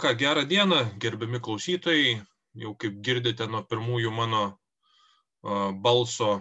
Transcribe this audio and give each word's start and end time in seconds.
ką, 0.00 0.14
gerą 0.18 0.44
dieną, 0.48 0.84
gerbiami 1.02 1.40
klausytojai. 1.40 2.20
Jau 2.58 2.72
kaip 2.74 2.96
girdite 3.04 3.46
nuo 3.46 3.60
pirmųjų 3.62 4.10
mano 4.10 4.40
balso 5.84 6.40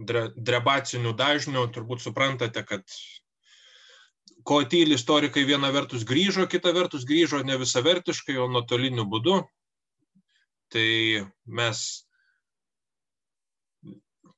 drebacinių 0.00 1.12
dažnių, 1.16 1.64
turbūt 1.74 2.04
suprantate, 2.04 2.62
kad 2.64 2.84
ko 4.46 4.62
tyli 4.64 4.96
istorikai 4.96 5.44
viena 5.44 5.72
vertus 5.74 6.06
grįžo, 6.08 6.46
kita 6.48 6.72
vertus 6.72 7.04
grįžo 7.08 7.42
ne 7.44 7.58
visavertiškai, 7.60 8.38
o 8.40 8.48
nuotoliniu 8.48 9.04
būdu. 9.10 9.40
Tai 10.70 10.88
mes 11.46 11.82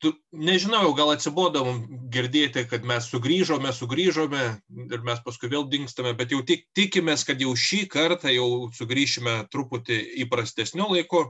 tu, 0.03 0.13
nežinau, 0.35 0.91
gal 0.99 1.13
atsibodom 1.15 1.85
girdėti, 2.13 2.65
kad 2.69 2.87
mes 2.89 3.07
sugrįžome, 3.11 3.73
sugrįžome 3.75 4.43
ir 4.83 5.05
mes 5.07 5.21
paskui 5.25 5.51
vėl 5.53 5.69
dinkstame, 5.71 6.15
bet 6.19 6.35
jau 6.35 6.43
tik, 6.47 6.67
tikimės, 6.77 7.25
kad 7.29 7.43
jau 7.43 7.55
šį 7.59 7.85
kartą 7.93 8.33
jau 8.35 8.49
sugrįšime 8.77 9.37
truputį 9.53 10.01
įprastesniu 10.25 10.89
laiku, 10.91 11.29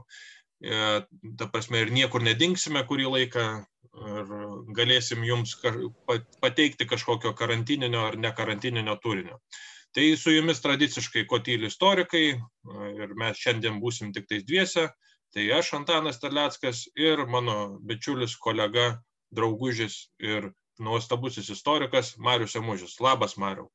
e, 0.63 1.03
ta 1.39 1.49
prasme 1.53 1.83
ir 1.83 1.93
niekur 1.93 2.25
nedinksime 2.25 2.83
kurį 2.89 3.11
laiką 3.17 3.45
ir 3.93 4.33
galėsim 4.73 5.21
jums 5.27 5.53
pateikti 6.41 6.89
kažkokio 6.89 7.33
karantininio 7.37 8.07
ar 8.09 8.17
nekarantininio 8.17 8.97
turinio. 9.03 9.37
Tai 9.93 10.05
su 10.17 10.33
jumis 10.33 10.61
tradiciškai 10.63 11.27
kotyli 11.29 11.69
istorikai 11.69 12.25
ir 12.33 13.13
mes 13.19 13.37
šiandien 13.37 13.77
būsim 13.81 14.09
tik 14.15 14.25
tais 14.29 14.45
dviese. 14.47 14.87
Tai 15.33 15.43
aš 15.57 15.71
Antanas 15.73 16.19
Terleckas 16.21 16.83
ir 16.93 17.23
mano 17.25 17.79
bičiulis 17.81 18.35
kolega, 18.37 18.99
draugužis 19.33 19.95
ir 20.21 20.51
nuostabusis 20.77 21.49
istorikas 21.49 22.11
Marius 22.17 22.53
Emužis. 22.59 22.99
Labas, 23.01 23.33
Mariu. 23.41 23.65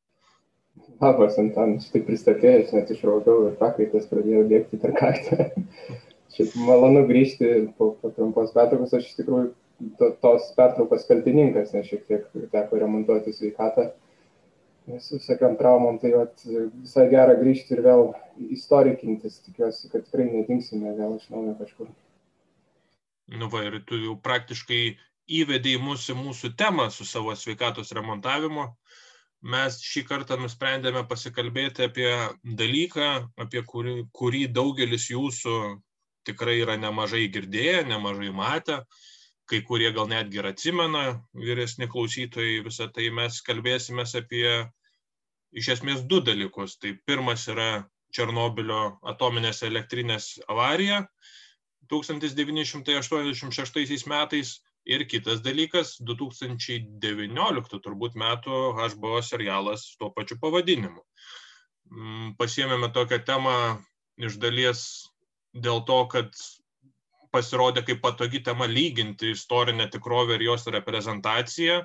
Labas, 1.02 1.38
Antanas, 1.42 1.88
tai 1.91 2.05
pristatėjęs, 2.06 2.70
net 2.77 2.92
išraugau 2.94 3.48
ir 3.48 3.56
pakaitas 3.58 4.06
pradėjau 4.06 4.44
dėkti 4.52 4.78
per 4.84 4.94
kaktą. 5.00 5.48
Šiaip 6.36 6.55
malonu 6.62 7.02
grįžti 7.08 7.50
po, 7.78 7.91
po 7.98 8.12
trumpos 8.14 8.54
pertraukos, 8.54 8.94
aš 8.94 9.10
iš 9.10 9.19
tikrųjų 9.19 9.48
to, 9.98 10.12
tos 10.22 10.52
pertraukos 10.54 11.08
kaltininkas, 11.10 11.75
nes 11.75 11.91
šiek 11.91 12.06
tiek 12.06 12.28
teko 12.54 12.78
remontuoti 12.84 13.34
sveikatą 13.34 13.91
su 15.00 15.19
visokiam 15.19 15.56
traumom, 15.58 15.98
tai 16.00 16.12
vat, 16.14 16.44
visai 16.83 17.08
gera 17.12 17.34
grįžti 17.39 17.77
ir 17.77 17.83
vėl 17.84 18.06
istorikintis. 18.56 19.41
Tikiuosi, 19.47 19.91
kad 19.92 20.06
tikrai 20.06 20.28
nedingsime 20.31 20.94
vėl 20.97 21.19
iš 21.19 21.28
naujo 21.33 21.55
kažkur. 21.58 21.91
Nu 23.39 23.50
va, 23.53 23.64
ir 23.69 23.83
tu 23.89 23.98
jau 24.00 24.16
praktiškai 24.25 24.83
įvedėjai 25.41 25.83
mūsų, 25.84 26.16
mūsų 26.22 26.55
temą 26.56 26.89
su 26.94 27.05
savo 27.05 27.34
sveikatos 27.36 27.92
remontavimu. 27.97 28.70
Mes 29.53 29.77
šį 29.84 30.03
kartą 30.09 30.39
nusprendėme 30.41 31.05
pasikalbėti 31.06 31.84
apie 31.86 32.09
dalyką, 32.59 33.11
apie 33.39 33.62
kurį, 33.62 34.00
kurį 34.11 34.48
daugelis 34.50 35.11
jūsų 35.12 35.59
tikrai 36.27 36.59
yra 36.64 36.75
nemažai 36.81 37.28
girdėję, 37.33 37.84
nemažai 37.86 38.33
matę 38.34 38.83
kai 39.48 39.62
kurie 39.64 39.89
gal 39.97 40.09
netgi 40.11 40.42
ir 40.42 40.50
atsimena, 40.50 41.05
vyresni 41.33 41.89
klausytojai, 41.89 42.61
visą 42.66 42.89
tai 42.92 43.09
mes 43.14 43.41
kalbėsime 43.47 44.05
apie 44.20 44.50
iš 45.52 45.68
esmės 45.77 46.02
du 46.08 46.20
dalykus. 46.24 46.78
Tai 46.82 46.91
pirmas 47.06 47.48
yra 47.48 47.84
Černobilio 48.14 48.98
atominės 49.04 49.62
elektrinės 49.66 50.38
avarija 50.48 51.08
1986 51.92 54.06
metais 54.08 54.62
ir 54.88 55.04
kitas 55.08 55.42
dalykas 55.44 55.98
2019 56.08 57.80
turbūt 57.84 58.14
metų 58.16 58.72
HBO 58.78 59.20
serialas 59.24 59.96
tuo 60.00 60.10
pačiu 60.16 60.36
pavadinimu. 60.41 61.02
Mm, 61.92 62.32
pasiėmėme 62.41 62.88
tokią 62.92 63.19
temą 63.24 63.54
iš 64.20 64.36
dalies 64.41 64.80
dėl 65.56 65.84
to, 65.88 66.04
kad 66.12 66.28
pasirodė 67.32 67.84
kaip 67.84 68.00
patogi 68.04 68.41
tema 68.44 68.69
lyginti 68.69 69.32
istorinę 69.34 69.88
tikrovę 69.92 70.36
ir 70.36 70.42
jos 70.48 70.66
reprezentaciją. 70.72 71.82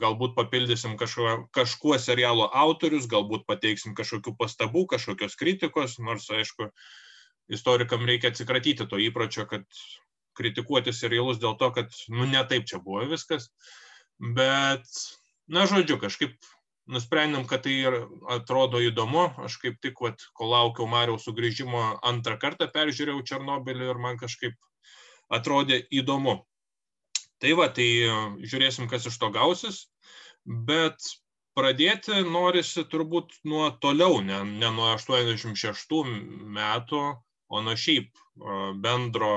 Galbūt 0.00 0.32
papildysim 0.34 0.96
kažkuo, 0.98 1.34
kažkuo 1.54 1.98
serialo 2.02 2.48
autorius, 2.50 3.06
galbūt 3.10 3.44
pateiksim 3.46 3.94
kažkokių 3.94 4.34
pastabų, 4.40 4.86
kažkokios 4.94 5.36
kritikos, 5.38 5.98
nors 6.02 6.26
aišku, 6.34 6.70
istorikam 7.54 8.06
reikia 8.08 8.32
atsikratyti 8.32 8.88
to 8.90 8.98
įpročio, 8.98 9.46
kad 9.50 9.66
kritikuoti 10.34 10.92
serialus 10.92 11.38
dėl 11.42 11.54
to, 11.60 11.70
kad, 11.76 11.94
nu, 12.10 12.26
ne 12.26 12.42
taip 12.50 12.66
čia 12.70 12.82
buvo 12.82 13.04
viskas. 13.10 13.50
Bet, 14.18 14.86
na, 15.50 15.66
žodžiu, 15.70 16.00
kažkaip 16.02 16.34
nusprendėm, 16.90 17.46
kad 17.48 17.64
tai 17.64 17.76
atrodo 18.34 18.80
įdomu. 18.82 19.28
Aš 19.46 19.58
kaip 19.62 19.78
tik, 19.84 20.00
vat, 20.04 20.26
kol 20.36 20.52
laukiau 20.52 20.88
Mariaus 20.90 21.26
sugrįžimo, 21.28 21.84
antrą 22.04 22.36
kartą 22.40 22.68
peržiūrėjau 22.74 23.24
Černobilį 23.30 23.92
ir 23.92 24.02
man 24.02 24.20
kažkaip 24.20 24.58
atrodė 25.32 25.80
įdomu. 25.90 26.42
Tai 27.42 27.52
va, 27.58 27.68
tai 27.74 27.86
e, 28.06 28.14
žiūrėsim, 28.46 28.88
kas 28.90 29.06
iš 29.10 29.18
to 29.20 29.30
gausis, 29.34 29.84
bet 30.44 30.96
pradėti 31.58 32.22
norisi 32.26 32.84
turbūt 32.90 33.34
nuo 33.50 33.68
toliau, 33.82 34.20
ne, 34.22 34.42
ne 34.46 34.70
nuo 34.74 34.92
86 34.94 36.04
metų, 36.58 37.02
o 37.54 37.62
nuo 37.62 37.74
šiaip 37.78 38.10
e, 38.10 38.58
bendro 38.84 39.32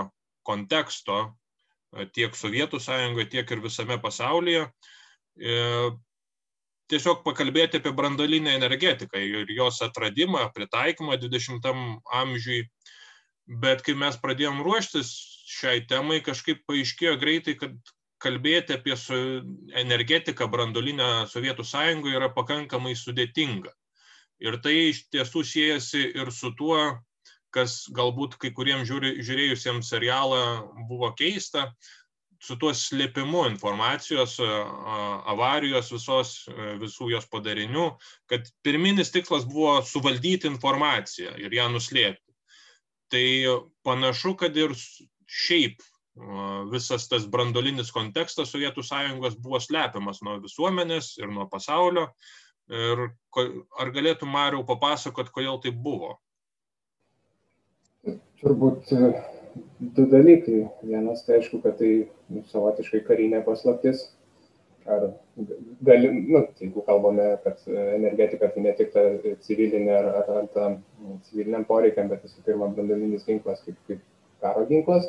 konteksto 0.47 1.17
e, 1.25 2.05
tiek 2.13 2.37
Sovietų 2.37 2.81
sąjungoje, 2.83 3.31
tiek 3.33 3.55
ir 3.55 3.63
visame 3.65 3.97
pasaulyje. 4.01 4.67
Tiesiog 6.89 7.19
pakalbėti 7.21 7.77
apie 7.77 7.91
brandolinę 7.93 8.55
energetiką 8.57 9.19
ir 9.21 9.51
jos 9.53 9.83
atradimą, 9.85 10.47
pritaikymą 10.55 11.19
20 11.21 11.67
amžiui. 12.21 12.63
Bet 13.61 13.83
kai 13.85 13.93
mes 13.93 14.17
pradėjom 14.17 14.63
ruoštis 14.65 15.11
šiai 15.47 15.85
temai, 15.87 16.19
kažkaip 16.25 16.65
paaiškėjo 16.67 17.15
greitai, 17.21 17.55
kad 17.59 17.93
kalbėti 18.23 18.75
apie 18.75 18.95
energetiką 19.77 20.47
brandolinę 20.51 21.27
Sovietų 21.31 21.65
sąjungoje 21.67 22.17
yra 22.19 22.29
pakankamai 22.33 22.95
sudėtinga. 22.97 23.71
Ir 24.43 24.57
tai 24.61 24.75
iš 24.91 25.05
tiesų 25.13 25.43
siejasi 25.45 26.03
ir 26.21 26.31
su 26.33 26.51
tuo, 26.57 26.79
kas 27.53 27.85
galbūt 27.93 28.35
kai 28.41 28.51
kuriems 28.53 28.89
žiūri, 28.89 29.15
žiūrėjusiems 29.25 29.89
serialą 29.93 30.41
buvo 30.89 31.09
keista, 31.17 31.71
su 32.43 32.57
tuo 32.61 32.73
slėpimu 32.75 33.47
informacijos, 33.49 34.35
avarijos 35.33 35.89
visos, 35.93 36.33
visų 36.83 37.09
jos 37.15 37.25
padarinių, 37.33 37.87
kad 38.29 38.45
pirminis 38.65 39.09
tikslas 39.13 39.47
buvo 39.49 39.79
suvaldyti 39.81 40.49
informaciją 40.51 41.33
ir 41.41 41.55
ją 41.57 41.69
nuslėpti. 41.73 42.21
Tai 43.09 43.25
panašu, 43.87 44.35
kad 44.37 44.57
ir 44.59 44.75
šiaip 45.27 45.83
visas 46.71 47.07
tas 47.09 47.27
brandolinis 47.29 47.91
kontekstas 47.93 48.51
Sovietų 48.51 48.83
sąjungos 48.85 49.37
buvo 49.41 49.59
slepiamas 49.61 50.21
nuo 50.25 50.37
visuomenės 50.41 51.17
ir 51.21 51.29
nuo 51.29 51.47
pasaulio. 51.51 52.07
Ir 52.67 53.03
ar 53.79 53.91
galėtų 53.95 54.27
Mariau 54.27 54.65
papasakot, 54.67 55.29
kodėl 55.31 55.61
tai 55.63 55.71
buvo? 55.71 56.17
Turbūt 58.41 58.91
e, 58.91 59.11
du 59.79 60.05
dalykai. 60.11 60.65
Vienas 60.83 61.23
tai 61.25 61.39
aišku, 61.39 61.61
kad 61.63 61.77
tai 61.79 62.09
nu, 62.27 62.43
savotiškai 62.51 63.05
karinė 63.07 63.39
paslaptis. 63.45 64.09
Ar 64.87 65.09
gali, 65.87 66.11
nu, 66.27 66.43
jeigu 66.59 66.83
kalbame, 66.87 67.29
kad 67.43 67.63
energetika 67.71 68.51
tai 68.51 68.65
ne 68.67 68.75
tik 68.75 68.93
ta 68.93 69.03
civilinė 69.47 69.95
ar, 69.95 70.11
ar, 70.19 70.29
ar 70.41 70.51
ta 70.53 70.67
civiliniam 71.29 71.65
poreikiam, 71.67 72.11
bet 72.11 72.23
visų 72.27 72.43
pirma 72.45 72.69
brandolinis 72.71 73.25
ginklas 73.27 73.63
kaip, 73.65 73.79
kaip 73.87 74.03
karo 74.47 74.65
ginklas. 74.69 75.07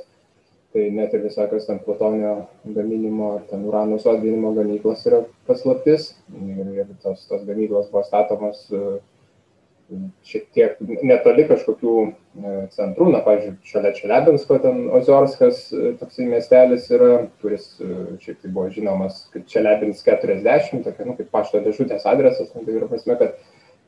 Tai 0.73 0.85
net 0.93 1.15
ir 1.17 1.23
visokios 1.25 1.67
ten 1.67 1.79
plutonio 1.81 2.33
gaminimo 2.65 3.35
ar 3.39 3.45
ten 3.49 3.63
urano 3.65 3.97
sodrinimo 3.99 4.53
gamyklos 4.57 5.07
yra 5.09 5.23
paslaptis. 5.49 6.11
Ir, 6.37 6.67
ir 6.83 6.91
tos, 7.03 7.25
tos 7.31 7.47
gamyklos 7.49 7.89
buvo 7.89 8.03
statomos 8.05 8.67
e, 8.69 8.83
šiek 10.29 10.45
tiek 10.53 10.83
netoli 11.09 11.47
kažkokių 11.49 11.95
e, 12.05 12.53
centrų, 12.75 13.09
na, 13.15 13.23
pavyzdžiui, 13.25 13.55
šalia 13.71 13.95
Čelebinsko, 13.97 14.59
ten 14.67 14.85
Oziorskas, 14.99 15.65
e, 15.73 15.95
toksai 16.03 16.29
miestelis 16.29 16.91
yra, 16.93 17.15
kuris 17.41 17.71
šiek 17.81 18.37
tiek 18.37 18.53
buvo 18.53 18.69
žinomas 18.75 19.25
kaip 19.33 19.49
Čelebins 19.49 20.05
40, 20.05 20.85
tokia, 20.85 21.09
nu, 21.09 21.17
kaip 21.17 21.33
pašto 21.33 21.65
dėžutės 21.65 22.05
adresas, 22.13 22.53
nu, 22.53 22.67
tai 22.69 22.77
yra 22.77 22.93
prasme, 22.93 23.17
kad 23.23 23.41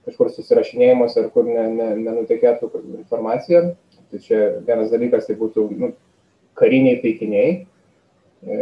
kažkur 0.09 0.33
susirašinėjimas 0.33 1.21
ar 1.21 1.29
kur 1.35 1.45
ne, 1.45 1.67
ne, 1.77 1.93
nenutekėtų 2.07 2.73
informacija. 3.03 3.67
Tai 4.11 4.21
čia 4.25 4.39
vienas 4.67 4.91
dalykas, 4.91 5.29
tai 5.29 5.37
būtų 5.39 5.67
nu, 5.79 5.93
kariniai 6.59 6.99
taikiniai, 7.03 7.53
e, 8.43 8.57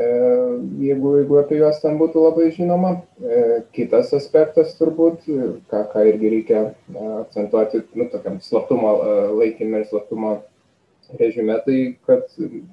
jeigu, 0.85 1.15
jeigu 1.23 1.39
apie 1.41 1.61
juos 1.63 1.81
ten 1.83 1.97
būtų 2.01 2.25
labai 2.27 2.51
žinoma. 2.55 2.99
E, 3.23 3.63
kitas 3.77 4.13
aspektas 4.17 4.77
turbūt, 4.79 5.25
ką, 5.73 5.83
ką 5.95 6.05
irgi 6.13 6.35
reikia 6.37 6.63
e, 6.69 7.09
akcentuoti, 7.23 7.83
nu, 7.97 8.11
tokiam 8.13 8.39
slaptumo 8.45 8.95
laikymė 9.41 9.83
ir 9.83 9.91
slaptumo 9.91 10.37
režime, 11.17 11.57
tai 11.65 11.79
kad 12.05 12.27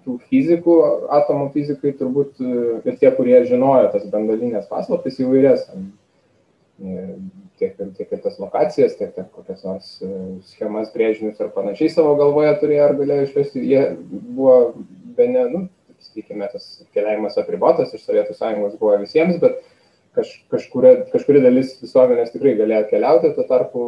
tų 0.04 0.18
fizikų, 0.28 0.74
atomų 1.16 1.54
fizikai 1.54 1.94
turbūt 1.96 2.42
ir 2.44 2.98
tie, 3.00 3.08
kurie 3.16 3.38
žinojo 3.48 3.88
tas 3.94 4.04
brandalinės 4.12 4.68
paslaptis 4.68 5.22
įvairias, 5.24 5.70
tiek 7.60 7.80
ir, 7.80 7.92
tiek 7.96 8.12
ir 8.12 8.22
tas 8.24 8.40
lokacijas, 8.42 8.98
tiek, 9.00 9.14
tiek 9.16 9.30
kokias 9.32 9.64
nors 9.64 9.92
schemas, 10.50 10.92
brėžinius 10.96 11.40
ar 11.44 11.54
panašiai 11.56 11.94
savo 11.94 12.16
galvoje 12.20 12.52
turėjo 12.62 12.90
ar 12.90 12.98
galėjo 13.00 13.30
išvesti. 13.30 13.64
Jie 13.64 13.86
buvo, 14.12 14.58
be 15.16 15.30
ne, 15.32 15.46
nu, 15.54 15.62
sakykime, 16.04 16.50
tas 16.52 16.68
keliavimas 16.96 17.40
apribotas 17.42 17.94
iš 17.96 18.04
Sovietų 18.06 18.36
sąjungos 18.36 18.76
buvo 18.82 18.98
visiems, 19.02 19.40
bet 19.42 19.62
kaž, 20.16 20.32
kažkuri, 20.52 20.92
kažkuri 21.12 21.42
dalis 21.44 21.76
visuomenės 21.82 22.32
tikrai 22.34 22.56
galėjo 22.60 22.88
keliauti, 22.90 23.32
tuo 23.36 23.46
tarpu 23.50 23.84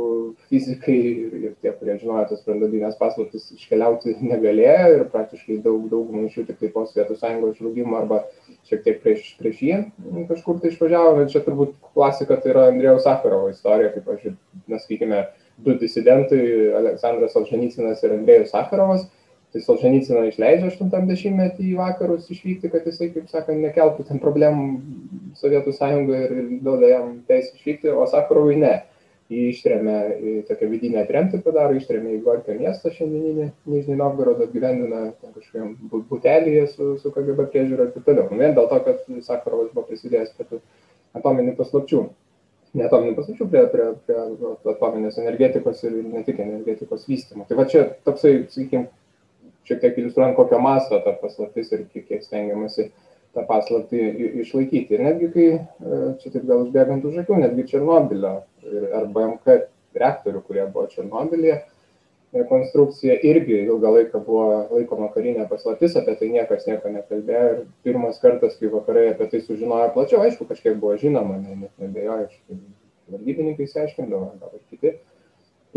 fizikai 0.51 0.97
ir, 0.97 1.33
ir 1.39 1.55
tie, 1.63 1.71
kurie 1.77 1.97
žinojo 2.01 2.25
tas 2.29 2.43
branduolinės 2.45 2.99
paslaptis, 2.99 3.49
iškeliauti 3.55 4.17
negalėjo 4.21 4.91
ir 4.95 5.05
praktiškai 5.13 5.59
daug, 5.65 5.87
daug 5.91 6.13
jų 6.27 6.45
tik 6.49 6.59
tai 6.61 6.71
po 6.73 6.85
Sovietų 6.87 7.17
sąjungos 7.19 7.57
žlugimo 7.61 7.97
arba 8.01 8.21
šiek 8.67 8.83
tiek 8.85 9.01
prieš, 9.03 9.33
prieš 9.41 9.63
jį 9.63 9.81
kažkur 10.29 10.61
tai 10.61 10.71
išvažiavo, 10.73 11.17
bet 11.21 11.33
čia 11.33 11.43
turbūt 11.45 11.75
klasika 11.93 12.39
tai 12.41 12.53
yra 12.53 12.67
Andrėjaus 12.71 13.05
Sakarovo 13.07 13.51
istorija, 13.53 13.93
kaip 13.95 14.09
aš, 14.13 14.33
mes 14.67 14.83
sakykime, 14.83 15.25
du 15.63 15.73
disidentai, 15.79 16.41
Aleksandras 16.77 17.37
Alžanycinas 17.39 18.03
ir 18.03 18.17
Andrėjus 18.19 18.51
Sakarovas 18.53 19.07
tai 19.57 19.63
Solženiciną 19.65 20.25
išleidžia 20.29 20.69
80-metį 20.69 21.71
į 21.71 21.77
vakarus 21.79 22.27
išvykti, 22.29 22.69
kad 22.69 22.85
jisai, 22.85 23.09
kaip 23.13 23.29
sakant, 23.31 23.61
nekeltų 23.63 24.05
ten 24.07 24.21
problemų 24.21 24.67
Sovietų 25.37 25.73
sąjungoje 25.73 26.19
ir, 26.25 26.35
ir 26.37 26.51
duoda 26.65 26.91
jam 26.91 27.09
teisę 27.27 27.55
išvykti, 27.57 27.89
o 27.93 28.05
Sakarovui 28.09 28.59
ne. 28.61 28.75
Jį 29.27 29.49
ištremė 29.51 29.95
į 30.23 30.33
tokią 30.47 30.69
vidinę 30.71 31.01
tremtį, 31.09 31.41
padaro, 31.43 31.75
ištremė 31.75 32.13
į 32.15 32.21
Gorkio 32.23 32.53
miestą 32.55 32.93
šiandieninį, 32.95 33.49
Nižnį 33.67 33.97
Novgorodą, 33.99 34.45
apgyvendina 34.47 35.01
kažkokiam 35.19 35.73
butelyje 36.07 36.61
su, 36.71 36.93
su 37.01 37.11
KGB 37.11 37.49
priežiūra 37.51 37.89
ir 37.89 37.91
taip 37.95 38.07
toliau. 38.07 38.29
Vien 38.31 38.55
dėl 38.55 38.69
to, 38.71 38.79
kad 38.85 39.01
Sakarovas 39.25 39.73
buvo 39.73 39.83
prisidėjęs 39.89 40.31
prie 40.37 40.61
atominių 41.19 41.57
paslapčių. 41.57 42.05
Ne 42.79 42.87
atominių 42.87 43.17
paslapčių, 43.17 43.49
prie, 43.51 43.65
prie, 43.73 43.89
prie 44.07 44.71
atominės 44.77 45.19
energetikos 45.19 45.83
ir 45.83 45.99
ne 46.07 46.23
tik 46.23 46.39
energetikos 46.45 47.03
vystymo. 47.09 47.43
Tai 47.49 47.59
va 47.59 47.67
čia 47.67 47.83
toksai, 48.07 48.45
sakykime, 48.53 48.87
šiek 49.67 49.81
tiek 49.83 49.99
iliustruojant, 49.99 50.35
kokio 50.37 50.59
masto 50.63 50.99
ta 51.03 51.13
paslaptis 51.21 51.71
ir 51.75 51.85
kiek, 51.91 52.07
kiek 52.07 52.25
stengiamasi 52.25 52.89
tą 53.35 53.45
paslaptį 53.47 54.03
išlaikyti. 54.43 54.95
Ir 54.95 55.05
netgi 55.05 55.31
kai, 55.33 55.47
e, 55.57 56.03
čia 56.21 56.33
taip 56.33 56.45
gal 56.49 56.63
užbėgant 56.65 57.05
už 57.07 57.23
akių, 57.23 57.41
netgi 57.43 57.67
Černobilio 57.73 58.35
ar 58.97 59.09
BMK 59.13 59.57
reaktorių, 59.97 60.43
kurie 60.47 60.63
buvo 60.71 60.87
Černobilyje, 60.93 61.57
e, 62.33 62.45
konstrukcija 62.49 63.19
irgi 63.29 63.61
ilgą 63.65 63.93
laiką 63.97 64.23
buvo 64.25 64.47
laikoma 64.71 65.11
karinė 65.13 65.47
paslaptis, 65.51 65.97
apie 65.99 66.15
tai 66.19 66.31
niekas 66.33 66.67
nieko 66.69 66.93
nekalbėjo. 66.93 67.51
Ir 67.53 67.61
pirmas 67.87 68.19
kartas, 68.23 68.57
kai 68.59 68.71
vakarai 68.73 69.11
apie 69.13 69.29
tai 69.33 69.43
sužinojo 69.43 69.91
plačiau, 69.95 70.23
aišku, 70.25 70.49
kažkiek 70.49 70.79
buvo 70.81 70.97
žinoma, 71.01 71.39
ne, 71.43 71.61
net 71.65 71.83
nebejoju, 71.83 72.31
valdybininkai 73.11 73.67
išsiaiškindavo, 73.67 74.33
gal 74.41 74.57
ir 74.57 74.65
kiti. 74.71 74.97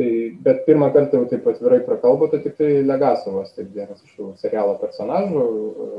Tai, 0.01 0.37
bet 0.41 0.63
pirmą 0.65 0.87
kartą 0.95 1.19
jau 1.19 1.27
taip 1.29 1.49
atvirai 1.51 1.83
prakalbo, 1.85 2.31
tai 2.33 2.39
tik 2.41 2.55
tai 2.57 2.69
Legasovas, 2.89 3.51
taip 3.53 3.75
vienas 3.75 4.01
iš 4.07 4.15
tų 4.17 4.29
serialo 4.41 4.79
personažų, 4.81 5.43
e, 5.45 5.99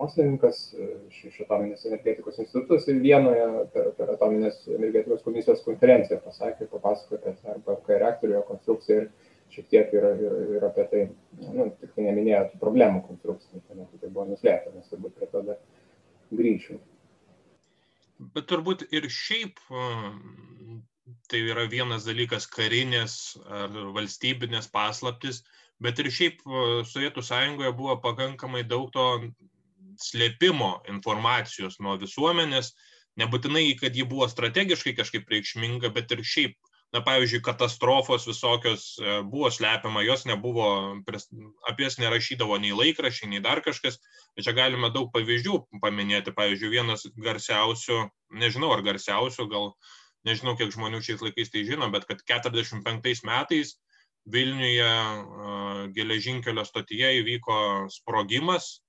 mokslininkas 0.00 0.58
e, 0.74 0.88
iš, 1.06 1.20
iš 1.28 1.36
atominės 1.44 1.84
energetikos 1.86 2.40
institutos 2.42 2.88
ir 2.90 2.98
vienoje 3.04 3.46
per, 3.76 3.92
per 4.00 4.10
atominės 4.16 4.58
energetikos 4.74 5.22
komisijos 5.22 5.62
konferenciją 5.68 6.18
pasakė, 6.24 6.66
papasakojo 6.72 7.20
apie 7.20 7.54
RBMK 7.54 8.00
reaktorių 8.02 8.42
konstrukciją 8.50 8.98
ir 9.04 9.08
šiek 9.54 9.70
tiek 9.76 9.94
ir, 10.00 10.10
ir, 10.26 10.36
ir 10.56 10.66
apie 10.72 10.90
tai, 10.90 11.06
nu, 11.46 11.70
tik 11.78 11.94
tai 11.94 12.10
neminėjo 12.10 12.44
tų 12.50 12.62
problemų 12.66 13.04
konstrukcijų, 13.12 13.62
tai, 13.68 13.90
tai 13.92 14.10
buvo 14.10 14.26
nuslėpta, 14.32 14.74
nes 14.74 14.90
turbūt 14.90 15.14
prie 15.20 15.30
to 15.30 15.46
dar 15.52 15.62
grįšiu. 16.34 16.82
Bet 18.34 18.50
turbūt 18.50 18.88
ir 18.90 19.06
šiaip 19.06 19.62
tai 21.30 21.42
yra 21.52 21.66
vienas 21.70 22.06
dalykas 22.08 22.46
karinės 22.50 23.16
ar 23.46 23.74
valstybinės 23.96 24.70
paslaptis, 24.72 25.42
bet 25.80 25.98
ir 26.02 26.10
šiaip 26.12 26.42
Sovietų 26.90 27.24
sąjungoje 27.24 27.72
buvo 27.76 27.96
pakankamai 28.04 28.64
daug 28.68 28.90
to 28.94 29.06
slėpimo 30.00 30.72
informacijos 30.88 31.78
nuo 31.84 31.96
visuomenės, 32.00 32.72
nebūtinai, 33.20 33.68
kad 33.80 33.96
ji 33.96 34.06
buvo 34.08 34.28
strategiškai 34.30 34.96
kažkaip 34.98 35.30
reikšminga, 35.30 35.90
bet 35.94 36.12
ir 36.14 36.22
šiaip, 36.24 36.56
na, 36.94 37.02
pavyzdžiui, 37.06 37.42
katastrofos 37.46 38.26
visokios 38.26 38.86
e, 38.98 39.20
buvo 39.30 39.50
slepiama, 39.54 40.02
jos 40.06 40.24
nebuvo, 40.26 40.66
apie 41.70 41.86
jas 41.86 42.00
nerašydavo 42.02 42.58
nei 42.62 42.72
laikrašiai, 42.74 43.30
nei 43.34 43.42
dar 43.44 43.62
kažkas. 43.66 44.00
Čia 44.40 44.54
galime 44.56 44.90
daug 44.94 45.12
pavyzdžių 45.14 45.60
paminėti. 45.82 46.34
Pavyzdžiui, 46.34 46.72
vienas 46.72 47.06
garsiausių, 47.14 48.00
nežinau 48.42 48.72
ar 48.74 48.82
garsiausių, 48.86 49.46
gal 49.52 49.70
nežinau, 50.28 50.56
kiek 50.58 50.72
žmonių 50.74 51.00
šiais 51.04 51.22
laikais 51.24 51.52
tai 51.52 51.64
žino, 51.68 51.88
bet 51.92 52.06
kad 52.08 52.22
45 52.28 53.24
metais 53.28 53.76
Vilniuje 54.30 54.88
geležinkelio 55.96 56.60
stotyje 56.68 57.08
įvyko 57.22 57.88
sprogimas, 57.88 58.82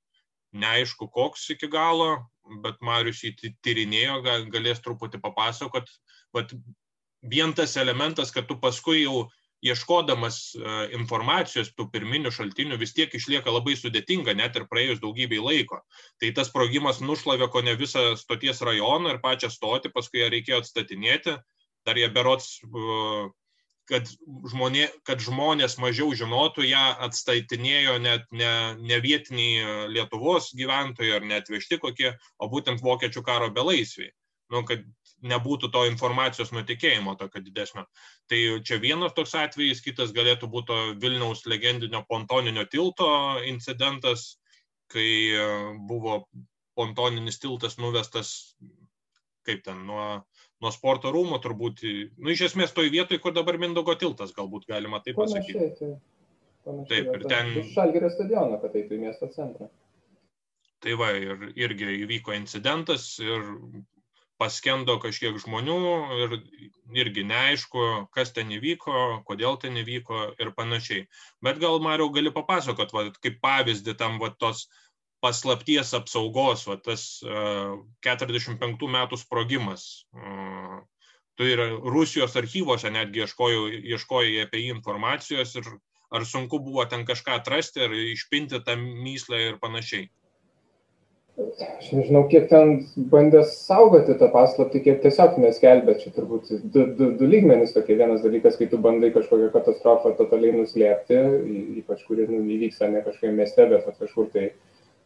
neaišku 0.52 1.08
koks 1.08 1.48
iki 1.56 1.70
galo, 1.72 2.26
bet 2.64 2.82
Marius 2.84 3.24
jį 3.24 3.54
tyrinėjo, 3.64 4.20
galės 4.52 4.84
truputį 4.84 5.22
papasakot. 5.24 5.88
Vat 6.36 6.52
vien 7.24 7.56
tas 7.56 7.78
elementas, 7.80 8.34
kad 8.36 8.50
tu 8.50 8.60
paskui 8.60 9.06
jau 9.06 9.30
ieškodamas 9.62 10.38
e, 10.56 10.76
informacijos 10.98 11.72
tų 11.78 11.88
pirminių 11.94 12.32
šaltinių 12.34 12.80
vis 12.82 12.96
tiek 12.98 13.14
išlieka 13.14 13.54
labai 13.54 13.76
sudėtinga, 13.78 14.34
net 14.38 14.58
ir 14.58 14.68
praėjus 14.70 15.02
daugybei 15.04 15.42
laiko. 15.42 15.82
Tai 16.22 16.32
tas 16.38 16.50
sprogimas 16.50 17.02
nušlavė 17.04 17.52
ko 17.54 17.62
ne 17.66 17.76
visą 17.80 18.12
stoties 18.20 18.64
rajoną 18.66 19.16
ir 19.16 19.22
pačią 19.24 19.52
stotį, 19.54 19.94
paskui 19.94 20.24
ją 20.24 20.32
reikėjo 20.34 20.64
atstatinėti, 20.64 21.38
dar 21.86 22.02
jie 22.02 22.10
berots, 22.14 22.58
e, 22.66 23.28
kad, 23.92 24.10
žmonė, 24.50 24.88
kad 25.08 25.22
žmonės 25.22 25.78
mažiau 25.82 26.10
žinotų, 26.18 26.66
ją 26.70 26.86
atstatinėjo 27.08 28.00
net 28.02 28.26
ne, 28.32 28.54
ne 28.80 28.98
vietiniai 29.04 29.90
Lietuvos 29.94 30.54
gyventojai 30.58 31.20
ar 31.20 31.28
net 31.28 31.54
vežti 31.54 31.78
kokie, 31.82 32.16
o 32.42 32.50
būtent 32.50 32.82
vokiečių 32.82 33.26
karo 33.28 33.52
belaisviai. 33.54 34.14
Nu, 34.52 34.66
kad 34.68 34.84
nebūtų 35.22 35.70
to 35.74 35.86
informacijos 35.90 36.52
nutikėjimo 36.56 37.16
tokio 37.20 37.42
didesnio. 37.46 37.86
Tai 38.30 38.40
čia 38.66 38.80
vienas 38.82 39.16
toks 39.18 39.36
atvejis, 39.38 39.84
kitas 39.86 40.14
galėtų 40.16 40.50
būti 40.52 40.78
Vilniaus 41.02 41.46
legendinio 41.50 42.04
pontoninio 42.10 42.66
tilto 42.72 43.10
incidentas, 43.48 44.36
kai 44.92 45.10
e, 45.32 45.50
buvo 45.88 46.24
pontoninis 46.78 47.40
tiltas 47.42 47.78
nuvestas, 47.78 48.56
kaip 49.48 49.62
ten, 49.66 49.84
nuo, 49.88 50.24
nuo 50.64 50.72
sporto 50.74 51.12
rūmų 51.14 51.42
turbūt, 51.44 51.84
nu, 52.18 52.32
iš 52.34 52.48
esmės 52.52 52.74
toj 52.78 52.92
vietoj, 52.94 53.22
kur 53.22 53.36
dabar 53.36 53.60
Mindogo 53.62 53.96
tiltas, 54.00 54.34
galbūt 54.38 54.68
galima 54.72 55.02
taip 55.06 55.20
pasakyti. 55.20 55.58
Panašiai, 55.60 55.94
panašiai, 56.66 56.90
taip, 56.92 57.14
ir 57.18 57.30
ten... 57.30 57.54
Šalgerio 57.76 58.12
stadiono, 58.14 58.60
kad 58.62 58.74
tai 58.76 58.86
į 58.88 59.02
miesto 59.02 59.30
centrą. 59.36 59.70
Tai 60.82 60.98
va, 60.98 61.12
ir 61.14 61.52
irgi 61.62 61.92
įvyko 62.08 62.34
incidentas 62.34 63.12
ir 63.22 63.44
paskendo 64.42 64.98
kažkiek 65.02 65.38
žmonių 65.44 65.80
ir 66.24 66.38
irgi 67.04 67.24
neaišku, 67.30 67.84
kas 68.16 68.34
ten 68.36 68.50
įvyko, 68.56 69.22
kodėl 69.28 69.60
ten 69.62 69.78
įvyko 69.78 70.32
ir 70.42 70.54
panašiai. 70.58 71.06
Bet 71.46 71.62
gal, 71.62 71.78
Mariau, 71.84 72.10
gali 72.14 72.34
papasakot, 72.34 72.94
va, 72.96 73.06
kaip 73.22 73.38
pavyzdį 73.44 73.96
tam 74.00 74.18
va, 74.22 74.32
tos 74.44 74.66
paslapties 75.22 75.94
apsaugos, 75.98 76.66
va, 76.70 76.80
tas 76.82 77.06
uh, 77.28 77.78
45 78.08 78.90
metų 78.98 79.22
sprogimas. 79.22 80.08
Uh, 80.18 80.82
tu 81.38 81.48
ir 81.48 81.62
Rusijos 81.94 82.36
archyvose 82.42 82.90
netgi 82.94 83.24
ieškojai, 83.28 83.84
ieškojai 83.94 84.48
apie 84.48 84.66
jį 84.66 84.74
informacijos 84.80 85.54
ir 85.62 85.70
ar 86.12 86.26
sunku 86.28 86.60
buvo 86.60 86.84
ten 86.90 87.06
kažką 87.08 87.38
atrasti, 87.40 87.86
ar 87.86 87.94
išpinti 87.96 88.60
tą 88.66 88.76
myslę 88.82 89.46
ir 89.52 89.62
panašiai 89.62 90.10
aš 91.40 91.92
nežinau, 91.96 92.24
kiek 92.32 92.48
ten 92.52 92.74
bandė 93.12 93.44
saugoti 93.48 94.16
tą 94.20 94.28
paslaptį, 94.34 94.82
kiek 94.88 95.00
tiesiog 95.04 95.38
neskelbė, 95.42 95.96
čia 96.02 96.12
turbūt 96.16 96.52
du, 96.74 96.86
du, 96.98 97.12
du 97.20 97.30
lygmenys 97.30 97.74
tokie. 97.76 97.96
Vienas 98.00 98.24
dalykas, 98.26 98.58
kai 98.60 98.68
tu 98.72 98.80
bandai 98.82 99.14
kažkokią 99.16 99.52
katastrofą 99.54 100.14
totaliai 100.20 100.58
nuslėpti, 100.58 101.22
ypač 101.82 102.04
kuri 102.08 102.28
nu, 102.30 102.44
įvyksta 102.58 102.92
ne 102.92 103.04
kažkokiame 103.06 103.42
mieste, 103.42 103.68
bet 103.72 103.88
kažkur 104.02 104.30
tai 104.34 104.52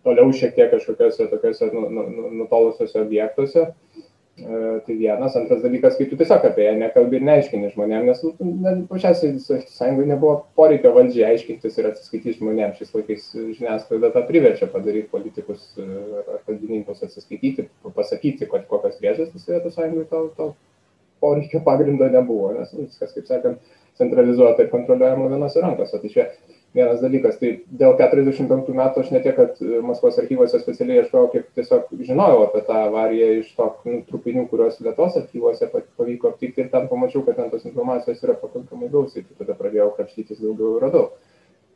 toliau 0.06 0.34
šiek 0.34 0.56
tiek 0.58 0.74
kažkokiuose 0.74 1.30
tokiuose 1.32 1.72
nu, 1.74 1.88
nu, 1.90 2.10
nu 2.10 2.34
nutolusiuose 2.42 3.02
objektuose. 3.06 3.70
E, 3.70 4.05
tai 4.36 4.96
vienas, 5.00 5.36
antras 5.40 5.62
dalykas, 5.64 5.96
kai 5.96 6.10
tu 6.10 6.18
tiesiog 6.20 6.44
apie 6.44 6.66
ją 6.66 6.74
nekalbi 6.76 7.22
ir 7.22 7.24
neaiškini 7.24 7.70
žmonėms, 7.72 8.10
nes 8.10 8.42
nu, 8.44 8.74
pačiausiai 8.90 9.38
sąjungai 9.40 10.10
nebuvo 10.10 10.34
poreikio 10.60 10.92
valdžiai 10.98 11.30
aiškintis 11.30 11.80
ir 11.80 11.88
atsiskaityti 11.88 12.42
žmonėms. 12.42 12.82
Šiais 12.82 12.92
laikais 12.98 13.30
žiniasklaida 13.38 14.12
tą 14.12 14.26
priverčia 14.28 14.68
padaryti 14.74 15.08
politikus 15.14 15.70
e, 15.80 15.88
ar 16.36 16.42
kalbininkus 16.50 17.06
atsiskaityti, 17.08 17.70
pasakyti, 17.96 18.50
kokios 18.52 19.00
priežastys 19.00 19.48
Sovietų 19.48 19.72
sąjungai 19.72 20.10
to, 20.12 20.26
to 20.36 20.50
poreikio 21.24 21.64
pagrindo 21.64 22.12
nebuvo, 22.12 22.52
nes 22.60 22.76
viskas, 22.76 23.16
kaip 23.16 23.32
sakant, 23.32 23.74
centralizuota 23.96 24.66
ir 24.66 24.74
kontroliuojama 24.74 25.32
vienose 25.32 25.64
rankose. 25.64 26.02
Tai 26.02 26.12
čia 26.12 26.28
vienas 26.76 27.02
dalykas. 27.04 27.38
Tai 27.40 27.52
dėl 27.82 27.96
45 28.00 28.72
metų 28.80 29.04
aš 29.04 29.12
ne 29.16 29.22
tiek, 29.24 29.38
kad 29.38 29.60
Maskvos 29.86 30.20
archyvose 30.22 30.60
specialiai 30.62 31.02
ieškojau, 31.02 31.30
kiek 31.34 31.48
tiesiog 31.58 31.94
žinojau 32.08 32.46
apie 32.46 32.64
tą 32.68 32.80
avariją 32.90 33.30
iš 33.40 33.54
to 33.58 33.70
nu, 33.88 34.02
trupinių, 34.10 34.48
kuriuos 34.52 34.82
Lietuvos 34.84 35.20
archyvose 35.22 35.70
pavyko 35.74 36.34
aptikti 36.34 36.66
ir 36.66 36.74
ten 36.74 36.90
pamačiau, 36.92 37.24
kad 37.28 37.40
ten 37.40 37.54
tos 37.54 37.68
informacijos 37.68 38.24
yra 38.26 38.36
pakankamai 38.42 38.92
gausiai. 38.94 39.24
Tai 39.28 39.44
tada 39.44 39.58
pradėjau 39.60 39.94
krapštytis 39.96 40.44
daugiau 40.44 40.76
ir 40.76 40.86
radau. 40.90 41.08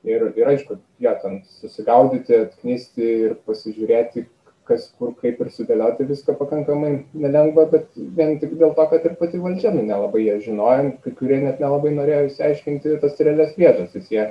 Ir, 0.07 0.29
ir 0.39 0.47
aišku, 0.47 0.77
ja, 1.03 1.17
ten 1.19 1.41
susigaudyti, 1.59 2.45
atknysti 2.45 3.07
ir 3.25 3.33
pasižiūrėti, 3.47 4.29
kas 4.69 4.85
kur 4.99 5.15
kaip 5.17 5.39
ir 5.41 5.49
sudėlioti 5.51 6.05
viską 6.07 6.35
pakankamai 6.39 6.91
nelengva, 7.17 7.65
bet 7.71 7.89
vien 7.97 8.37
tik 8.41 8.53
dėl 8.59 8.75
to, 8.77 8.85
kad 8.91 9.07
ir 9.07 9.15
pati 9.19 9.41
valdžia 9.41 9.73
nu, 9.73 9.81
nelabai 9.87 10.21
jie 10.27 10.37
žinojo, 10.45 10.91
kai 11.03 11.13
kurie 11.17 11.39
net 11.41 11.59
nelabai 11.63 11.91
norėjo 11.95 12.27
įsiaiškinti 12.29 12.99
tas 13.01 13.17
realias 13.25 13.55
priežastis. 13.57 14.11
Jie 14.13 14.27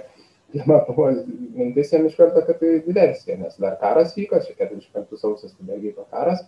pirma 0.52 0.81
buvo 0.87 1.11
mintis 1.57 1.93
jam 1.93 2.07
iš 2.09 2.17
karto, 2.17 2.43
kad 2.47 2.61
tai 2.61 2.78
diversija, 2.87 3.37
nes 3.40 3.59
dar 3.61 3.76
karas 3.81 4.14
vyko, 4.17 4.40
čia 4.45 4.57
45 4.59 5.21
sausis 5.21 5.55
tada 5.57 5.78
vyko 5.81 6.07
karas, 6.12 6.45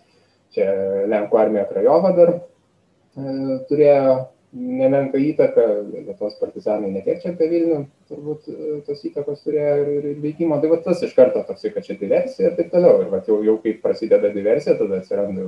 čia 0.55 0.67
Lenkų 1.11 1.39
armija 1.39 1.67
Krajova 1.69 2.13
dar 2.17 2.33
e, 2.35 3.59
turėjo 3.69 4.15
nemenka 4.51 5.19
įtaka, 5.21 5.65
Lietuvos 5.91 6.35
partizanai 6.41 6.89
netiek 6.91 7.21
čia 7.21 7.31
apie 7.31 7.47
Vilnių, 7.53 7.77
turbūt 8.11 8.49
e, 8.51 8.79
tos 8.87 9.05
įtakos 9.07 9.45
turėjo 9.45 9.77
ir, 9.83 9.93
ir, 9.93 10.09
ir 10.15 10.19
veikimo, 10.25 10.57
tai 10.59 10.73
va 10.73 10.81
tas 10.83 11.03
iš 11.05 11.15
karto 11.15 11.45
toksai, 11.47 11.71
kad 11.75 11.87
čia 11.87 11.95
diversija 12.01 12.49
ir 12.49 12.57
taip 12.57 12.73
toliau, 12.73 13.05
ir 13.05 13.13
va 13.13 13.21
jau, 13.27 13.39
jau 13.47 13.55
kaip 13.63 13.79
prasideda 13.85 14.33
diversija, 14.33 14.75
tada 14.81 14.99
atsiranda 14.99 15.47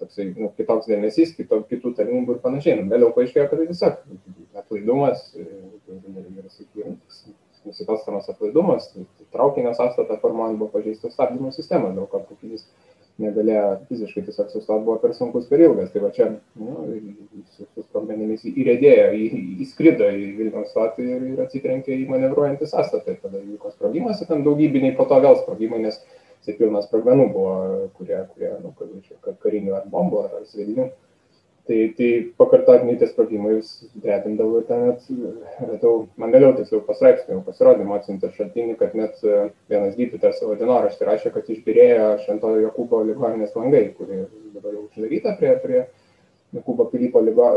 toksai 0.00 0.30
nu, 0.32 0.48
kitoks 0.56 0.88
dėmesys, 0.90 1.34
kito, 1.36 1.60
kitų 1.68 1.92
tarnybų 1.98 2.36
ir 2.36 2.42
panašiai. 2.42 2.78
Nu, 2.80 2.88
vėliau 2.90 3.12
paaiškėjo, 3.14 3.44
kad 3.50 3.60
tai 3.60 3.68
tiesiog 3.68 4.62
atlaidumas 4.62 5.28
ir, 5.36 5.46
ir, 5.46 6.00
ir, 6.00 6.16
ir, 6.22 6.30
ir, 6.32 6.86
ir 6.86 6.96
nusikalstamas 7.72 8.30
aplaidumas, 8.30 8.88
tai 8.92 9.26
traukinio 9.34 9.74
sąstatą 9.74 10.20
formuojant 10.22 10.60
buvo 10.60 10.70
pažeistas 10.76 11.16
stabdymo 11.16 11.52
sistema, 11.56 11.90
dėl 11.96 12.06
ko 12.12 12.22
traukinys 12.28 12.68
negalėjo 13.20 13.64
fiziškai 13.88 14.24
tiesiog 14.26 14.48
sustoti, 14.52 14.84
buvo 14.86 14.96
per 15.02 15.12
sunkus, 15.16 15.46
per 15.50 15.60
ilgas. 15.60 15.90
Tai 15.92 16.02
va 16.04 16.10
čia 16.16 16.28
nu, 16.32 16.76
su, 17.52 17.66
su 17.66 17.84
sprogmenimis 17.84 18.44
įrėdėjo, 18.48 19.06
į, 19.18 19.42
įskrido 19.66 20.08
į 20.08 20.30
Vilniaus 20.38 20.72
stotį 20.72 21.06
ir, 21.16 21.28
ir 21.34 21.44
atsitrenkė 21.44 21.94
į 21.98 22.08
manevruojantį 22.10 22.70
sąstatą. 22.72 23.18
Tada 23.22 23.40
įvyko 23.42 23.72
sprogimas 23.74 24.22
ir 24.22 24.30
ten 24.32 24.44
daugybiniai 24.46 24.96
po 24.96 25.06
to 25.10 25.20
vėl 25.24 25.38
sprogimai, 25.42 25.82
nes 25.84 26.00
jisai 26.42 26.56
pilnas 26.58 26.88
sprogmenų 26.88 27.28
buvo, 27.34 27.54
kurie, 27.98 28.18
kurie 28.32 28.54
nu, 28.64 28.72
karinių 29.44 29.76
ar 29.78 29.88
bombų 29.92 30.24
ar, 30.26 30.38
svedinių 30.50 30.88
tai 31.66 31.78
tai 31.96 32.10
pakartotiniai 32.36 32.98
tie 32.98 33.06
sprogimai 33.06 33.54
vis 33.60 33.70
drebindavo 34.02 34.60
ir 34.60 34.66
ten 34.66 34.86
net 34.88 35.04
radau 35.70 36.06
man 36.18 36.34
vėliau 36.34 36.56
tiksliau 36.58 36.82
pastraipsnį 36.88 37.36
jau 37.36 37.42
pasirodymą 37.46 37.98
atsiuntė 38.00 38.32
šaltinį 38.36 38.76
kad 38.80 38.96
net 38.98 39.22
e, 39.22 39.48
vienas 39.70 39.94
gydytojas 39.98 40.40
savo 40.42 40.56
dienorašty 40.58 41.06
rašė 41.06 41.34
kad 41.36 41.50
išbyrėjo 41.54 42.08
šventojo 42.24 42.64
jokūbo 42.66 43.04
ligoninės 43.10 43.54
langai 43.58 43.84
kuri 43.98 44.24
dabar 44.56 44.74
jau 44.74 44.86
uždaryta 44.88 45.36
prie 45.38 45.54
prie 45.62 45.84
jokūbo 46.52 46.88
pilypo 46.92 47.22
ligo 47.24 47.48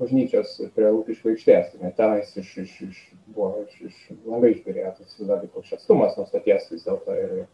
bažnyčios 0.00 0.56
prie 0.74 0.90
lukiškių 0.90 1.34
aikštės. 1.34 1.72
Tai 1.72 1.84
net 1.84 1.96
tenais 2.00 2.32
iš 2.40 2.50
iš 2.64 2.72
iš 2.88 3.00
buvo 3.34 3.64
iš 3.66 3.90
iš 3.90 3.98
langai 4.26 4.54
išbyrėję 4.56 4.94
tai 4.96 5.06
įsivaizduokit 5.06 5.52
koks 5.54 5.76
atstumas 5.76 6.16
nuo 6.18 6.26
stoties 6.26 6.70
vis 6.72 6.86
dėlto 6.88 7.18
ir 7.18 7.36
ir, 7.42 7.48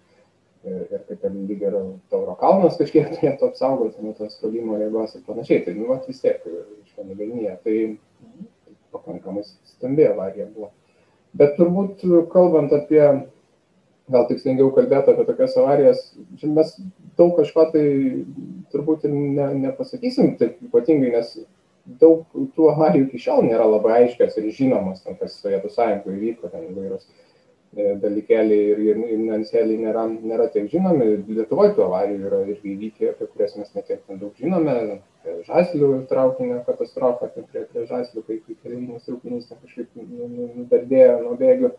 ir 0.67 1.05
kaip 1.09 1.25
ir 1.25 1.37
lyg 1.49 1.63
ir 1.69 1.77
Tauro 2.13 2.35
kalnas 2.41 2.79
kažkiek 2.81 3.09
turėtų 3.15 3.51
apsaugoti 3.51 4.03
nuo 4.03 4.15
tos 4.19 4.37
sprogimo 4.37 4.79
jėgos 4.81 5.17
ir 5.17 5.25
panašiai. 5.27 5.63
Tai, 5.67 5.75
nu, 5.79 5.89
vat, 5.93 6.09
vis 6.11 6.23
tiek, 6.23 6.43
iš 6.47 6.99
vieno 6.99 7.17
galimybė, 7.19 7.55
tai 7.65 7.77
pakankamai 8.95 9.45
stambi 9.47 10.07
avarija 10.09 10.49
buvo. 10.55 10.71
Bet 11.37 11.57
turbūt, 11.59 12.05
kalbant 12.33 12.73
apie, 12.73 13.03
gal 14.13 14.29
tikslingiau 14.31 14.71
kalbėti 14.77 15.13
apie 15.13 15.27
tokias 15.29 15.59
avarijas, 15.61 16.07
čia 16.41 16.51
mes 16.53 16.73
daug 17.19 17.35
kažko 17.37 17.69
tai 17.75 17.85
turbūt 18.73 19.05
ir 19.09 19.15
ne, 19.15 19.51
nepasakysim 19.67 20.37
taip 20.41 20.59
ypatingai, 20.69 21.13
nes 21.19 21.37
daug 22.01 22.25
tų 22.57 22.73
avarijų 22.73 23.07
iki 23.07 23.21
šiol 23.27 23.45
nėra 23.47 23.67
labai 23.69 24.01
aiškios 24.01 24.39
ir 24.41 24.49
žinomos, 24.55 25.05
ten, 25.05 25.19
kas 25.21 25.37
Sovietų 25.43 25.71
sąjungoje 25.75 26.23
vyko, 26.23 26.51
ten 26.51 26.71
įvairios 26.71 27.07
E, 27.07 27.26
dalykėliai 27.77 28.71
ir, 28.73 28.79
ir, 28.81 29.01
ir 29.05 29.19
niuansėliai 29.21 29.81
nėra, 29.83 30.07
nėra 30.09 30.47
tiek 30.53 30.69
žinomi. 30.73 31.09
Lietuvoje 31.29 31.75
tų 31.77 31.85
avarijų 31.87 32.29
yra 32.31 32.39
irgi 32.47 32.73
įvykę, 32.73 33.11
apie 33.13 33.29
kurias 33.33 33.57
mes 33.61 33.75
netiek 33.77 34.01
daug 34.09 34.33
žinome. 34.41 34.77
Žaslių 35.49 35.91
traukinio 36.11 36.63
katastrofa, 36.67 37.29
prie, 37.35 37.67
prie 37.73 37.85
Žaslių, 37.91 38.23
kai, 38.29 38.39
keliaivinis 38.63 39.05
traukinys 39.09 39.51
kažkaip 39.51 39.91
nudardėjo 39.99 41.19
nuo 41.25 41.35
bėgių. 41.41 41.75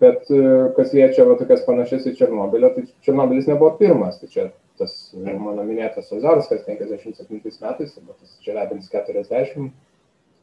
Bet 0.00 0.28
e, 0.32 0.40
kas 0.76 0.90
liečia 0.92 1.24
va, 1.24 1.36
tokias 1.40 1.64
panašias 1.64 2.08
į 2.08 2.14
Černobilio, 2.18 2.72
tai 2.74 2.86
Černobilis 3.04 3.48
nebuvo 3.48 3.72
pirmas. 3.80 4.18
Tai 4.20 4.28
čia 4.32 4.48
tas 4.80 4.96
mano 5.16 5.64
minėtas 5.66 6.12
Ozarskas 6.14 6.64
57 6.68 7.40
metais, 7.42 7.94
arba 7.96 8.16
tas 8.16 8.36
Čelebins 8.44 8.90
40, 8.92 9.70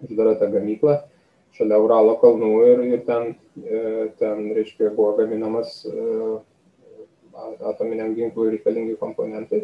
uždara 0.06 0.34
ta 0.42 0.50
gamykla 0.52 0.98
šalia 1.58 1.80
Uralo 1.82 2.16
kalnų 2.22 2.52
ir, 2.70 2.82
ir 2.90 3.04
ten, 3.08 3.36
e, 3.62 4.10
ten, 4.20 4.50
reiškia, 4.56 4.92
buvo 4.96 5.14
gaminamas 5.20 5.78
e, 5.88 6.08
atominiam 7.72 8.16
ginklui 8.18 8.54
reikalingi 8.56 8.98
komponentai. 9.00 9.62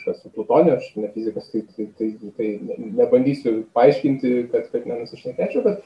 Kažkas 0.00 0.22
su 0.22 0.30
plutoniu, 0.32 0.78
aš 0.78 0.86
ne 0.96 1.10
fizikas, 1.12 1.50
tai, 1.52 1.64
tai, 1.76 1.88
tai, 1.98 2.12
tai 2.36 2.52
nebandysiu 2.96 3.66
paaiškinti, 3.76 4.46
kad, 4.52 4.70
kad 4.72 4.86
nenusišnekėčiau, 4.88 5.64
bet 5.66 5.82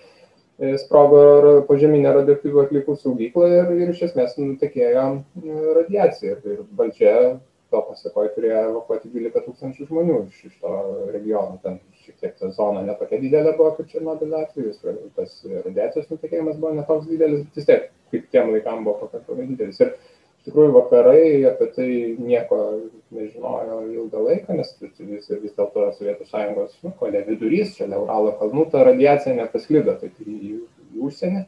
e, 0.61 0.76
sprogo 0.78 1.25
požeminė 1.71 2.12
radioaktyvių 2.21 2.62
atlikų 2.62 2.95
saugykla 3.00 3.50
ir, 3.57 3.75
ir 3.81 3.90
iš 3.90 4.04
esmės 4.11 4.37
nutekėjo 4.38 5.09
radiacija. 5.81 6.38
Ir, 6.38 6.54
ir 6.54 6.62
valdžia 6.78 7.16
to 7.75 7.83
pasakoje 7.88 8.31
turėjo 8.37 8.62
evakuoti 8.71 9.11
12 9.11 9.49
tūkstančių 9.49 9.88
žmonių 9.88 10.21
iš, 10.28 10.45
iš 10.50 10.59
to 10.62 10.75
regiono. 11.11 11.59
Ten 11.64 11.81
šiek 12.04 12.16
tiek 12.20 12.34
ta 12.40 12.50
zona 12.54 12.82
netokia 12.87 13.20
didelė 13.23 13.54
buvo 13.58 13.75
kaip 13.78 13.88
Černobylio 13.92 14.42
atveju, 14.44 14.75
tas 15.16 15.38
radiacijos 15.50 16.11
nutekėjimas 16.12 16.58
buvo 16.61 16.75
netoks 16.78 17.08
didelis, 17.11 17.46
bet 17.46 17.61
vis 17.61 17.70
tiek 17.70 17.88
kaip 18.12 18.28
tiem 18.34 18.52
laikam 18.54 18.84
buvo 18.87 19.06
pakankamai 19.06 19.49
didelis. 19.50 19.80
Ir 19.80 19.94
iš 19.94 20.50
tikrųjų 20.50 20.76
vakarai 20.76 21.25
apie 21.50 21.70
tai 21.76 21.88
nieko 22.20 22.61
nežinojo 23.14 23.80
ilgą 23.96 24.23
laiką, 24.28 24.61
nes 24.61 24.70
vis, 24.82 25.28
vis 25.32 25.56
dėlto 25.56 25.90
Sovietų 25.96 26.28
sąjungos, 26.28 26.78
nu, 26.84 26.94
ko 27.00 27.11
ne 27.11 27.25
vidurys, 27.26 27.75
šalia 27.78 28.00
Uralo 28.04 28.37
kalnų, 28.40 28.68
ta 28.73 28.84
radiacija 28.87 29.37
nepasklido 29.40 29.96
taip 30.00 30.20
į, 30.25 30.38
į, 30.52 30.56
į 30.94 31.04
užsienį 31.08 31.46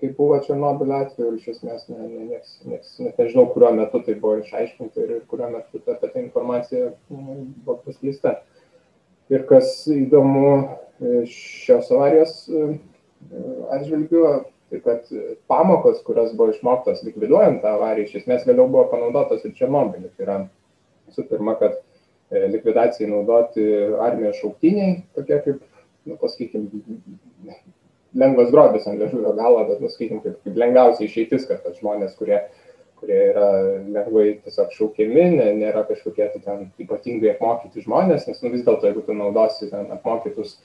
kaip 0.00 0.16
buvo 0.16 0.38
Černobylio 0.46 1.00
atveju 1.02 1.32
ir 1.32 1.38
iš 1.40 1.48
esmės 1.54 1.88
ne, 1.90 1.98
ne, 2.06 2.26
nieks, 2.28 2.52
nieks, 2.70 2.92
net 3.02 3.18
nežinau, 3.18 3.48
kuriuo 3.54 3.72
metu 3.80 4.00
tai 4.06 4.14
buvo 4.22 4.36
išaiškinta 4.42 5.04
ir 5.04 5.24
kuriuo 5.30 5.48
metu 5.56 5.80
apie 5.80 6.10
tą 6.12 6.22
informaciją 6.22 6.92
nu, 7.10 7.38
buvo 7.64 7.80
paskleista. 7.86 8.36
Ir 9.32 9.44
kas 9.48 9.82
įdomu 9.92 10.44
e, 10.54 11.24
šios 11.28 11.90
avarijos 11.92 12.46
e, 12.48 12.68
atžvilgiu, 13.76 14.22
taip 14.72 14.84
pat 14.84 15.10
pamokos, 15.50 16.00
kurios 16.06 16.32
buvo 16.36 16.52
išmoktos 16.52 17.02
likviduojant 17.04 17.60
tą 17.64 17.74
avariją, 17.76 18.08
iš 18.08 18.22
esmės 18.22 18.46
vėliau 18.48 18.68
buvo 18.68 18.86
panaudotos 18.92 19.44
ir 19.44 19.56
Černobyliu. 19.58 20.10
Tai 20.16 20.26
yra, 20.26 20.38
visų 21.10 21.26
pirma, 21.28 21.56
kad 21.60 21.76
e, 21.76 22.46
likvidacijai 22.54 23.10
naudoti 23.12 23.66
armijos 24.04 24.40
šauktiniai, 24.40 25.02
tokie 25.16 25.42
kaip, 25.44 25.60
nu, 26.08 26.16
pasakykime, 26.20 27.58
lengvas 28.18 28.52
grobis 28.54 28.88
ant 28.88 29.00
liežuvio 29.00 29.34
galo, 29.36 29.66
bet, 29.68 29.82
nu, 29.84 29.92
sakykim, 29.92 30.22
kaip, 30.24 30.40
kaip 30.44 30.56
lengviausia 30.64 31.04
išeitis, 31.04 31.44
kad 31.50 31.68
žmonės, 31.76 32.16
kurie, 32.16 32.40
kurie 33.00 33.18
yra 33.30 33.48
lengvai 33.94 34.26
tiesiog 34.44 34.72
šaukiami, 34.76 35.26
ne, 35.36 35.50
nėra 35.60 35.84
kažkokie 35.88 36.26
tai 36.34 36.42
ten 36.44 36.64
ypatingai 36.82 37.34
apmokyti 37.36 37.84
žmonės, 37.84 38.26
nes 38.28 38.42
nu, 38.42 38.52
vis 38.54 38.64
dėlto, 38.66 38.88
jeigu 38.90 39.04
tu 39.06 39.16
naudosi 39.16 39.70
ten 39.70 39.88
apmokytus 39.94 40.56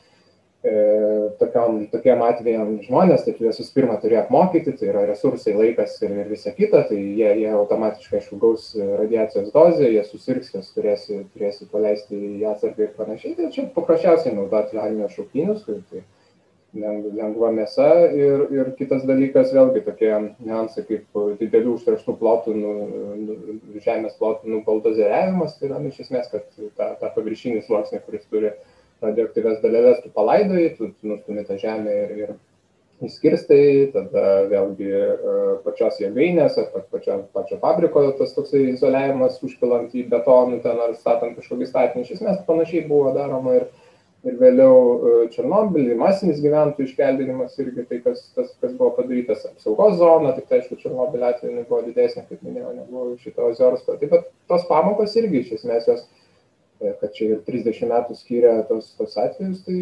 e, 0.64 0.74
tokiam, 1.40 1.84
tokiem 1.92 2.24
atvejam 2.26 2.74
žmonės, 2.86 3.26
tai 3.26 3.36
tu 3.38 3.46
juos 3.48 3.60
visų 3.62 3.76
pirma 3.76 4.00
turi 4.02 4.18
apmokyti, 4.22 4.74
tai 4.80 4.90
yra 4.94 5.06
resursai, 5.10 5.56
laikas 5.60 6.00
ir, 6.02 6.16
ir 6.24 6.32
visa 6.32 6.56
kita, 6.56 6.86
tai 6.90 7.00
jie, 7.00 7.30
jie 7.44 7.52
automatiškai, 7.54 8.22
aišku, 8.22 8.40
gaus 8.42 8.72
radiacijos 8.80 9.54
dozę, 9.56 9.92
jie 9.92 10.04
susirgs, 10.10 10.54
jas 10.56 10.74
turėsi, 10.76 11.22
turėsi 11.36 11.70
paleisti 11.72 12.20
į 12.40 12.50
atsargą 12.56 12.88
ir 12.88 12.98
panašiai, 12.98 13.38
tai 13.40 13.54
čia 13.56 13.70
paprasčiausiai 13.78 14.36
naudoti 14.38 14.82
armijos 14.82 15.16
šauktinius, 15.20 15.66
tai, 15.68 15.82
tai 15.92 16.06
lengva 16.74 17.52
mėsa 17.54 17.90
ir, 18.18 18.46
ir 18.54 18.72
kitas 18.78 19.04
dalykas 19.06 19.52
vėlgi 19.54 19.84
tokie 19.86 20.12
niuansai 20.42 20.86
kaip 20.88 21.20
didelių 21.42 21.76
užterštų 21.78 22.16
plotų, 22.18 22.54
nu, 22.58 22.72
nu, 23.20 23.36
žemės 23.84 24.16
plotų 24.18 24.50
nubaltozeriavimas, 24.56 25.60
tai 25.60 25.70
yra 25.70 25.82
nu, 25.84 25.92
iš 25.94 26.08
esmės, 26.08 26.32
kad 26.32 26.48
tą, 26.58 26.94
tą 27.02 27.12
paviršinį 27.14 27.62
sluoksnį, 27.68 28.02
kuris 28.08 28.26
turi 28.32 28.56
radioaktyves 29.04 29.62
dalelės, 29.62 30.02
tu 30.02 30.10
palaidoji, 30.16 30.74
tu 30.80 30.90
nustumi 31.06 31.46
tą 31.46 31.60
žemę 31.62 31.94
ir, 32.06 32.18
ir 32.24 32.34
įskirstai, 33.04 33.92
tada 33.94 34.26
vėlgi 34.50 34.90
e, 34.90 35.06
pačios 35.66 36.00
jėgainės 36.02 36.58
ar 36.62 36.86
pačio, 36.92 37.20
pačio 37.36 37.58
fabriko 37.62 38.06
tas 38.18 38.34
toksai 38.36 38.64
izoliavimas 38.72 39.42
užpilant 39.44 39.94
į 39.98 40.06
betonų 40.12 40.62
ten 40.64 40.80
ar 40.80 40.96
statant 40.98 41.38
kažkokį 41.38 41.70
statinį, 41.70 42.06
iš 42.06 42.16
esmės 42.18 42.44
panašiai 42.48 42.86
buvo 42.88 43.12
daroma 43.18 43.58
ir 43.60 43.68
ir 44.28 44.40
vėliau 44.40 44.76
e, 44.78 45.14
Černobilį, 45.34 45.98
masinis 46.00 46.42
gyventojų 46.44 46.88
iškeldinimas 46.88 47.58
irgi 47.60 47.86
tai, 47.90 48.00
kas, 48.06 48.24
tas, 48.38 48.52
kas 48.62 48.76
buvo 48.80 48.94
padarytas 48.98 49.46
apsaugos 49.50 49.98
zona, 50.00 50.34
tik 50.38 50.48
tai 50.50 50.62
aišku, 50.62 50.80
Černobilio 50.82 51.30
atveju 51.30 51.66
buvo 51.70 51.82
didesnė, 51.88 52.26
kaip 52.30 52.44
minėjau, 52.46 52.74
negu 52.80 53.06
šito 53.24 53.50
Ozorsko. 53.50 53.98
Taip 54.02 54.14
pat 54.16 54.30
tos 54.52 54.68
pamokos 54.72 55.16
irgi 55.20 55.44
iš 55.44 55.56
esmės 55.60 55.90
jos, 55.92 56.06
e, 56.80 56.94
kad 57.02 57.16
čia 57.18 57.34
ir 57.34 57.46
30 57.48 57.90
metų 57.92 58.20
skiria 58.20 58.58
tos, 58.70 58.94
tos 59.00 59.18
atvejus, 59.20 59.64
tai 59.68 59.80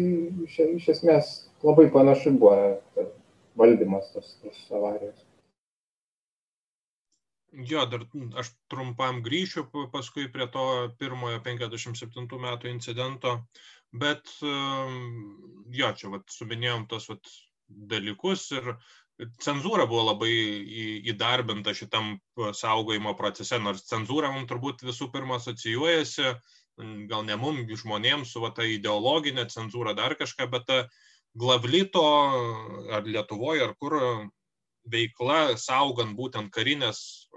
iš, 0.48 0.62
iš 0.82 0.88
esmės 0.96 1.34
labai 1.62 1.86
panašu 1.94 2.34
buvo 2.38 2.56
valdymas 3.58 4.10
tos, 4.14 4.34
tos 4.42 4.64
avarijos. 4.74 5.28
Jo, 7.52 7.82
dar 7.84 8.06
aš 8.40 8.48
trumpam 8.72 9.18
grįšiu 9.20 9.66
paskui 9.92 10.24
prie 10.32 10.46
to 10.54 10.62
pirmojo 10.96 11.42
57 11.44 12.38
metų 12.40 12.70
incidento, 12.70 13.34
bet 13.92 14.28
jo, 14.40 15.92
čia 15.98 16.12
vat, 16.12 16.26
suminėjom 16.32 16.86
tos 16.90 17.08
vat, 17.10 17.32
dalykus 17.72 18.50
ir 18.56 18.74
cenzūra 19.44 19.86
buvo 19.88 20.08
labai 20.10 20.32
įdarbinta 21.12 21.74
šitam 21.76 22.16
saugojimo 22.56 23.14
procese, 23.18 23.60
nors 23.62 23.86
cenzūra 23.88 24.32
mums 24.32 24.48
turbūt 24.50 24.84
visų 24.86 25.10
pirma 25.12 25.38
asocijuojasi, 25.38 26.34
gal 27.08 27.24
ne 27.28 27.36
mums, 27.36 27.70
žmonėms, 27.82 28.32
su 28.32 28.42
va, 28.42 28.50
ta 28.56 28.66
ideologinė 28.66 29.46
cenzūra 29.52 29.94
dar 29.96 30.16
kažką, 30.18 30.48
bet 30.52 30.66
ta 30.68 30.78
glavlito 31.38 32.04
ar 32.92 33.04
Lietuvoje, 33.08 33.66
ar 33.68 33.74
kur 33.80 33.98
veikla, 34.92 35.56
saugant 35.60 36.16
būtent 36.18 36.50
karinės 36.52 37.28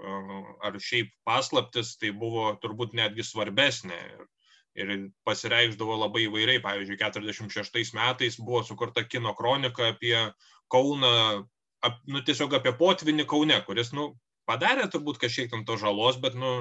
ar 0.64 0.78
šiaip 0.82 1.12
paslaptis, 1.28 1.94
tai 2.00 2.10
buvo 2.10 2.48
turbūt 2.62 2.96
netgi 2.98 3.24
svarbesnė. 3.24 4.00
Ir, 4.16 4.24
ir 4.76 4.92
pasireikždavo 5.26 5.96
labai 6.02 6.26
įvairiai. 6.26 6.62
Pavyzdžiui, 6.64 7.00
46 7.00 7.96
metais 7.96 8.38
buvo 8.40 8.62
sukurta 8.66 9.04
kino 9.04 9.34
kronika 9.38 9.90
apie 9.92 10.16
Kauną, 10.72 11.46
ap, 11.86 11.98
nu, 12.10 12.22
tiesiog 12.26 12.56
apie 12.58 12.72
potvinį 12.76 13.26
Kaune, 13.30 13.58
kuris, 13.66 13.92
nu, 13.96 14.10
padarė 14.48 14.88
turbūt 14.90 15.20
kažkiek 15.22 15.50
tam 15.52 15.64
to 15.66 15.76
žalos, 15.80 16.18
bet, 16.22 16.34
nu, 16.38 16.52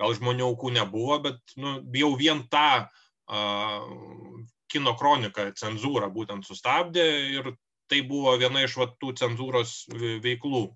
gal 0.00 0.16
žmonių 0.16 0.50
aukų 0.50 0.74
nebuvo, 0.76 1.18
bet, 1.24 1.40
nu, 1.60 1.78
jau 1.96 2.12
vien 2.20 2.44
tą 2.52 2.68
uh, 2.84 4.42
kino 4.72 4.94
kroniką 4.98 5.50
cenzūrą 5.58 6.10
būtent 6.14 6.46
sustabdė 6.48 7.04
ir 7.36 7.52
tai 7.90 8.00
buvo 8.08 8.34
viena 8.40 8.64
iš 8.64 8.78
va, 8.80 8.88
tų 9.00 9.12
cenzūros 9.20 9.84
veiklų 10.24 10.66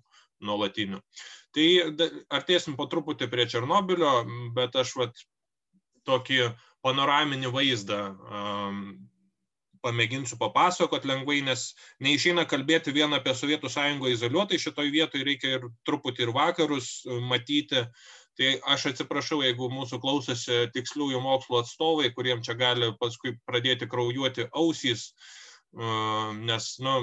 nuolatinių. 0.45 1.01
Tai 1.57 1.65
artėsim 2.37 2.77
po 2.77 2.85
truputį 2.89 3.27
prie 3.31 3.47
Černobilio, 3.49 4.11
bet 4.55 4.77
aš 4.77 4.93
va, 4.99 5.09
tokį 6.07 6.43
panoraminį 6.85 7.51
vaizdą 7.53 8.01
pamėginsiu 9.83 10.35
papasakot 10.39 11.05
lengvai, 11.07 11.39
nes 11.45 11.69
neišeina 12.03 12.43
kalbėti 12.51 12.91
vien 12.95 13.13
apie 13.15 13.31
Sovietų 13.35 13.71
sąjungą 13.71 14.11
izoliuotai, 14.11 14.59
šitoj 14.59 14.91
vietoj 14.91 15.23
reikia 15.23 15.53
ir 15.55 15.67
truputį 15.87 16.25
ir 16.25 16.33
vakarus 16.35 16.89
matyti. 17.29 17.85
Tai 18.39 18.49
aš 18.71 18.89
atsiprašau, 18.93 19.41
jeigu 19.43 19.67
mūsų 19.71 19.99
klausosi 20.03 20.65
tiksliųjų 20.75 21.19
mokslo 21.23 21.59
atstovai, 21.63 22.11
kuriems 22.15 22.47
čia 22.47 22.55
gali 22.59 22.91
paskui 22.99 23.33
pradėti 23.47 23.87
kraujuoti 23.91 24.45
ausys, 24.55 25.09
uh, 25.11 25.39
nes 25.73 26.69
nu, 26.79 26.93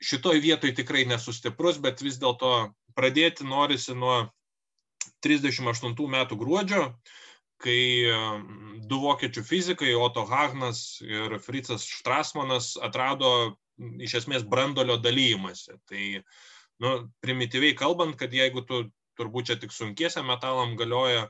šitoj 0.00 0.40
vietoj 0.40 0.74
tikrai 0.76 1.06
nesustiprus, 1.08 1.80
bet 1.80 2.02
vis 2.04 2.18
dėlto 2.20 2.72
pradėti 2.96 3.44
norisi 3.44 3.94
nuo 3.94 4.28
38 5.24 5.96
metų 5.96 6.36
gruodžio, 6.36 6.84
kai 7.60 7.80
du 8.90 9.00
vokiečių 9.04 9.44
fizikai, 9.46 9.92
Otto 9.94 10.24
Hagnas 10.28 11.00
ir 11.04 11.36
Fritzas 11.44 11.84
Strasmanas 11.86 12.72
atrado 12.80 13.56
iš 14.00 14.20
esmės 14.22 14.46
brandolio 14.48 14.98
dalymasi. 15.00 15.76
Tai 15.88 16.04
nu, 16.84 16.94
primityviai 17.24 17.76
kalbant, 17.78 18.16
kad 18.20 18.32
jeigu 18.34 18.64
tu 18.68 18.84
turbūt 19.20 19.50
čia 19.50 19.58
tik 19.60 19.74
sunkiesiam 19.74 20.28
metalam 20.30 20.76
galioja, 20.80 21.28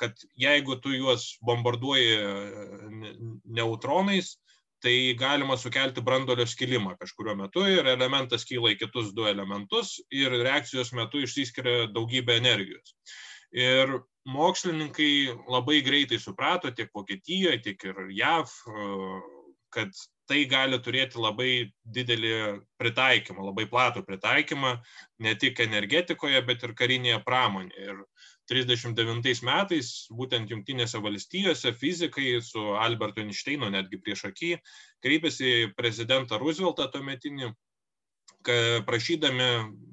kad 0.00 0.20
jeigu 0.36 0.76
tu 0.80 0.92
juos 0.92 1.34
bombarduoji 1.44 2.16
neutronais, 3.44 4.36
tai 4.80 5.14
galima 5.16 5.56
sukelti 5.60 6.00
brandolio 6.00 6.46
skilimą 6.48 6.94
kažkuriuo 7.00 7.36
metu 7.36 7.66
ir 7.68 7.88
elementas 7.92 8.46
kyla 8.48 8.72
į 8.72 8.78
kitus 8.80 9.10
du 9.16 9.26
elementus 9.28 9.98
ir 10.08 10.32
reakcijos 10.32 10.94
metu 10.96 11.20
išsiskiria 11.20 11.90
daugybė 11.92 12.38
energijos. 12.40 12.94
Ir 13.56 13.98
mokslininkai 14.30 15.12
labai 15.50 15.80
greitai 15.82 16.20
suprato 16.22 16.70
tiek 16.70 16.90
Vokietijoje, 16.94 17.62
tiek 17.64 17.84
ir 17.88 18.00
JAV, 18.14 18.52
kad 19.74 19.94
tai 20.30 20.44
gali 20.46 20.78
turėti 20.78 21.18
labai 21.18 21.72
didelį 21.82 22.34
pritaikymą, 22.78 23.42
labai 23.48 23.66
platų 23.70 24.04
pritaikymą 24.06 24.76
ne 25.26 25.32
tik 25.34 25.58
energetikoje, 25.64 26.42
bet 26.46 26.62
ir 26.66 26.74
karinėje 26.78 27.18
pramonėje. 27.26 27.94
Ir 27.94 28.04
39 28.50 29.42
metais 29.46 29.90
būtent 30.14 30.50
Junktinėse 30.50 30.98
valstijose 31.02 31.72
fizikai 31.78 32.36
su 32.42 32.62
Albertu 32.78 33.22
Einšteinu 33.22 33.70
netgi 33.70 33.98
prieš 34.02 34.24
akį 34.30 34.52
kreipėsi 35.02 35.50
į 35.64 35.72
prezidentą 35.78 36.38
Rooseveltą 36.38 36.88
tuometinį, 36.94 37.52
prašydami 38.86 39.50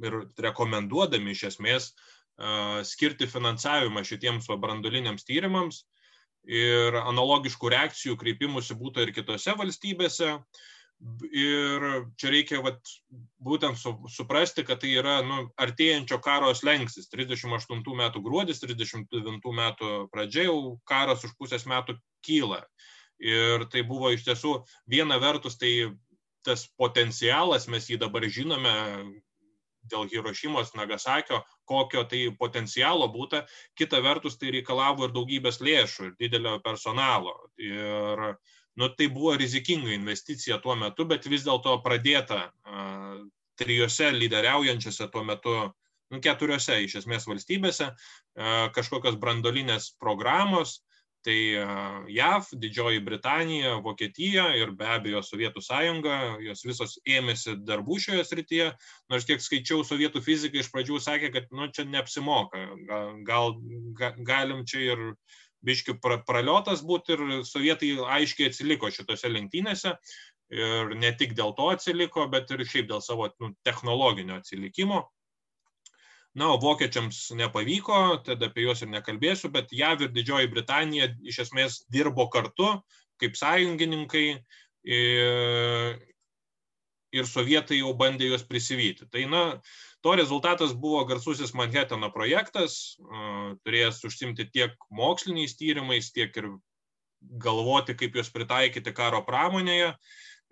ir 0.07 0.19
rekomenduodami 0.45 1.33
iš 1.33 1.43
esmės 1.51 1.91
skirti 2.85 3.27
finansavimą 3.29 4.03
šitiems 4.05 4.49
brandoliniams 4.61 5.25
tyrimams 5.25 5.83
ir 6.47 6.95
analogiškų 7.01 7.71
reakcijų 7.73 8.17
kreipimusi 8.17 8.77
būtų 8.77 9.07
ir 9.07 9.13
kitose 9.15 9.55
valstybėse. 9.57 10.37
Ir 11.29 11.83
čia 12.17 12.29
reikia 12.33 12.59
vat, 12.65 12.79
būtent 13.45 13.77
su, 13.77 13.91
suprasti, 14.09 14.63
kad 14.65 14.79
tai 14.81 14.95
yra 14.97 15.19
nu, 15.21 15.43
artėjančio 15.61 16.17
karo 16.25 16.49
slengsis. 16.57 17.09
38 17.11 17.83
metų 17.99 18.23
gruodis, 18.25 18.63
39 18.63 19.51
metų 19.59 19.91
pradžia 20.09 20.47
jau 20.47 20.79
karas 20.89 21.21
už 21.27 21.35
pusės 21.37 21.67
metų 21.69 21.99
kyla. 22.25 22.63
Ir 23.21 23.67
tai 23.69 23.83
buvo 23.85 24.09
iš 24.13 24.25
tiesų 24.25 24.55
viena 24.89 25.19
vertus, 25.21 25.59
tai 25.61 25.93
tas 26.45 26.65
potencialas, 26.79 27.67
mes 27.69 27.89
jį 27.91 27.99
dabar 28.01 28.25
žinome 28.25 28.73
dėl 29.91 30.09
Hirošimos, 30.09 30.73
Nagasakio, 30.77 31.43
kokio 31.67 32.03
tai 32.09 32.27
potencialo 32.39 33.07
būta, 33.13 33.43
kita 33.77 33.99
vertus 34.03 34.37
tai 34.39 34.53
reikalavo 34.55 35.07
ir 35.07 35.15
daugybės 35.15 35.59
lėšų 35.63 36.09
ir 36.09 36.13
didelio 36.21 36.57
personalo. 36.65 37.35
Ir 37.61 38.23
nu, 38.77 38.89
tai 38.93 39.09
buvo 39.13 39.35
rizikinga 39.37 39.93
investicija 39.95 40.61
tuo 40.63 40.77
metu, 40.79 41.07
bet 41.09 41.27
vis 41.29 41.45
dėlto 41.47 41.75
pradėta 41.85 42.47
uh, 42.47 43.19
trijose 43.57 44.11
lyderiaujančiose 44.13 45.09
tuo 45.13 45.23
metu, 45.27 45.55
nu, 46.13 46.21
keturiose 46.23 46.77
iš 46.85 46.99
esmės 47.01 47.25
valstybėse 47.29 47.89
uh, 47.89 48.67
kažkokios 48.75 49.17
brandolinės 49.21 49.91
programos, 49.99 50.81
tai 51.27 51.39
uh, 51.59 52.05
JAV, 52.07 52.45
Didžioji 52.61 53.01
Britanija, 53.03 53.73
Vokietija 53.83 54.45
ir 54.55 54.71
be 54.79 54.87
abejo 54.95 55.19
Sovietų 55.25 55.63
sąjunga, 55.65 56.19
jos 56.45 56.63
visos 56.63 56.95
ėmėsi 57.03 57.57
darbų 57.67 57.97
šioje 58.05 58.23
srityje, 58.29 58.69
nors 59.11 59.27
kiek 59.27 59.43
skaičiau, 59.43 59.83
sovietų 59.87 60.23
fizikai 60.23 60.63
iš 60.63 60.71
pradžių 60.71 61.01
sakė, 61.03 61.33
kad 61.35 61.51
nu, 61.51 61.67
čia 61.75 61.83
neapsimoka, 61.89 62.63
gal, 63.27 63.57
gal 63.99 64.23
galim 64.29 64.63
čia 64.69 64.85
ir 64.93 65.03
biški 65.67 65.97
praliotas 65.99 66.85
būti 66.85 67.17
ir 67.17 67.25
sovietai 67.47 67.91
aiškiai 68.19 68.51
atsiliko 68.51 68.91
šitose 68.93 69.31
lenktynėse. 69.33 69.97
Ir 70.55 70.93
ne 70.95 71.09
tik 71.19 71.33
dėl 71.35 71.51
to 71.57 71.65
atsiliko, 71.73 72.23
bet 72.31 72.53
ir 72.55 72.63
šiaip 72.63 72.87
dėl 72.87 73.01
savo 73.03 73.27
nu, 73.43 73.51
technologinio 73.67 74.37
atsilikimo. 74.39 75.01
Na, 76.37 76.51
o 76.53 76.59
vokiečiams 76.61 77.31
nepavyko, 77.37 78.21
tada 78.25 78.51
apie 78.51 78.67
juos 78.67 78.83
ir 78.85 78.91
nekalbėsiu, 78.91 79.49
bet 79.53 79.71
JAV 79.73 80.05
ir 80.05 80.13
Didžioji 80.13 80.51
Britanija 80.51 81.09
iš 81.25 81.41
esmės 81.47 81.79
dirbo 81.89 82.27
kartu 82.29 82.75
kaip 83.17 83.33
sąjungininkai 83.39 84.27
ir, 84.85 85.95
ir 87.17 87.25
sovietai 87.25 87.79
jau 87.79 87.95
bandė 87.97 88.29
juos 88.29 88.45
prisivyti. 88.45 89.09
Tai, 89.09 89.23
na, 89.31 89.43
To 90.07 90.15
rezultatas 90.15 90.73
buvo 90.73 91.01
garsusis 91.09 91.53
Manhattano 91.57 92.07
projektas, 92.13 92.95
turėjęs 93.65 93.97
užsimti 94.05 94.45
tiek 94.53 94.75
moksliniais 94.93 95.57
tyrimais, 95.57 96.11
tiek 96.15 96.35
ir 96.37 96.51
galvoti, 97.43 97.95
kaip 97.97 98.15
juos 98.15 98.29
pritaikyti 98.31 98.93
karo 98.95 99.23
pramonėje. 99.25 99.89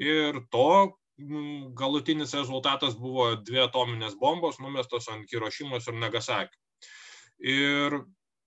Ir 0.01 0.41
to 0.51 0.97
galutinis 1.17 2.33
rezultatas 2.35 2.97
buvo 2.99 3.29
dvi 3.39 3.61
atominės 3.63 4.17
bombos 4.19 4.59
numestos 4.59 5.07
ant 5.13 5.31
Hirošimos 5.31 5.87
ir 5.87 5.99
Nagasakio. 6.01 6.59
Ir 7.39 8.01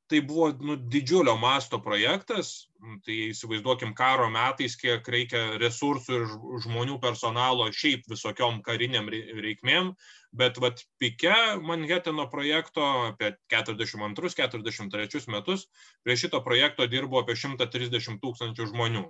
tai 0.09 0.21
buvo 0.25 0.49
nu, 0.65 0.77
didžiulio 0.77 1.35
masto 1.37 1.79
projektas, 1.85 2.69
tai 3.05 3.17
įsivaizduokim 3.29 3.93
karo 3.97 4.29
metais, 4.33 4.77
kiek 4.81 5.05
reikia 5.05 5.59
resursų 5.61 6.17
ir 6.17 6.25
žmonių 6.65 6.97
personalo 7.03 7.67
šiaip 7.75 8.09
visokiom 8.09 8.63
kariniam 8.65 9.11
reikmėm, 9.13 9.93
bet 10.33 10.61
vat 10.65 10.81
pike 11.01 11.35
Manhattano 11.61 12.25
projekto 12.33 12.85
apie 13.11 13.35
42-43 13.53 15.29
metus 15.35 15.69
prie 16.05 16.17
šito 16.17 16.41
projekto 16.45 16.89
dirbo 16.89 17.21
apie 17.21 17.37
130 17.37 18.21
tūkstančių 18.25 18.73
žmonių. 18.73 19.05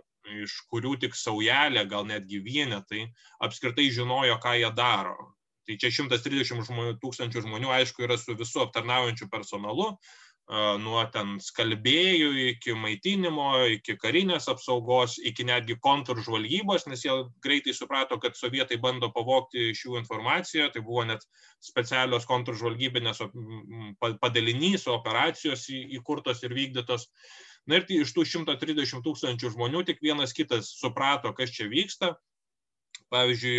Iš 0.45 0.55
kurių 0.73 0.97
tik 1.05 1.17
saujelė, 1.19 1.85
gal 1.91 2.07
netgi 2.09 2.41
vienetai, 2.45 3.09
apskritai 3.45 3.89
žinojo, 3.95 4.39
ką 4.43 4.55
jie 4.61 4.71
daro. 4.77 5.35
Tai 5.69 5.77
čia 5.77 5.91
130 5.93 6.65
žmonių, 6.65 6.97
tūkstančių 7.03 7.45
žmonių, 7.45 7.69
aišku, 7.81 8.07
yra 8.07 8.17
su 8.17 8.37
visų 8.37 8.65
aptarnaujančiu 8.65 9.29
personalu, 9.33 9.93
nuo 10.81 11.03
ten 11.13 11.35
skalbėjų 11.45 12.31
iki 12.55 12.73
maitinimo, 12.73 13.67
iki 13.75 13.99
karinės 14.01 14.49
apsaugos, 14.49 15.19
iki 15.21 15.45
netgi 15.45 15.77
kontržvalgybos, 15.85 16.87
nes 16.89 17.05
jie 17.05 17.13
greitai 17.45 17.75
suprato, 17.77 18.17
kad 18.23 18.37
sovietai 18.37 18.79
bando 18.81 19.11
pavokti 19.13 19.69
iš 19.75 19.85
jų 19.85 19.99
informaciją, 20.01 20.71
tai 20.73 20.81
buvo 20.81 21.05
net 21.05 21.27
specialios 21.61 22.25
kontržvalgybinės 22.25 23.21
padalinys, 24.01 24.89
operacijos 24.89 25.69
įkurtos 25.69 26.41
ir 26.49 26.57
vykdytos. 26.57 27.11
Na 27.69 27.79
ir 27.79 27.91
iš 28.01 28.15
tų 28.17 28.25
130 28.25 29.05
tūkstančių 29.05 29.53
žmonių 29.53 29.85
tik 29.89 30.01
vienas 30.05 30.33
kitas 30.37 30.73
suprato, 30.79 31.35
kas 31.37 31.53
čia 31.53 31.69
vyksta. 31.69 32.15
Pavyzdžiui, 33.13 33.59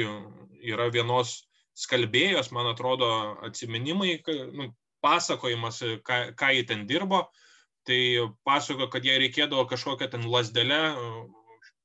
yra 0.72 0.89
vienos 0.93 1.43
skalbėjos, 1.78 2.50
man 2.54 2.72
atrodo, 2.72 3.10
atsiminimai, 3.45 4.17
nu, 4.54 4.72
pasakojimas, 5.06 5.82
ką, 6.06 6.17
ką 6.38 6.50
jie 6.56 6.65
ten 6.67 6.88
dirbo. 6.89 7.28
Tai 7.88 8.00
pasako, 8.45 8.89
kad 8.91 9.06
jai 9.06 9.17
reikėdavo 9.22 9.63
kažkokią 9.69 10.10
ten 10.12 10.26
lasdelę 10.30 10.82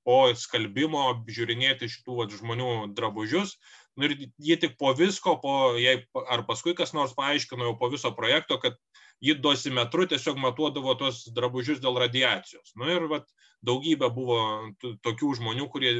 po 0.04 0.18
skalbimo 0.36 1.06
apžiūrinėti 1.12 1.88
šitų 1.92 2.18
vat, 2.18 2.34
žmonių 2.40 2.70
drabužius. 2.96 3.54
Nu, 3.96 4.08
ir 4.08 4.16
ji 4.42 4.56
tik 4.60 4.74
po 4.80 4.92
visko, 4.96 5.36
po, 5.40 5.76
jai, 5.80 6.00
ar 6.26 6.44
paskui 6.48 6.74
kas 6.76 6.92
nors 6.96 7.14
paaiškino 7.16 7.70
jau 7.70 7.76
po 7.78 7.88
viso 7.92 8.10
projekto, 8.16 8.58
kad 8.60 8.76
ji 9.22 9.34
dosimetru 9.40 10.06
tiesiog 10.10 10.38
matuodavo 10.40 10.94
tos 11.00 11.24
drabužius 11.34 11.82
dėl 11.82 11.98
radiacijos. 12.02 12.74
Nu, 12.78 12.88
ir 12.90 13.06
vat, 13.10 13.28
daugybė 13.64 14.10
buvo 14.14 14.38
tokių 14.82 15.34
žmonių, 15.40 15.68
kurie 15.72 15.94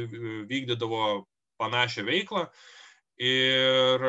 vykdydavo 0.49 1.25
panašią 1.61 2.05
veiklą. 2.07 2.47
Ir 3.21 4.05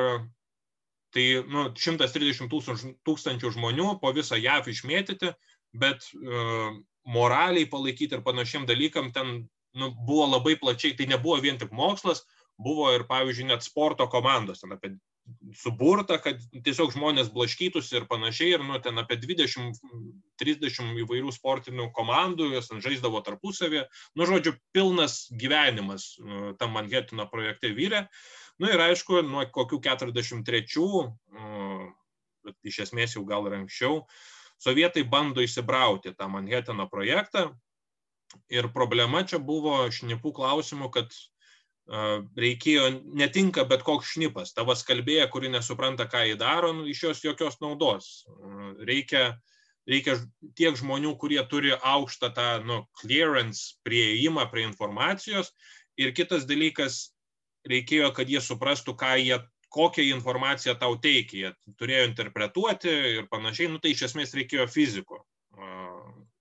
tai 1.14 1.27
nu, 1.49 1.69
130 1.73 2.51
tūkstančių 3.07 3.53
žmonių 3.55 3.92
po 4.03 4.12
visą 4.12 4.37
JAV 4.37 4.69
išmėtyti, 4.73 5.33
bet 5.77 6.05
uh, 6.19 6.75
moraliai 7.07 7.69
palaikyti 7.71 8.19
ir 8.19 8.25
panašiem 8.27 8.66
dalykam 8.69 9.12
ten 9.14 9.47
nu, 9.77 9.90
buvo 10.09 10.27
labai 10.35 10.57
plačiai, 10.61 10.97
tai 10.97 11.07
nebuvo 11.11 11.38
vien 11.40 11.59
tik 11.61 11.73
mokslas, 11.73 12.25
buvo 12.57 12.90
ir, 12.97 13.05
pavyzdžiui, 13.09 13.51
net 13.53 13.64
sporto 13.64 14.09
komandos, 14.12 14.62
ten 14.62 14.73
apie 14.73 14.97
suburta, 15.57 16.19
kad 16.23 16.41
tiesiog 16.65 16.93
žmonės 16.95 17.31
blaškytųsi 17.35 17.99
ir 17.99 18.07
panašiai, 18.11 18.55
ir 18.57 18.65
nu, 18.67 18.79
ten 18.83 18.99
apie 19.01 19.19
20-30 19.23 21.01
įvairių 21.03 21.35
sportinių 21.35 21.89
komandų, 21.97 22.51
jos 22.55 22.71
žaisdavo 22.85 23.23
tarpusavį, 23.27 23.85
nu, 24.19 24.29
žodžiu, 24.29 24.57
pilnas 24.77 25.27
gyvenimas 25.31 26.15
nu, 26.23 26.55
tam 26.61 26.77
Manhetino 26.77 27.27
projekte 27.31 27.73
vyrė. 27.75 28.07
Nu 28.62 28.71
ir 28.73 28.81
aišku, 28.81 29.21
nuo 29.27 29.45
kokių 29.53 29.81
43, 29.85 30.89
bet 32.47 32.71
iš 32.71 32.83
esmės 32.87 33.17
jau 33.19 33.25
gal 33.29 33.49
ir 33.51 33.59
anksčiau, 33.59 34.03
sovietai 34.62 35.05
bando 35.05 35.45
įsibrauti 35.45 36.15
tą 36.17 36.31
Manhetino 36.33 36.89
projektą. 36.91 37.51
Ir 38.53 38.69
problema 38.75 39.23
čia 39.25 39.39
buvo 39.39 39.85
šnipų 39.93 40.33
klausimų, 40.35 40.91
kad 40.93 41.12
reikėjo, 41.87 42.88
netinka 43.14 43.64
bet 43.64 43.83
koks 43.87 44.16
šnipas, 44.16 44.53
tavo 44.55 44.75
skalbėja, 44.75 45.29
kuri 45.31 45.49
nesupranta, 45.49 46.07
ką 46.11 46.25
jį 46.27 46.38
daro, 46.40 46.72
nu, 46.75 46.87
iš 46.87 47.03
jos 47.03 47.25
jokios 47.25 47.61
naudos. 47.61 48.27
Reikia, 48.83 49.38
reikia 49.87 50.18
tiek 50.59 50.77
žmonių, 50.77 51.16
kurie 51.16 51.42
turi 51.46 51.72
aukštą 51.77 52.33
tą 52.35 52.49
nu, 52.66 52.81
clearance 52.99 53.79
prieimą 53.87 54.49
prie 54.51 54.66
informacijos. 54.66 55.53
Ir 55.96 56.12
kitas 56.12 56.44
dalykas, 56.46 57.14
reikėjo, 57.66 58.11
kad 58.12 58.29
jie 58.29 58.42
suprastų, 58.42 58.96
jie, 59.22 59.38
kokią 59.70 60.03
informaciją 60.16 60.75
tau 60.79 60.96
teikia. 60.99 61.37
Jie 61.38 61.79
turėjo 61.79 62.05
interpretuoti 62.11 62.90
ir 62.90 63.27
panašiai. 63.31 63.70
Nu, 63.70 63.79
tai 63.79 63.94
iš 63.94 64.09
esmės 64.11 64.35
reikėjo 64.35 64.66
fiziko, 64.66 65.22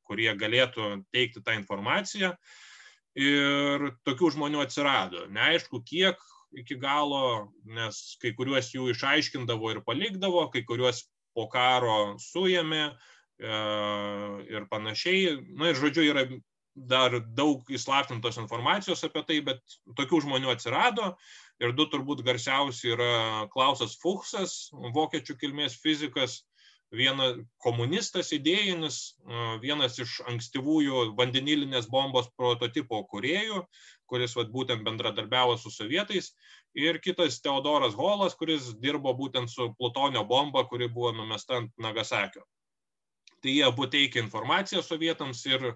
kurie 0.05 0.31
galėtų 0.33 1.03
teikti 1.13 1.41
tą 1.43 1.53
informaciją. 1.57 2.33
Uh, 2.33 2.64
ir 3.15 3.91
tokių 4.07 4.31
žmonių 4.35 4.61
atsirado. 4.65 5.25
Neaišku, 5.31 5.81
kiek 5.87 6.19
iki 6.55 6.77
galo, 6.79 7.51
nes 7.67 8.15
kai 8.21 8.33
kuriuos 8.35 8.71
jų 8.75 8.89
išaiškindavo 8.93 9.73
ir 9.73 9.83
palikdavo, 9.87 10.47
kai 10.53 10.63
kuriuos 10.67 11.03
po 11.35 11.47
karo 11.51 12.15
suėmė 12.21 12.83
e, 12.85 12.91
ir 14.51 14.67
panašiai. 14.71 15.39
Na 15.59 15.71
ir 15.71 15.79
žodžiu, 15.79 16.05
yra 16.11 16.25
dar 16.75 17.21
daug 17.35 17.63
įslaptintos 17.71 18.37
informacijos 18.41 19.03
apie 19.07 19.23
tai, 19.27 19.39
bet 19.47 19.61
tokių 19.97 20.25
žmonių 20.27 20.51
atsirado. 20.51 21.13
Ir 21.63 21.71
du 21.71 21.85
turbūt 21.87 22.23
garsiausi 22.27 22.91
yra 22.91 23.47
Klausas 23.53 23.95
Fuchsas, 24.01 24.67
vokiečių 24.73 25.37
kilmės 25.39 25.77
fizikas, 25.79 26.41
viena 26.93 27.31
komunistas 27.63 28.31
idėjinis, 28.35 29.15
vienas 29.61 29.97
iš 29.99 30.19
ankstyvųjų 30.29 31.15
vandenilinės 31.17 31.89
bombos 31.91 32.29
prototipo 32.37 33.03
kuriejų, 33.09 33.63
kuris 34.05 34.35
vat, 34.37 34.51
būtent 34.53 34.85
bendradarbiavo 34.85 35.57
su 35.57 35.71
sovietais, 35.73 36.33
ir 36.77 36.99
kitas 37.01 37.41
Teodoras 37.41 37.95
Holas, 37.97 38.35
kuris 38.35 38.73
dirbo 38.81 39.15
būtent 39.17 39.49
su 39.49 39.71
plutonio 39.79 40.23
bomba, 40.23 40.65
kuri 40.69 40.87
buvo 40.87 41.11
numesta 41.15 41.61
ant 41.61 41.73
Nagasakio. 41.81 42.45
Tai 43.41 43.51
jie 43.51 43.65
abu 43.65 43.87
teikia 43.87 44.23
informaciją 44.23 44.81
sovietams 44.83 45.45
ir 45.45 45.73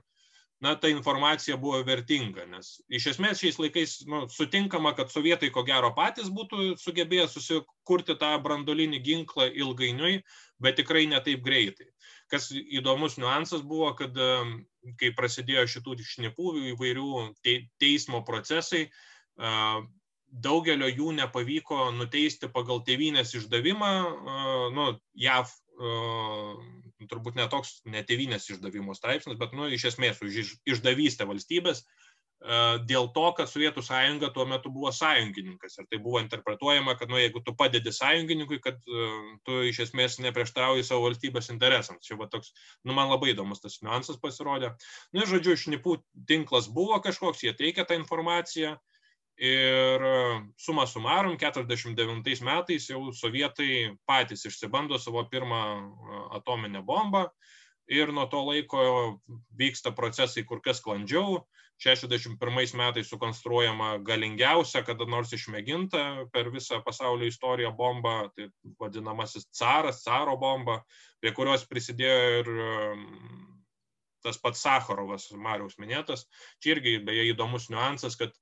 na, 0.60 0.76
ta 0.76 0.90
informacija 0.92 1.56
buvo 1.58 1.80
vertinga, 1.88 2.44
nes 2.52 2.80
iš 2.92 3.14
esmės 3.14 3.40
šiais 3.40 3.60
laikais 3.62 3.94
nu, 4.12 4.26
sutinkama, 4.34 4.92
kad 4.98 5.12
sovietai 5.12 5.52
ko 5.56 5.64
gero 5.64 5.94
patys 5.96 6.28
būtų 6.36 6.74
sugebėję 6.82 7.30
susikurti 7.32 8.18
tą 8.20 8.34
brandolinį 8.44 9.00
ginklą 9.06 9.48
ilgainiui, 9.56 10.20
bet 10.64 10.80
tikrai 10.80 11.06
ne 11.10 11.20
taip 11.24 11.44
greitai. 11.46 11.90
Kas 12.30 12.50
įdomus 12.54 13.18
niuansas 13.18 13.64
buvo, 13.66 13.90
kad 13.98 14.18
kai 15.00 15.14
prasidėjo 15.18 15.66
šitų 15.72 15.96
šnipų 16.06 16.52
įvairių 16.74 17.14
teismo 17.82 18.22
procesai, 18.28 18.86
daugelio 20.30 20.90
jų 20.92 21.14
nepavyko 21.18 21.90
nuteisti 21.98 22.52
pagal 22.54 22.84
tėvynės 22.86 23.34
išdavimą, 23.40 23.94
nu, 24.76 24.92
JAV 25.18 25.56
turbūt 27.10 27.40
netoks 27.40 27.80
netėvinės 27.88 28.50
išdavimo 28.52 28.94
straipsnis, 28.98 29.40
bet 29.40 29.56
nu, 29.56 29.70
iš 29.72 29.94
esmės 29.94 30.20
už 30.22 30.58
išdavystę 30.68 31.26
valstybės 31.30 31.86
dėl 32.40 33.10
to, 33.12 33.26
kad 33.36 33.50
Sovietų 33.52 33.84
sąjunga 33.84 34.30
tuo 34.32 34.46
metu 34.48 34.72
buvo 34.72 34.92
sąjungininkas. 34.96 35.76
Ir 35.80 35.88
tai 35.92 36.00
buvo 36.00 36.22
interpretuojama, 36.24 36.96
kad 36.96 37.12
nu, 37.12 37.20
jeigu 37.20 37.42
tu 37.44 37.54
padedi 37.56 37.92
sąjungininkui, 37.92 38.62
kad 38.64 38.80
tu 39.44 39.60
iš 39.68 39.82
esmės 39.90 40.20
neprieštrauji 40.24 40.86
savo 40.88 41.10
valstybės 41.10 41.52
interesams. 41.52 42.06
Čia 42.08 42.16
va 42.20 42.30
toks, 42.32 42.54
nu, 42.88 42.96
man 42.96 43.12
labai 43.12 43.34
įdomus 43.34 43.60
tas 43.60 43.82
niuansas 43.84 44.22
pasirodė. 44.24 44.72
Nu, 45.12 45.26
ir 45.26 45.28
žodžiu, 45.28 45.58
šnipų 45.60 46.00
tinklas 46.30 46.72
buvo 46.72 47.02
kažkoks, 47.04 47.44
jie 47.44 47.54
teikia 47.54 47.84
tą 47.84 48.00
informaciją. 48.00 48.78
Ir 49.40 50.04
suma 50.60 50.84
sumarum, 50.84 51.38
49 51.40 52.42
metais 52.44 52.90
jau 52.90 53.06
sovietai 53.16 53.96
patys 54.08 54.44
išsibando 54.50 55.00
savo 55.00 55.24
pirmą 55.32 55.62
atominę 56.36 56.82
bombą 56.84 57.30
ir 57.90 58.12
nuo 58.14 58.26
to 58.30 58.42
laiko 58.46 58.82
vyksta 59.58 59.92
procesai 59.96 60.44
kur 60.44 60.62
kas 60.62 60.80
sklandžiau. 60.84 61.40
61 61.80 62.76
metais 62.76 63.08
sukonstruojama 63.08 63.94
galingiausia, 64.04 64.82
kada 64.84 65.06
nors 65.08 65.32
išmėginta 65.36 66.26
per 66.34 66.50
visą 66.52 66.82
pasaulio 66.84 67.30
istoriją 67.32 67.72
bomba, 67.76 68.30
tai 68.36 68.50
vadinamasis 68.82 69.48
caras, 69.56 70.02
caro 70.04 70.36
bomba, 70.38 70.82
prie 71.24 71.32
kurios 71.36 71.64
prisidėjo 71.70 72.42
ir 72.42 72.52
tas 74.26 74.42
pats 74.44 74.66
Sakharovas, 74.66 75.30
Mariaus 75.32 75.80
minėtas. 75.80 76.26
Čia 76.60 76.76
irgi 76.76 76.98
beje 77.08 77.30
įdomus 77.32 77.70
niuansas, 77.72 78.20
kad 78.20 78.36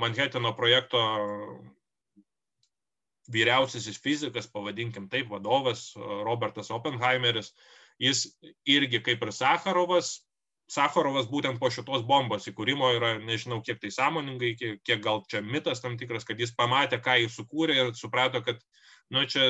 Manheteno 0.00 0.54
projekto 0.56 1.00
vyriausiasis 3.30 4.00
fizikas, 4.00 4.48
pavadinkim 4.48 5.10
taip, 5.12 5.28
vadovas 5.28 5.90
Robertas 6.24 6.72
Oppenheimeris, 6.72 7.52
jis 8.00 8.24
irgi 8.64 9.02
kaip 9.04 9.28
ir 9.28 9.36
Sakharovas, 9.36 10.22
Sakharovas 10.70 11.26
būtent 11.26 11.58
po 11.58 11.66
šitos 11.74 12.04
bombos 12.06 12.46
įkūrimo 12.46 12.92
yra, 12.94 13.14
nežinau, 13.18 13.58
kiek 13.66 13.80
tai 13.82 13.90
sąmoningai, 13.94 14.52
kiek, 14.58 14.76
kiek 14.86 15.00
gal 15.02 15.24
čia 15.30 15.42
mitas 15.42 15.82
tam 15.82 15.96
tikras, 15.98 16.26
kad 16.28 16.38
jis 16.38 16.54
pamatė, 16.54 17.00
ką 17.02 17.16
jis 17.24 17.38
sukūrė 17.40 17.78
ir 17.80 17.90
suprato, 17.98 18.38
kad, 18.46 18.60
nu, 19.10 19.24
čia 19.26 19.48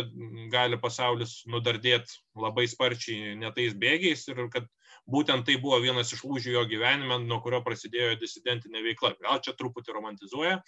gali 0.52 0.78
pasaulis 0.80 1.42
nudardėti 1.50 2.22
labai 2.40 2.64
sparčiai 2.72 3.34
netais 3.36 3.76
bėgiais 3.76 4.24
ir 4.32 4.46
kad 4.54 4.68
būtent 5.10 5.44
tai 5.44 5.58
buvo 5.60 5.82
vienas 5.84 6.14
iš 6.16 6.24
lūžių 6.24 6.56
jo 6.56 6.64
gyvenime, 6.70 7.20
nuo 7.26 7.42
kurio 7.44 7.60
prasidėjo 7.66 8.16
disidentinė 8.22 8.80
veikla. 8.88 9.12
Gal 9.20 9.44
čia 9.44 9.52
truputį 9.58 9.98
romantizuoja, 9.98 10.62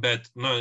bet, 0.00 0.32
na, 0.40 0.56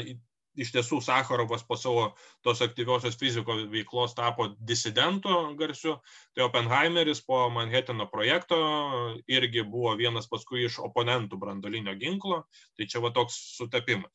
iš 0.60 0.72
tiesų 0.76 1.00
Sakharovas 1.04 1.64
po 1.68 1.78
savo 1.80 2.06
tos 2.46 2.62
aktyviosios 2.66 3.18
fizikos 3.20 3.66
veiklos 3.72 4.16
tapo 4.18 4.50
disidentu 4.60 5.56
garsiu, 5.60 5.98
tai 6.36 6.46
Oppenheimeris 6.46 7.22
po 7.26 7.46
Manhattano 7.54 8.10
projekto 8.12 8.58
irgi 9.28 9.64
buvo 9.64 9.96
vienas 10.00 10.28
paskui 10.32 10.66
iš 10.68 10.80
oponentų 10.84 11.40
brandolinio 11.40 11.96
ginklo, 12.00 12.44
tai 12.78 12.90
čia 12.90 13.04
va 13.04 13.14
toks 13.16 13.38
sutapimas. 13.58 14.12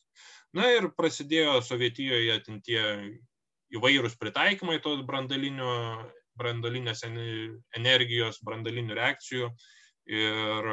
Na 0.55 0.69
ir 0.71 0.91
prasidėjo 0.95 1.59
Sovietijoje 1.67 2.37
tie 2.63 2.83
įvairūs 3.75 4.15
pritaikymai 4.21 4.79
tos 4.85 5.01
brandalinės 5.09 7.03
energijos, 7.09 8.39
brandalinių 8.47 8.95
reakcijų 8.95 9.51
ir 10.15 10.71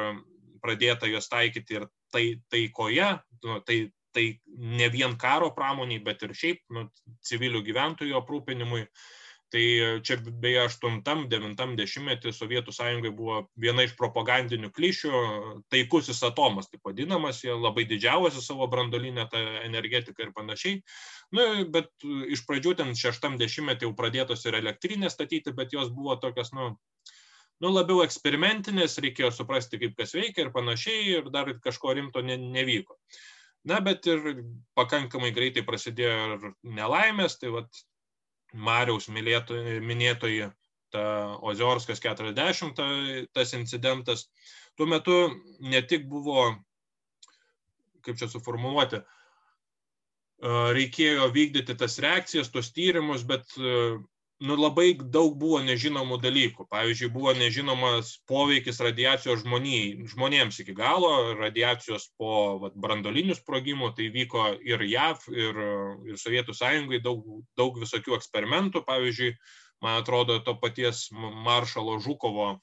pradėta 0.62 1.10
jos 1.10 1.26
taikyti 1.32 1.80
ir 1.80 1.88
tai, 2.14 2.24
taikoje, 2.52 3.08
nu, 3.42 3.58
tai, 3.66 3.78
tai 4.14 4.26
ne 4.56 4.88
vien 4.92 5.16
karo 5.18 5.50
pramoniai, 5.56 6.02
bet 6.04 6.22
ir 6.26 6.36
šiaip 6.36 6.62
nu, 6.76 6.86
civilių 7.24 7.64
gyventojų 7.66 8.16
aprūpinimui. 8.20 8.86
Tai 9.52 9.62
čia 10.00 10.16
beje 10.40 10.62
8-9 10.64 11.74
dešimtmetį 11.76 12.30
Sovietų 12.32 12.72
sąjungai 12.72 13.10
buvo 13.12 13.42
viena 13.60 13.84
iš 13.84 13.92
propagandinių 13.98 14.70
klišių, 14.72 15.10
taikusis 15.68 16.22
atomas, 16.24 16.70
taip 16.72 16.88
vadinamas, 16.88 17.42
jie 17.44 17.52
labai 17.52 17.84
didžiavosi 17.90 18.40
savo 18.40 18.64
brandolinę 18.72 19.26
tą 19.28 19.42
energetiką 19.66 20.24
ir 20.24 20.30
panašiai. 20.38 20.78
Nu, 21.36 21.44
bet 21.74 21.92
iš 22.32 22.46
pradžių 22.48 22.72
ten 22.80 22.94
6-10 22.96 23.84
jau 23.84 23.92
pradėtos 23.98 24.46
ir 24.48 24.56
elektrinės 24.62 25.18
statyti, 25.18 25.52
bet 25.52 25.76
jos 25.76 25.92
buvo 25.92 26.16
tokios, 26.16 26.54
nu, 26.56 26.70
nu, 27.60 27.74
labiau 27.76 28.00
eksperimentinės, 28.06 28.96
reikėjo 29.04 29.34
suprasti, 29.36 29.82
kaip 29.84 30.00
kas 30.00 30.16
veikia 30.16 30.46
ir 30.46 30.54
panašiai, 30.56 31.04
ir 31.18 31.28
dar 31.34 31.52
kažko 31.60 31.92
rimto 32.00 32.24
ne, 32.24 32.40
nevyko. 32.40 32.96
Na, 33.68 33.78
bet 33.80 34.06
ir 34.10 34.42
pakankamai 34.74 35.30
greitai 35.34 35.62
prasidėjo 35.66 36.14
ir 36.34 36.46
nelaimės, 36.78 37.36
tai 37.38 37.52
vad 37.54 37.68
Mariaus 38.52 39.06
minėtoji, 39.12 40.48
ta 40.92 41.04
Oziorskas 41.48 42.02
40, 42.04 42.74
ta, 42.76 42.88
tas 43.32 43.54
incidentas. 43.56 44.26
Tuo 44.76 44.88
metu 44.90 45.16
ne 45.62 45.80
tik 45.86 46.08
buvo, 46.10 46.50
kaip 48.02 48.18
čia 48.18 48.28
suformuoluoti, 48.28 49.00
reikėjo 50.74 51.30
vykdyti 51.32 51.78
tas 51.78 52.00
reakcijas, 52.02 52.50
tos 52.50 52.72
tyrimus, 52.74 53.22
bet 53.22 53.46
nu, 54.42 54.56
labai 54.58 54.92
daug 55.14 55.34
buvo 55.38 55.60
nežinomų 55.64 56.18
dalykų. 56.22 56.66
Pavyzdžiui, 56.70 57.10
buvo 57.14 57.34
nežinomas 57.38 58.16
poveikis 58.30 58.80
radiacijos 58.82 59.44
žmonijai, 59.44 60.08
žmonėms 60.12 60.58
iki 60.64 60.74
galo, 60.76 61.12
radiacijos 61.38 62.08
po 62.18 62.58
vat, 62.64 62.74
brandolinių 62.74 63.36
sprogimų, 63.38 63.92
tai 63.98 64.10
vyko 64.14 64.48
ir 64.66 64.82
JAV, 64.88 65.28
ir, 65.32 65.62
ir 66.10 66.20
Sovietų 66.20 66.56
sąjungai 66.58 67.02
daug, 67.04 67.22
daug 67.58 67.78
visokių 67.82 68.18
eksperimentų. 68.18 68.84
Pavyzdžiui, 68.88 69.32
man 69.84 70.02
atrodo, 70.02 70.40
to 70.42 70.58
paties 70.58 71.06
maršalo 71.12 72.00
Žukovo 72.02 72.56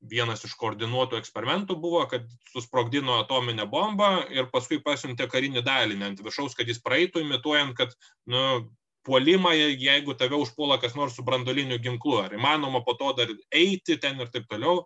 vienas 0.00 0.44
iš 0.46 0.54
koordinuotų 0.56 1.18
eksperimentų 1.20 1.76
buvo, 1.76 2.06
kad 2.08 2.24
susprogdino 2.54 3.18
atominę 3.20 3.66
bombą 3.68 4.24
ir 4.32 4.48
paskui 4.48 4.80
pasiuntė 4.80 5.28
karinį 5.28 5.60
dalinį 5.66 6.06
ant 6.06 6.22
viršaus, 6.24 6.56
kad 6.56 6.68
jis 6.68 6.80
praeitų, 6.80 7.20
imituojant, 7.20 7.76
kad 7.76 7.92
nu, 8.24 8.72
puolimą, 9.10 9.50
jeigu 9.74 10.14
tave 10.14 10.38
užpuola 10.38 10.78
kas 10.78 10.94
nors 10.94 11.16
su 11.18 11.26
brandoliniu 11.26 11.80
ginklu. 11.82 12.20
Ar 12.22 12.34
įmanoma 12.38 12.84
po 12.86 12.94
to 12.98 13.12
dar 13.18 13.30
eiti 13.50 13.98
ten 13.98 14.22
ir 14.22 14.30
taip 14.30 14.46
toliau. 14.50 14.84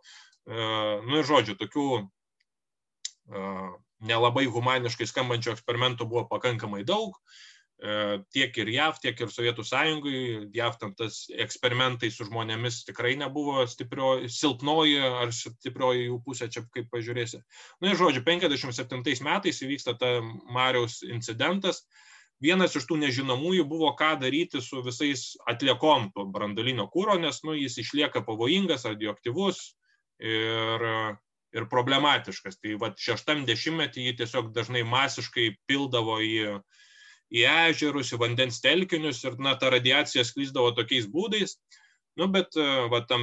E, 0.48 0.68
nu 1.04 1.20
ir 1.20 1.26
žodžiu, 1.28 1.58
tokių 1.60 1.88
e, 2.00 3.48
nelabai 4.08 4.46
humaniškai 4.52 5.08
skambančių 5.10 5.52
eksperimentų 5.54 6.08
buvo 6.08 6.24
pakankamai 6.30 6.86
daug. 6.88 7.18
E, 7.84 8.22
tiek 8.32 8.56
ir 8.62 8.70
JAV, 8.72 9.02
tiek 9.02 9.20
ir 9.20 9.34
Sovietų 9.34 9.66
sąjungai. 9.68 10.22
JAV 10.56 10.80
tam 10.80 10.96
tas 10.96 11.26
eksperimentai 11.44 12.08
su 12.14 12.24
žmonėmis 12.30 12.80
tikrai 12.88 13.12
nebuvo 13.20 13.66
stiprio, 13.68 14.14
silpnoji 14.32 15.04
ar 15.04 15.36
stiprioji 15.36 16.08
jų 16.08 16.18
pusė, 16.24 16.48
čia 16.48 16.64
kaip 16.72 16.88
pažiūrėsi. 16.96 17.44
Na 17.84 17.92
ir 17.92 18.00
žodžiu, 18.00 18.24
57 18.24 19.28
metais 19.28 19.62
įvyksta 19.68 19.98
ta 20.00 20.16
Mariaus 20.48 21.02
incidentas. 21.04 21.84
Uh, 21.84 22.13
vienas 22.42 22.74
iš 22.76 22.86
tų 22.88 22.98
nežinomųjų 23.02 23.66
buvo, 23.68 23.92
ką 23.98 24.14
daryti 24.20 24.62
su 24.62 24.82
visais 24.84 25.34
atliekom 25.50 26.10
to 26.14 26.26
brandalinio 26.30 26.88
kūro, 26.92 27.16
nes 27.20 27.42
nu, 27.46 27.54
jis 27.58 27.78
išlieka 27.82 28.24
pavojingas, 28.26 28.86
radioaktyvus 28.88 29.60
ir, 30.18 30.86
ir 31.54 31.68
problematiškas. 31.70 32.58
Tai 32.60 32.76
va 32.82 32.92
šeštam 32.98 33.44
dešimtmetį 33.48 34.08
jį 34.08 34.16
tiesiog 34.22 34.52
dažnai 34.56 34.84
masiškai 34.88 35.50
pildavo 35.68 36.18
į, 36.22 36.58
į 37.34 37.46
ežerus, 37.70 38.12
į 38.14 38.20
vandens 38.22 38.60
telkinius 38.64 39.24
ir 39.24 39.38
na, 39.38 39.54
ta 39.58 39.72
radiacija 39.74 40.26
sklyzdavo 40.26 40.74
tokiais 40.76 41.08
būdais, 41.10 41.58
Nu, 42.14 42.28
bet 42.30 42.54
e, 42.54 42.64
va, 42.92 43.00
tam 43.10 43.22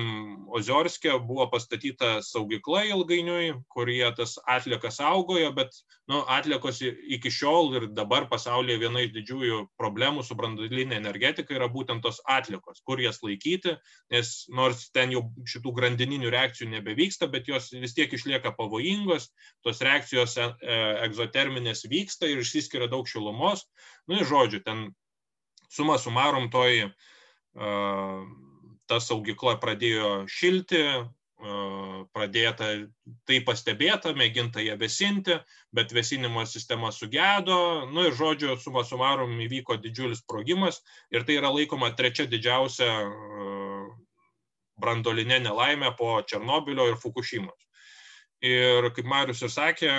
Oziorskė 0.51 1.13
buvo 1.23 1.45
pastatyta 1.53 2.17
saugykla 2.27 2.81
ilgainiui, 2.89 3.53
kur 3.71 3.87
jie 3.87 4.09
tas 4.17 4.33
atliekas 4.51 4.97
saugojo, 4.99 5.53
bet 5.55 5.77
nu, 6.11 6.19
atliekos 6.35 6.81
iki 6.83 7.31
šiol 7.31 7.71
ir 7.79 7.85
dabar 7.95 8.27
pasaulyje 8.33 8.81
viena 8.81 9.05
iš 9.05 9.13
didžiųjų 9.15 9.61
problemų 9.79 10.25
su 10.27 10.35
branduolinė 10.35 10.99
energetika 10.99 11.55
yra 11.55 11.71
būtent 11.71 12.03
tos 12.03 12.19
atliekos, 12.35 12.83
kur 12.83 12.99
jas 12.99 13.21
laikyti, 13.23 13.77
nes 14.11 14.33
nors 14.59 14.83
ten 14.91 15.15
jau 15.15 15.23
šitų 15.53 15.75
grandininių 15.79 16.35
reakcijų 16.35 16.73
nebevyksta, 16.75 17.31
bet 17.31 17.47
jos 17.47 17.71
vis 17.71 17.95
tiek 17.95 18.11
išlieka 18.11 18.51
pavojingos, 18.59 19.31
tos 19.63 19.79
reakcijos 19.87 20.35
e, 20.35 20.51
egzoterminės 21.07 21.87
vyksta 21.87 22.27
ir 22.27 22.43
išsiskiria 22.43 22.91
daug 22.91 23.07
šilumos. 23.07 23.63
Nu, 24.03 24.19
ir 24.19 24.27
žodžiu, 24.27 24.65
ten 24.67 24.89
suma 25.71 25.95
sumarom 25.95 26.51
toj 26.51 26.89
uh, 26.89 28.50
ta 28.91 28.99
saugykla 28.99 29.55
pradėjo 29.63 30.11
šilti, 30.27 30.83
pradėta 32.11 32.67
tai 33.25 33.39
pastebėta, 33.45 34.11
mėginta 34.17 34.61
ją 34.61 34.75
vesinti, 34.77 35.39
bet 35.73 35.93
vesinimo 35.95 36.43
sistema 36.45 36.91
sugedo, 36.93 37.87
nu 37.89 38.05
ir 38.09 38.13
žodžiu, 38.17 38.57
suma 38.61 38.83
sumarum 38.85 39.39
įvyko 39.47 39.79
didžiulis 39.81 40.21
sprogimas 40.21 40.81
ir 41.09 41.25
tai 41.25 41.39
yra 41.39 41.49
laikoma 41.49 41.89
trečia 41.97 42.27
didžiausia 42.29 42.91
brandolinė 44.81 45.39
nelaimė 45.41 45.95
po 45.97 46.19
Černobilio 46.25 46.87
ir 46.91 46.99
Fukushimos. 47.01 47.57
Ir 48.41 48.89
kaip 48.93 49.05
Marius 49.05 49.41
ir 49.45 49.51
sakė, 49.53 49.91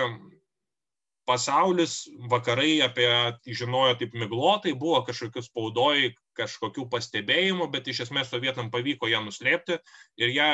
pasaulis, 1.26 2.08
vakarai 2.30 2.80
apie 2.82 3.08
žinojo 3.46 3.94
taip 4.00 4.14
miglotai, 4.18 4.74
buvo 4.78 5.02
kažkokių 5.06 5.44
spaudoj, 5.46 6.10
kažkokių 6.38 6.86
pastebėjimų, 6.92 7.68
bet 7.72 7.88
iš 7.92 8.06
esmės 8.06 8.30
sovietam 8.32 8.70
pavyko 8.72 9.10
ją 9.10 9.22
nuslėpti 9.24 9.78
ir 10.20 10.32
ją 10.34 10.52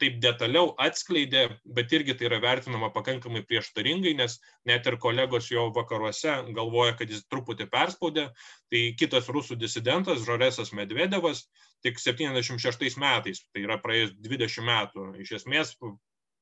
taip 0.00 0.16
detaliau 0.24 0.70
atskleidė, 0.80 1.42
bet 1.76 1.92
irgi 1.92 2.14
tai 2.16 2.30
yra 2.30 2.38
vertinama 2.40 2.88
pakankamai 2.94 3.42
prieštaringai, 3.44 4.14
nes 4.16 4.38
net 4.68 4.86
ir 4.88 4.96
kolegos 4.96 5.50
jo 5.52 5.66
vakaruose 5.76 6.38
galvoja, 6.56 6.94
kad 6.96 7.12
jis 7.12 7.26
truputį 7.28 7.66
perspaudė. 7.74 8.30
Tai 8.72 8.80
kitas 8.96 9.28
rusų 9.28 9.58
disidentas, 9.60 10.24
Žoresas 10.24 10.72
Medvedevas, 10.72 11.44
tik 11.84 12.00
76 12.00 12.96
metais, 13.02 13.44
tai 13.52 13.66
yra 13.66 13.76
praėjus 13.84 14.16
20 14.24 14.64
metų, 14.70 15.06
iš 15.20 15.36
esmės 15.42 15.76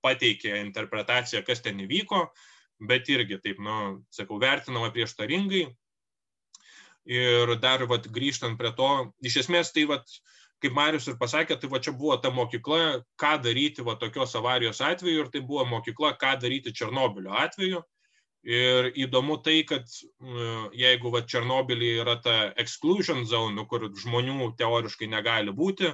pateikė 0.01 0.55
interpretaciją, 0.63 1.43
kas 1.45 1.67
ten 1.67 1.83
įvyko 1.83 2.29
bet 2.81 3.09
irgi 3.13 3.39
taip, 3.45 3.61
nu, 3.61 4.01
sakau, 4.15 4.41
vertinama 4.41 4.91
prieštaringai. 4.95 5.69
Ir 7.09 7.55
dar, 7.63 7.87
vat, 7.89 8.05
grįžtant 8.13 8.59
prie 8.61 8.73
to, 8.77 8.91
iš 9.25 9.41
esmės 9.45 9.73
tai, 9.73 9.87
vat, 9.89 10.05
kaip 10.61 10.75
Marius 10.77 11.09
ir 11.09 11.17
pasakė, 11.21 11.57
tai 11.61 11.71
va 11.73 11.81
čia 11.81 11.95
buvo 11.97 12.19
ta 12.21 12.31
mokykla, 12.35 13.01
ką 13.21 13.37
daryti 13.45 13.85
va 13.87 13.97
tokios 14.01 14.37
avarijos 14.37 14.83
atveju 14.85 15.25
ir 15.25 15.31
tai 15.33 15.41
buvo 15.41 15.65
mokykla, 15.69 16.13
ką 16.21 16.37
daryti 16.43 16.75
Černobilio 16.77 17.33
atveju. 17.41 17.81
Ir 18.45 18.89
įdomu 18.97 19.37
tai, 19.45 19.59
kad 19.69 19.85
jeigu 20.77 21.13
va 21.13 21.21
Černobilį 21.29 21.91
yra 22.01 22.17
ta 22.25 22.37
exclusion 22.61 23.27
zone, 23.29 23.67
kur 23.69 23.91
žmonių 24.01 24.55
teoriškai 24.61 25.11
negali 25.13 25.53
būti, 25.53 25.91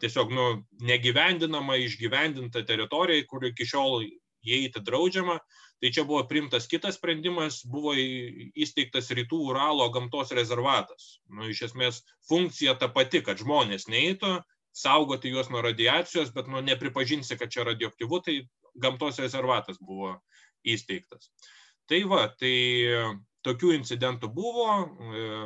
tiesiog 0.00 0.32
nu, 0.32 0.48
negyvendinama, 0.84 1.78
išgyvendinta 1.80 2.64
teritorija, 2.68 3.24
kur 3.28 3.46
iki 3.48 3.64
šiol 3.68 4.04
įeiti 4.44 4.82
draudžiama, 4.84 5.38
Tai 5.84 5.90
čia 5.92 6.06
buvo 6.08 6.22
primtas 6.24 6.64
kitas 6.64 6.96
sprendimas, 6.96 7.58
buvo 7.68 7.92
įsteigtas 7.92 9.10
Rytų 9.12 9.36
Uralo 9.50 9.90
gamtos 9.92 10.30
rezervatas. 10.32 11.18
Nu, 11.28 11.50
iš 11.52 11.66
esmės 11.66 11.98
funkcija 12.24 12.72
ta 12.80 12.88
pati, 12.88 13.20
kad 13.26 13.36
žmonės 13.42 13.84
neįtų, 13.92 14.30
saugoti 14.72 15.34
juos 15.34 15.50
nuo 15.52 15.60
radiacijos, 15.66 16.32
bet 16.32 16.48
nu, 16.48 16.64
nepripažinsi, 16.64 17.36
kad 17.36 17.52
čia 17.52 17.68
radioaktyvu, 17.68 18.22
tai 18.24 18.38
gamtos 18.80 19.20
rezervatas 19.20 19.76
buvo 19.76 20.14
įsteigtas. 20.64 21.28
Tai 21.84 22.00
va, 22.08 22.24
tai 22.32 22.56
tokių 23.44 23.74
incidentų 23.76 24.30
buvo, 24.32 24.68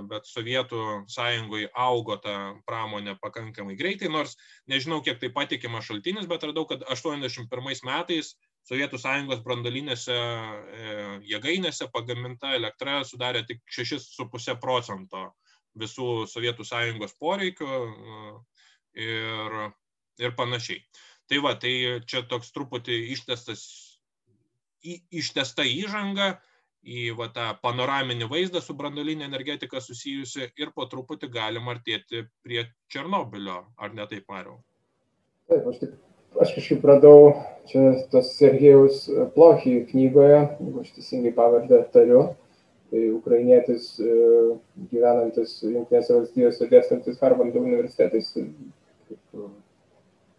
bet 0.07 0.29
Sovietų 0.31 0.85
sąjungoje 1.11 1.73
augo 1.75 2.15
ta 2.23 2.37
pramonė 2.69 3.17
pakankamai 3.19 3.75
greitai, 3.81 4.07
nors 4.15 4.37
nežinau, 4.71 5.01
kiek 5.03 5.19
tai 5.19 5.33
patikimas 5.35 5.91
šaltinis, 5.91 6.31
bet 6.31 6.47
radau, 6.47 6.63
kad 6.71 6.87
81 6.87 7.83
metais 7.91 8.37
Sovietų 8.69 8.99
sąjungos 9.01 9.41
brandolinėse 9.45 10.15
e, 10.15 10.97
jėgainėse 11.31 11.89
pagaminta 11.93 12.53
elektra 12.57 13.01
sudarė 13.09 13.47
tik 13.49 13.63
6,5 13.73 14.59
procento 14.61 15.31
visų 15.79 16.27
Sovietų 16.29 16.67
sąjungos 16.69 17.15
poreikių 17.23 17.69
ir, 18.99 19.59
ir 20.21 20.35
panašiai. 20.37 20.83
Tai 21.29 21.41
va, 21.45 21.55
tai 21.61 21.73
čia 22.09 22.23
toks 22.29 22.53
truputį 22.57 22.97
ištestas, 23.15 23.63
ištesta 24.83 25.65
įžanga 25.69 26.35
į 26.89 27.11
va, 27.19 27.29
tą 27.35 27.51
panoraminį 27.63 28.29
vaizdą 28.31 28.63
su 28.65 28.77
brandolinė 28.79 29.27
energetika 29.29 29.81
susijusi 29.85 30.49
ir 30.57 30.73
po 30.77 30.87
truputį 30.89 31.31
galim 31.35 31.69
artėti 31.69 32.25
prie 32.45 32.65
Černobilio, 32.93 33.61
ar 33.77 33.97
ne 33.97 34.07
taip, 34.09 34.29
Mariau? 34.33 34.61
Taip, 35.51 35.69
aš, 35.73 35.83
tik, 35.83 35.97
aš 36.41 36.55
kažkaip 36.57 36.85
radau 36.87 37.33
čia 37.69 37.95
tos 38.13 38.33
Sergejaus 38.39 39.07
Plochį 39.35 39.75
knygoje, 39.91 40.41
jeigu 40.61 40.85
aš 40.85 40.93
teisingai 40.97 41.35
pavardę 41.37 41.83
tariu, 41.93 42.23
tai 42.89 43.09
ukrainietis 43.13 43.91
e, 44.01 44.13
gyvenantis 44.93 45.59
Junktinėse 45.67 46.15
valstijose 46.15 46.69
dėstantis 46.71 47.21
Harvardo 47.21 47.61
universitetais, 47.61 48.33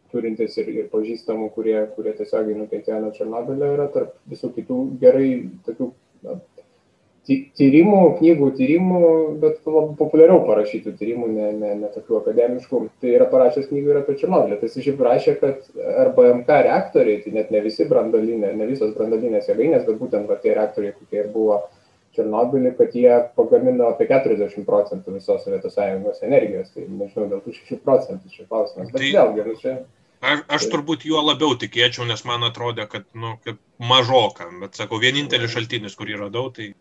turintis 0.10 0.58
ir, 0.58 0.72
ir 0.74 0.88
pažįstamų, 0.90 1.52
kurie, 1.54 1.78
kurie 1.96 2.16
tiesiogiai 2.18 2.58
nukentėjo 2.58 3.02
nuo 3.04 3.12
Černobilio, 3.14 3.74
yra 3.76 3.90
tarp 3.94 4.16
visų 4.32 4.50
kitų 4.56 4.80
gerai 5.04 5.30
tokių 5.68 5.92
na, 6.26 6.40
tyrimų, 7.60 8.00
knygų 8.20 8.50
tyrimų, 8.58 9.00
bet 9.42 9.60
populiariau 10.00 10.42
parašytų 10.48 10.94
tyrimų, 11.00 11.28
ne, 11.34 11.50
ne, 11.58 11.74
ne 11.82 11.90
tokių 11.94 12.20
akademiškų. 12.22 12.82
Tai 13.02 13.12
yra 13.16 13.28
parašęs 13.32 13.68
knygų 13.70 13.94
ir 13.94 14.00
apie 14.02 14.16
Černobylį. 14.22 14.60
Tai 14.62 14.70
jis 14.70 14.88
šiaip 14.88 15.04
rašė, 15.08 15.36
kad 15.42 15.68
RBMK 16.10 16.62
reaktoriai, 16.70 17.20
tai 17.26 17.36
net 17.36 17.52
ne 17.54 17.62
visi 17.66 17.88
brandolinė, 17.90 18.54
ne 18.58 18.70
visos 18.70 18.96
brandolinės 18.98 19.52
jėgainės, 19.52 19.86
bet 19.90 20.02
būtent 20.02 20.32
va, 20.32 20.40
tie 20.42 20.56
reaktoriai, 20.58 20.96
kokie 20.98 21.22
ir 21.24 21.30
buvo 21.36 21.62
Černobylį, 22.18 22.74
kad 22.80 22.98
jie 22.98 23.14
pagamino 23.38 23.92
apie 23.94 24.10
40 24.10 24.66
procentų 24.68 25.20
visos 25.20 25.46
Sovietų 25.46 25.72
Sąjungos 25.76 26.26
energijos. 26.26 26.74
Tai 26.74 26.90
nežinau, 26.90 27.30
dėl 27.36 27.46
tų 27.46 27.56
6 27.62 27.86
procentų 27.86 28.34
šis 28.34 28.50
klausimas. 28.50 28.92
Bet 28.92 29.02
tai... 29.04 29.14
vėlgi, 29.16 29.46
nu 29.46 29.58
čia 29.62 29.80
Aš, 30.20 30.42
aš 30.52 30.66
turbūt 30.74 31.06
juo 31.08 31.22
labiau 31.24 31.56
tikėčiau, 31.56 32.04
nes 32.08 32.26
man 32.28 32.44
atrodė, 32.44 32.90
kad, 32.92 33.06
nu, 33.16 33.38
kad 33.46 33.56
mažoka, 33.80 34.50
bet 34.60 34.76
sakau, 34.76 35.00
vienintelis 35.00 35.54
šaltinis, 35.56 35.96
kurį 36.00 36.20
radau, 36.26 36.50
tai... 36.56 36.74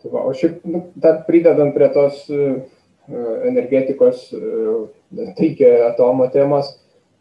tai 0.00 0.12
va, 0.12 0.24
o 0.26 0.34
šiaip, 0.36 0.62
nu, 0.68 0.84
dar 0.96 1.22
pridedant 1.26 1.74
prie 1.76 1.88
tos 1.94 2.22
uh, 2.32 2.60
energetikos 3.48 4.28
uh, 4.36 4.86
taikia 5.38 5.90
atomo 5.90 6.28
temos, 6.32 6.72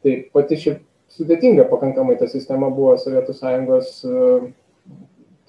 tai 0.03 0.21
pati 0.33 0.59
šiaip 0.59 0.85
sudėtinga 1.15 1.65
pakankamai 1.71 2.17
ta 2.19 2.29
sistema 2.29 2.69
buvo 2.73 2.95
Sovietų 3.01 3.33
Sąjungos 3.35 3.95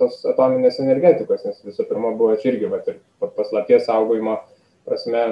tos 0.01 0.23
atominės 0.25 0.81
energetikos, 0.81 1.45
nes 1.45 1.61
visų 1.67 1.85
pirma 1.91 2.15
buvo 2.17 2.39
čia 2.41 2.55
irgi, 2.55 2.71
va, 2.73 2.81
ir 2.89 3.01
paslapties 3.37 3.85
saugojimo 3.89 4.39
prasme 4.89 5.25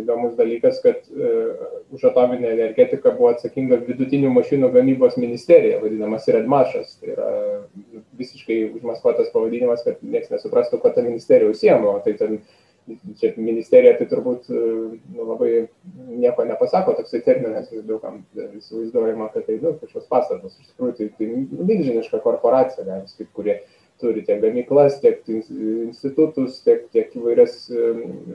įdomus 0.00 0.36
dalykas, 0.38 0.78
kad 0.84 1.06
uh, 1.12 1.64
už 1.94 2.08
atominę 2.10 2.52
energetiką 2.54 3.14
buvo 3.16 3.32
atsakinga 3.34 3.80
vidutinių 3.86 4.30
mašinų 4.36 4.70
gamybos 4.74 5.18
ministerija, 5.20 5.80
vadinamas 5.82 6.28
Redmašas. 6.32 6.98
Tai 7.00 7.14
yra 7.16 7.32
visiškai 8.18 8.60
užmaskuotas 8.76 9.32
pavadinimas, 9.34 9.84
kad 9.86 10.00
niekas 10.04 10.32
nesuprastų, 10.34 10.80
kuo 10.82 10.94
ta 10.94 11.04
ministerija 11.06 11.50
užsiemo. 11.52 11.98
Tai 12.04 12.14
ten 12.20 12.40
čia 13.18 13.32
ministerija 13.36 13.96
tai 13.98 14.06
turbūt 14.10 14.46
nu, 14.50 15.24
labai 15.26 15.50
nieko 16.06 16.44
nepasako, 16.46 16.94
toksai 17.00 17.22
terminas, 17.26 17.70
daug 17.86 17.98
kam 18.02 18.20
įsivaizduojama, 18.36 19.30
kad 19.34 19.48
tai 19.48 19.58
nu, 19.62 19.74
kažkoks 19.80 20.06
pastatas. 20.10 20.54
Iš 20.60 20.70
tikrųjų, 20.72 20.94
tai, 21.00 21.08
tai 21.18 21.30
milžiniška 21.72 22.22
korporacija, 22.24 22.86
galima 22.86 23.10
sakyti, 23.10 23.32
kurie 23.36 23.58
turi 24.00 24.24
tiek 24.26 24.42
gamyklas, 24.42 24.98
tiek 25.02 25.22
institutus, 25.28 26.60
tiek, 26.66 26.86
tiek 26.94 27.14
įvairias 27.16 27.56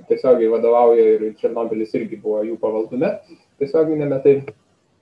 tiesiogiai 0.10 0.50
vadovauja 0.52 1.06
ir 1.15 1.26
Černobilis 1.41 1.93
irgi 1.97 2.19
buvo 2.21 2.41
jų 2.47 2.58
pavaldume 2.62 3.13
tiesioginėme. 3.62 4.19
Tai, 4.26 4.36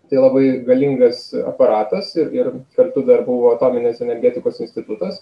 tai 0.09 0.17
labai 0.17 0.45
galingas 0.65 1.27
aparatas 1.45 2.15
ir, 2.17 2.31
ir 2.33 2.51
kartu 2.77 3.03
dar 3.05 3.21
buvo 3.27 3.53
atominės 3.53 4.01
energetikos 4.01 4.59
institutas, 4.63 5.21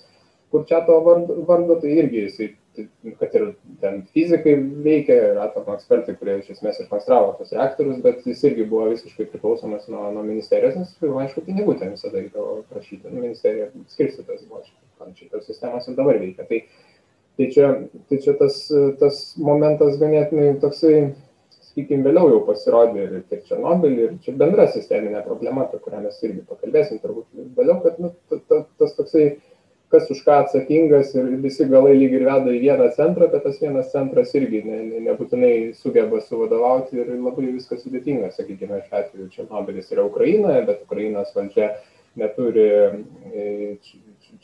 kur 0.52 0.64
čia 0.70 0.80
to 0.88 0.96
vardo, 1.04 1.76
tai 1.82 1.92
irgi 2.00 2.24
jisai, 2.24 2.48
tai, 2.76 2.88
kad 3.20 3.36
ir 3.36 3.48
ten 3.82 4.02
fizikai 4.16 4.56
veikia, 4.86 5.18
ir 5.32 5.42
atomo 5.44 5.76
ekspertai, 5.76 6.16
kurie 6.20 6.38
iš 6.40 6.54
esmės 6.56 6.80
iškonstravo 6.84 7.36
tos 7.40 7.52
reaktorius, 7.56 8.00
bet 8.06 8.24
jis 8.30 8.46
irgi 8.48 8.68
buvo 8.72 8.88
visiškai 8.94 9.28
priklausomas 9.34 9.90
nuo, 9.92 10.08
nuo 10.16 10.24
ministerijos, 10.28 10.78
nes, 10.80 10.96
aišku, 11.26 11.44
pinigų 11.50 11.80
ten 11.82 11.96
visada 11.98 12.22
reikėjo 12.22 12.62
prašyti, 12.72 13.10
nu, 13.10 13.26
ministerija 13.26 13.74
skirstytas 13.92 14.46
buvo 14.48 14.64
šitas 14.64 14.87
panašiai 15.00 15.32
tos 15.32 15.48
sistemos 15.50 15.88
ir 15.88 15.98
dabar 15.98 16.20
veikia. 16.22 16.46
Tai, 16.50 16.62
tai, 17.38 17.50
čia, 17.54 17.72
tai 18.10 18.22
čia 18.24 18.36
tas, 18.40 18.60
tas 19.02 19.22
momentas 19.42 20.00
ganėtinai 20.02 20.56
toksai, 20.64 20.96
sakykime, 21.70 22.06
vėliau 22.08 22.32
jau 22.34 22.40
pasirodė 22.48 23.04
ir 23.04 23.20
tiek 23.30 23.44
Černobylį, 23.50 24.08
ir 24.08 24.16
čia 24.26 24.38
bendra 24.40 24.70
sisteminė 24.74 25.22
problema, 25.26 25.68
apie 25.68 25.82
kurią 25.84 26.02
mes 26.08 26.18
irgi 26.24 26.46
pakalbėsim 26.50 27.04
turbūt 27.04 27.30
vėliau, 27.60 27.80
kad 27.86 28.02
nu, 28.02 28.16
ta, 28.30 28.42
ta, 28.50 28.64
tas 28.82 28.98
toksai 28.98 29.30
kas 29.92 30.10
už 30.12 30.20
ką 30.26 30.42
atsakingas 30.44 31.14
ir 31.16 31.30
visi 31.44 31.66
galai 31.72 31.94
lyg 31.96 32.16
ir 32.18 32.26
veda 32.28 32.52
į 32.52 32.60
vieną 32.66 32.90
centrą, 32.98 33.30
bet 33.32 33.46
tas 33.48 33.60
vienas 33.62 33.92
centras 33.94 34.34
irgi 34.36 34.60
ne, 34.66 34.80
ne, 34.84 35.04
nebūtinai 35.06 35.54
sugeba 35.80 36.20
suvadovauti 36.24 37.00
ir 37.00 37.14
labai 37.16 37.54
viskas 37.54 37.86
sudėtinga, 37.86 38.34
sakykime, 38.36 38.82
šiuo 38.88 39.00
atveju 39.00 39.30
Černobylis 39.36 39.94
yra 39.96 40.04
Ukrainoje, 40.10 40.66
bet 40.68 40.84
Ukrainos 40.84 41.32
valdžia 41.36 41.72
neturi 42.20 42.68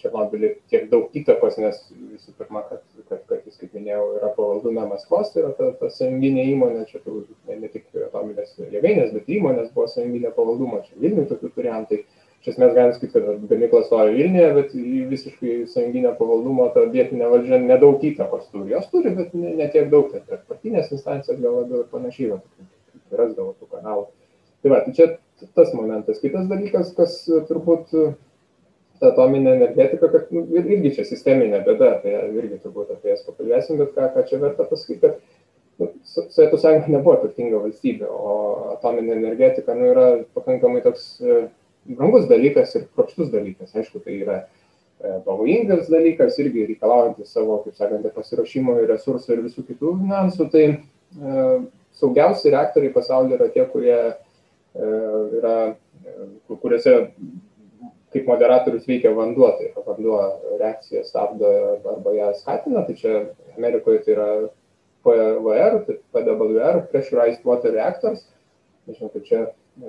Černobylį 0.02 0.50
tiek 0.72 0.90
daug 0.92 1.14
įtakos, 1.18 1.58
nes 1.62 1.80
visų 1.92 2.34
pirma, 2.40 2.64
kad, 2.70 2.82
kad, 3.10 3.22
kad 3.30 3.46
jis, 3.48 3.58
kaip 3.60 3.76
minėjau, 3.78 4.04
yra 4.20 4.32
pavaldume 4.38 4.86
Maskvos, 4.90 5.32
tai 5.34 5.44
yra 5.44 5.54
ta, 5.58 5.70
ta 5.80 5.90
sąjunginė 5.94 6.46
įmonė, 6.54 6.84
čia 6.90 7.02
tų, 7.04 7.24
ne, 7.50 7.60
ne 7.62 7.72
tik 7.74 7.88
atominės 8.08 8.56
jėgainės, 8.60 9.14
bet 9.16 9.32
įmonės 9.38 9.72
buvo 9.76 9.88
sąjunginė 9.92 10.34
pavaldumo, 10.38 10.82
čia 10.88 11.00
Vilniui 11.04 11.28
tokių 11.30 11.52
turėjom, 11.58 11.86
tai 11.92 12.02
iš 12.44 12.50
esmės 12.54 12.74
galim 12.76 12.96
sakyti, 12.96 13.14
kad 13.16 13.46
gamykla 13.52 13.84
stovi 13.86 14.18
Vilniuje, 14.18 14.50
bet 14.58 14.74
visiškai 15.14 15.60
sąjunginio 15.76 16.16
pavaldumo 16.20 16.68
ta 16.76 16.88
vietinė 16.96 17.30
valdžia 17.32 17.62
nedaug 17.64 18.04
įtakos 18.10 18.50
turi, 18.52 18.74
jos 18.74 18.90
turi, 18.92 19.14
bet 19.16 19.38
ne, 19.38 19.54
ne 19.62 19.70
tiek 19.72 19.88
daug, 19.94 20.10
tai 20.12 20.24
per 20.28 20.44
partinės 20.50 20.92
instancijas 20.96 21.40
gal 21.40 21.62
labiau 21.62 21.86
ir 21.86 21.90
panašiai, 21.94 22.42
rasdavo 23.14 23.54
tų 23.60 23.70
kanalų. 23.72 24.10
Tai 24.64 24.72
va, 24.72 24.80
tai 24.84 24.94
čia 24.96 25.08
tas 25.56 25.74
momentas. 25.76 26.22
Kitas 26.24 26.48
dalykas, 26.48 26.94
kas 26.98 27.18
turbūt 27.50 27.92
ta 29.04 29.12
atominė 29.12 29.58
energetika, 29.58 30.08
kad 30.08 30.30
nu, 30.32 30.46
irgi 30.62 30.94
čia 30.96 31.04
sisteminė 31.08 31.60
bėda, 31.66 31.98
tai 32.04 32.14
irgi 32.32 32.62
turbūt 32.64 32.94
apie 32.96 33.12
jas 33.12 33.26
pakalbėsim, 33.28 33.82
bet 33.82 33.92
ką, 33.98 34.08
ką 34.16 34.24
čia 34.30 34.40
verta 34.40 34.68
pasakyti, 34.70 35.02
kad 35.04 35.20
nu, 35.82 35.90
Sovietų 36.08 36.60
sąjunga 36.62 36.94
nebuvo 36.94 37.18
turtinga 37.26 37.60
valstybė, 37.66 38.08
o 38.08 38.38
atominė 38.78 39.18
energetika 39.18 39.76
nu, 39.76 39.90
yra 39.92 40.08
pakankamai 40.38 40.84
toks 40.86 41.08
e, 41.20 41.44
brangus 41.90 42.28
dalykas 42.32 42.76
ir 42.78 42.88
kropštus 42.96 43.32
dalykas. 43.34 43.74
Aišku, 43.76 44.00
tai 44.06 44.18
yra 44.22 44.40
e, 44.44 45.18
pavojingas 45.26 45.90
dalykas, 45.92 46.38
irgi 46.40 46.68
reikalaujantis 46.72 47.34
savo, 47.36 47.60
kaip 47.66 47.76
sakant, 47.80 48.08
pasiruošimo 48.16 48.78
ir 48.82 48.92
resursų 48.94 49.36
ir 49.36 49.46
visų 49.50 49.66
kitų 49.72 49.96
finansų. 50.04 50.50
Tai 50.54 50.66
e, 50.70 51.48
saugiausi 52.00 52.54
reaktoriai 52.54 52.94
pasaulyje 52.94 53.40
yra 53.40 53.50
tie, 53.54 53.66
kurie 53.74 53.98
e, 53.98 54.14
yra, 55.40 55.58
e, 56.06 56.30
kuriuose 56.54 56.96
kaip 58.14 58.28
moderatorius 58.30 58.86
veikia 58.88 59.14
vanduo, 59.18 59.50
tai 59.58 59.72
vanduo 59.88 60.20
reakciją 60.60 61.04
stabdo 61.08 61.50
arba 61.96 62.14
ją 62.16 62.30
skatina, 62.38 62.86
tai 62.88 62.96
čia 63.00 63.16
Amerikoje 63.58 64.04
tai 64.06 64.14
yra 64.16 64.30
PWR, 65.04 65.82
tai 65.88 65.98
PWR, 66.14 66.86
Pressurized 66.92 67.44
Water 67.48 67.74
Reactors, 67.76 68.24
nežinau, 68.88 69.12
kaip 69.14 69.28
čia 69.28 69.42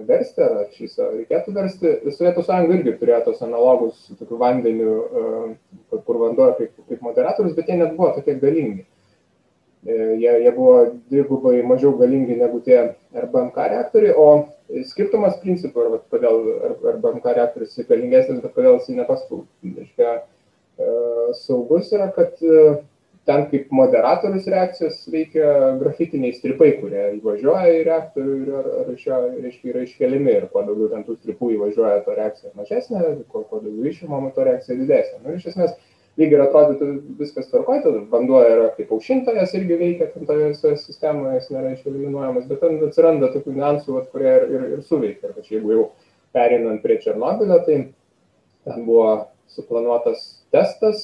versti, 0.08 0.40
ar 0.40 0.64
šis 0.72 0.96
reikėtų 0.98 1.54
versti. 1.54 1.92
Sovietų 2.16 2.44
sąjunga 2.46 2.78
irgi 2.78 2.96
turėjo 3.00 3.20
tos 3.26 3.42
analogus 3.44 4.00
su 4.06 4.16
tokiu 4.16 4.38
vandeniu, 4.40 4.94
e, 5.04 6.00
kur 6.06 6.20
vanduo 6.22 6.50
kaip, 6.58 6.72
kaip 6.88 7.04
moderatorius, 7.04 7.54
bet 7.56 7.68
jie 7.68 7.78
net 7.78 7.94
buvo 7.98 8.14
tokie 8.16 8.38
galingi. 8.40 8.87
E, 9.84 9.94
jie, 10.22 10.32
jie 10.46 10.52
buvo 10.56 10.78
dvigubai 11.12 11.58
mažiau 11.68 11.92
galingi 12.00 12.38
negu 12.40 12.62
tie 12.64 12.80
RBMK 13.12 13.68
reaktoriai, 13.74 14.16
o 14.16 14.28
skirtumas 14.88 15.37
principų, 15.42 15.85
arba 15.85 16.00
kodėl 16.12 16.40
RBMK 16.94 17.37
reaktorius 17.37 17.77
yra 17.79 17.90
galingesnis, 17.92 18.40
bet 18.44 18.57
kodėl 18.57 18.79
jis 18.79 18.90
nepas 18.96 19.22
reiškia, 19.29 20.16
e, 20.81 20.90
saugus 21.40 21.92
yra, 21.94 22.09
kad 22.14 22.40
e, 22.40 22.64
ten 23.29 23.46
kaip 23.50 23.70
moderatorius 23.72 24.47
reakcijos 24.53 24.99
veikia 25.12 25.74
grafitiniai 25.80 26.34
stripai, 26.36 26.74
kurie 26.80 27.05
įvažiuoja 27.18 27.78
į 27.78 27.84
reaktorių 27.88 28.34
ir 28.43 28.51
ar, 28.61 28.70
ar 28.82 28.91
iš 28.93 29.07
jo 29.09 29.20
reiškia, 29.30 29.70
yra 29.72 29.84
iškeliami 29.86 30.34
ir 30.34 30.49
kuo 30.53 30.64
daugiau 30.66 30.91
ten 30.93 31.07
tų 31.07 31.16
stripų 31.20 31.55
įvažiuoja, 31.57 32.03
to 32.05 32.16
reakcija 32.18 32.53
mažesnė, 32.59 33.03
kuo, 33.32 33.45
kuo 33.49 33.62
daugiau 33.64 33.93
išimama, 33.93 34.32
to 34.36 34.45
reakcija 34.49 34.80
didesnė. 34.80 35.22
Nu, 35.24 35.36
iš 35.38 35.49
esmės, 35.53 35.76
lyg 36.20 36.34
ir 36.34 36.42
atrodytų 36.44 36.88
viskas 37.18 37.48
tvarkoja, 37.50 37.82
tada 37.86 38.02
vanduo 38.12 38.40
yra 38.46 38.68
kaip 38.76 38.92
aušintojas 38.94 39.54
irgi 39.58 39.78
veikia 39.80 40.10
tam 40.12 40.28
toje 40.28 40.52
visoje 40.52 40.78
sistemoje, 40.82 41.40
jis 41.40 41.50
nėra 41.54 41.74
išeliminuojamas, 41.74 42.46
bet 42.50 42.62
ten 42.62 42.78
atsiranda 42.86 43.32
tokių 43.34 43.56
niuansų, 43.56 44.00
kurie 44.12 44.30
ir, 44.30 44.46
ir, 44.54 44.66
ir 44.76 44.84
suveikia. 44.86 45.32
Ir 45.34 45.50
jeigu 45.56 45.74
jau 45.74 45.86
perinant 46.34 46.82
prie 46.82 47.00
Černobilio, 47.02 47.58
tai 47.66 47.80
ten 48.64 48.86
buvo 48.86 49.08
suplanuotas 49.54 50.22
testas 50.54 51.02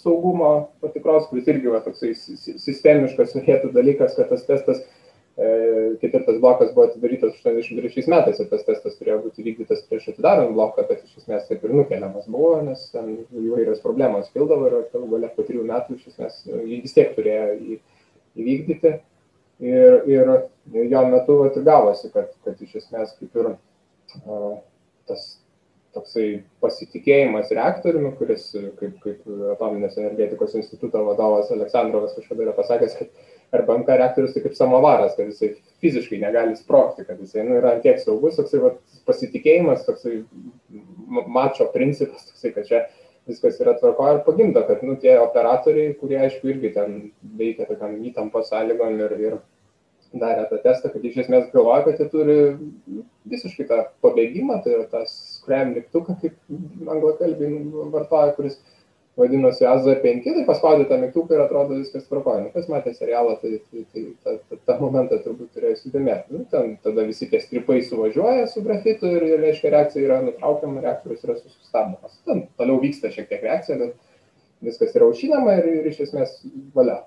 saugumo 0.00 0.70
patikros, 0.80 1.28
kuris 1.28 1.48
irgi 1.52 1.72
va, 1.72 1.82
toksai 1.84 2.14
sistemiškas 2.16 3.30
sovietų 3.34 3.72
dalykas, 3.76 4.16
kad 4.16 4.32
tas 4.32 4.46
testas 4.48 4.80
ketvirtas 6.00 6.38
blokas 6.40 6.72
buvo 6.74 6.86
atidarytas 6.88 7.36
83 7.40 8.08
metais 8.12 8.40
ir 8.42 8.48
tas 8.50 8.64
testas 8.66 8.98
turėjo 8.98 9.20
būti 9.24 9.44
vykdytas 9.46 9.86
prieš 9.88 10.10
atidarant 10.12 10.52
bloką, 10.52 10.84
bet 10.88 11.04
iš 11.06 11.22
esmės 11.22 11.46
taip 11.48 11.64
ir 11.64 11.72
nukeliamas 11.78 12.26
buvo, 12.28 12.58
nes 12.66 12.82
ten 12.92 13.12
įvairios 13.24 13.80
problemos 13.84 14.28
kildavo 14.34 14.68
ir 14.68 14.76
galų 14.92 15.08
galia 15.14 15.30
po 15.36 15.46
trijų 15.46 15.64
metų 15.70 15.96
iš 15.96 16.10
esmės 16.12 16.42
nu, 16.50 16.60
jį 16.66 16.82
vis 16.84 16.96
tiek 16.96 17.14
turėjo 17.16 17.46
įvykdyti. 18.36 18.96
Ir, 19.60 20.06
ir 20.08 20.30
jo 20.88 21.00
metu 21.12 21.36
vat, 21.42 21.56
gavosi, 21.64 22.08
kad, 22.12 22.32
kad 22.44 22.60
iš 22.64 22.78
esmės 22.80 23.12
kaip 23.18 23.34
ir 23.36 23.50
uh, 23.52 24.54
tas 25.08 25.26
toksai 25.96 26.28
pasitikėjimas 26.62 27.50
reaktoriumi, 27.56 28.12
kuris, 28.18 28.46
kaip, 28.78 29.00
kaip 29.02 29.26
atominės 29.56 29.98
energetikos 29.98 30.54
instituto 30.58 31.02
vadovas 31.08 31.50
Aleksandrovas 31.52 32.14
kažkada 32.16 32.46
yra 32.46 32.54
pasakęs, 32.56 32.96
kad 33.00 33.10
arba 33.52 33.76
MK 33.78 33.98
reaktorius 33.98 34.34
tai 34.34 34.42
kaip 34.44 34.56
samovaras, 34.58 35.16
kad 35.16 35.30
jisai 35.30 35.54
fiziškai 35.82 36.20
negali 36.22 36.56
sprokti, 36.56 37.04
kad 37.08 37.20
jisai 37.20 37.44
nu, 37.48 37.58
yra 37.58 37.76
tiek 37.82 37.98
saugus, 38.02 38.38
toksai 38.38 38.62
va, 38.62 38.72
pasitikėjimas, 39.08 39.86
toksai 39.88 40.20
mačo 41.26 41.66
principas, 41.74 42.28
toksai, 42.30 42.52
kad 42.56 42.68
čia 42.68 42.82
viskas 43.28 43.60
yra 43.62 43.76
tvarko 43.78 44.08
ir 44.14 44.20
pagimdo, 44.26 44.62
kad 44.66 44.84
nu, 44.86 44.96
tie 45.00 45.16
operatoriai, 45.20 45.94
kurie 46.00 46.20
aišku 46.24 46.50
irgi 46.52 46.74
ten 46.76 47.00
veikia 47.40 47.68
tokiam 47.68 47.98
įtampos 48.10 48.50
sąlygom 48.52 49.00
ir, 49.06 49.16
ir 49.28 49.40
darė 50.20 50.46
tą 50.50 50.58
testą, 50.64 50.90
kad 50.90 51.04
iš 51.06 51.20
esmės 51.24 51.50
galvoja, 51.52 51.84
kad 51.86 52.00
jie 52.00 52.08
turi 52.10 52.36
visiškai 53.30 53.66
tą 53.68 53.80
pabėgimą, 54.02 54.58
tai 54.64 54.74
yra 54.78 54.86
tas 54.90 55.12
scram 55.36 55.74
mygtuką, 55.76 56.16
kaip 56.22 56.90
anglakalbiai 56.96 57.60
vartoja, 57.94 58.34
kuris 58.38 58.58
vadinosi 59.18 59.66
AZ5, 59.66 60.22
tai 60.24 60.44
paspaudė 60.46 60.86
tą 60.88 60.98
mygtuką 61.00 61.34
ir 61.34 61.42
atrodo 61.44 61.78
viskas 61.78 62.06
tvarkoja. 62.06 62.44
Nu, 62.44 62.52
kas 62.54 62.68
matė 62.70 62.92
serialą, 62.94 63.36
tai, 63.42 63.58
tai, 63.70 63.84
tai 63.92 64.04
tą, 64.24 64.36
tą, 64.48 64.58
tą 64.68 64.76
momentą 64.80 65.18
turbūt 65.24 65.50
turėjo 65.56 65.76
įsidėmėti. 65.76 66.36
Nu, 66.36 66.44
ten 66.52 66.76
tada 66.84 67.04
visi 67.08 67.28
tie 67.30 67.42
stripai 67.42 67.80
suvažiuoja 67.86 68.46
su 68.50 68.62
grafitu 68.66 69.10
ir, 69.10 69.26
ir 69.32 69.42
reiškia, 69.44 69.74
reakcija 69.74 70.06
yra 70.06 70.20
nutraukiama, 70.26 70.82
reaktorius 70.84 71.26
yra 71.26 71.36
sustabdomas. 71.40 72.20
Ten 72.28 72.46
toliau 72.60 72.80
vyksta 72.82 73.12
šiek 73.12 73.28
tiek 73.30 73.44
reakcija, 73.46 73.80
bet 73.82 74.70
viskas 74.70 74.94
yra 74.94 75.10
aušinama 75.10 75.58
ir, 75.58 75.70
ir 75.80 75.90
iš 75.90 76.04
esmės 76.06 76.38
valia. 76.76 77.02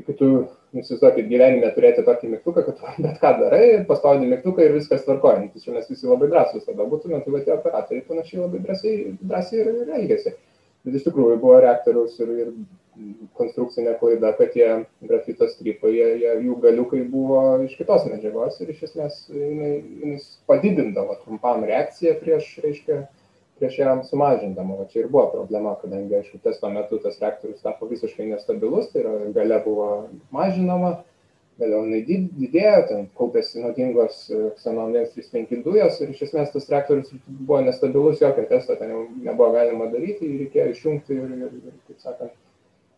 Kai 0.00 0.14
tu 0.16 0.28
nusizuokit 0.76 1.26
gyvenime 1.28 1.68
turėti 1.74 2.04
tokį 2.06 2.28
mygtuką, 2.36 2.62
kad 2.68 2.84
bet 3.04 3.18
ką 3.22 3.32
darai, 3.40 3.64
paspaudi 3.88 4.28
mygtuką 4.28 4.68
ir 4.68 4.76
viskas 4.76 5.02
tvarkoja. 5.08 5.40
Nu, 5.42 5.50
tai 5.54 5.64
čia 5.64 5.74
mes 5.74 5.88
visi 5.90 6.06
labai 6.08 6.30
drąsūs 6.30 6.68
tada 6.68 6.86
būtume, 6.86 7.24
tai 7.24 7.34
va 7.34 7.42
tie 7.42 7.56
operatoriai 7.56 8.06
panašiai 8.06 8.44
labai 8.44 8.62
drąsiai, 8.68 9.16
drąsiai 9.24 9.64
ir, 9.64 9.74
ir 9.82 9.92
elgesi 9.98 10.36
bet 10.84 10.98
iš 10.98 11.06
tikrųjų 11.08 11.38
buvo 11.40 11.60
reaktoriaus 11.64 12.18
ir, 12.22 12.32
ir 12.44 12.52
konstrukcinė 13.38 13.94
klaida, 14.00 14.32
kad 14.36 14.52
tie 14.54 14.66
grafito 15.06 15.48
strypai, 15.48 15.92
jie, 15.94 16.08
jie, 16.22 16.34
jų 16.46 16.56
galiukai 16.64 17.00
buvo 17.08 17.40
iš 17.64 17.76
kitos 17.78 18.04
medžiagos 18.08 18.60
ir 18.60 18.72
iš 18.74 18.82
esmės 18.90 19.22
jinai, 19.32 19.72
jinai 20.02 20.18
padidindavo 20.50 21.16
trumpam 21.22 21.64
reakciją 21.68 22.16
prieš, 22.20 22.50
reiškia, 22.64 22.98
prieš 23.60 23.78
ją 23.80 23.94
sumažindama. 24.08 24.80
O 24.82 24.88
čia 24.90 25.04
ir 25.04 25.12
buvo 25.12 25.28
problema, 25.32 25.76
kadangi, 25.80 26.18
aišku, 26.20 26.42
testo 26.44 26.72
metu 26.72 27.00
tas 27.04 27.20
reaktorius 27.22 27.64
tapo 27.64 27.88
visiškai 27.90 28.28
nestabilus, 28.32 28.90
tai 28.92 29.04
yra 29.04 29.16
gale 29.36 29.62
buvo 29.64 29.88
mažinama 30.34 30.98
vėliau 31.60 31.84
jinai 31.86 32.00
didėjo, 32.08 32.76
ten 32.88 33.08
kaupėsi 33.18 33.62
nuodingos 33.62 34.22
ksenonės 34.58 35.14
35 35.16 35.64
dujos 35.66 35.98
ir 36.00 36.12
iš 36.14 36.26
esmės 36.28 36.52
tas 36.54 36.68
reaktorius 36.72 37.10
buvo 37.28 37.60
nestabilus, 37.66 38.20
jokio 38.22 38.46
testo 38.50 38.76
ten 38.80 38.94
jau 38.94 39.02
nebuvo 39.16 39.52
galima 39.56 39.90
daryti, 39.92 40.28
jį 40.28 40.44
reikėjo 40.44 40.70
išjungti 40.74 41.18
ir, 41.18 41.34
ir, 41.36 41.58
ir 41.70 41.74
kaip 41.88 42.06
sakant, 42.06 42.36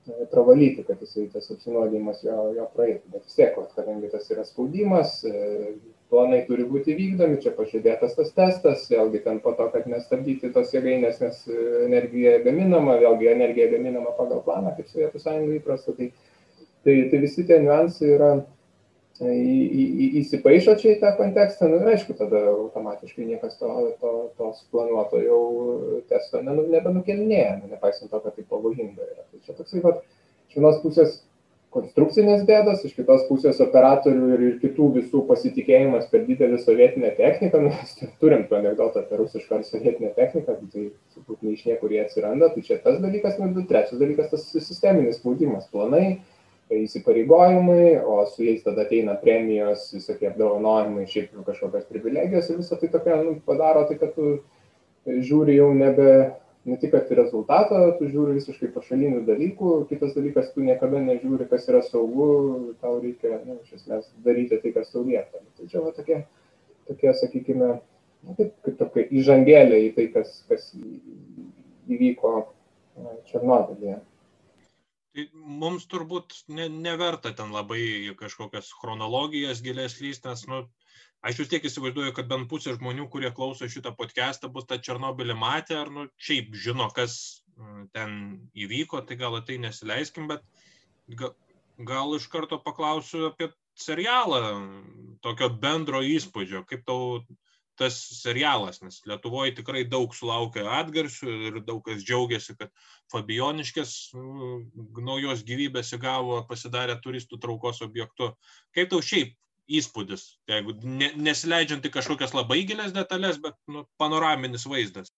e, 0.08 0.28
pravalyti, 0.32 0.86
kad 0.88 1.02
jisai 1.02 1.28
tas 1.32 1.50
apsinuodimas 1.54 2.22
jo, 2.26 2.38
jo 2.56 2.68
praeitų. 2.76 3.14
Bet 3.14 3.26
vis 3.26 3.38
tiek, 3.38 3.58
kadangi 3.76 4.12
tas 4.12 4.30
yra 4.34 4.46
spaudimas, 4.48 5.18
e, 5.26 5.74
planai 6.12 6.42
turi 6.48 6.66
būti 6.68 6.94
vykdomi, 6.96 7.40
čia 7.42 7.54
pažadėtas 7.56 8.18
tas 8.18 8.34
testas, 8.36 8.84
vėlgi 8.92 9.22
ten 9.24 9.40
po 9.44 9.54
to, 9.58 9.70
kad 9.72 9.88
nestabdyti 9.90 10.52
tos 10.54 10.74
jėgainės, 10.74 11.22
nes 11.24 11.46
e, 11.48 11.62
energija 11.86 12.38
gaminama, 12.44 12.98
vėlgi 13.00 13.32
energija 13.32 13.70
gaminama 13.72 14.12
pagal 14.18 14.44
planą, 14.44 14.74
kaip 14.76 14.92
Sovietų 14.92 15.22
sąjunga 15.22 15.58
įprasta. 15.58 15.96
Tai, 15.96 16.12
Tai, 16.82 17.08
tai 17.10 17.18
visi 17.22 17.44
tie 17.46 17.60
niuansai 17.62 18.08
yra 18.16 18.28
į, 19.30 19.56
į, 19.62 19.82
į, 19.86 20.06
įsipaišo 20.22 20.76
čia 20.80 20.94
į 20.94 21.00
tą 21.02 21.12
kontekstą, 21.18 21.68
nu, 21.70 21.80
ir 21.82 21.92
aišku, 21.94 22.16
tada 22.18 22.40
automatiškai 22.52 23.26
niekas 23.28 23.58
to, 23.60 23.72
to, 24.00 24.12
to 24.38 24.52
suplanuoto 24.60 25.20
jau 25.22 25.42
testo 26.10 26.40
nebenukelinėja, 26.42 27.58
nu, 27.60 27.70
nepaisant 27.72 28.10
to, 28.10 28.22
kad 28.24 28.34
tai 28.36 28.46
pavojinga 28.48 29.04
yra. 29.04 29.26
Tai 29.28 29.42
čia 29.44 29.58
toksai, 29.58 29.82
va, 29.84 29.98
iš 30.48 30.58
vienos 30.58 30.80
pusės 30.84 31.20
konstrukcinės 31.72 32.42
bėdos, 32.48 32.82
iš 32.84 32.92
kitos 32.98 33.22
pusės 33.28 33.60
operatorių 33.64 34.26
ir, 34.34 34.42
ir 34.48 34.56
kitų 34.60 34.88
visų 34.98 35.22
pasitikėjimas 35.28 36.10
per 36.10 36.26
didelį 36.26 36.58
sovietinę 36.60 37.14
techniką, 37.16 37.62
nu, 37.64 37.72
mes 37.72 37.94
turim 38.20 38.44
tų 38.48 38.58
anegdotą 38.58 39.04
apie 39.04 39.20
rusišką 39.22 39.58
ar 39.58 39.64
sovietinę 39.68 40.12
techniką, 40.18 40.58
tai 40.74 40.84
turbūt 41.14 41.46
ne 41.46 41.54
iš 41.56 41.64
niekur 41.70 41.94
jie 41.94 42.02
atsiranda, 42.04 42.50
tai 42.52 42.64
čia 42.66 42.76
tas 42.84 43.00
dalykas, 43.00 43.40
nu, 43.40 43.64
trečias 43.70 44.00
dalykas 44.02 44.28
tas 44.34 44.44
sisteminis 44.52 45.20
spaudimas, 45.20 45.68
planai 45.72 46.18
įsipareigojimai, 46.80 48.02
o 48.06 48.22
su 48.30 48.44
jais 48.46 48.62
tada 48.64 48.86
ateina 48.86 49.14
premijos, 49.20 49.88
visokie 49.94 50.28
apdovanojimai, 50.30 51.08
šiaip 51.10 51.34
kažkokios 51.46 51.88
privilegijos 51.90 52.50
ir 52.50 52.60
visą 52.60 52.78
tai 52.80 52.90
tokia 52.92 53.18
nu, 53.22 53.34
padaro 53.46 53.84
tai, 53.88 53.98
kad 54.00 54.14
tu 54.16 54.38
žiūri 55.06 55.56
jau 55.58 55.72
nebe, 55.76 56.08
ne 56.68 56.78
tik 56.78 56.92
kad 56.94 57.10
rezultatą, 57.18 57.80
tu 57.98 58.08
žiūri 58.10 58.36
visiškai 58.38 58.70
pašalinių 58.74 59.24
dalykų, 59.26 59.72
kitas 59.90 60.14
dalykas, 60.16 60.52
tu 60.54 60.64
niekada 60.66 61.02
nežiūri, 61.02 61.48
kas 61.50 61.66
yra 61.70 61.82
saugu, 61.86 62.28
tau 62.82 63.00
reikia, 63.02 63.40
nu, 63.46 63.58
iš 63.66 63.80
esmės, 63.80 64.08
daryti 64.24 64.60
tai, 64.62 64.74
kas 64.76 64.92
tau 64.94 65.02
lieka. 65.06 65.42
Tai 65.58 65.68
čia 65.72 65.82
va 65.82 65.92
tokie, 65.96 66.22
tokie 66.90 67.14
sakykime, 67.18 67.74
nu, 68.22 68.38
kaip, 68.38 68.54
kaip 68.62 68.78
tokia 68.78 69.08
įžangėlė 69.10 69.84
į 69.88 69.92
tai, 69.98 70.08
kas, 70.14 70.40
kas 70.50 70.70
įvyko 71.90 72.34
Černobylyje. 73.30 73.98
Tai 75.12 75.24
mums 75.62 75.84
turbūt 75.92 76.34
ne, 76.56 76.70
neverta 76.72 77.34
ten 77.36 77.52
labai 77.52 77.82
kažkokias 78.16 78.70
chronologijas 78.80 79.60
gilės 79.64 79.98
lyst, 80.00 80.24
nes, 80.24 80.44
nu, 80.48 80.62
aš 81.28 81.42
vis 81.42 81.50
tiek 81.52 81.66
įsivaizduoju, 81.68 82.14
kad 82.16 82.30
bent 82.30 82.48
pusė 82.48 82.72
žmonių, 82.78 83.10
kurie 83.12 83.28
klauso 83.36 83.68
šitą 83.68 83.92
podcastą, 83.98 84.48
bus 84.54 84.64
tą 84.70 84.80
Černobilį 84.80 85.36
matę, 85.36 85.76
ar, 85.82 85.92
nu, 85.92 86.06
šiaip 86.16 86.56
žino, 86.64 86.88
kas 86.96 87.18
mm, 87.58 87.82
ten 87.92 88.16
įvyko, 88.64 89.02
tai 89.08 89.20
gal 89.20 89.36
tai 89.44 89.60
nesileiskim, 89.60 90.32
bet 90.32 90.48
gal, 91.20 91.36
gal 91.92 92.16
iš 92.16 92.30
karto 92.32 92.62
paklausiu 92.64 93.28
apie 93.28 93.52
serialą, 93.78 94.40
tokio 95.24 95.52
bendro 95.60 96.00
įspūdžio, 96.04 96.64
kaip 96.72 96.88
tau 96.88 97.20
tas 97.80 97.96
serialas, 98.20 98.80
nes 98.84 99.00
Lietuvoje 99.08 99.54
tikrai 99.58 99.84
daug 99.88 100.12
sulaukia 100.14 100.64
atgarsių 100.80 101.36
ir 101.48 101.60
daug 101.66 101.80
kas 101.86 102.02
džiaugiasi, 102.04 102.56
kad 102.58 102.72
Fabioniškės 103.12 103.94
nu, 104.16 104.50
naujos 105.00 105.44
gyvybės 105.48 105.94
įgavo, 105.96 106.42
pasidarė 106.48 106.98
turistų 107.04 107.40
traukos 107.42 107.82
objektu. 107.84 108.32
Kaip 108.76 108.92
tau 108.92 109.00
šiaip 109.04 109.34
įspūdis, 109.72 110.26
jeigu 110.50 110.76
ne, 110.84 111.12
nesileidžiant 111.16 111.84
į 111.86 111.92
kažkokias 111.94 112.34
labai 112.36 112.62
gilias 112.68 112.92
detalės, 112.94 113.40
bet 113.42 113.56
nu, 113.70 113.86
panoraminis 114.00 114.66
vaizdas? 114.68 115.12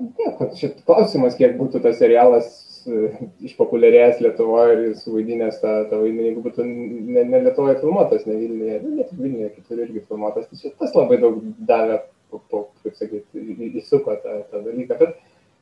Taip, 0.00 0.40
šit 0.56 0.80
klausimas, 0.86 1.36
kiek 1.36 1.58
būtų 1.60 1.82
tas 1.84 1.98
serialas 2.00 2.48
išpopuliarėjęs 2.88 4.20
Lietuvoje 4.24 4.76
ir 4.76 4.94
suvaidinęs 5.00 5.58
tą, 5.62 5.72
tą 5.90 6.00
vaidmenį, 6.02 6.28
jeigu 6.28 6.44
būtų 6.46 6.66
ne, 6.66 7.24
ne 7.24 7.42
Lietuvoje 7.46 7.78
filmuotas, 7.82 8.26
ne 8.28 8.36
Vilniuje, 8.38 8.78
ne 8.84 9.06
tik 9.08 9.18
Vilniuje, 9.18 9.50
kitur 9.56 9.82
irgi 9.84 10.04
filmuotas, 10.06 10.48
tai 10.48 10.60
čia 10.60 10.72
tas 10.80 10.94
labai 10.96 11.20
daug 11.22 11.40
davė, 11.68 12.00
po, 12.30 12.42
po, 12.50 12.62
kaip 12.84 12.96
sakyti, 12.98 13.44
įsuko 13.82 14.16
tą, 14.22 14.40
tą 14.52 14.62
dalyką, 14.66 14.98
bet 15.00 15.18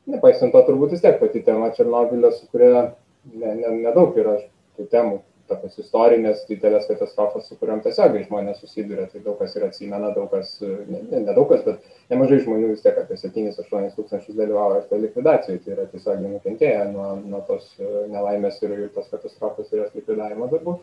nepaisant 0.09 0.55
to 0.55 0.63
turbūt 0.67 0.95
vis 0.95 1.03
tiek 1.05 1.19
pati 1.21 1.43
tema 1.45 1.71
Černobilio, 1.75 2.31
su 2.35 2.47
kuria 2.53 2.89
nedaug 3.33 4.15
ne, 4.15 4.23
ne 4.23 4.23
yra 4.23 4.37
tų 4.77 4.87
temų, 4.93 5.19
tokios 5.49 5.79
istorinės 5.81 6.45
didelės 6.49 6.85
katastrofos, 6.89 7.47
su 7.49 7.57
kuriuom 7.59 7.81
tiesiogiai 7.83 8.25
žmonės 8.27 8.61
susiduria. 8.61 9.07
Tai 9.11 9.21
daug 9.25 9.39
kas 9.41 9.55
ir 9.57 9.65
atsimena, 9.67 10.11
daug 10.15 10.29
kas, 10.31 10.53
ne, 10.61 11.01
ne, 11.09 11.21
ne 11.25 11.35
daug 11.35 11.49
kas, 11.51 11.63
bet 11.65 12.13
nemažai 12.13 12.39
žmonių 12.45 12.71
vis 12.73 12.83
tiek 12.85 12.97
apie 13.01 13.17
7-8 13.19 13.89
tūkstančius 13.97 14.37
dalyvauja 14.37 14.83
šitoje 14.85 15.05
likvidacijoje. 15.07 15.61
Tai 15.65 15.75
yra 15.75 15.87
tiesiogiai 15.93 16.33
nukentėję 16.35 16.83
nuo, 16.93 17.09
nuo 17.21 17.41
tos 17.49 17.69
e, 17.77 17.91
nelaimės 18.13 18.59
ir 18.65 18.75
tos 18.95 19.09
katastrofos 19.11 19.71
ir 19.73 19.83
jos 19.83 19.95
likvidavimo 19.97 20.49
darbų. 20.53 20.77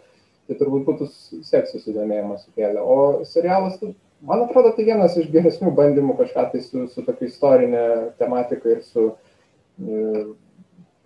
Tai 0.47 0.57
turbūt 0.61 0.87
būtų 0.87 1.11
tiek 1.51 1.71
susidomėjimas 1.73 2.47
sukėlę. 2.47 2.83
O 2.83 3.27
serialas, 3.27 3.81
tai, 3.81 3.95
man 4.27 4.45
atrodo, 4.45 4.73
tai 4.77 4.87
vienas 4.87 5.17
iš 5.19 5.31
geresnių 5.35 5.73
bandymų 5.75 6.19
kažką 6.21 6.51
tai 6.53 6.63
su, 6.63 6.87
su 6.93 7.07
tokia 7.07 7.31
istorinė 7.31 7.87
tematika 8.21 8.77
ir 8.77 8.85
su 8.87 9.09
e, 9.11 10.27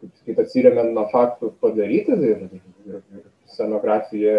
kaip 0.01 0.17
sakyt, 0.21 0.41
atsiriamant 0.45 0.95
nuo 0.97 1.07
faktų 1.13 1.53
padaryti 1.63 2.17
ir, 2.17 2.45
ir, 2.89 3.03
ir 3.17 3.27
scenografija, 3.61 4.35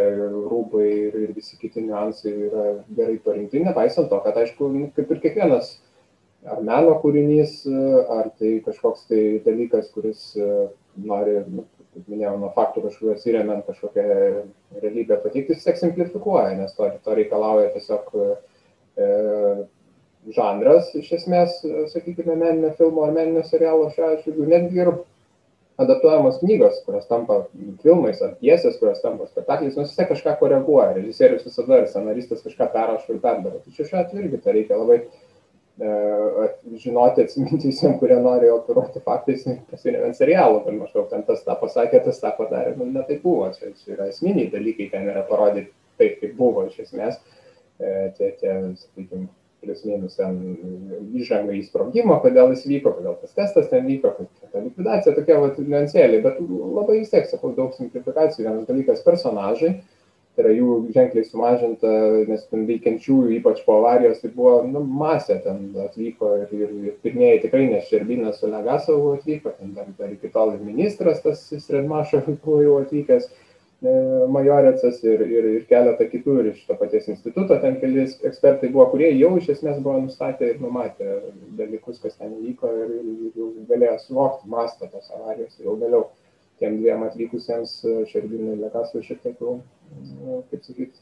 rūbai 0.50 0.88
ir, 0.90 1.18
ir 1.28 1.36
visi 1.38 1.60
kiti 1.62 1.86
niuansai 1.86 2.34
yra 2.50 2.66
gerai 2.98 3.20
parinkti, 3.22 3.62
nepaisant 3.64 4.10
to, 4.10 4.20
kad, 4.26 4.38
aišku, 4.42 4.70
nu, 4.74 4.90
kaip 4.98 5.14
ir 5.14 5.22
kiekvienas 5.24 5.76
ar 6.50 6.64
meno 6.66 6.96
kūrinys, 7.04 7.60
ar 8.10 8.32
tai 8.40 8.56
kažkoks 8.66 9.06
tai 9.12 9.22
dalykas, 9.46 9.92
kuris 9.94 10.32
nori, 10.98 11.38
nu, 11.46 11.68
kaip 11.92 12.08
minėjau, 12.10 12.38
nuo 12.40 12.50
faktų 12.56 12.86
kažkokių 12.88 13.14
atsiriamant 13.14 13.68
kažkokią 13.68 14.08
realybę 14.82 15.20
pateikti, 15.22 15.54
jis 15.54 15.68
tiek 15.68 15.78
simplifikuoja, 15.80 16.56
nes 16.58 16.74
to, 16.78 16.88
to 17.06 17.16
reikalauja 17.18 17.70
tiesiog 17.76 18.10
e, 18.18 19.08
žanras, 20.36 20.92
iš 20.98 21.12
esmės, 21.20 21.60
sakykime, 21.94 22.36
meninio 22.36 22.72
filmo 22.78 23.06
ar 23.06 23.16
meninio 23.16 23.44
serialo 23.48 23.90
šiuo 23.94 24.14
atžvilgiu, 24.16 24.48
netgi 24.50 24.82
ir 24.84 24.94
adaptuojamos 25.78 26.40
knygos, 26.40 26.84
kurios 26.86 27.08
tampa 27.10 27.46
filmais 27.84 28.22
ar 28.22 28.36
piesės, 28.42 28.78
kurios 28.80 29.02
tampa 29.04 29.28
spektakliais, 29.30 29.78
nors 29.80 29.96
tiek 29.96 30.10
kažką 30.12 30.36
koreguoja, 30.42 30.94
režisierius 30.98 31.48
visada 31.48 31.82
ir 31.82 31.90
scenaristas 31.90 32.44
kažką 32.46 32.68
perrašo 32.74 33.16
ir 33.16 33.22
perdaro. 33.24 33.62
Tačiau 33.66 33.88
šiuo 33.88 34.02
atveju 34.04 34.28
irgi 34.28 34.42
tai 34.44 34.56
reikia 34.58 34.78
labai 34.78 35.00
e, 35.02 36.48
žinoti, 36.84 37.26
atsiminti 37.26 37.72
visiems, 37.72 37.98
kurie 38.02 38.20
nori 38.22 38.52
operuoti 38.54 39.04
faktais, 39.06 39.48
pasiremiant 39.72 40.20
serialų, 40.20 40.64
kad 40.68 40.80
maždaug 40.84 41.10
ten 41.12 41.26
tas 41.28 41.44
tą 41.48 41.58
pasakė, 41.64 42.04
tas 42.06 42.22
tą 42.24 42.34
padarė, 42.38 42.76
nu, 42.78 42.90
ne 42.92 43.06
taip 43.08 43.24
buvo, 43.26 43.50
čia, 43.58 43.74
čia 43.82 43.96
yra 43.98 44.10
esminiai 44.12 44.52
dalykai, 44.54 44.92
ten 44.94 45.10
yra 45.10 45.26
parodyti 45.30 45.72
taip, 46.02 46.20
kaip 46.22 46.36
buvo 46.38 46.68
iš 46.68 46.82
esmės, 46.86 47.22
e, 47.80 48.12
tie, 48.18 48.34
tie 48.42 48.58
sakykime, 48.84 49.30
plius 49.62 49.84
minus 49.86 50.18
ten 50.18 50.38
įžanga 51.18 51.54
į 51.54 51.62
sprogimą, 51.68 52.18
kodėl 52.24 52.52
jis 52.56 52.66
vyko, 52.66 52.96
kodėl 52.98 53.18
tas 53.22 53.36
testas 53.38 53.70
ten 53.70 53.86
vyko, 53.86 54.14
ta 54.50 54.62
likvidacija 54.64 55.14
tokia 55.18 55.38
vat 55.44 55.60
niuansėlė, 55.62 56.22
bet 56.26 56.40
labai 56.42 57.02
vis 57.02 57.12
tiek, 57.14 57.28
sakau, 57.30 57.54
daug 57.58 57.76
simplifikacijų. 57.78 58.48
Vienas 58.48 58.70
dalykas- 58.70 59.04
personažai, 59.08 59.76
tai 60.36 60.46
yra 60.46 60.56
jų 60.56 60.78
ženkliai 60.96 61.28
sumažinta, 61.28 61.92
nes 62.28 62.48
ten 62.50 62.66
veikiančiųjų, 62.66 63.38
ypač 63.38 63.62
po 63.66 63.78
avarijos, 63.82 64.22
tai 64.24 64.32
buvo 64.34 64.64
nu, 64.66 64.82
masė, 64.82 65.42
ten 65.44 65.70
atvyko 65.86 66.34
ir, 66.42 66.58
ir, 66.58 66.74
ir 66.90 66.98
pirmieji 67.04 67.44
tikrai 67.46 67.68
ne 67.70 67.82
Šerbinas 67.86 68.40
su 68.40 68.50
Legasovu 68.50 69.14
atvyko, 69.20 69.54
ten 69.60 69.76
dar, 69.78 69.94
dar 70.00 70.10
iki 70.10 70.32
tol 70.34 70.56
ir 70.56 70.66
ministras 70.66 71.22
tas 71.22 71.44
Sredmašas 71.52 72.26
buvo 72.44 72.62
jau 72.64 72.82
atvykęs 72.82 73.30
E, 73.82 73.92
Majorecas 74.30 75.00
ir, 75.04 75.24
ir, 75.26 75.46
ir 75.58 75.64
keletą 75.70 76.06
kitų 76.10 76.36
ir 76.38 76.50
iš 76.52 76.60
to 76.68 76.76
paties 76.78 77.08
instituto, 77.10 77.56
ten 77.64 77.80
keli 77.82 78.04
ekspertai 78.30 78.70
buvo, 78.70 78.86
kurie 78.92 79.08
jau 79.18 79.32
iš 79.40 79.48
esmės 79.56 79.80
buvo 79.82 79.96
nustatę 80.04 80.52
ir 80.52 80.60
numatę 80.62 81.16
dalykus, 81.58 81.98
kas 82.04 82.20
ten 82.20 82.36
įvyko 82.36 82.70
ir, 82.84 82.92
ir 83.02 83.40
jau 83.40 83.48
galėjo 83.72 83.96
suvokti 84.04 84.52
mastą 84.54 84.90
tos 84.92 85.10
avarijos 85.18 85.58
ir 85.58 85.72
jau 85.72 85.74
vėliau 85.82 86.04
tiem 86.62 86.78
dviem 86.78 87.08
atvykusiems 87.08 87.74
Šerbinui 88.12 88.54
ir 88.54 88.62
Lekasui 88.68 89.02
šiek 89.08 89.24
tiek 89.24 89.42
jau, 89.42 89.58
nu, 90.12 90.44
kaip 90.52 90.70
sakyti, 90.70 91.02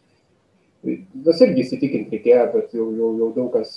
Tas 0.80 1.41
irgi 1.43 1.65
įsitikinti 1.65 2.15
reikėjo, 2.15 2.43
bet 2.53 2.75
jau, 2.77 2.86
jau, 2.95 3.09
jau 3.19 3.25
daug 3.36 3.49
kas 3.51 3.73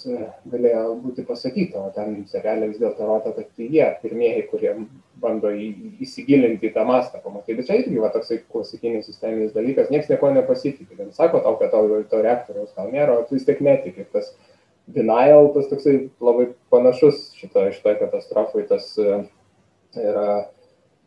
galėjo 0.53 0.83
būti 1.03 1.25
pasakyta, 1.27 1.89
o 1.89 1.91
ten 1.97 2.21
serialė 2.31 2.69
vis 2.71 2.79
dėlto 2.79 3.09
rodo, 3.09 3.33
kad 3.35 3.49
tai 3.59 3.67
jie 3.75 3.89
pirmieji, 4.05 4.45
kurie 4.53 4.77
bando 5.23 5.51
į, 5.51 5.67
įsigilinti 6.07 6.71
į 6.71 6.73
tą 6.77 6.87
mastą, 6.87 7.19
pamatyti. 7.25 7.59
Bet 7.59 7.67
čia 7.67 7.81
irgi 7.81 7.99
va, 8.05 8.13
toksai 8.15 8.39
klasikinis 8.45 9.11
sisteminis 9.11 9.51
dalykas, 9.57 9.91
niekas 9.91 10.15
nieko 10.15 10.31
nepasitikė. 10.37 10.95
Ten 11.01 11.11
sako 11.19 11.43
tau, 11.43 11.59
kad 11.59 11.75
tau 11.75 11.91
to 11.91 12.23
reaktoriaus 12.23 12.71
gal 12.79 12.95
nėra, 12.95 13.19
o 13.19 13.27
tu 13.27 13.35
vis 13.35 13.51
tiek 13.51 13.59
netiki. 13.67 14.07
Tas 14.15 14.31
denial, 14.95 15.51
tas 15.57 15.67
toksai 15.75 15.99
labai 16.23 16.53
panašus 16.71 17.33
šitoje 17.41 17.75
šito 17.81 17.99
katastrofai, 18.05 18.69
tas 18.71 18.95
yra 19.03 20.29
E, 20.43 20.62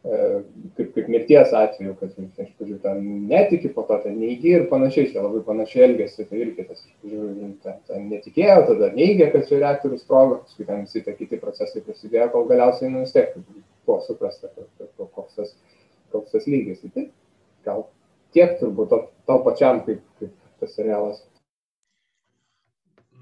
kaip, 0.05 0.89
kaip 0.93 1.07
mirties 1.09 1.53
atveju, 1.57 1.95
kad 1.99 2.13
iš 2.13 2.51
pradžių 2.59 2.77
ten 2.83 2.99
netiki, 3.29 3.71
po 3.73 3.85
to 3.87 3.97
ten 4.03 4.19
neigi 4.21 4.51
ir 4.53 4.67
panašiai, 4.69 5.09
čia 5.11 5.23
labai 5.23 5.41
panašiai 5.47 5.85
elgesi, 5.87 6.27
tai 6.29 6.41
irgi 6.43 6.65
tas 6.67 6.83
iš 6.83 6.93
pradžių 7.01 7.49
ten, 7.63 7.79
ten 7.89 8.07
netikėjo, 8.11 8.57
tada 8.69 8.91
neigė, 8.93 9.31
kad 9.33 9.47
čia 9.49 9.61
reaktorius 9.63 10.05
sprogo, 10.05 10.41
paskui 10.43 10.67
ten 10.67 10.85
visi 10.85 11.01
tie 11.05 11.15
kiti 11.17 11.41
procesai 11.41 11.81
prasidėjo, 11.85 12.29
kol 12.35 12.45
galiausiai 12.51 12.91
nu 12.93 13.01
vis 13.05 13.15
tiek 13.15 13.33
buvo 13.85 13.99
suprasta, 14.05 14.51
koks 15.01 15.39
tas, 15.39 15.55
koks 16.13 16.35
tas 16.37 16.49
lygis. 16.49 16.83
Tai 16.93 17.07
gal 17.65 17.87
tiek 18.35 18.57
turbūt 18.61 18.91
to, 18.93 19.01
to 19.25 19.39
pačiam 19.47 19.81
kaip, 19.87 20.03
kaip 20.21 20.35
tas 20.61 20.77
serialas. 20.77 21.23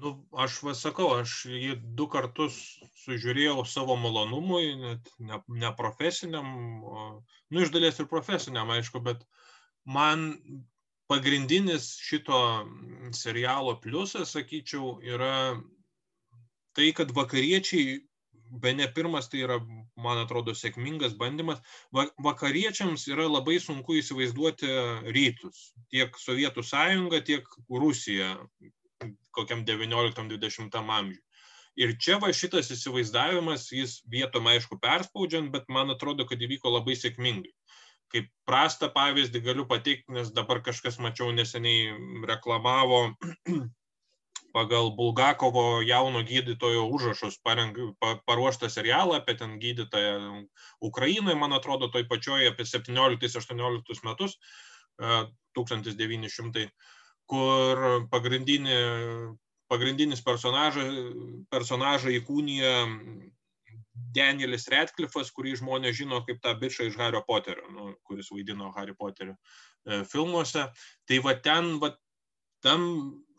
Nu, 0.04 0.10
aš 0.44 0.58
vasakau, 0.66 1.06
aš 1.16 1.34
jį 1.48 1.78
du 1.98 2.04
kartus 2.12 2.56
sužiūrėjau 3.06 3.62
savo 3.64 3.94
malonumui, 3.96 4.74
net 4.82 5.06
ne, 5.30 5.38
ne 5.62 5.70
profesiniam, 5.78 6.50
o, 6.84 7.04
nu, 7.48 7.62
iš 7.64 7.72
dalies 7.72 8.00
ir 8.02 8.08
profesiniam, 8.10 8.72
aišku, 8.74 9.00
bet 9.06 9.22
man 9.96 10.26
pagrindinis 11.08 11.86
šito 12.04 12.40
serialo 13.16 13.78
pliusas, 13.80 14.34
sakyčiau, 14.36 14.98
yra 15.14 15.32
tai, 16.76 16.90
kad 17.00 17.16
vakariečiai, 17.16 17.96
be 18.60 18.76
ne 18.76 18.90
pirmas, 18.98 19.32
tai 19.32 19.40
yra, 19.46 19.58
man 20.04 20.20
atrodo, 20.20 20.52
sėkmingas 20.52 21.16
bandymas. 21.16 21.64
Vakariečiams 22.28 23.08
yra 23.08 23.24
labai 23.30 23.56
sunku 23.62 23.96
įsivaizduoti 24.02 24.68
rytus. 25.16 25.70
Tiek 25.88 26.20
Sovietų 26.20 26.68
sąjunga, 26.74 27.24
tiek 27.24 27.48
Rusija 27.72 28.34
kokiam 29.34 29.64
19-20 29.66 30.74
amžiui. 30.98 31.22
Ir 31.74 31.96
čia 31.98 32.20
va 32.22 32.30
šitas 32.30 32.70
įsivaizdavimas, 32.70 33.66
jis 33.74 33.98
vietom 34.10 34.46
aišku 34.46 34.78
perspaudžiant, 34.82 35.50
bet 35.50 35.66
man 35.76 35.90
atrodo, 35.90 36.26
kad 36.28 36.38
įvyko 36.38 36.70
labai 36.70 36.94
sėkmingai. 36.98 37.50
Kaip 38.14 38.28
prastą 38.46 38.92
pavyzdį 38.94 39.40
galiu 39.42 39.64
pateikti, 39.66 40.14
nes 40.14 40.30
dabar 40.36 40.62
kažkas 40.62 41.00
mačiau 41.02 41.32
neseniai 41.34 41.96
reklamavo 42.30 43.00
pagal 44.54 44.92
Bulgakovo 44.94 45.82
jauno 45.82 46.22
gydytojo 46.22 46.86
užrašus 46.94 47.40
pareng, 47.42 47.80
pa, 47.98 48.14
paruoštą 48.22 48.70
serialą 48.70 49.18
apie 49.18 49.34
ten 49.40 49.58
gydytoją 49.58 50.44
Ukrainoje, 50.78 51.34
man 51.40 51.58
atrodo, 51.58 51.90
toj 51.90 52.06
pačioj 52.06 52.52
apie 52.52 52.68
17-18 52.70 54.06
metus, 54.06 54.38
1900 55.58 56.68
kur 57.26 57.83
pagrindinį, 58.12 58.78
pagrindinis 59.72 60.22
personažą, 60.24 60.84
personažą 61.52 62.12
įkūnija 62.18 62.74
Danielis 64.14 64.68
Radcliffe'as, 64.70 65.30
kurį 65.34 65.56
žmonės 65.60 65.96
žino 65.98 66.20
kaip 66.26 66.40
tą 66.42 66.54
bičią 66.58 66.88
iš 66.90 66.98
Hario 67.00 67.22
Poterio, 67.26 67.66
nu, 67.74 67.92
kuris 68.06 68.30
vaidino 68.34 68.70
Hario 68.76 68.94
Poterio 68.98 69.34
e, 69.34 70.02
filmuose. 70.10 70.68
Tai 71.08 71.20
va 71.26 71.34
ten, 71.42 71.76
va, 71.82 71.94
tam 72.62 72.86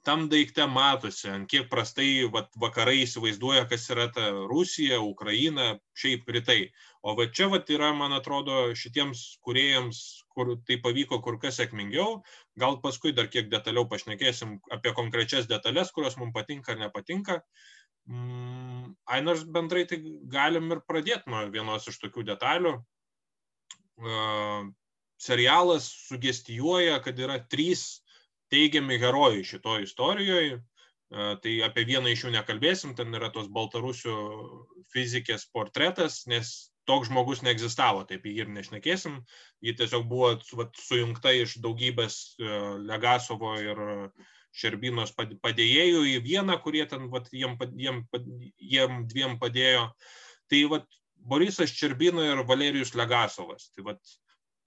tam 0.06 0.28
daikte 0.30 0.68
matosi, 0.70 1.26
ant 1.34 1.48
kiek 1.50 1.66
prastai 1.70 2.28
vat, 2.34 2.52
vakarai 2.62 3.00
įsivaizduoja, 3.02 3.66
kas 3.70 3.88
yra 3.94 4.06
ta 4.14 4.28
Rusija, 4.52 5.00
Ukraina, 5.02 5.80
šiaip 5.98 6.30
rytai. 6.30 6.60
O 7.02 7.16
va 7.18 7.26
čia 7.34 7.50
vat, 7.50 7.70
yra, 7.74 7.90
man 7.98 8.14
atrodo, 8.14 8.76
šitiems 8.78 9.24
kuriejams, 9.46 10.02
kur 10.36 10.54
tai 10.68 10.78
pavyko 10.84 11.20
kur 11.26 11.40
kas 11.42 11.58
sėkmingiau. 11.58 12.20
Gal 12.60 12.80
paskui 12.84 13.12
dar 13.16 13.28
kiek 13.32 13.50
detaliau 13.52 13.88
pašnekėsim 13.92 14.60
apie 14.72 14.94
konkrečias 14.96 15.50
detalės, 15.52 15.92
kurios 15.96 16.16
mums 16.20 16.36
patinka 16.36 16.74
ar 16.74 16.80
nepatinka. 16.80 17.42
Mm, 18.08 18.94
ai, 19.10 19.20
nors 19.26 19.44
bendrai 19.44 19.84
tai 19.90 20.00
galim 20.32 20.72
ir 20.72 20.84
pradėti 20.88 21.32
nuo 21.32 21.44
vienos 21.52 21.88
iš 21.92 22.00
tokių 22.04 22.24
detalių. 22.32 22.78
Uh, 23.96 24.72
serialas 25.18 25.88
sugestijuoja, 26.08 27.00
kad 27.04 27.20
yra 27.20 27.40
trys 27.50 28.02
teigiami 28.52 29.00
herojai 29.02 29.44
šitoje 29.44 29.88
istorijoje. 29.88 30.62
Tai 31.16 31.52
apie 31.64 31.86
vieną 31.88 32.10
iš 32.12 32.26
jų 32.26 32.32
nekalbėsim, 32.34 32.96
ten 32.98 33.14
yra 33.16 33.30
tos 33.32 33.46
baltarusių 33.54 34.16
fizikės 34.92 35.46
portretas, 35.54 36.24
nes 36.28 36.72
toks 36.90 37.10
žmogus 37.10 37.42
neegzistavo, 37.46 38.04
taip 38.10 38.26
jį 38.26 38.36
ir 38.44 38.52
nešnekėsim. 38.54 39.20
Ji 39.66 39.76
tiesiog 39.80 40.06
buvo 40.10 40.34
vat, 40.60 40.76
sujungta 40.80 41.34
iš 41.36 41.58
daugybės 41.64 42.18
e, 42.38 42.50
Legasovo 42.86 43.56
ir 43.62 43.82
Šerbinos 44.56 45.12
padėjėjų 45.18 46.04
į 46.14 46.20
vieną, 46.24 46.60
kurie 46.64 46.86
ten 46.88 47.10
vat, 47.12 47.28
jiem, 47.36 47.58
jiem, 47.76 48.04
jiem 48.56 49.02
dviem 49.12 49.40
padėjo. 49.42 49.90
Tai 50.52 50.62
vat, 50.72 50.86
Borisas 51.26 51.74
Čerbino 51.74 52.24
ir 52.24 52.44
Valerijus 52.48 52.94
Legasovas. 52.96 53.72
Tai 53.76 53.90
vat, 53.90 54.16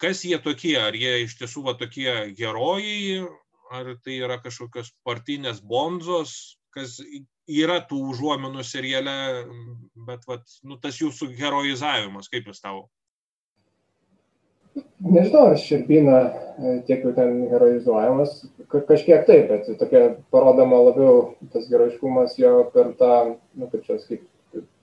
kas 0.03 0.25
jie 0.27 0.39
tokie? 0.43 0.75
Ar 0.81 0.97
jie 0.97 1.23
iš 1.25 1.39
tiesų 1.39 1.65
va, 1.69 1.77
tokie 1.79 2.11
herojai, 2.39 3.23
ar 3.71 3.95
tai 4.05 4.19
yra 4.25 4.41
kažkokios 4.43 4.91
partinės 5.07 5.63
bonzos, 5.63 6.59
kas 6.75 6.99
yra 7.49 7.81
tų 7.89 8.03
užuomenų 8.13 8.63
seriale, 8.67 9.17
bet 10.09 10.25
vat, 10.29 10.45
nu, 10.65 10.79
tas 10.81 11.01
jūsų 11.01 11.33
heroizavimas, 11.39 12.31
kaip 12.33 12.49
jis 12.51 12.63
tavo? 12.65 12.87
Nežinau, 15.03 15.49
ar 15.51 15.59
Širpina 15.59 16.19
e, 16.23 16.73
tiek 16.87 17.03
jau 17.07 17.13
ten 17.17 17.45
heroizuojamas, 17.51 18.43
kažkiek 18.71 19.25
taip, 19.27 19.49
bet 19.51 19.71
tokia 19.81 20.03
parodoma 20.35 20.81
labiau 20.89 21.21
tas 21.53 21.67
heroiškumas 21.71 22.37
jo 22.39 22.69
per 22.75 22.93
tą, 22.99 23.15
nu, 23.59 23.71
kaip 23.73 23.87
čia 23.87 23.99
sakyti, 24.03 24.27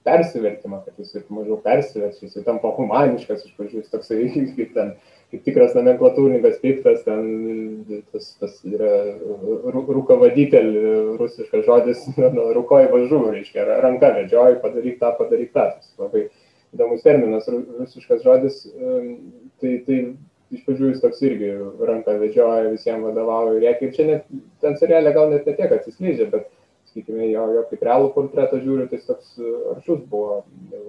persivertimą, 0.06 0.82
kad 0.86 1.00
jis 1.02 1.16
mažiau 1.34 1.58
persivers, 1.64 2.22
jis 2.22 2.38
tampa 2.46 2.72
humaniškas 2.78 3.46
iš 3.48 3.56
pradžių, 3.58 3.82
jis 3.82 3.94
toksai 3.94 4.20
kaip 4.58 4.76
ten 4.76 4.96
kaip 5.36 5.44
tikras 5.50 5.76
nomenklatūrininkas 5.76 6.60
piktas, 6.62 7.02
ten 7.04 8.04
tas, 8.14 8.30
tas 8.40 8.56
yra 8.68 8.92
rūkavadytel, 9.76 10.70
rusiškas 11.20 11.66
žodis, 11.68 12.06
nu, 12.38 12.48
rūkoj 12.56 12.88
važu, 12.94 13.22
reiškia, 13.34 13.66
ranka 13.84 14.14
vedžioji, 14.16 14.62
padaryk 14.64 15.02
tą, 15.02 15.12
padaryk 15.20 15.52
tą. 15.56 15.68
Tas 15.76 15.92
labai 16.00 16.28
įdomus 16.76 17.04
terminas, 17.04 17.50
rusiškas 17.52 18.24
žodis. 18.24 18.64
Tai, 19.62 19.74
tai 19.88 20.00
iš 20.56 20.64
pradžių 20.66 20.92
jis 20.92 21.04
toks 21.04 21.22
irgi 21.26 21.52
ranką 21.90 22.18
vedžioja, 22.22 22.72
visiems 22.74 23.06
vadovauja 23.10 23.60
reikia. 23.60 23.90
Ir 23.90 23.96
čia 23.96 24.08
net 24.10 24.28
ten 24.64 24.78
serialė 24.80 25.14
gal 25.16 25.32
net 25.34 25.48
ne 25.48 25.56
tiek 25.58 25.74
atsiskleidžia, 25.76 26.30
bet, 26.32 26.48
sakykime, 26.96 27.28
jo, 27.32 27.44
jo 27.56 27.64
kaip 27.70 27.84
realų 27.84 28.14
portretą 28.16 28.60
žiūriu, 28.64 28.88
tai 28.88 29.00
jis 29.00 29.10
toks 29.10 29.36
aršus 29.76 30.06
buvo. 30.10 30.44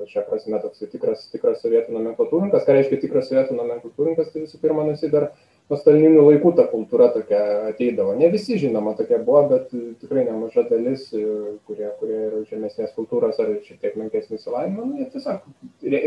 Šią 0.07 0.23
prasme 0.29 0.61
toks 0.63 0.85
tikras, 0.93 1.27
tikras 1.33 1.61
sovietų 1.63 1.97
nomenklatūrininkas. 1.97 2.65
Ką 2.67 2.77
reiškia 2.77 3.01
tikras 3.03 3.29
sovietų 3.31 3.59
nomenklatūrininkas, 3.59 4.31
tai 4.33 4.45
visų 4.45 4.61
pirma, 4.63 4.87
jis 4.93 5.11
dar 5.11 5.33
nuo 5.67 5.79
stalininių 5.81 6.23
laikų 6.29 6.53
ta 6.55 6.67
kultūra 6.71 7.09
tokia 7.15 7.41
ateidavo. 7.73 8.15
Ne 8.19 8.29
visi, 8.31 8.59
žinoma, 8.61 8.95
tokia 8.99 9.19
buvo, 9.19 9.43
bet 9.51 9.73
tikrai 10.03 10.23
nemaža 10.29 10.67
dalis, 10.71 11.09
kurie, 11.67 11.89
kurie 11.99 12.21
yra 12.29 12.45
žemesnės 12.47 12.95
kultūros 12.95 13.41
ar 13.43 13.51
šiek 13.67 13.81
tiek 13.83 13.99
menkesnis 13.99 14.45
įsilavinimą, 14.45 14.87
nu, 14.87 15.01
jie 15.01 15.09
tiesiog 15.11 15.43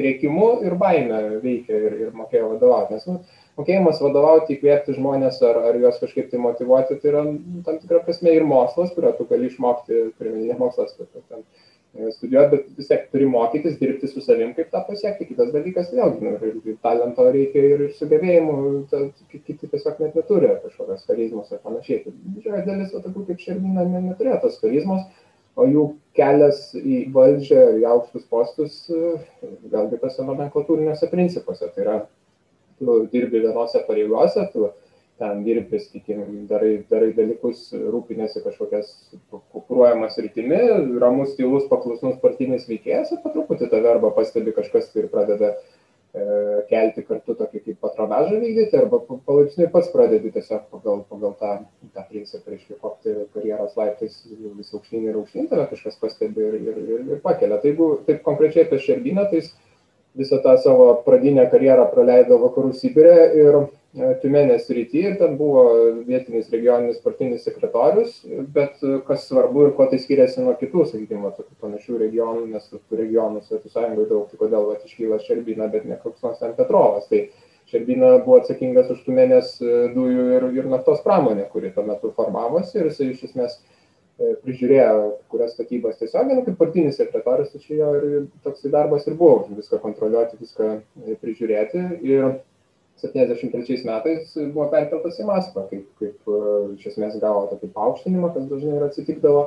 reikimu 0.08 0.50
ir 0.68 0.80
baime 0.80 1.22
veikia 1.44 1.84
ir, 1.90 2.00
ir 2.06 2.16
mokėjo 2.16 2.54
vadovauti. 2.54 2.96
Nes 2.96 3.10
nu, 3.10 3.20
mokėjimas 3.60 4.00
vadovauti, 4.04 4.56
įkvėpti 4.56 4.96
žmonės 4.98 5.42
ar, 5.46 5.60
ar 5.70 5.80
juos 5.80 6.00
kažkaip 6.02 6.30
tai 6.32 6.40
motivuoti, 6.42 7.00
tai 7.02 7.12
yra 7.12 7.26
nu, 7.28 7.64
tam 7.66 7.80
tikra 7.82 8.04
prasme 8.06 8.34
ir 8.36 8.46
mokslas, 8.48 8.94
kurio 8.96 9.12
tu 9.18 9.28
gali 9.30 9.50
išmokti, 9.50 10.06
ne 10.24 10.58
mokslas, 10.60 10.96
bet 11.00 11.12
ten 11.18 11.44
e, 11.44 12.12
studijuoti, 12.16 12.52
bet 12.56 12.80
vis 12.80 12.90
tiek 12.92 13.08
turi 13.14 13.28
mokytis, 13.30 13.78
dirbti 13.82 14.10
su 14.12 14.24
savim, 14.24 14.54
kaip 14.58 14.72
tą 14.74 14.84
pasiekti. 14.88 15.28
Kitas 15.32 15.52
dalykas, 15.56 15.92
vėlgi, 15.96 16.26
nu, 16.26 16.36
ir, 16.50 16.78
talento 16.86 17.26
reikia 17.30 17.66
ir, 17.76 17.88
sugebėjimų, 18.00 18.60
ta, 18.92 19.06
kiti 19.34 19.58
tiesiog 19.66 20.04
net 20.06 20.20
neturi 20.20 20.54
kažkokios 20.66 21.08
charizmos 21.10 21.52
ar 21.52 21.64
panašiai. 21.66 22.06
Tai 22.06 22.16
didžioji 22.38 22.68
dalis, 22.70 22.94
tokių 22.96 23.26
kaip 23.32 23.44
Šermina, 23.44 23.88
neturėjo 23.98 24.44
tos 24.46 24.62
charizmos, 24.64 25.04
o 25.60 25.66
jų 25.68 25.84
kelias 26.16 26.70
į 26.80 27.10
valdžią, 27.12 27.66
į 27.82 27.84
aukštus 27.92 28.24
postus, 28.32 28.80
e, 28.88 29.18
vėlgi 29.74 30.00
tose 30.00 30.24
nomenklatūriniuose 30.24 31.12
principuose. 31.12 31.68
Tai 31.76 31.84
yra 31.84 31.98
tu 32.80 33.00
dirbi 33.14 33.44
vienose 33.44 33.84
pareigose, 33.88 34.48
tu 34.54 34.70
ten 35.20 35.44
dirbi, 35.44 35.80
sakykime, 35.84 36.26
darai, 36.48 36.78
darai 36.90 37.10
dalykus, 37.16 37.66
rūpinėsi 37.76 38.40
kažkokias 38.46 38.94
kuruojamas 39.52 40.16
rytimi, 40.24 40.62
ramus, 41.02 41.36
tylus, 41.36 41.68
paklusnus 41.72 42.22
partinis 42.24 42.70
veikėjas 42.70 43.12
ir 43.14 43.22
patruputį 43.26 43.68
tave 43.74 43.92
arba 43.92 44.14
pastebi 44.16 44.56
kažkas 44.56 44.88
ir 44.96 45.10
pradeda 45.12 45.52
e, 45.52 46.24
kelti 46.72 47.04
kartu 47.10 47.36
tokį 47.42 47.64
kaip 47.66 47.82
patronažą 47.84 48.40
vykdyti, 48.40 48.80
arba 48.80 49.02
palaipsniui 49.28 49.68
pats 49.76 49.92
pradedi 49.92 50.32
tiesiog 50.38 50.70
pagal, 50.72 51.04
pagal 51.12 51.36
tą, 51.44 51.54
tą 51.98 52.08
principą, 52.14 52.56
reiškia, 52.56 52.80
kopti 52.80 53.16
karjeros 53.36 53.76
laiptais 53.80 54.22
vis 54.32 54.72
aukštyn 54.72 55.10
ir 55.10 55.20
aukštyn, 55.20 55.52
tave 55.52 55.68
kažkas 55.74 56.00
pastebi 56.00 56.48
ir, 56.48 56.62
ir, 56.64 56.84
ir, 56.86 57.08
ir 57.18 57.26
pakelia. 57.26 57.60
Tai 57.60 57.74
jeigu 57.74 57.98
taip 58.08 58.24
konkrečiai 58.24 58.70
apie 58.70 58.80
Šerbiną, 58.88 59.28
tai 59.28 59.44
jis 59.44 59.52
visą 60.20 60.40
tą 60.44 60.56
savo 60.62 60.88
pradinę 61.06 61.46
karjerą 61.52 61.88
praleido 61.94 62.38
vakarų 62.42 62.74
Sibirė 62.76 63.18
ir 63.40 63.58
e, 63.60 64.14
Tiumenės 64.22 64.68
rytį 64.76 65.04
ir 65.06 65.18
ten 65.22 65.36
buvo 65.40 65.64
vietinis 66.08 66.52
regioninis 66.54 67.00
partinis 67.04 67.46
sekretorius, 67.48 68.20
bet 68.56 68.84
e, 68.84 69.00
kas 69.08 69.26
svarbu 69.30 69.68
ir 69.68 69.76
kuo 69.78 69.88
tai 69.92 70.02
skiriasi 70.04 70.44
nuo 70.44 70.56
kitų, 70.60 70.86
sakykime, 70.92 71.32
tokių 71.38 71.56
panašių 71.64 72.02
regionų, 72.04 72.46
nes 72.54 72.68
tų 72.74 73.02
regionų 73.04 73.44
Sovietų 73.46 73.74
sąjungoje 73.74 74.10
daug, 74.12 74.28
tai 74.30 74.42
kodėl 74.44 74.74
iškyla 74.78 75.22
Šerbina, 75.26 75.72
bet 75.72 75.88
ne 75.90 76.00
koks 76.04 76.26
nors 76.26 76.44
ten 76.44 76.56
Petrovas. 76.60 77.08
Tai 77.12 77.26
Šerbina 77.72 78.16
buvo 78.26 78.42
atsakingas 78.44 78.92
už 78.94 79.04
Tiumenės 79.08 79.58
e, 79.64 79.76
dujų 79.96 80.30
ir, 80.36 80.48
ir 80.62 80.72
naftos 80.72 81.04
pramonę, 81.06 81.48
kuri 81.54 81.72
tuo 81.76 81.88
metu 81.88 82.12
formavosi 82.18 82.82
ir 82.82 82.92
jisai 82.92 83.14
iš 83.14 83.30
esmės 83.32 83.62
E, 83.62 83.79
prižiūrėjo 84.20 84.94
kurias 85.32 85.54
statybas 85.56 86.00
tiesiogiai, 86.00 86.38
nu, 86.38 86.44
kaip 86.44 86.58
partinis 86.60 87.00
sekretorius, 87.00 87.56
čia 87.64 87.80
jo 87.80 87.90
ir 87.98 88.28
toks 88.44 88.66
darbas 88.72 89.08
ir 89.08 89.16
buvo, 89.20 89.46
viską 89.56 89.80
kontroliuoti, 89.84 90.40
viską 90.42 90.70
e, 90.76 91.18
prižiūrėti. 91.24 91.84
Ir 92.08 92.40
73 93.00 93.86
metais 93.88 94.34
buvo 94.36 94.68
perkeltas 94.74 95.20
į 95.22 95.28
Maskvą, 95.30 95.68
kaip, 95.72 95.86
kaip 96.02 96.34
e, 96.34 96.40
iš 96.76 96.90
esmės 96.92 97.20
gavo 97.22 97.46
tokį 97.54 97.72
paaukštinimą, 97.78 98.34
kas 98.36 98.50
dažnai 98.52 98.80
ir 98.80 98.88
atsitikdavo. 98.90 99.44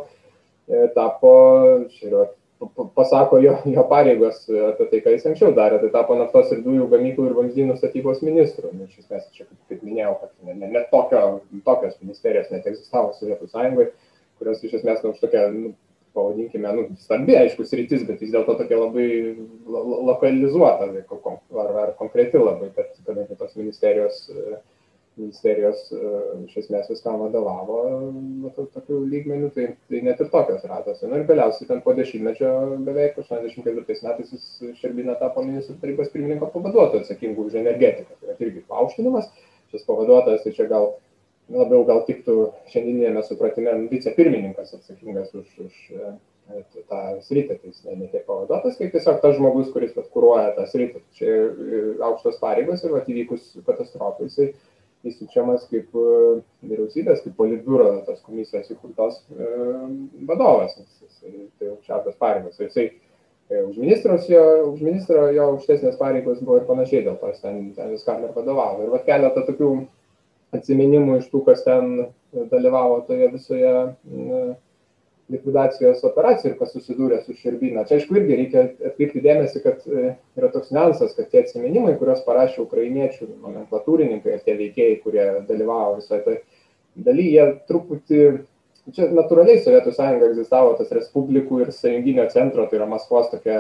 Tapo, 0.95 1.33
čia 1.91 2.29
pasako 2.95 3.41
jo, 3.43 3.57
jo 3.75 3.83
pareigos 3.91 4.45
apie 4.47 4.87
tai, 4.93 5.01
ką 5.03 5.15
jis 5.17 5.27
anksčiau 5.29 5.51
darė, 5.57 5.81
tai 5.83 5.91
tapo 5.93 6.15
naftos 6.17 6.53
ir 6.55 6.63
dujų 6.65 6.87
gamyklų 6.93 7.27
ir 7.29 7.35
vamzdynų 7.37 7.75
statybos 7.81 8.23
ministru. 8.25 8.71
Nu, 8.73 8.87
iš 8.87 9.03
esmės, 9.03 9.27
čia 9.35 9.43
kaip, 9.43 9.59
kaip 9.69 9.83
minėjau, 9.83 10.15
kad 10.21 10.31
net 10.47 10.61
ne, 10.63 10.71
ne 10.77 10.85
tokio, 10.95 11.25
tokios 11.67 11.99
ministerijos 12.01 12.49
net 12.55 12.71
egzistavo 12.71 13.11
Sovietų 13.19 13.51
sąjungoje 13.51 13.91
kurios 14.43 14.63
iš 14.67 14.81
esmės, 14.81 15.01
nu, 15.07 15.15
tokia, 15.23 15.47
nu, 15.55 15.73
pavadinkime, 16.13 16.73
nu, 16.77 16.85
stambi, 17.01 17.37
aišku, 17.39 17.65
sritis, 17.65 18.05
bet 18.09 18.21
vis 18.21 18.35
dėlto 18.35 18.59
tokia 18.59 18.81
labai 18.81 19.09
lo, 19.65 19.83
lokalizuota 20.11 20.91
ar, 20.91 21.73
ar 21.87 21.95
konkreti 22.01 22.41
labai, 22.41 22.69
kad 22.77 22.93
kadangi 23.07 23.39
tos 23.39 23.55
ministerijos, 23.57 24.27
ministerijos 25.21 25.91
iš 26.47 26.55
esmės 26.63 26.89
viskam 26.89 27.19
vadovavo 27.21 27.79
nu, 28.13 28.53
tokių 28.57 29.01
lygmenių, 29.13 29.51
tai, 29.57 29.67
tai 29.89 30.01
net 30.05 30.21
ir 30.25 30.31
tokios 30.33 30.65
radosi. 30.69 31.05
Nu, 31.09 31.19
ir 31.21 31.27
galiausiai 31.29 31.69
ten 31.69 31.83
po 31.85 31.95
dešimtmečio, 31.97 32.51
beveik 32.87 33.21
84 33.21 33.85
metais 34.09 34.33
jis 34.33 34.77
Šerbina 34.81 35.17
tapo 35.21 35.45
ministrų 35.45 35.79
tarybos 35.83 36.13
pirmininko 36.13 36.49
pavaduotoju 36.55 37.05
atsakingų 37.05 37.49
už 37.49 37.59
energetiką. 37.61 38.21
Tai 38.25 38.39
irgi 38.41 38.65
paaukštinimas, 38.73 39.29
šis 39.73 39.85
pavaduotojas, 39.89 40.45
tai 40.47 40.55
čia 40.57 40.69
gal 40.73 40.95
labiau 41.53 41.85
gal 41.89 42.03
tiktų 42.09 42.37
šiandieninėme 42.73 43.23
supratime 43.27 43.75
vicepirmininkas 43.91 44.75
atsakingas 44.79 45.33
už, 45.37 45.49
už 45.67 45.79
e, 45.93 46.13
tą 46.91 47.01
sritį, 47.25 47.59
tai 47.61 47.71
jis 47.71 47.85
ne, 47.87 47.97
ne 48.03 48.11
tiek 48.13 48.25
pavaduotas, 48.27 48.77
kaip 48.79 48.93
tiesiog 48.95 49.21
tas 49.23 49.37
žmogus, 49.39 49.71
kuris 49.75 49.95
kūruoja 49.97 50.55
tą 50.57 50.67
sritį. 50.71 51.03
Čia 51.19 51.31
e, 51.31 51.83
aukštos 52.09 52.41
pareigos 52.43 52.85
ir 52.87 52.97
įvykus 53.03 53.53
katastrofai 53.69 54.29
jisai 54.29 54.51
įsičiamas 55.09 55.69
kaip 55.71 55.95
e, 55.99 56.09
vyriausybės, 56.65 57.23
kaip 57.25 57.39
politbiuro 57.39 57.95
tos 58.09 58.21
komisijos 58.27 58.71
įkurtos 58.75 59.23
vadovas, 60.29 60.77
tai 61.23 61.73
aukščiausias 61.73 62.21
pareigos. 62.21 62.61
Ir 62.61 62.71
jisai 62.71 62.91
už 63.53 63.77
ministros 63.77 64.29
jo, 64.31 64.45
už 64.73 64.85
ministro 64.85 65.27
jo 65.35 65.49
aukštesnės 65.55 65.99
pareigos 66.01 66.39
buvo 66.41 66.61
ir 66.61 66.69
panašiai, 66.69 67.03
dėl 67.05 67.19
to 67.21 67.33
jis 67.33 67.43
ten, 67.43 67.67
ten 67.77 67.91
viskam 67.93 68.23
ir 68.25 68.33
vadovavo. 68.37 68.87
Ir 68.87 68.95
va 68.95 69.03
keletą 69.05 69.43
tokių 69.49 69.73
atsiminimų 70.57 71.21
iš 71.21 71.31
tų, 71.33 71.45
kas 71.47 71.65
ten 71.67 71.95
dalyvavo 72.53 73.01
toje 73.09 73.31
visoje 73.33 73.73
likvidacijos 75.33 76.03
operacijoje 76.05 76.53
ir 76.53 76.59
kas 76.59 76.73
susidūrė 76.75 77.21
su 77.25 77.35
Šerbina. 77.39 77.85
Čia 77.89 77.99
aišku 77.99 78.17
irgi 78.19 78.39
reikia 78.41 78.65
atkreipti 78.91 79.23
dėmesį, 79.25 79.63
kad 79.65 79.85
e, 79.87 80.15
yra 80.39 80.51
toks 80.53 80.73
niuansas, 80.75 81.15
kad 81.17 81.31
tie 81.33 81.43
atsiminimai, 81.45 81.95
kuriuos 82.01 82.25
parašė 82.27 82.63
ukrainiečių 82.65 83.29
nomenklatūrininkai 83.31 84.35
ir 84.37 84.43
tie 84.47 84.57
veikėjai, 84.59 84.99
kurie 85.05 85.27
dalyvavo 85.49 86.01
visoje 86.01 86.25
tai 86.27 86.37
daly, 87.07 87.29
jie 87.37 87.47
truputį 87.71 88.23
čia 88.91 89.07
natūraliai 89.15 89.61
Sovietų 89.63 89.93
sąjunga 89.95 90.29
egzistavo 90.33 90.73
tas 90.79 90.91
respublikų 90.95 91.61
ir 91.63 91.71
sąjunginio 91.75 92.25
centro, 92.33 92.65
tai 92.67 92.81
yra 92.81 92.89
Maskvos 92.91 93.29
tokia, 93.31 93.59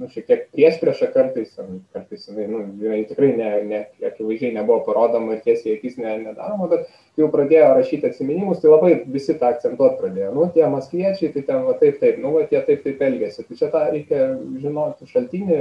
nu, 0.00 0.08
šiek 0.08 0.24
tiek 0.30 0.46
prieš 0.54 0.78
priešą 0.80 1.08
kartais, 1.12 1.52
kartais 1.92 2.24
jinai, 2.30 2.46
nu, 2.48 2.62
jinai 2.80 3.02
tikrai 3.10 3.34
ne, 3.36 3.50
ne, 3.68 3.82
akivaizdžiai 4.08 4.54
nebuvo 4.56 4.80
parodoma 4.86 5.36
ir 5.36 5.42
tiesiai 5.44 5.76
akis 5.76 5.98
ne, 6.00 6.14
nedaroma, 6.24 6.70
bet 6.72 6.88
jau 7.20 7.28
pradėjo 7.34 7.68
rašyti 7.76 8.08
atsiminimus, 8.08 8.62
tai 8.62 8.72
labai 8.72 8.94
visi 9.12 9.36
tą 9.36 9.52
akcentuoti 9.52 10.00
pradėjo. 10.00 10.32
Nu, 10.38 10.48
tie 10.54 10.64
maskviečiai, 10.72 11.34
tai 11.36 11.44
ten 11.50 11.66
va 11.68 11.76
taip, 11.82 12.00
taip, 12.00 12.22
nu, 12.24 12.32
va 12.38 12.46
tie 12.48 12.62
taip, 12.64 12.80
taip 12.86 13.04
elgėsi. 13.04 13.44
Tai 13.44 13.58
čia 13.60 13.68
tą 13.74 13.84
reikia 13.90 14.30
žinoti 14.62 15.10
šaltinį, 15.12 15.58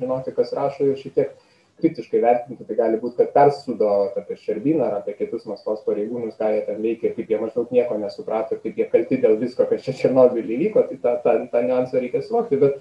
žinoti, 0.00 0.32
kas 0.38 0.56
rašo 0.56 0.88
ir 0.88 0.96
šiek 1.02 1.18
tiek 1.20 1.36
kritiškai 1.80 2.20
vertinti, 2.22 2.64
tai 2.68 2.76
gali 2.78 2.98
būti, 3.02 3.18
kad 3.18 3.32
persūdo 3.34 3.90
apie 4.20 4.36
Šerbiną 4.40 4.86
ar 4.86 4.96
apie 5.00 5.16
kitus 5.18 5.44
Maskvos 5.48 5.82
pareigūnus, 5.86 6.36
ką 6.38 6.50
jie 6.52 6.62
ten 6.68 6.80
veikia 6.84 7.10
ir 7.10 7.16
kaip 7.18 7.32
jie 7.32 7.40
maždaug 7.40 7.72
nieko 7.74 7.98
nesuprato 8.00 8.54
ir 8.54 8.62
kaip 8.62 8.78
jie 8.78 8.88
kalti 8.92 9.20
dėl 9.22 9.36
visko, 9.40 9.66
kas 9.70 9.82
čia 9.86 9.96
Černobilį 9.98 10.58
įvyko, 10.58 10.86
tai 10.90 10.98
tą, 11.02 11.14
tą, 11.24 11.36
tą 11.52 11.62
niuansą 11.66 12.02
reikia 12.02 12.22
suvokti. 12.22 12.60
Bet 12.62 12.78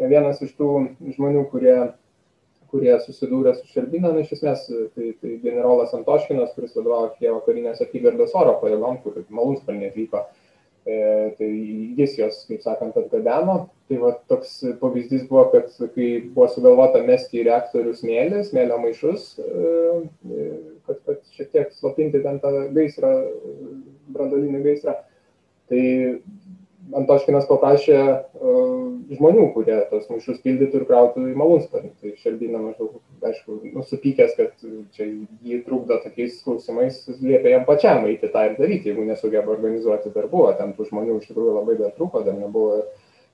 vienas 0.00 0.40
iš 0.46 0.54
tų 0.58 0.70
žmonių, 1.16 1.44
kurie, 1.52 1.76
kurie 2.72 2.92
susidūrė 3.04 3.54
su 3.58 3.68
Šerbina, 3.74 4.14
na, 4.14 4.24
iš 4.24 4.36
esmės 4.38 4.64
tai, 4.96 5.12
tai 5.20 5.36
generolas 5.44 5.92
Antoškinas, 5.98 6.54
kuris 6.56 6.76
vadovavo 6.78 7.12
Kievo 7.18 7.42
karinės 7.44 7.84
apygardos 7.84 8.32
oro 8.40 8.56
pajėgom, 8.62 9.02
kur 9.04 9.20
malūnsparnė 9.28 9.92
atvyko 9.92 10.24
E, 10.24 10.39
tai 10.84 11.48
jis 11.98 12.16
jos, 12.18 12.40
kaip 12.48 12.62
sakant, 12.64 12.96
atgabeno. 12.96 13.56
Tai 13.90 13.98
va 13.98 14.12
toks 14.30 14.52
pavyzdys 14.80 15.26
buvo, 15.28 15.48
kad 15.52 15.70
kai 15.96 16.08
buvo 16.30 16.46
sugalvota 16.52 17.02
mesti 17.02 17.40
į 17.40 17.46
reaktorių 17.48 17.94
smėlį, 17.98 18.44
smėlio 18.46 18.78
maišus, 18.84 19.32
e, 19.42 20.44
kad, 20.86 21.00
kad 21.08 21.24
šiek 21.34 21.50
tiek 21.54 21.72
slopinti 21.74 22.22
ten 22.22 22.38
tą 22.42 22.52
gaisrą, 22.76 23.10
brandolinį 24.14 24.62
gaisrą, 24.68 24.94
tai 25.70 25.82
Antoškinas 26.96 27.46
paprašė 27.48 27.98
uh, 28.00 28.70
žmonių, 29.16 29.46
kurie 29.54 29.76
tos 29.90 30.08
maišus 30.10 30.40
pildytų 30.44 30.80
ir 30.80 30.86
krautų 30.88 31.24
į 31.30 31.36
malūnsparnį. 31.38 31.90
Tai 32.00 32.12
Šerbina 32.22 32.60
maždaug, 32.62 32.98
aišku, 33.26 33.58
nusipykęs, 33.74 34.34
kad 34.38 34.66
čia 34.96 35.08
jį 35.08 35.60
trukdo 35.66 36.00
tokiais 36.04 36.38
klausimais, 36.44 37.02
liepė 37.20 37.54
jam 37.56 37.66
pačiam 37.68 38.06
eiti 38.10 38.30
tą 38.32 38.46
ir 38.48 38.56
daryti, 38.58 38.90
jeigu 38.90 39.06
nesugeba 39.08 39.54
organizuoti 39.56 40.14
darbų, 40.14 40.44
ten 40.58 40.74
tų 40.76 40.90
žmonių 40.90 41.18
iš 41.20 41.30
tikrųjų 41.30 41.56
labai 41.58 41.78
dar 41.80 41.94
trūko, 41.96 42.24
dar 42.26 42.38
nebuvo 42.38 42.82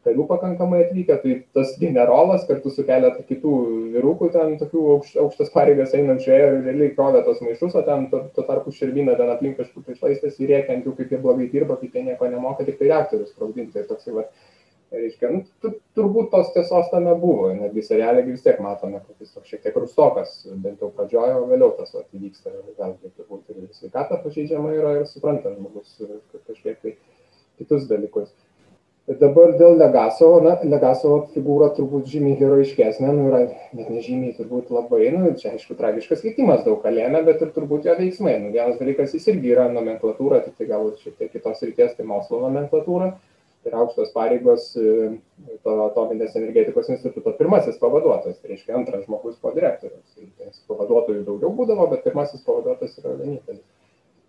karių 0.07 0.27
pakankamai 0.31 0.85
atvykę, 0.85 1.19
tai 1.23 1.37
tas 1.57 1.75
generolas 1.81 2.47
kartu 2.49 2.73
su 2.73 2.87
keletą 2.87 3.25
kitų 3.29 3.55
vyrukų 3.97 4.31
ten 4.35 4.57
tokių 4.61 4.85
aukšt, 4.97 5.21
aukštas 5.23 5.53
pareigas 5.55 5.95
einančių 5.99 6.35
ėjo 6.39 6.51
ir 6.55 6.67
realiai 6.71 6.93
krovė 6.97 7.23
tos 7.27 7.43
maišus, 7.45 7.75
o 7.75 7.85
ten 7.87 8.09
tuo, 8.13 8.25
tuo 8.37 8.47
tarpu 8.49 8.75
šerbina 8.75 9.17
ten 9.19 9.33
aplink 9.35 9.59
kažkur 9.61 9.87
tai 9.87 9.97
šlaistės 9.99 10.39
ir 10.41 10.55
rėkia 10.55 10.77
ant 10.77 10.87
jų, 10.87 10.95
kaip 11.01 11.15
jie 11.15 11.23
blogai 11.23 11.49
dirba, 11.53 11.79
kaip 11.81 11.97
jie 11.97 12.07
nieko 12.07 12.31
nemoka, 12.31 12.67
tik 12.67 12.79
tai 12.81 12.93
reaktorius 12.93 13.35
sprogdinti. 13.35 13.75
Tai 13.75 13.85
toksai, 13.91 14.15
va, 14.17 14.27
reiškia, 14.95 15.31
nu, 15.35 15.43
tu, 15.63 15.73
turbūt 15.99 16.31
tos 16.33 16.53
tiesos 16.55 16.89
tame 16.93 17.13
buvo, 17.21 17.51
netgi 17.57 17.85
serialė 17.85 18.23
vis 18.29 18.45
tiek 18.45 18.61
matome, 18.63 19.03
kad 19.03 19.25
jis 19.25 19.35
toks 19.35 19.51
šiek 19.51 19.65
tiek 19.67 19.77
rustokas, 19.81 20.39
bent 20.63 20.83
jau 20.83 20.93
pradžioje, 20.95 21.35
o 21.41 21.47
vėliau 21.51 21.73
tas 21.79 21.93
va, 21.97 22.05
įvyksta, 22.15 22.55
vėlgi 22.79 23.13
turbūt 23.19 23.55
ir 23.55 23.69
sveikata 23.75 24.21
pažeidžiama 24.23 24.75
yra 24.77 24.97
ir 25.01 25.09
supranta 25.11 25.53
žmogus 25.57 25.99
kažkiek 26.47 26.79
tai 26.83 26.95
kitus 27.59 27.89
dalykus. 27.91 28.31
Dabar 29.07 29.53
dėl 29.55 29.77
Legasovo, 29.79 30.41
na, 30.43 30.57
Legasovo 30.67 31.21
figūra 31.31 31.69
turbūt 31.77 32.09
žymiai 32.11 32.41
heroiškesnė, 32.41 33.13
nu, 33.15 33.29
yra 33.29 33.45
net 33.47 33.87
nežymiai 33.87 34.33
turbūt 34.35 34.73
labai, 34.75 35.05
nu, 35.15 35.29
čia 35.39 35.53
aišku, 35.53 35.77
tragiškas 35.79 36.25
likimas 36.27 36.65
daug 36.65 36.81
ką 36.83 36.91
lėmė, 36.91 37.21
bet 37.29 37.45
ir 37.47 37.53
turbūt 37.55 37.87
jo 37.87 37.95
veiksmai. 38.01 38.35
Nu, 38.43 38.51
vienas 38.57 38.81
dalykas, 38.81 39.15
jis 39.15 39.29
irgi 39.31 39.55
yra 39.55 39.69
nomenklatūra, 39.71 40.43
tik 40.43 40.59
tai 40.59 40.67
galbūt 40.73 41.05
šiek 41.05 41.15
tiek 41.21 41.31
kitos 41.37 41.63
ryties, 41.63 41.95
tai 41.95 42.09
mokslo 42.11 42.43
nomenklatūra. 42.49 43.13
Yra 43.67 43.85
aukštos 43.85 44.11
pareigos 44.15 44.73
e, 44.75 44.91
to 45.63 45.79
atominės 45.87 46.35
energetikos 46.39 46.91
instituto 46.91 47.31
pirmasis 47.39 47.79
pavaduotojas, 47.79 48.43
tai 48.43 48.57
reiškia 48.57 48.75
antras 48.81 49.07
žmogus 49.07 49.39
po 49.39 49.55
direktoriaus. 49.55 50.19
Tai 50.19 50.51
pavaduotojų 50.73 51.23
daugiau 51.31 51.55
būdavo, 51.55 51.87
bet 51.95 52.03
pirmasis 52.11 52.43
pavaduotojas 52.47 52.99
yra 53.05 53.15
vienintelis. 53.23 53.63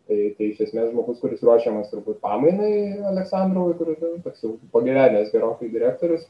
Tai, 0.08 0.18
tai 0.38 0.46
iš 0.54 0.60
esmės 0.64 0.92
žmogus, 0.94 1.20
kuris 1.20 1.42
ruošiamas 1.44 1.90
turbūt 1.92 2.22
pamainai 2.24 2.72
Aleksandrovui, 3.10 3.74
kuris 3.76 3.98
nu, 4.00 4.14
toks 4.24 4.46
jau 4.46 4.54
pagyvenęs 4.72 5.34
gerokai 5.34 5.68
direktorius. 5.74 6.24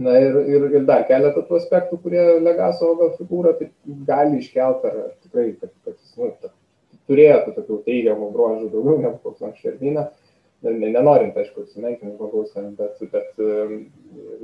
Na 0.00 0.14
ir, 0.20 0.36
ir, 0.48 0.66
ir 0.76 0.84
dar 0.88 1.06
keletą 1.08 1.42
tų 1.48 1.56
aspektų, 1.58 1.96
kurie 2.04 2.22
Legasovo 2.44 2.98
gal 3.00 3.14
figūrą 3.16 3.54
tai 3.58 3.70
gali 4.08 4.40
iškelti, 4.40 4.92
ar 4.92 5.14
tikrai, 5.24 5.46
kad, 5.60 5.72
kad 5.84 5.96
jis 5.96 6.12
nu, 6.20 6.28
ta, 6.42 6.52
turėtų 7.10 7.56
tokių 7.56 7.80
teigiamų 7.88 8.30
bruožų 8.36 8.70
daugiau 8.74 9.00
negu 9.00 9.18
koks 9.24 9.44
nors 9.44 9.64
Šerdyna. 9.64 10.10
Nenorint, 10.60 11.38
aišku, 11.40 11.64
sumenkinti 11.72 12.18
žmogaus, 12.18 12.52
bet, 12.76 13.00
bet 13.12 13.38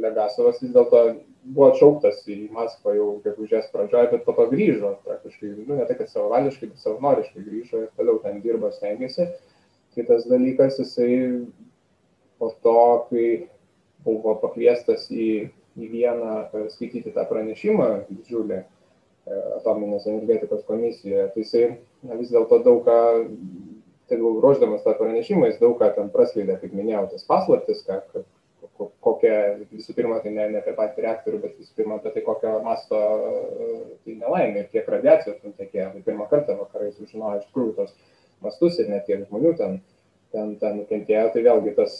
Legasovas 0.00 0.62
vis 0.64 0.72
dėlto 0.72 1.02
buvo 1.46 1.70
atšauktas 1.70 2.22
į 2.30 2.36
Maskvą 2.54 2.94
jau 2.96 3.08
gegužės 3.24 3.68
pradžioje, 3.72 4.10
bet 4.12 4.24
po 4.26 4.34
to 4.36 4.46
grįžo, 4.50 4.96
praktiškai, 5.06 5.52
nu, 5.62 5.76
ne 5.76 5.84
tai, 5.86 5.96
kad 5.98 6.10
savavališkai, 6.10 6.70
bet 6.72 6.82
savanoriškai 6.82 7.44
grįžo 7.44 7.82
ir 7.84 7.90
toliau 7.98 8.18
ten 8.24 8.40
dirba, 8.44 8.72
stengiasi. 8.74 9.28
Kitas 9.96 10.26
dalykas, 10.28 10.80
jisai 10.82 11.10
po 12.40 12.50
to, 12.64 12.80
kai 13.10 13.28
buvo 14.06 14.36
pakviestas 14.42 15.06
į, 15.10 15.48
į 15.78 15.90
vieną 15.92 16.66
skaityti 16.74 17.14
tą 17.14 17.24
pranešimą 17.30 17.88
didžiulį 18.10 18.58
e, 18.58 18.66
atominės 19.60 20.08
energetikos 20.10 20.66
komisijoje, 20.68 21.30
tai 21.32 21.44
jisai 21.44 21.64
na, 22.02 22.18
vis 22.18 22.32
dėlto 22.34 22.60
daug 22.66 22.82
ką, 22.86 22.98
tai 24.10 24.20
ruoždamas 24.20 24.84
tą 24.84 24.94
pranešimą, 24.98 25.48
jis 25.50 25.62
daug 25.62 25.78
ką 25.80 25.92
ten 25.96 26.10
praskleidė, 26.14 26.58
kaip 26.60 26.76
minėjau, 26.76 27.06
tas 27.14 27.26
paslaptis, 27.30 27.82
ką, 27.86 28.02
kad 28.12 28.26
kokia, 29.04 29.34
visų 29.70 29.94
pirma, 29.96 30.18
tai 30.22 30.32
ne, 30.34 30.46
ne 30.52 30.60
apie 30.60 30.74
patį 30.76 31.04
reaktorių, 31.04 31.40
bet 31.42 31.58
visų 31.60 31.74
pirma 31.78 31.98
apie 31.98 32.12
tai, 32.14 32.22
kokio 32.26 32.52
masto 32.64 33.00
tai 34.04 34.16
nelaimė 34.20 34.62
ir 34.62 34.70
kiek 34.72 34.88
radiacijos 34.92 35.42
nutekėjo. 35.44 35.90
Tai 35.94 36.04
pirmą 36.06 36.28
kartą 36.30 36.58
vakarai 36.60 36.92
sužinojo 36.94 37.40
iš 37.40 37.50
tikrųjų 37.50 37.76
tos 37.80 37.94
mastus 38.44 38.80
ir 38.82 38.90
net 38.92 39.06
kiek 39.08 39.24
žmonių 39.26 39.54
ten, 39.60 39.78
ten, 40.34 40.56
ten 40.62 40.80
nukentėjo. 40.80 41.28
Tai 41.34 41.44
vėlgi 41.48 41.74
tas, 41.78 41.98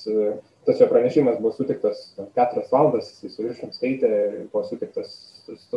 tas 0.68 0.82
jo 0.82 0.90
pranešimas 0.90 1.40
buvo 1.40 1.54
sutiktas 1.56 2.02
keturias 2.36 2.72
valandas, 2.72 3.12
jis 3.24 3.36
su 3.36 3.46
viršum 3.46 3.72
skaitė 3.76 4.12
buvo 4.52 4.64
sutiktas 4.68 5.14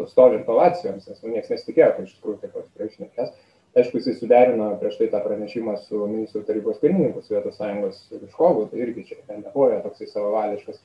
stovint 0.10 0.50
ovacijoms, 0.50 1.08
nes 1.08 1.24
nu, 1.24 1.36
niekas 1.36 1.54
nesitikėjo, 1.54 1.94
kad 1.96 2.10
iš 2.10 2.18
tikrųjų 2.18 2.42
taip 2.44 2.58
pat 2.58 2.70
priešinėkės. 2.78 3.34
Aišku, 3.78 4.00
jisai 4.00 4.16
suderino 4.18 4.72
prieš 4.82 4.98
tai 4.98 5.08
tą 5.12 5.20
pranešimą 5.22 5.76
su 5.84 6.00
ministrų 6.10 6.42
tarybos 6.48 6.80
pirmininku 6.82 7.22
Sovietų 7.22 7.52
sąjungos 7.54 8.00
Ryškovu, 8.16 8.66
tai 8.72 8.82
irgi 8.82 9.06
čia 9.12 9.20
nebuvo 9.30 9.70
toksai 9.84 10.08
savavališkas. 10.10 10.80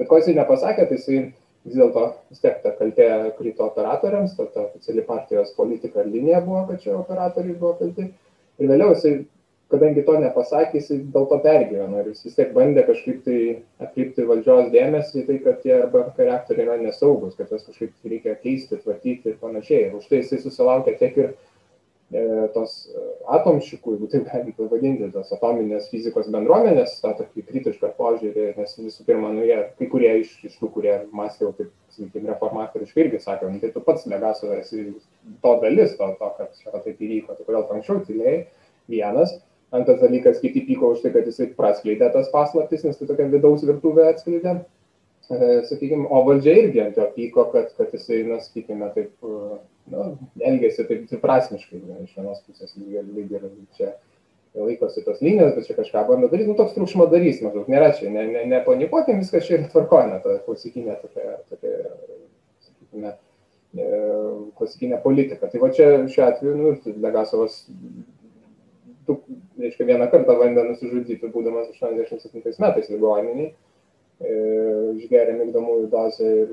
Bet 0.00 0.08
ko 0.08 0.20
jisai 0.20 0.38
nepasakė, 0.38 0.86
tai 0.88 0.96
jisai 0.96 1.18
vis 1.66 1.76
dėlto 1.76 2.06
vis 2.32 2.40
tiek 2.42 2.56
ta 2.64 2.72
kaltė 2.78 3.10
krito 3.36 3.66
operatoriams, 3.68 4.32
ta, 4.38 4.48
ta 4.54 4.64
oficiali 4.70 5.04
partijos 5.06 5.52
politika 5.58 6.00
ir 6.00 6.10
linija 6.14 6.40
buvo, 6.46 6.64
kad 6.70 6.80
čia 6.82 6.96
operatoriai 6.96 7.58
buvo 7.60 7.76
kalti. 7.82 8.08
Ir 8.58 8.72
vėliau 8.72 8.96
jisai, 8.96 9.12
kadangi 9.72 10.06
to 10.08 10.16
nepasakė, 10.24 10.80
jisai 10.80 10.98
dėl 11.12 11.28
to 11.28 11.38
pergyveno 11.44 12.00
ir 12.00 12.10
jis 12.14 12.26
vis 12.26 12.40
tiek 12.40 12.50
bandė 12.56 12.86
kažkaip 12.88 13.22
tai 13.28 13.38
atkreipti 13.84 14.26
valdžios 14.28 14.72
dėmesį 14.72 15.22
į 15.22 15.28
tai, 15.28 15.38
kad 15.46 15.62
tie 15.62 15.76
arba 15.78 16.08
reaktoriai 16.16 16.66
yra 16.66 16.80
nesaugus, 16.80 17.36
kad 17.36 17.52
jas 17.52 17.68
kažkaip 17.68 17.94
reikia 18.08 18.40
keisti, 18.40 18.80
tvarkyti 18.80 19.32
ir 19.32 19.40
panašiai. 19.40 19.86
Ir 19.90 19.96
už 20.00 20.10
tai 20.10 20.24
jisai 20.24 20.42
susilaukė 20.42 20.96
tiek 21.00 21.24
ir 21.24 21.32
tos 22.52 22.74
e, 22.92 23.02
atomšikų, 23.32 23.94
jeigu 23.94 24.08
taip 24.12 24.26
galima 24.28 24.52
pavadinti, 24.58 25.08
tos 25.14 25.30
atominės 25.32 25.88
fizikos 25.92 26.28
bendruomenės, 26.32 26.98
tą 27.00 27.14
tokį 27.20 27.44
kritišką 27.48 27.92
požiūrį, 27.96 28.48
nes 28.58 28.74
visų 28.78 29.06
pirma, 29.08 29.30
nu, 29.32 29.44
jie, 29.48 29.56
kai 29.78 29.88
kurie 29.92 30.10
iš, 30.20 30.34
iš 30.48 30.58
tų, 30.60 30.68
kurie 30.74 30.98
mąstė 31.16 31.46
jau 31.46 31.52
taip, 31.60 31.70
sakykime, 31.92 32.28
reformatoriškai 32.34 33.06
irgi 33.06 33.22
sakė, 33.22 33.48
nu, 33.52 33.62
tai 33.62 33.72
tu 33.72 33.84
pats 33.86 34.04
Legasovas 34.08 34.66
esi 34.66 34.90
to 35.44 35.54
dalis, 35.64 35.96
to, 35.96 36.10
to 36.20 36.30
kad 36.36 36.60
čia 36.60 36.74
taip 36.76 37.00
įvyko, 37.00 37.38
tai 37.38 37.48
kodėl 37.48 37.66
anksčiau 37.78 38.04
tylėjai, 38.04 38.36
vienas. 38.92 39.34
Antras 39.72 40.02
dalykas, 40.04 40.40
kiti 40.42 40.66
pyko 40.68 40.92
už 40.92 41.00
tai, 41.00 41.14
kad 41.14 41.28
jisai 41.28 41.48
praskleidė 41.56 42.10
tas 42.12 42.28
paslaptis, 42.32 42.84
nes 42.84 42.98
tai 42.98 43.08
tokia 43.08 43.30
vidaus 43.32 43.64
virtuvė 43.64 44.10
atskleidė. 44.10 44.58
E, 45.32 45.36
sakykime, 45.64 46.10
o 46.12 46.18
valdžia 46.26 46.58
irgi 46.60 46.82
ant 46.82 46.98
jo 47.00 47.06
pyko, 47.14 47.46
kad, 47.54 47.70
kad 47.78 47.94
jisai, 47.96 48.18
na, 48.28 48.36
sakykime, 48.44 48.90
taip 48.92 49.14
nu, 49.90 50.06
elgėsi 50.40 50.86
taip 50.88 51.06
dviprasmiškai, 51.10 51.82
iš 52.04 52.16
vienos 52.16 52.42
pusės 52.46 52.74
ir 52.76 53.46
čia 53.78 53.92
laikosi 54.54 55.02
tos 55.06 55.22
linijos, 55.24 55.54
bet 55.56 55.66
čia 55.66 55.76
kažką 55.78 56.04
bando 56.08 56.28
daryti, 56.28 56.50
nu 56.50 56.56
toks 56.58 56.74
triukšmo 56.76 57.08
darys 57.12 57.40
maždaug, 57.44 57.70
nėra 57.72 57.90
čia, 57.96 58.10
ne, 58.12 58.26
ne, 58.28 58.44
nepanikuokim, 58.52 59.22
viskas 59.24 59.46
čia 59.48 59.58
yra 59.58 59.70
tvarkojama, 59.72 60.20
ta 60.24 60.36
klasikinė 60.46 60.98
tokia, 61.00 61.38
tokia 61.48 61.72
sakykime, 62.66 63.14
e, 63.72 63.90
klasikinė 64.60 65.00
politika. 65.04 65.48
Tai 65.48 65.62
va 65.64 65.72
čia 65.72 65.88
šiuo 66.04 66.26
atveju, 66.28 66.54
nu, 66.60 66.96
Legasovas, 67.06 67.62
tu, 69.08 69.18
reiškia, 69.62 69.88
vieną 69.88 70.10
kartą 70.12 70.36
bandė 70.36 70.68
nusižudyti, 70.68 71.32
būdamas 71.32 71.72
87 71.72 72.60
metais 72.60 72.92
ligoniniai 72.92 73.54
E, 73.54 73.71
išgeria 74.22 75.34
migdomųjų 75.38 75.88
dozę 75.90 76.28
ir 76.42 76.52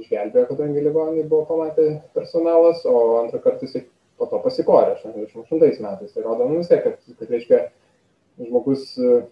išgelbėjo, 0.00 0.46
kadangi 0.50 0.84
ligoninį 0.84 1.24
buvo 1.30 1.46
pamatę 1.48 1.86
personalas, 2.16 2.84
o 2.84 3.22
antrą 3.22 3.40
kartą 3.44 3.66
jisai 3.66 3.84
po 4.20 4.28
to 4.28 4.40
pasikorė 4.44 4.96
88 4.98 5.84
metais. 5.86 6.12
Tai 6.12 6.24
rodo 6.26 6.48
nu, 6.48 6.60
vis 6.60 6.68
tiek, 6.68 6.84
kad, 6.84 6.98
kad 7.18 7.32
reiškia, 7.32 7.60
žmogus 8.40 8.92
e, 9.00 9.22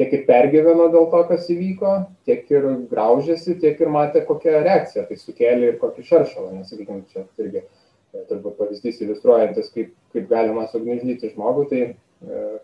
tiek 0.00 0.16
ir 0.18 0.26
pergyveno 0.26 0.88
dėl 0.90 1.06
to, 1.12 1.22
kas 1.30 1.46
įvyko, 1.54 1.94
tiek 2.26 2.50
ir 2.50 2.68
graužėsi, 2.90 3.58
tiek 3.62 3.80
ir 3.80 3.94
matė, 3.94 4.24
kokią 4.26 4.58
reakciją 4.66 5.06
tai 5.08 5.20
sukėlė 5.20 5.72
ir 5.72 5.80
kokį 5.82 6.06
šaršalą. 6.10 6.50
Nes, 6.58 6.70
sakykime, 6.72 7.04
čia 7.14 7.26
irgi 7.38 7.62
e, 7.62 7.83
turbūt 8.30 8.58
pavyzdys 8.60 9.00
iliustruojantis, 9.04 9.70
kaip, 9.74 9.94
kaip 10.14 10.26
galima 10.30 10.66
sugniuždyti 10.70 11.32
žmogų, 11.34 11.68
tai 11.72 11.82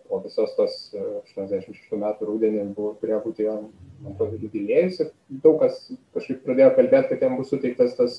po 0.08 0.20
visos 0.24 0.52
tos 0.56 0.74
86 0.94 1.96
metų 2.00 2.28
rūdienį 2.28 2.66
buvo, 2.74 2.94
turėjo 3.00 3.22
būti 3.26 3.46
jo 3.46 3.56
man 4.00 4.14
atrodo, 4.14 4.38
jubiliejus 4.40 5.00
ir 5.04 5.10
daug 5.44 5.60
kas 5.62 5.80
kažkaip 6.16 6.44
pradėjo 6.44 6.74
kalbėti, 6.76 7.10
kad 7.12 7.24
jam 7.26 7.36
bus 7.38 7.50
suteiktas 7.52 7.96
tas 7.98 8.16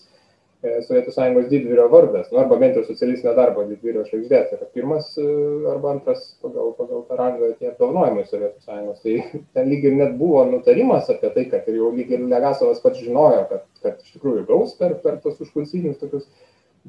e, 0.61 0.81
Sovietų 0.85 1.13
Sąjungos 1.15 1.49
didvyrio 1.51 1.87
vardas, 1.91 2.29
nu, 2.31 2.39
arba 2.43 2.59
bent 2.61 2.77
jau 2.77 2.83
socialistinio 2.85 3.33
darbo 3.37 3.65
didvyrio 3.69 4.05
žvaigždė. 4.07 4.43
Tai 4.49 4.59
yra 4.59 4.69
pirmas 4.75 5.09
e, 5.17 5.25
arba 5.73 5.95
antras 5.95 6.27
pagal, 6.43 6.75
pagal 6.77 7.03
tą 7.09 7.19
rangą 7.19 7.51
tie 7.57 7.71
apdovanojimai 7.71 8.27
Sovietų 8.29 8.67
Sąjungos. 8.67 9.01
Tai 9.01 9.43
ten 9.57 9.73
lyg 9.73 9.89
ir 9.89 9.97
net 9.97 10.15
buvo 10.21 10.45
nutarimas 10.51 11.09
apie 11.13 11.33
tai, 11.35 11.47
kad 11.53 11.67
ir 11.71 11.81
jau 11.81 11.91
lyg 11.95 12.13
ir 12.13 12.27
Legasovas 12.29 12.83
pats 12.83 13.01
žinojo, 13.01 13.47
kad, 13.49 13.67
kad 13.81 13.99
iš 14.05 14.15
tikrųjų 14.19 14.45
gaus 14.51 14.77
per, 14.79 14.99
per 15.03 15.19
tos 15.25 15.41
užkulsinius 15.41 15.99
tokius 16.03 16.29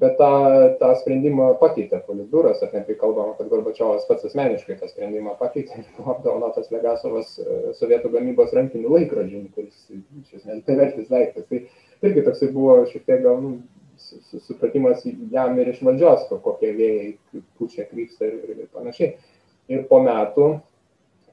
bet 0.01 0.17
tą, 0.17 0.31
tą 0.81 0.93
sprendimą 1.03 1.51
pakeitė 1.61 2.01
politbiuras, 2.07 2.63
ar 2.65 2.73
netgi 2.73 2.97
kalbama, 3.01 3.35
kad 3.37 3.51
Gorbačiovas 3.53 4.07
pats 4.09 4.25
asmeniškai 4.29 4.79
tą 4.81 4.89
sprendimą 4.89 5.35
pakeitė 5.41 5.83
buvo 5.99 6.17
apdovanotas 6.17 6.73
Legasovas 6.73 7.35
e, 7.43 7.61
sovietų 7.79 8.13
gamybos 8.15 8.55
rankinių 8.57 8.95
laikrodžių, 8.97 9.43
kuris 9.57 9.85
iš 9.93 10.41
esmės 10.41 10.65
bevertis 10.69 11.13
daiktas. 11.13 11.47
Tai 11.51 12.09
irgi 12.09 12.27
toksai 12.29 12.51
buvo 12.57 12.81
šiek 12.89 13.05
tiek 13.09 13.23
gal 13.27 13.41
nu, 13.45 13.55
supratimas 14.47 15.05
jam 15.31 15.59
ir 15.61 15.71
iš 15.75 15.83
valdžios, 15.85 16.27
kokie 16.43 16.73
vėjai 16.79 17.43
pučia 17.61 17.85
krypsta 17.91 18.27
ir, 18.31 18.65
ir 18.65 18.69
panašiai. 18.73 19.15
Ir 19.71 19.85
po 19.91 20.01
metų, 20.03 20.49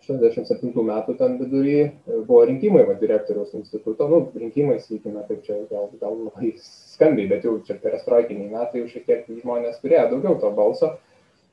67 0.10 0.74
metų 0.90 1.16
ten 1.20 1.36
vidury 1.40 1.76
buvo 2.08 2.42
rinkimai 2.50 2.86
va, 2.88 2.96
direktoriaus 3.00 3.54
instituto, 3.60 4.08
nu, 4.10 4.22
rinkimai, 4.42 4.80
sakykime, 4.82 5.22
taip 5.28 5.44
čia 5.46 5.60
gal, 5.70 5.92
gal 6.02 6.18
labai 6.26 6.56
skambiai, 6.64 7.30
bet 7.30 7.46
jau 7.46 7.60
čia 7.68 7.78
perestroikiniai 7.84 8.50
metai 8.52 8.82
jau 8.82 8.90
šiek 8.90 9.06
tiek 9.06 9.30
žmonės 9.44 9.80
turėjo 9.84 10.10
daugiau 10.16 10.42
to 10.42 10.52
balso. 10.58 10.98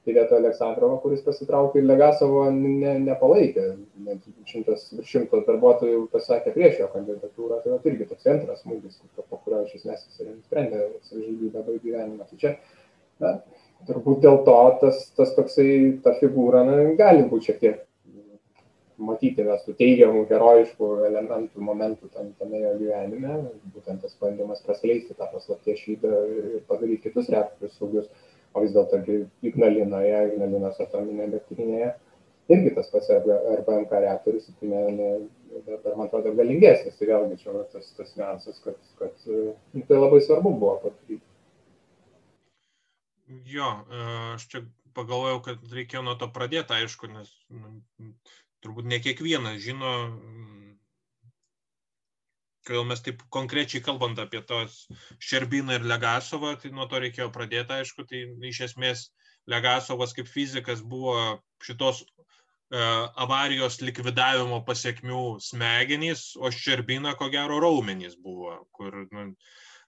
Tai 0.06 0.14
vietoj 0.14 0.38
Aleksandrovo, 0.38 1.00
kuris 1.02 1.22
pasitraukė 1.26 1.80
ir 1.80 1.86
Legasovo 1.88 2.44
ne, 2.54 2.92
nepalaikė, 3.02 3.64
net 4.06 4.28
šimtas, 4.46 4.84
šimto 5.02 5.40
darbuotojų 5.48 6.04
pasakė 6.12 6.52
prieš 6.54 6.76
jo 6.78 6.86
kandidatūrą, 6.92 7.58
tai 7.64 7.90
irgi 7.90 8.06
toks 8.12 8.28
antras 8.30 8.60
smūgis, 8.62 9.00
po 9.18 9.40
kurio 9.40 9.64
iš 9.64 9.80
esmės 9.80 10.04
jis 10.06 10.20
ir 10.22 10.28
nusprendė 10.30 10.84
savižudybę 11.08 11.64
baigti 11.66 11.88
gyvenimą. 11.88 12.28
Tai 12.30 12.38
čia, 12.44 12.54
na, 13.24 13.32
turbūt 13.90 14.22
dėl 14.22 14.38
to 14.46 14.56
tas, 14.84 15.02
tas 15.18 15.34
toksai, 15.34 15.68
ta 16.06 16.14
figūra 16.20 16.62
na, 16.70 16.78
gali 17.02 17.26
būti 17.26 17.50
šiek 17.50 17.60
tiek 17.64 17.82
matyti 18.98 19.44
mes 19.44 19.64
tų 19.66 19.74
teigiamų, 19.78 20.24
herojiškų 20.30 20.88
elementų, 21.08 21.62
momentų 21.62 22.08
tam, 22.14 22.30
tame 22.40 22.62
jo 22.62 22.72
gyvenime, 22.80 23.36
būtent 23.74 24.02
tas 24.04 24.16
bandymas 24.20 24.62
praskleisti 24.64 25.16
tą 25.18 25.28
paslapties 25.32 25.82
šydą 25.82 26.12
ir, 26.32 26.48
padaryti 26.70 27.08
kitus 27.08 27.30
reaktorius 27.32 27.76
saugius, 27.76 28.08
o 28.56 28.64
vis 28.64 28.72
dėlto 28.72 29.02
Ignalinoje, 29.44 30.22
Ignalinos 30.32 30.80
atominėje 30.80 31.28
elektrinėje, 31.30 31.90
irgi 32.56 32.72
tas 32.78 32.88
pats 32.92 33.12
RBMK 33.18 34.02
reaktorius, 34.06 34.48
tai 34.60 34.70
ne, 34.72 34.82
ne, 34.96 35.10
dar 35.66 35.96
man 35.96 36.08
atrodo 36.08 36.32
galingesnis, 36.38 36.96
tai 36.96 37.10
vėlgi 37.10 37.40
čia 37.42 37.66
tas, 37.72 37.92
tas 37.98 38.16
niuansas, 38.16 38.60
kad, 38.64 38.80
kad 39.00 39.28
nu, 39.28 39.84
tai 39.84 40.00
labai 40.00 40.22
svarbu 40.24 40.54
buvo 40.56 40.78
padaryti. 40.86 41.24
Jo, 43.50 43.68
aš 44.36 44.46
čia 44.52 44.62
pagalvojau, 44.96 45.40
kad 45.44 45.72
reikėjo 45.74 46.04
nuo 46.06 46.14
to 46.20 46.28
pradėti, 46.32 46.76
aišku, 46.78 47.10
nes 47.12 47.32
nu, 47.52 47.72
turbūt 48.66 48.90
ne 48.90 48.98
kiekvienas 49.02 49.62
žino, 49.62 49.94
kai 52.66 52.82
mes 52.86 53.02
taip 53.06 53.22
konkrečiai 53.34 53.82
kalbant 53.84 54.18
apie 54.18 54.42
tos 54.46 54.84
Šerbiną 55.22 55.78
ir 55.78 55.86
Legasovą, 55.86 56.56
tai 56.60 56.72
nuo 56.74 56.88
to 56.90 57.00
reikėjo 57.02 57.30
pradėti, 57.34 57.78
aišku, 57.78 58.06
tai 58.10 58.24
iš 58.50 58.64
esmės 58.70 59.06
Legasovas 59.46 60.14
kaip 60.16 60.26
fizikas 60.26 60.82
buvo 60.82 61.14
šitos 61.62 62.02
e, 62.02 62.06
avarijos 63.22 63.78
likvidavimo 63.86 64.64
pasiekmių 64.66 65.22
smegenys, 65.46 66.32
o 66.42 66.50
Šerbina, 66.50 67.14
ko 67.20 67.30
gero, 67.30 67.60
raumenys 67.62 68.18
buvo, 68.18 68.58
kur 68.74 69.04
nu, 69.14 69.28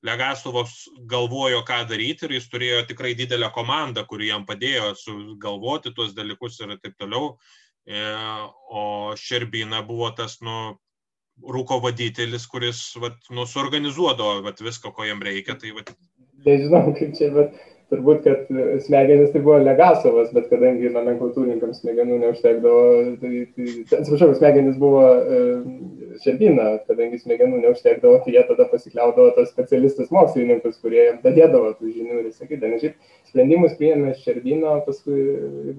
Legasovas 0.07 0.85
galvojo, 1.11 1.65
ką 1.67 1.81
daryti 1.91 2.29
ir 2.29 2.37
jis 2.37 2.47
turėjo 2.53 2.85
tikrai 2.93 3.17
didelę 3.19 3.49
komandą, 3.55 4.05
kuri 4.07 4.29
jam 4.31 4.45
padėjo 4.47 4.93
sugalvoti 5.01 5.91
tuos 5.97 6.15
dalykus 6.15 6.61
ir 6.63 6.77
taip 6.79 6.95
toliau. 7.03 7.33
E, 7.89 8.05
o 8.69 8.85
Šerbina 9.17 9.81
buvo 9.87 10.11
tas, 10.17 10.39
nu, 10.45 10.77
rūko 11.57 11.81
vaditelis, 11.85 12.45
kuris, 12.51 12.83
vat, 13.01 13.17
nu, 13.33 13.47
suorganizuodavo 13.49 14.43
vat, 14.45 14.61
viską, 14.65 14.93
ko 14.93 15.07
jam 15.09 15.23
reikia. 15.25 15.57
Tai, 15.61 15.73
vat... 15.79 15.95
Nežinau, 16.45 16.93
kaip 16.99 17.17
čia, 17.19 17.31
bet 17.35 17.57
turbūt, 17.93 18.25
kad 18.25 18.49
smegenis 18.85 19.31
tai 19.33 19.41
buvo 19.45 19.57
Legasovas, 19.63 20.29
bet 20.37 20.49
kadangi 20.51 20.91
nomenklatūrininkams 20.93 21.81
smegenų 21.81 22.19
neužtekdavo, 22.23 22.83
tai, 23.23 23.31
tai 23.57 23.69
atsiprašau, 24.01 24.35
smegenis 24.37 24.77
buvo 24.81 25.05
e, 25.09 25.39
Šerbina, 26.23 26.67
kadangi 26.89 27.21
smegenų 27.23 27.63
neužtekdavo, 27.63 28.21
tai 28.25 28.35
jie 28.37 28.43
tada 28.51 28.69
pasikliaudavo 28.73 29.33
tos 29.37 29.53
specialistus 29.55 30.13
mokslininkus, 30.15 30.81
kurie 30.83 31.07
jam 31.07 31.21
dadėdavo 31.25 31.73
tų 31.79 31.93
žinių 31.95 32.23
ir 32.23 32.33
sakydavo, 32.37 32.81
šiaip 32.83 32.99
sprendimus 33.31 33.77
priėmė 33.81 34.13
Šerbino, 34.21 34.79
paskui, 34.85 35.23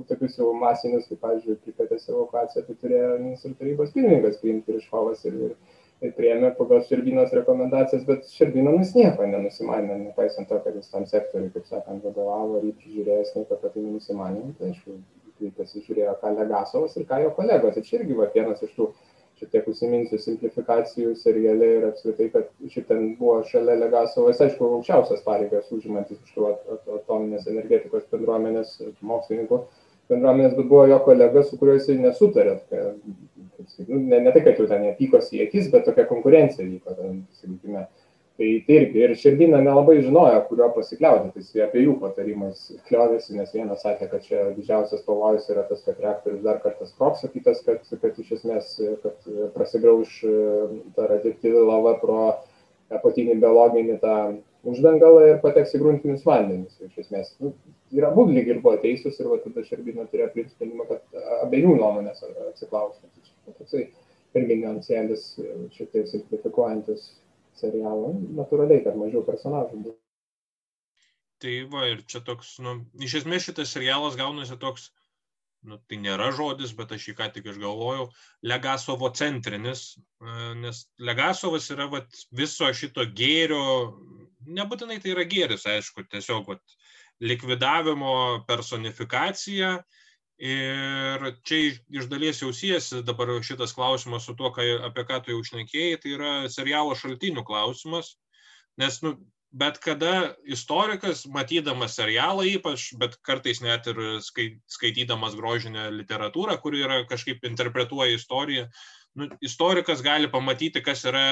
tokius 0.09 0.39
jau 0.41 0.53
masinius, 0.57 1.05
kaip, 1.11 1.21
pavyzdžiui, 1.25 1.59
pripetės 1.67 2.09
evakuaciją, 2.09 2.65
tai 2.65 2.79
turėjo 2.79 3.11
ministrų 3.19 3.53
tarybos 3.59 3.93
pirmininkas 3.93 4.41
priimti 4.41 4.79
Ryškovas 4.79 5.29
ir, 5.29 5.37
ir 5.49 5.78
priėmė 5.99 6.53
pagal 6.55 6.81
Širbinos 6.87 7.33
rekomendacijas, 7.35 8.05
bet 8.07 8.27
Širbinas 8.31 8.93
nieko 8.95 9.27
nenusimanė, 9.27 9.97
nepaisant 10.05 10.47
to, 10.49 10.59
kad 10.63 10.75
jis 10.79 10.91
tam 10.93 11.05
sektoriui, 11.09 11.51
kaip 11.55 11.67
sakant, 11.67 12.03
vadovavo 12.05 12.61
ir 12.63 12.73
žiūrėjęs 12.85 13.35
nieko 13.35 13.57
apie 13.57 13.73
tai 13.73 13.83
nenusimanė, 13.83 14.45
tai 14.59 14.71
aišku, 14.71 14.97
tai 15.39 15.51
pasižiūrėjo, 15.59 16.15
ką 16.21 16.33
Legasovas 16.37 16.95
ir 16.97 17.07
ką 17.09 17.21
jo 17.25 17.33
kolegos. 17.35 17.79
Ir 17.79 17.87
čia 17.87 17.99
irgi 17.99 18.19
va, 18.19 18.29
vienas 18.35 18.63
iš 18.63 18.71
tų 18.77 18.89
šiek 19.39 19.51
tiek 19.53 19.67
užsiminsiu 19.71 20.17
simplifikacijų 20.19 21.13
seriale 21.19 21.67
ir 21.77 21.85
apskritai, 21.89 22.27
kad 22.33 22.49
šitam 22.71 23.05
buvo 23.19 23.37
šalia 23.47 23.77
Legasovas, 23.79 24.41
aišku, 24.43 24.71
aukščiausias 24.79 25.23
pareigas 25.27 25.69
užimantis 25.75 26.19
iš 26.19 26.33
tų 26.35 26.49
atominės 26.97 27.47
energetikos 27.47 28.07
bendruomenės 28.11 28.75
mokslininkų 28.99 29.61
bendruomenės, 30.09 30.55
bet 30.57 30.67
buvo 30.67 30.87
jo 30.89 30.99
kolega, 31.05 31.43
su 31.45 31.59
kuriuo 31.59 31.77
jisai 31.77 31.99
nesutarė 32.01 32.57
nu, 33.85 34.01
ne, 34.01 34.19
ne 34.25 34.33
tai, 34.35 34.43
kad 34.45 34.59
jau 34.59 34.67
ten 34.69 34.85
nepykosi 34.87 35.39
į 35.39 35.47
akis, 35.47 35.71
bet 35.73 35.87
tokia 35.87 36.07
konkurencija 36.09 36.67
vyko, 36.67 36.95
ten, 36.97 37.23
sakykime. 37.41 37.87
Tai, 38.39 38.49
tai 38.63 38.75
irgi, 38.77 38.99
ir 39.03 39.13
Širdina 39.19 39.57
nelabai 39.59 39.97
žinojo, 39.99 40.37
kurio 40.47 40.69
pasikliauti, 40.71 41.33
tai 41.33 41.41
jis 41.43 41.65
apie 41.65 41.81
jų 41.83 41.97
patarimais 41.99 42.61
kliovėsi, 42.87 43.33
nes 43.35 43.49
vienas 43.51 43.81
sakė, 43.83 44.07
kad 44.13 44.23
čia 44.23 44.45
didžiausias 44.55 45.01
pavojus 45.03 45.49
yra 45.51 45.65
tas, 45.67 45.81
kad 45.83 45.99
reaktorius 45.99 46.45
dar 46.45 46.61
kartą 46.63 46.87
sproks, 46.87 47.25
o 47.27 47.31
kitas, 47.33 47.59
kad, 47.65 47.83
kad 47.99 48.21
iš 48.23 48.29
esmės, 48.37 48.69
kad 49.03 49.27
prasigrauž 49.57 50.21
e, 50.23 50.37
ta 50.95 51.09
radioaktyvi 51.11 51.65
lava 51.67 51.97
pro 51.99 52.21
apatinį 52.95 53.35
biologinį 53.43 53.97
tą 54.05 54.15
uždangalą 54.71 55.25
ir 55.33 55.43
pateks 55.43 55.75
į 55.75 55.83
gruntinius 55.83 56.23
vandenis. 56.27 56.79
Iš 56.87 57.03
esmės, 57.03 57.33
nu, 57.43 57.51
yra 57.95 58.13
abu 58.13 58.23
lygiai 58.29 58.55
ir 58.55 58.63
buvo 58.63 58.79
teisūs 58.79 59.19
ir 59.19 59.27
va, 59.33 59.41
tada 59.43 59.67
Šerbina 59.67 60.07
turėjo 60.07 60.31
priimti 60.33 60.55
sprendimą, 60.55 60.87
kad 60.89 61.21
abiejų 61.43 61.75
nuomonės 61.75 62.23
atsiklausyti 62.23 63.27
toksai 63.57 63.87
irgi 64.37 64.59
niuansėlis, 64.61 65.25
šiek 65.75 65.89
tiek 65.93 66.09
simplifikuojantis 66.11 67.09
serialą, 67.59 68.13
natūraliai, 68.37 68.83
kad 68.85 68.97
mažiau 68.99 69.25
personažų 69.27 69.81
būtų. 69.87 69.97
Tai 71.39 71.53
va, 71.71 71.85
ir 71.87 72.01
čia 72.11 72.19
toks, 72.27 72.57
nu, 72.63 72.81
iš 72.99 73.21
esmės 73.21 73.45
šitas 73.47 73.71
serialas 73.71 74.17
gaunasi 74.19 74.57
toks, 74.59 74.89
nu, 75.67 75.77
tai 75.87 75.99
nėra 76.03 76.29
žodis, 76.35 76.73
bet 76.75 76.91
aš 76.95 77.09
jį 77.09 77.15
ką 77.15 77.29
tik 77.35 77.47
išgalvojau, 77.51 78.09
Legasovo 78.51 79.09
centrinis, 79.15 79.93
e, 79.95 80.35
nes 80.59 80.83
Legasovas 80.99 81.69
yra 81.75 81.87
vat, 81.91 82.11
viso 82.35 82.67
šito 82.75 83.07
gėrio, 83.15 83.63
nebūtinai 84.59 84.99
tai 85.03 85.15
yra 85.15 85.25
gėris, 85.31 85.65
aišku, 85.67 86.05
tiesiog 86.11 86.51
vat, 86.51 86.75
likvidavimo 87.23 88.45
personifikacija, 88.47 89.79
Ir 90.39 91.25
čia 91.43 91.73
iš 91.91 92.05
dalies 92.07 92.39
jau 92.39 92.53
siejasi 92.55 93.01
dabar 93.03 93.33
šitas 93.43 93.73
klausimas 93.75 94.23
su 94.23 94.37
tuo, 94.39 94.53
ką, 94.55 94.63
apie 94.87 95.03
ką 95.03 95.17
tu 95.23 95.33
jau 95.33 95.41
šnekėjai, 95.43 95.97
tai 95.99 96.13
yra 96.15 96.31
serialo 96.47 96.95
šaltinių 96.95 97.43
klausimas, 97.43 98.13
nes 98.79 99.01
nu, 99.03 99.17
bet 99.51 99.81
kada 99.83 100.37
istorikas, 100.47 101.25
matydamas 101.27 101.97
serialą 101.99 102.45
ypač, 102.53 102.93
bet 103.01 103.17
kartais 103.25 103.59
net 103.65 103.89
ir 103.91 103.99
skaitydamas 104.23 105.35
grožinę 105.35 105.89
literatūrą, 105.97 106.55
kuri 106.63 106.85
yra 106.85 107.01
kažkaip 107.09 107.43
interpretuoja 107.49 108.15
istoriją, 108.15 108.69
nu, 109.19 109.27
istorikas 109.45 110.01
gali 110.05 110.29
pamatyti, 110.31 110.81
kas 110.83 111.03
yra 111.09 111.23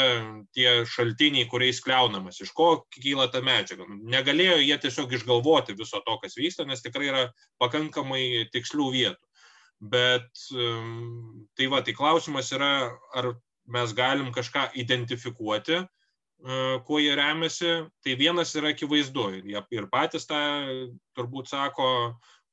tie 0.55 0.83
šaltiniai, 0.89 1.47
kuriais 1.49 1.79
kliaunamas, 1.83 2.41
iš 2.43 2.51
ko 2.57 2.69
kyla 2.97 3.29
ta 3.31 3.41
medžiaga. 3.45 3.87
Negalėjo 3.87 4.59
jie 4.61 4.77
tiesiog 4.83 5.15
išgalvoti 5.15 5.77
viso 5.79 6.01
to, 6.05 6.17
kas 6.21 6.37
vyksta, 6.39 6.67
nes 6.67 6.83
tikrai 6.83 7.09
yra 7.11 7.23
pakankamai 7.63 8.47
tikslių 8.53 8.89
vietų. 8.95 9.23
Bet 9.93 10.29
tai 11.57 11.67
va, 11.71 11.83
tai 11.85 11.93
klausimas 11.97 12.49
yra, 12.55 12.71
ar 13.15 13.35
mes 13.71 13.93
galim 13.93 14.31
kažką 14.33 14.71
identifikuoti, 14.81 15.83
e, 15.83 15.85
kuo 16.87 16.99
jie 17.03 17.13
remiasi. 17.19 17.75
Tai 18.03 18.17
vienas 18.17 18.55
yra 18.57 18.73
akivaizdu 18.73 19.29
ir, 19.37 19.61
ir 19.71 19.87
patys 19.93 20.25
tą 20.29 20.41
turbūt 21.17 21.51
sako, 21.53 21.87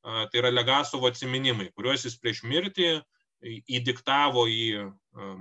tai 0.04 0.42
yra 0.42 0.52
Legasovo 0.52 1.08
atsiminimai, 1.08 1.70
kuriuos 1.72 2.04
jis 2.04 2.18
prieš 2.20 2.42
mirtį 2.44 2.98
įdiktavo 3.44 4.46
į 4.50 4.64
e, 4.80 4.84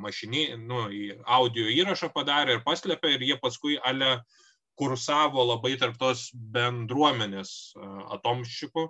mašinį, 0.03 0.43
nu, 0.67 0.85
į 0.91 1.17
audio 1.39 1.67
įrašą 1.71 2.11
padarė 2.15 2.57
ir 2.57 2.63
paslėpė 2.65 3.15
ir 3.15 3.25
jie 3.29 3.37
paskui 3.41 3.77
ale 3.79 4.17
kursavo 4.79 5.45
labai 5.45 5.75
tarp 5.81 5.97
tos 6.01 6.29
bendruomenės 6.33 7.51
e, 7.75 7.89
atomščikų, 8.17 8.87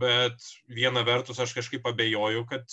bet 0.00 0.48
viena 0.72 1.04
vertus 1.06 1.40
aš 1.40 1.54
kažkaip 1.58 1.86
abejoju, 1.88 2.46
kad 2.50 2.64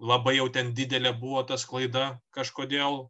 labai 0.00 0.36
jau 0.38 0.48
ten 0.52 0.72
didelė 0.76 1.12
buvo 1.18 1.42
ta 1.48 1.56
klaida 1.56 2.16
kažkodėl 2.36 3.06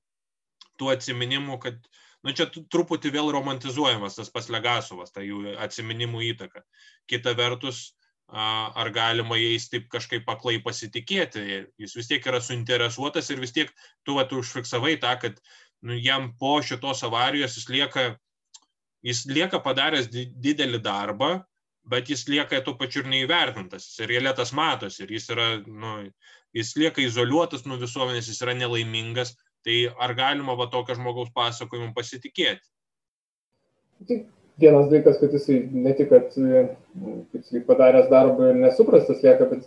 tų 0.80 0.90
atsiminimų, 0.92 1.58
kad, 1.62 1.78
nu, 2.22 2.32
čia 2.36 2.48
truputį 2.52 3.12
vėl 3.14 3.30
romantizuojamas 3.34 4.18
tas 4.18 4.30
pas 4.32 4.48
Legasovas, 4.52 5.12
ta 5.12 5.24
jų 5.24 5.56
atsiminimų 5.62 6.22
įtaka. 6.32 6.62
Kita 7.10 7.34
vertus, 7.38 7.95
ar 8.28 8.90
galima 8.90 9.36
jais 9.38 9.68
taip 9.70 9.88
kažkaip 9.88 10.24
paklai 10.26 10.58
pasitikėti. 10.62 11.42
Jis 11.78 11.94
vis 11.96 12.08
tiek 12.10 12.26
yra 12.26 12.40
suinteresuotas 12.40 13.30
ir 13.30 13.40
vis 13.40 13.52
tiek 13.54 13.70
tu 14.04 14.16
vat, 14.18 14.32
užfiksavai 14.32 14.96
tą, 15.00 15.14
kad 15.20 15.40
nu, 15.82 15.94
jam 15.94 16.32
po 16.38 16.60
šitos 16.62 17.04
avarijos 17.06 17.56
jis 17.56 17.68
lieka, 17.68 18.06
jis 19.06 19.26
lieka 19.30 19.60
padaręs 19.62 20.10
didelį 20.10 20.82
darbą, 20.82 21.44
bet 21.86 22.10
jis 22.10 22.26
lieka 22.28 22.60
tuo 22.66 22.74
pačiu 22.74 23.04
ir 23.04 23.10
neįvertintas. 23.12 23.92
Seriale 23.94 24.34
tas 24.34 24.52
matosi 24.52 25.04
ir 25.04 25.12
jis 25.14 25.30
yra, 25.30 25.48
nu, 25.66 25.98
jis 26.56 26.74
lieka 26.76 27.04
izoliuotas 27.04 27.66
nuo 27.66 27.78
visuomenės, 27.78 28.26
jis 28.32 28.42
yra 28.42 28.56
nelaimingas. 28.58 29.36
Tai 29.66 29.76
ar 29.98 30.14
galima 30.14 30.54
va 30.54 30.68
tokio 30.70 30.94
žmogaus 30.94 31.32
pasakojimu 31.34 31.94
pasitikėti? 31.94 32.62
Tai 34.06 34.18
vienas 34.60 34.88
dalykas, 34.88 35.18
kad 35.20 35.32
jisai 35.36 35.58
ne 35.72 35.92
tik, 35.96 36.08
kad, 36.08 36.30
kaip 36.32 37.42
sakyt, 37.44 37.64
padaręs 37.68 38.08
darbą 38.12 38.50
ir 38.50 38.60
nesuprastas 38.60 39.20
lieka, 39.24 39.48
bet 39.50 39.66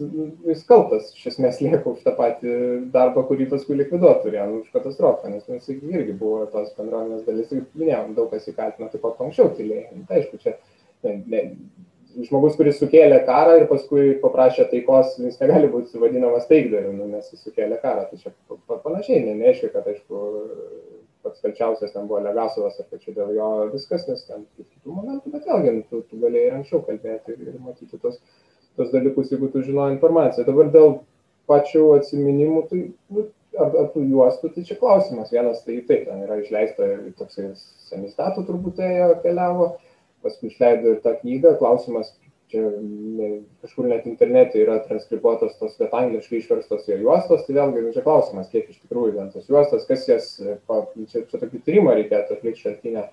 jis 0.50 0.64
kaltas, 0.70 1.12
iš 1.18 1.28
esmės 1.34 1.60
lieka 1.62 1.84
už 1.92 2.02
tą 2.06 2.16
patį 2.18 2.56
darbą, 2.94 3.26
kurį 3.30 3.50
paskui 3.52 3.78
likviduoti 3.78 4.26
turėjo, 4.26 4.48
už 4.64 4.72
katastrofą, 4.74 5.30
nes 5.34 5.46
jisai 5.46 5.78
irgi 5.94 6.18
buvo 6.18 6.48
tos 6.54 6.74
bendruomenės 6.78 7.28
dalis, 7.28 7.54
ir 7.54 7.68
minėjom, 7.78 8.16
daug 8.18 8.34
kas 8.34 8.50
įkaltino 8.50 8.90
taip 8.90 9.06
pat 9.06 9.22
anksčiau 9.28 9.54
tylėjai. 9.60 10.04
Tai 10.10 10.20
aišku, 10.22 10.42
čia 10.42 10.58
ne, 11.06 11.16
ne, 11.30 11.44
žmogus, 12.26 12.58
kuris 12.58 12.80
sukėlė 12.82 13.22
karą 13.28 13.60
ir 13.60 13.68
paskui 13.70 14.16
paprašė 14.24 14.66
taikos, 14.72 15.20
jis 15.22 15.38
negali 15.44 15.70
būti 15.72 16.02
vadinamas 16.02 16.50
taikdariu, 16.50 16.96
nu, 16.98 17.12
nes 17.14 17.30
jis 17.30 17.46
sukėlė 17.46 17.78
karą. 17.84 18.08
Tai 18.10 18.24
čia 18.24 18.34
panašiai, 18.72 19.22
ne, 19.28 19.38
neaiškiai, 19.44 19.74
kad, 19.76 19.86
aišku, 19.94 20.24
pats 21.24 21.42
kalčiausias 21.44 21.94
ten 21.94 22.08
buvo 22.08 22.22
Legasovas, 22.24 22.80
ar 22.80 23.02
čia 23.02 23.16
dėl 23.16 23.34
jo 23.36 23.50
viskas, 23.74 24.06
nes 24.10 24.24
ten 24.28 24.46
kitų 24.58 24.96
momentų, 24.96 25.34
bet 25.34 25.48
vėlgi 25.50 25.74
nu, 25.76 25.84
tu, 25.90 26.04
tu 26.10 26.20
galėjai 26.22 26.54
anksčiau 26.58 26.84
kalbėti 26.88 27.36
ir, 27.36 27.42
ir 27.52 27.58
matyti 27.64 28.00
tos, 28.02 28.20
tos 28.80 28.94
dalykus, 28.94 29.34
jeigu 29.34 29.52
tu 29.54 29.64
žinojai 29.66 29.98
informaciją. 29.98 30.48
Dabar 30.48 30.72
dėl 30.76 30.96
pačių 31.50 31.84
atsiminimų, 31.98 32.64
tai 32.70 32.82
nu, 33.16 33.26
ar, 33.58 33.76
ar 33.84 33.92
tų 33.94 34.06
juostų, 34.12 34.54
tai 34.56 34.64
čia 34.68 34.80
klausimas. 34.80 35.34
Vienas 35.34 35.64
tai 35.66 35.80
taip, 35.90 36.08
ten 36.08 36.24
yra 36.26 36.40
išleista 36.42 36.88
toksai 37.20 37.52
semistatų 37.90 38.46
turbūt 38.48 38.82
ėjo, 38.86 39.12
keliavo, 39.26 39.74
paskui 40.24 40.52
išleido 40.52 40.96
ir 40.96 41.04
tą 41.04 41.16
knygą, 41.22 41.56
klausimas, 41.62 42.14
čia 42.50 42.64
ne, 42.82 43.30
kažkur 43.64 43.88
net 43.90 44.08
internete 44.10 44.62
yra 44.62 44.80
transkribuotos 44.86 45.58
tos, 45.60 45.76
bet 45.80 45.94
angliškai 45.96 46.40
išverstos 46.40 46.88
jo 46.90 46.98
juostos, 47.02 47.46
tai 47.46 47.58
vėlgi 47.60 47.84
nu, 47.86 47.94
čia 47.96 48.06
klausimas, 48.06 48.50
kiek 48.54 48.72
iš 48.72 48.80
tikrųjų 48.84 49.18
ten 49.18 49.30
tos 49.34 49.50
juostos, 49.52 49.86
kas 49.90 50.08
jas, 50.10 50.32
pa, 50.70 50.82
čia, 51.12 51.26
čia 51.30 51.42
tokį 51.42 51.62
tyrimą 51.68 51.96
reikėtų 52.00 52.38
atlikti 52.38 52.66
šaltinę, 52.66 53.06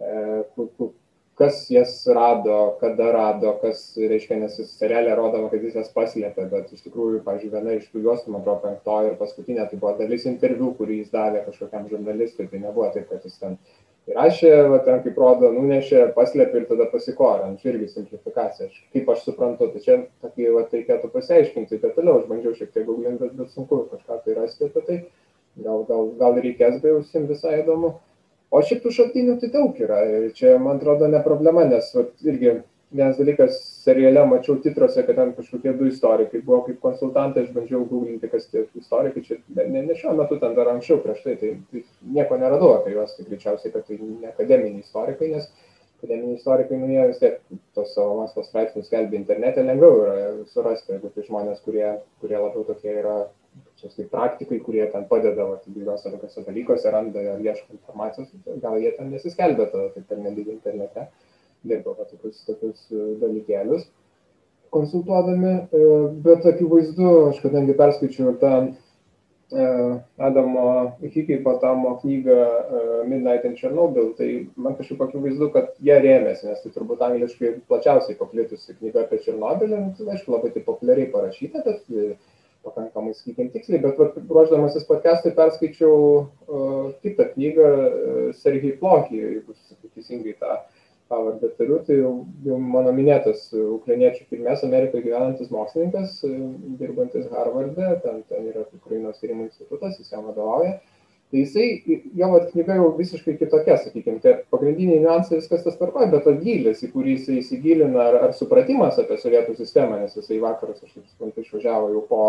e, 0.00 0.92
kas 1.34 1.64
jas 1.70 1.96
rado, 2.06 2.58
kada 2.80 3.08
rado, 3.12 3.54
kas, 3.62 3.86
reiškia, 3.98 4.38
nes 4.44 4.58
serialė 4.76 5.16
rodoma, 5.18 5.48
kad 5.50 5.64
jis 5.66 5.80
jas 5.80 5.90
paslėpė, 5.94 6.46
bet 6.52 6.70
iš 6.76 6.84
tikrųjų, 6.84 7.24
pažiūrėjau, 7.26 7.54
viena 7.56 7.78
iš 7.78 7.88
tų 7.90 8.04
juostų, 8.04 8.34
man 8.34 8.44
atrodo, 8.44 8.60
penktoji 8.68 9.10
ir 9.10 9.16
paskutinė, 9.18 9.64
tai 9.70 9.80
buvo 9.80 9.96
dalis 9.98 10.28
interviu, 10.30 10.70
kurį 10.78 11.00
jis 11.00 11.10
davė 11.14 11.42
kažkokiam 11.48 11.88
žurnalistui, 11.90 12.46
tai 12.52 12.62
nebuvo 12.62 12.86
taip, 12.94 13.08
kad 13.10 13.26
jis 13.26 13.40
ten 13.40 13.58
įrašė, 14.10 14.52
va, 14.72 14.78
ten 14.86 15.02
kaip 15.04 15.18
rodo, 15.20 15.50
nunešė, 15.54 16.06
paslėpė 16.16 16.60
ir 16.60 16.66
tada 16.70 16.86
pasikorė. 16.92 17.50
Čia 17.60 17.70
irgi 17.72 17.90
simplifikacija. 17.92 18.68
Aš, 18.70 18.80
kaip 18.94 19.12
aš 19.14 19.26
suprantu, 19.28 19.70
tai 19.72 19.84
čia 19.84 19.98
tokį 20.24 20.50
va, 20.56 20.64
reikėtų 20.72 21.12
pasiaiškinti 21.14 21.80
detaliau. 21.82 22.20
Aš 22.20 22.26
bandžiau 22.30 22.56
šiek 22.58 22.72
tiek 22.74 22.88
googlinti, 22.88 23.22
bet, 23.24 23.36
bet 23.38 23.54
sunku 23.54 23.84
kažką 23.92 24.20
tai 24.24 24.36
rasti 24.40 24.68
apie 24.68 24.84
tai. 24.88 24.98
Gal, 25.64 25.84
gal, 25.88 26.10
gal 26.18 26.40
reikės, 26.42 26.80
be 26.82 26.92
jausim 26.92 27.28
visai 27.30 27.60
įdomu. 27.62 27.94
O 28.54 28.60
šitų 28.62 28.92
šaltinių 28.94 29.38
tai 29.40 29.50
daug 29.54 29.78
yra. 29.82 30.02
Ir 30.10 30.30
čia, 30.36 30.56
man 30.62 30.78
atrodo, 30.78 31.08
ne 31.10 31.20
problema, 31.24 31.64
nes 31.70 31.90
va, 31.94 32.04
irgi 32.26 32.58
vienas 32.94 33.18
dalykas 33.18 33.56
seriale 33.84 34.22
mačiau 34.30 34.56
titruose, 34.62 35.02
kad 35.06 35.16
ten 35.18 35.32
kažkokie 35.34 35.72
du 35.78 35.88
istorikai 35.90 36.40
buvo 36.46 36.60
kaip 36.68 36.78
konsultantai, 36.82 37.42
aš 37.44 37.52
bandžiau 37.56 37.82
googlinti, 37.90 38.30
kas 38.30 38.46
tie 38.52 38.64
istorikai, 38.78 39.22
čia 39.26 39.40
ne, 39.56 39.82
ne 39.88 39.96
šiuo 39.98 40.14
metu, 40.18 40.38
ten 40.42 40.54
dar 40.58 40.70
anksčiau 40.72 41.00
prieš 41.02 41.24
tai, 41.26 41.34
tai, 41.40 41.52
tai 41.72 41.84
nieko 42.16 42.38
neradau 42.40 42.76
apie 42.76 42.94
juos, 42.94 43.16
tai 43.16 43.26
greičiausiai, 43.28 43.74
kad 43.74 43.86
tai 43.88 43.98
ne 44.00 44.30
akademiniai 44.30 44.84
istorikai, 44.86 45.32
nes 45.34 45.50
akademiniai 45.98 46.38
istorikai, 46.38 46.78
nu 46.78 46.92
jie 46.92 47.08
vis 47.10 47.22
tiek 47.24 47.40
tos 47.74 47.96
savo 47.96 48.20
maskvos 48.20 48.48
straipsnius 48.52 48.86
skelbia 48.90 49.20
internete, 49.24 49.66
lengviau 49.66 50.00
yra 50.04 50.16
surasti, 50.54 50.94
jeigu 50.94 51.10
tai 51.16 51.26
žmonės, 51.26 51.64
kurie, 51.66 51.90
kurie 52.22 52.38
labiau 52.38 52.62
tokie 52.70 52.94
yra, 53.02 53.18
čia 53.80 53.90
kaip 53.90 54.10
praktikai, 54.14 54.62
kurie 54.62 54.86
ten 54.94 55.10
padeda, 55.10 55.50
įvairiuose 55.66 56.14
tokiuose 56.14 56.46
dalykuose, 56.46 56.90
randa 56.94 57.26
ar 57.34 57.42
ieško 57.42 57.74
informacijos, 57.74 58.34
gal 58.62 58.78
jie 58.78 58.94
ten 58.94 59.10
nesiskelbia 59.10 59.70
tada 59.70 59.90
taip 59.94 60.10
per 60.10 60.22
nedidį 60.22 60.60
internete. 60.60 61.08
dirba 61.10 61.23
va, 61.64 62.06
tokius, 62.10 62.44
tokius 62.46 62.88
e, 62.92 63.02
dalykėlius 63.22 63.86
konsultuodami, 64.74 65.52
e, 65.70 65.82
bet 66.24 66.46
akivaizdu, 66.50 67.10
aš 67.30 67.38
kadangi 67.44 67.76
perskaičiau 67.78 68.32
ir 68.32 68.40
tą 68.40 68.52
e, 68.64 69.66
Adamo 70.18 70.96
Hikipotomo 71.02 71.94
knygą 72.02 72.38
Midnight 73.06 73.44
in 73.46 73.54
Chernobyl, 73.60 74.12
tai 74.18 74.28
man 74.56 74.74
kažkaip 74.74 75.04
akivaizdu, 75.06 75.50
kad 75.54 75.72
jie 75.78 75.94
rėmėsi, 75.94 76.48
nes 76.48 76.62
tai 76.64 76.74
turbūt 76.74 77.04
angliškai 77.06 77.52
plačiausiai 77.70 78.18
paplitusi 78.18 78.74
knyga 78.80 79.04
apie 79.04 79.22
Černobylį, 79.22 79.78
nu, 79.78 79.92
tai 79.98 80.16
aišku, 80.16 80.34
labai 80.34 80.50
tai 80.56 80.64
populiariai 80.66 81.12
parašyta, 81.14 81.62
bet 81.68 81.84
pakankamai, 82.64 83.12
sakykime, 83.14 83.52
tiksliai, 83.52 83.82
bet 83.84 83.98
ruoždamasis 84.24 84.86
podcast'ui 84.88 85.34
perskaičiau 85.36 85.96
uh, 86.00 86.86
kitą 87.04 87.26
knygą 87.34 87.66
uh, 87.68 88.30
Sergei 88.40 88.72
Plokį, 88.80 89.20
jeigu 89.20 89.56
teisingai 89.92 90.32
tą 90.40 90.54
uh, 90.56 90.73
pavardę 91.12 91.50
turiu, 91.58 91.78
tai 91.86 91.98
jau, 91.98 92.12
jau 92.46 92.58
mano 92.58 92.92
minėtas 92.96 93.46
ukrainiečių 93.54 94.26
kilmės 94.30 94.64
Amerikoje 94.66 95.04
gyvenantis 95.04 95.52
mokslininkas, 95.52 96.18
dirbantis 96.80 97.28
Harvarde, 97.32 97.94
ten, 98.04 98.22
ten 98.30 98.50
yra 98.50 98.64
Ukrainos 98.78 99.20
tyrimų 99.20 99.48
institutas, 99.50 99.98
jis 100.00 100.12
jam 100.14 100.28
vadovauja. 100.30 100.78
Tai 101.34 101.40
jisai, 101.40 102.00
jo 102.14 102.26
vat, 102.30 102.50
knyga 102.52 102.76
jau 102.78 102.90
visiškai 102.94 103.32
kitokia, 103.40 103.74
sakykime, 103.80 104.20
tai 104.22 104.34
pagrindiniai 104.54 105.00
niuansai 105.02 105.40
viskas 105.40 105.64
tas 105.64 105.74
tvarkoja, 105.80 106.10
bet 106.12 106.22
tas 106.28 106.36
gilis, 106.44 106.82
į 106.84 106.90
kurį 106.92 107.16
jisai 107.16 107.38
įsigilina, 107.40 108.04
ar, 108.04 108.18
ar 108.26 108.34
supratimas 108.38 109.00
apie 109.02 109.16
sovietų 109.18 109.56
sistemą, 109.58 109.98
nes 110.04 110.14
jisai 110.14 110.38
vakarus, 110.44 110.84
aš 110.84 110.92
kaip 110.92 111.08
suprantu, 111.08 111.42
išvažiavo 111.42 111.88
jau 111.90 112.04
po, 112.10 112.20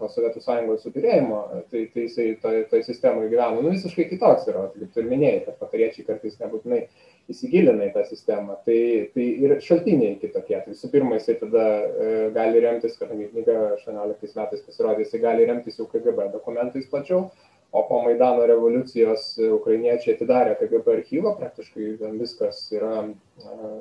po 0.00 0.10
Sovietų 0.10 0.42
sąjungos 0.42 0.82
subirėjimo, 0.88 1.42
tai, 1.70 1.84
tai 1.92 2.08
jisai 2.08 2.26
toje 2.42 2.64
toj 2.72 2.82
sistemoje 2.88 3.30
gyveno, 3.30 3.62
nu 3.62 3.76
visiškai 3.76 4.08
kitoks 4.10 4.50
yra, 4.50 4.66
kaip 4.74 4.90
tu 4.90 5.04
ir 5.04 5.12
minėjai, 5.12 5.44
kad 5.46 5.62
vakariečiai 5.62 6.08
kartais 6.08 6.40
nebūtinai 6.42 6.82
įsigilina 7.28 7.88
į 7.88 7.92
tą 7.92 8.04
sistemą, 8.08 8.56
tai, 8.64 8.78
tai 9.12 9.26
ir 9.44 9.58
šaltiniai 9.64 10.16
kitokie. 10.22 10.56
Tai 10.62 10.72
visų 10.72 10.88
pirma, 10.92 11.18
jisai 11.18 11.36
tada 11.42 11.66
e, 11.66 12.08
gali 12.34 12.62
remtis, 12.64 12.96
kadangi 13.00 13.28
knyga 13.34 13.58
18 13.76 14.32
metais 14.38 14.64
pasirodė, 14.64 15.04
jisai 15.04 15.20
gali 15.26 15.48
remtis 15.48 15.76
jau 15.80 15.88
KGB 15.92 16.30
dokumentais 16.32 16.88
plačiau, 16.88 17.26
o 17.68 17.82
po 17.84 18.00
Maidano 18.06 18.46
revoliucijos 18.48 19.34
ukrainiečiai 19.58 20.14
atidarė 20.16 20.56
KGB 20.60 20.94
archyvą, 20.94 21.34
praktiškai 21.40 21.90
viskas 22.16 22.62
yra, 22.72 23.04
e, 23.44 23.74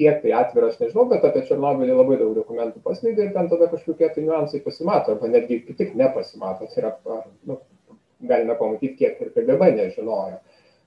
kiek 0.00 0.18
tai 0.24 0.34
atvira, 0.34 0.72
aš 0.72 0.80
nežinau, 0.82 1.06
bet 1.12 1.22
apie 1.28 1.44
Černobylį 1.46 1.94
labai 1.94 2.18
daug 2.18 2.34
dokumentų 2.34 2.82
paskleidė 2.82 3.28
ir 3.28 3.32
ten 3.36 3.50
tada 3.52 3.70
kažkokie 3.70 4.10
tai 4.10 4.26
niuansai 4.26 4.64
pasimato, 4.64 5.14
arba 5.14 5.30
netgi 5.30 5.62
tik 5.70 5.94
nepasimato. 5.94 6.66
Tai 6.72 6.82
yra, 6.82 6.92
nu, 7.46 7.60
galime 8.26 8.58
pamatyti, 8.58 8.96
kiek 9.04 9.22
ir 9.22 9.32
KGB 9.36 9.70
nežinojo 9.76 10.40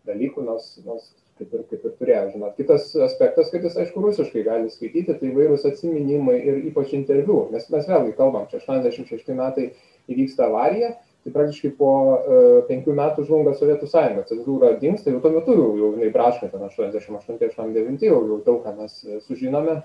dalykų, 0.10 0.44
nors, 0.44 0.74
nors 0.84 1.08
kaip 1.40 1.54
ir, 1.56 1.66
kaip 1.72 1.86
ir 1.88 1.94
turėjo 2.00 2.24
žinot. 2.34 2.56
Kitas 2.60 2.90
aspektas, 3.08 3.50
kad 3.54 3.64
jis, 3.66 3.78
aišku, 3.80 4.02
rusiškai 4.04 4.44
gali 4.48 4.72
skaityti, 4.72 5.16
tai 5.22 5.32
vairūs 5.36 5.66
atsiminimai 5.70 6.38
ir 6.40 6.60
ypač 6.70 6.92
interviu. 6.98 7.46
Mes, 7.54 7.68
mes 7.72 7.88
vėlgi 7.88 8.16
kalbam, 8.18 8.48
čia 8.52 8.60
86 8.62 9.32
metai 9.38 9.70
įvyksta 10.12 10.50
avarija, 10.50 10.94
tai 11.24 11.34
praktiškai 11.36 11.72
po 11.80 11.92
uh, 12.16 12.60
penkių 12.68 12.96
metų 13.00 13.26
žlunga 13.28 13.56
Sovietų 13.58 13.90
sąjunga, 13.92 14.26
cenzūra 14.30 14.74
dinksta, 14.82 15.14
jau 15.14 15.24
tuo 15.24 15.34
metu 15.36 15.56
jau, 15.56 15.72
jau 15.80 15.94
jinai 15.96 16.12
braška, 16.14 16.52
ten 16.52 16.64
88-89, 16.68 18.08
jau, 18.08 18.22
jau 18.32 18.40
daug 18.46 18.62
ką 18.66 18.76
mes 18.78 18.96
sužinome, 19.28 19.82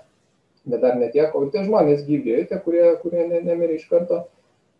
bet 0.65 0.81
dar 0.81 0.95
netiek, 0.99 1.35
o 1.35 1.43
tie 1.51 1.65
žmonės 1.67 2.07
gyvi, 2.07 2.39
tie, 2.49 2.59
kurie, 2.63 2.87
kurie 3.03 3.27
ne, 3.29 3.43
nemirė 3.45 3.79
iš 3.79 3.87
karto 3.91 4.23
uh, 4.23 4.31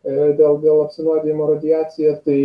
dėl, 0.06 0.60
dėl 0.64 0.86
apsinuodėjimo 0.86 1.52
radiacija, 1.54 2.18
tai 2.26 2.40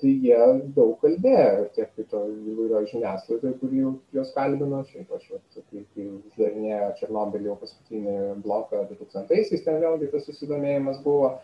tai 0.00 0.12
jie 0.24 0.36
daug 0.76 0.94
kalbėjo 1.02 1.64
tiek 1.76 1.90
tai 1.96 2.04
to 2.10 2.20
įvairioje 2.32 2.90
žiniasklaidoje, 2.94 3.56
kurį 3.60 3.82
juos 4.16 4.30
kalbino, 4.36 4.80
šiaip 4.88 5.10
aš, 5.16 5.26
kai, 5.54 5.82
kai 5.82 6.06
uždarinėjo 6.06 6.92
Černobylį 7.00 7.50
jau 7.50 7.56
paskutinį 7.60 8.14
bloką 8.46 8.86
2000-aisiais, 8.92 9.64
ten 9.66 9.82
vėlgi 9.82 10.08
tas 10.14 10.24
susidomėjimas 10.30 11.02
buvo. 11.04 11.34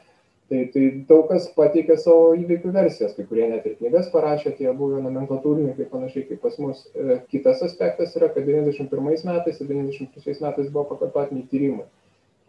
Tai, 0.50 0.64
tai 0.74 0.86
daug 1.06 1.28
kas 1.30 1.44
pateikė 1.54 1.94
savo 2.02 2.32
įvykių 2.34 2.72
versijas, 2.74 3.12
kai 3.14 3.22
kurie 3.28 3.44
net 3.52 3.68
ir 3.70 3.76
knygas 3.78 4.08
parašė, 4.10 4.56
tie 4.58 4.72
buvo 4.74 4.98
nomenklatūrininkai 5.04 5.86
panašiai 5.92 6.24
kaip 6.26 6.40
pas 6.42 6.56
mus. 6.58 6.80
E, 6.90 7.20
kitas 7.30 7.62
aspektas 7.62 8.16
yra, 8.18 8.32
kad 8.34 8.48
91 8.48 9.28
metais 9.28 9.60
ir 9.62 9.70
93 9.70 10.42
metais 10.42 10.72
buvo 10.72 10.88
pakartotiniai 10.90 11.46
tyrimai 11.52 11.86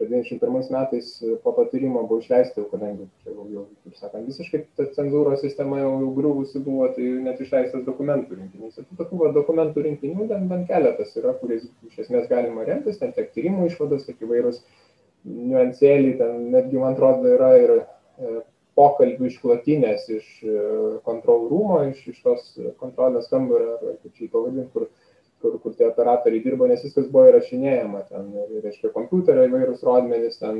kad 0.02 0.10
91 0.10 0.70
metais 0.70 1.24
po 1.42 1.52
to 1.52 1.64
tyrimo 1.70 2.02
buvo 2.02 2.20
išleista 2.20 2.60
jau, 2.60 2.68
kadangi 2.70 3.06
čia 3.22 3.30
jau, 3.30 3.46
jau 3.54 3.64
kaip 3.84 3.98
sakant, 4.00 4.26
visiškai 4.26 4.60
ta 4.76 4.86
cenzūros 4.96 5.42
sistema 5.44 5.78
jau, 5.78 5.92
jau 6.02 6.12
griuvusi 6.16 6.62
buvo, 6.64 6.88
tai 6.96 7.06
net 7.22 7.40
išleistas 7.40 7.84
dokumentų 7.86 8.38
rinkinys. 8.38 8.80
Ir 8.80 8.88
tokių 8.98 9.20
va, 9.20 9.32
dokumentų 9.36 9.84
rinkinių 9.86 10.26
bent, 10.30 10.48
bent 10.50 10.66
keletas 10.70 11.14
yra, 11.20 11.36
kuriais 11.38 11.68
iš 11.88 12.00
esmės 12.06 12.26
galima 12.30 12.66
remtis, 12.66 12.98
ten 12.98 13.14
tiek 13.14 13.30
tyrimų 13.36 13.68
išvados, 13.70 14.08
tiek 14.08 14.26
įvairūs 14.26 14.62
niuansėliai, 15.28 16.16
ten 16.18 16.48
netgi, 16.54 16.80
man 16.82 16.96
atrodo, 16.96 17.30
yra 17.36 17.52
ir 17.60 17.76
e, 17.78 18.42
pokalbių 18.78 19.28
išklotinės 19.28 20.08
iš 20.18 20.28
e, 20.42 20.58
kontrol 21.06 21.46
rūmo, 21.52 21.78
iš, 21.92 22.02
iš 22.10 22.20
tos 22.26 22.50
kontrolės 22.82 23.30
kambario, 23.30 23.78
ar 23.78 24.00
kaip 24.02 24.16
čia 24.16 24.26
jį 24.26 24.32
pavadinti, 24.34 24.70
kur 24.74 24.88
operatoriai 26.02 26.42
dirbo, 26.42 26.66
nes 26.66 26.82
viskas 26.82 27.06
buvo 27.12 27.28
įrašinėjama, 27.30 28.02
ten, 28.10 28.28
reiškia, 28.64 28.90
kompiuterio 28.94 29.46
įvairūs 29.48 29.84
rodmenys, 29.86 30.40
ten 30.42 30.58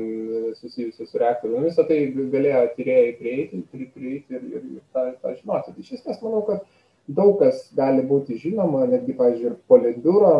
susijusius 0.59 1.11
su 1.11 1.21
reaktoriu, 1.21 1.57
nu, 1.59 1.67
visą 1.67 1.85
tai 1.89 1.99
galėjo 2.15 2.63
tyrėjai 2.77 3.11
prieiti, 3.19 3.61
prieiti 3.73 4.39
ir, 4.39 4.41
ir, 4.41 4.65
ir 4.77 4.81
tą, 4.95 5.09
tą 5.21 5.35
žinoti. 5.35 5.75
Tai 5.75 5.85
iš 5.85 5.93
esmės 5.99 6.23
manau, 6.23 6.43
kad 6.47 6.63
daug 7.07 7.35
kas 7.41 7.67
gali 7.75 8.05
būti 8.07 8.39
žinoma, 8.39 8.85
netgi, 8.87 9.17
pavyzdžiui, 9.19 9.57
politbiuro 9.71 10.35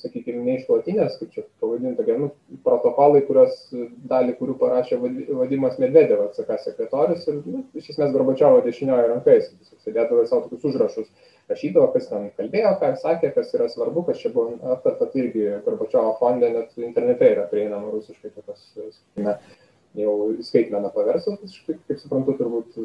sakykime, 0.00 0.40
neišklotinės, 0.46 1.18
kaip 1.20 1.32
čia 1.34 1.42
pavadinti, 1.60 1.98
tokie 1.98 2.14
nu, 2.16 2.30
protokolai, 2.64 3.20
kurios 3.26 3.66
dalį 4.08 4.36
kurių 4.38 4.54
parašė 4.60 4.98
Vadimas 5.02 5.76
Medvedevas, 5.82 6.38
CK 6.38 6.56
sekretorius 6.62 7.26
ir 7.28 7.42
nu, 7.44 7.64
iš 7.76 7.90
esmės 7.92 8.14
Gorbačiovo 8.14 8.62
dešiniojo 8.64 9.10
rankais, 9.10 9.50
sėdėdavo 9.84 10.24
savo 10.30 10.46
tokius 10.46 10.64
užrašus, 10.72 11.10
rašydavo, 11.50 11.88
kas 11.94 12.08
ten 12.10 12.28
kalbėjo, 12.36 12.76
ką 12.80 12.92
sakė, 13.00 13.32
kas 13.34 13.50
yra 13.56 13.66
svarbu, 13.72 14.04
kas 14.08 14.20
čia 14.22 14.30
buvo 14.34 14.56
aptarta, 14.74 15.08
tai 15.10 15.26
irgi 15.26 15.48
Gorbačiovo 15.66 16.14
fonde 16.20 16.50
net 16.52 16.78
internete 16.78 17.32
yra 17.34 17.48
prieinama 17.50 17.90
rusiškai 17.92 18.30
tokios, 18.36 18.64
sakykime, 18.76 19.36
jau 19.98 20.14
skaitmeną 20.46 20.90
paversas, 20.94 21.56
kaip, 21.66 21.80
suprantu, 22.00 22.34
turbūt 22.38 22.78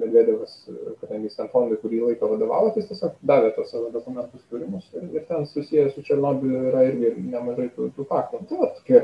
Medvedevas, 0.00 0.54
kadangi 1.02 1.28
jis 1.28 1.36
ten 1.36 1.50
fondui 1.52 1.76
kurį 1.82 2.00
laiką 2.06 2.30
vadovavo, 2.30 2.70
tai 2.72 2.82
jis 2.82 2.92
tiesiog 2.94 3.18
davė 3.30 3.50
tos 3.56 3.72
savo 3.74 3.90
dokumentus 3.92 4.46
turimus 4.52 4.86
ir, 4.94 5.08
ir 5.12 5.26
ten 5.28 5.44
susijęs 5.48 5.92
su 5.94 6.04
Černobiliu 6.06 6.62
yra 6.70 6.86
irgi 6.88 7.12
nemažai 7.18 7.68
tų, 7.76 7.90
tų 7.96 8.06
faktų. 8.08 8.44
Tai 8.48 8.60
va, 8.62 8.70
tokie, 8.78 9.02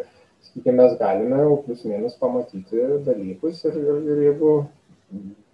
sakykime, 0.49 0.79
mes 0.81 0.97
galime 1.03 1.43
jau 1.43 1.59
plus 1.67 1.85
minus 1.91 2.17
pamatyti 2.23 2.89
dalykus 3.05 3.67
ir, 3.69 3.77
ir, 3.83 4.01
ir 4.15 4.25
jeigu 4.31 4.55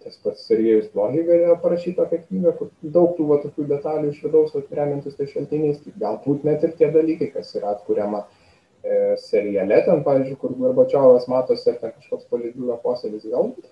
tas 0.03 0.19
pats 0.23 0.45
Sergejus 0.49 0.91
Blogi 0.93 1.25
galėjo 1.27 1.57
parašyti 1.63 1.97
tokią 1.97 2.21
knygą, 2.27 2.53
kur 2.59 2.71
daug 2.97 3.17
tų 3.17 3.27
va, 3.31 3.39
tokių 3.43 3.67
detalių 3.71 4.13
iš 4.13 4.21
vidaus, 4.27 4.55
remiantis 4.79 5.17
tai 5.19 5.27
šaltiniais, 5.31 5.83
galbūt 6.01 6.47
net 6.47 6.63
ir 6.67 6.77
tie 6.79 6.91
dalykai, 6.93 7.31
kas 7.35 7.55
yra 7.59 7.73
atkuriama 7.77 8.25
E, 8.83 9.15
seriale, 9.15 9.77
ten, 9.85 10.01
pavyzdžiui, 10.03 10.35
kur 10.41 10.53
Gorbačiovas 10.59 11.29
matosi, 11.31 11.69
ar 11.71 11.77
ten 11.79 11.93
kažkoks 11.95 12.25
politbiuro 12.27 12.75
posėdis, 12.83 13.29
galbūt 13.31 13.69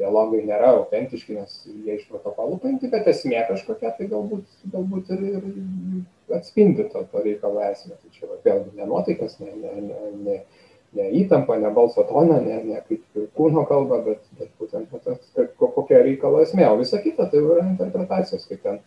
dialogai 0.00 0.40
nėra 0.48 0.72
autentiški, 0.80 1.36
nes 1.36 1.52
jie 1.68 1.94
iš 1.94 2.08
protokolų 2.10 2.58
paimti, 2.64 2.90
bet 2.90 3.06
esmė 3.12 3.44
kažkokia, 3.52 3.92
tai 3.94 4.08
galbūt, 4.10 4.48
galbūt 4.72 5.12
ir, 5.14 5.22
ir 5.28 6.34
atspindi 6.40 6.88
to, 6.90 7.04
to 7.12 7.22
reikalo 7.22 7.62
esmę. 7.68 8.00
Tai 8.00 8.10
čia 8.16 8.32
va, 8.32 8.40
vėlgi 8.48 8.74
ne 8.80 8.88
nuotaikas, 8.90 9.38
ne, 9.44 9.54
ne, 9.62 9.76
ne, 9.84 10.00
ne, 10.24 10.40
ne 10.96 11.08
įtampa, 11.20 11.58
ne 11.60 11.70
balso 11.74 12.04
toną, 12.08 12.38
ne, 12.44 12.60
ne 12.64 12.80
kaip 12.88 13.24
kūno 13.36 13.64
kalba, 13.68 14.00
bet, 14.06 14.22
bet 14.38 14.52
būtent 14.60 14.94
tas, 15.04 15.20
kokia 15.58 16.02
reikalo 16.04 16.40
esmė. 16.44 16.68
O 16.70 16.78
visa 16.80 17.00
kita 17.02 17.28
tai 17.28 17.42
yra 17.42 17.66
interpretacijos, 17.66 18.46
kaip 18.48 18.62
ten 18.64 18.80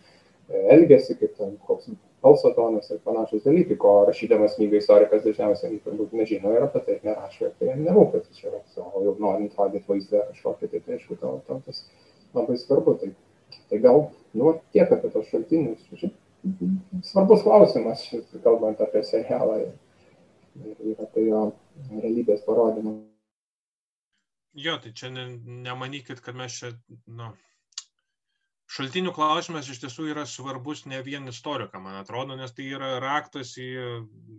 elgesi, 0.72 1.16
kaip 1.20 1.36
ten 1.38 1.54
koks 1.66 1.92
balso 2.22 2.52
tonas 2.54 2.90
ir 2.90 3.00
panašus 3.06 3.42
dalykai, 3.46 3.76
ko 3.80 3.94
rašydamas 4.06 4.56
knygą 4.58 4.78
istorikas 4.78 5.24
dažniausiai 5.24 5.80
turbūt 5.82 6.14
nežino 6.18 6.52
ir 6.54 6.66
apie 6.66 6.82
tai 6.86 6.98
nerašo, 7.06 7.48
ir 7.48 7.54
tai 7.58 7.70
jam 7.72 7.82
nerūpi, 7.86 8.22
tai 8.22 8.38
čia 8.38 8.52
o 8.82 9.04
jau 9.06 9.14
norint 9.22 9.56
rodyti 9.58 9.88
vaizdą 9.90 10.26
kažkokį, 10.30 10.70
tai 10.72 10.82
tai 10.86 10.98
aišku, 10.98 11.18
tau, 11.22 11.40
tau 11.48 11.62
tas 11.66 11.84
labai 12.34 12.58
svarbu. 12.60 12.98
Tai, 13.00 13.12
tai 13.70 13.80
gal, 13.82 14.04
nu, 14.38 14.54
tiek 14.74 14.92
apie 14.92 15.10
tos 15.14 15.30
šaltinius. 15.30 16.04
Svarbus 17.06 17.42
klausimas, 17.46 18.04
kalbant 18.44 18.80
apie 18.82 19.02
serialą 19.06 19.60
ir, 19.62 19.74
ir 20.92 21.02
apie 21.02 21.28
jo 21.28 21.44
realybės 21.92 22.44
parodymą. 22.48 22.98
Jo, 24.58 24.76
tai 24.84 24.92
čia 24.92 25.08
ne, 25.12 25.24
nemanykit, 25.64 26.20
kad 26.20 26.36
mes 26.36 26.58
čia, 26.58 26.72
nu, 27.08 27.30
šaltinių 28.72 29.14
klausimas 29.16 29.70
iš 29.72 29.80
tiesų 29.84 30.10
yra 30.12 30.26
svarbus 30.28 30.84
ne 30.90 31.00
vien 31.04 31.28
istorikam, 31.32 31.86
man 31.88 31.96
atrodo, 32.02 32.36
nes 32.36 32.52
tai 32.56 32.68
yra 32.76 32.98
raktas 33.00 33.54
į 33.60 33.70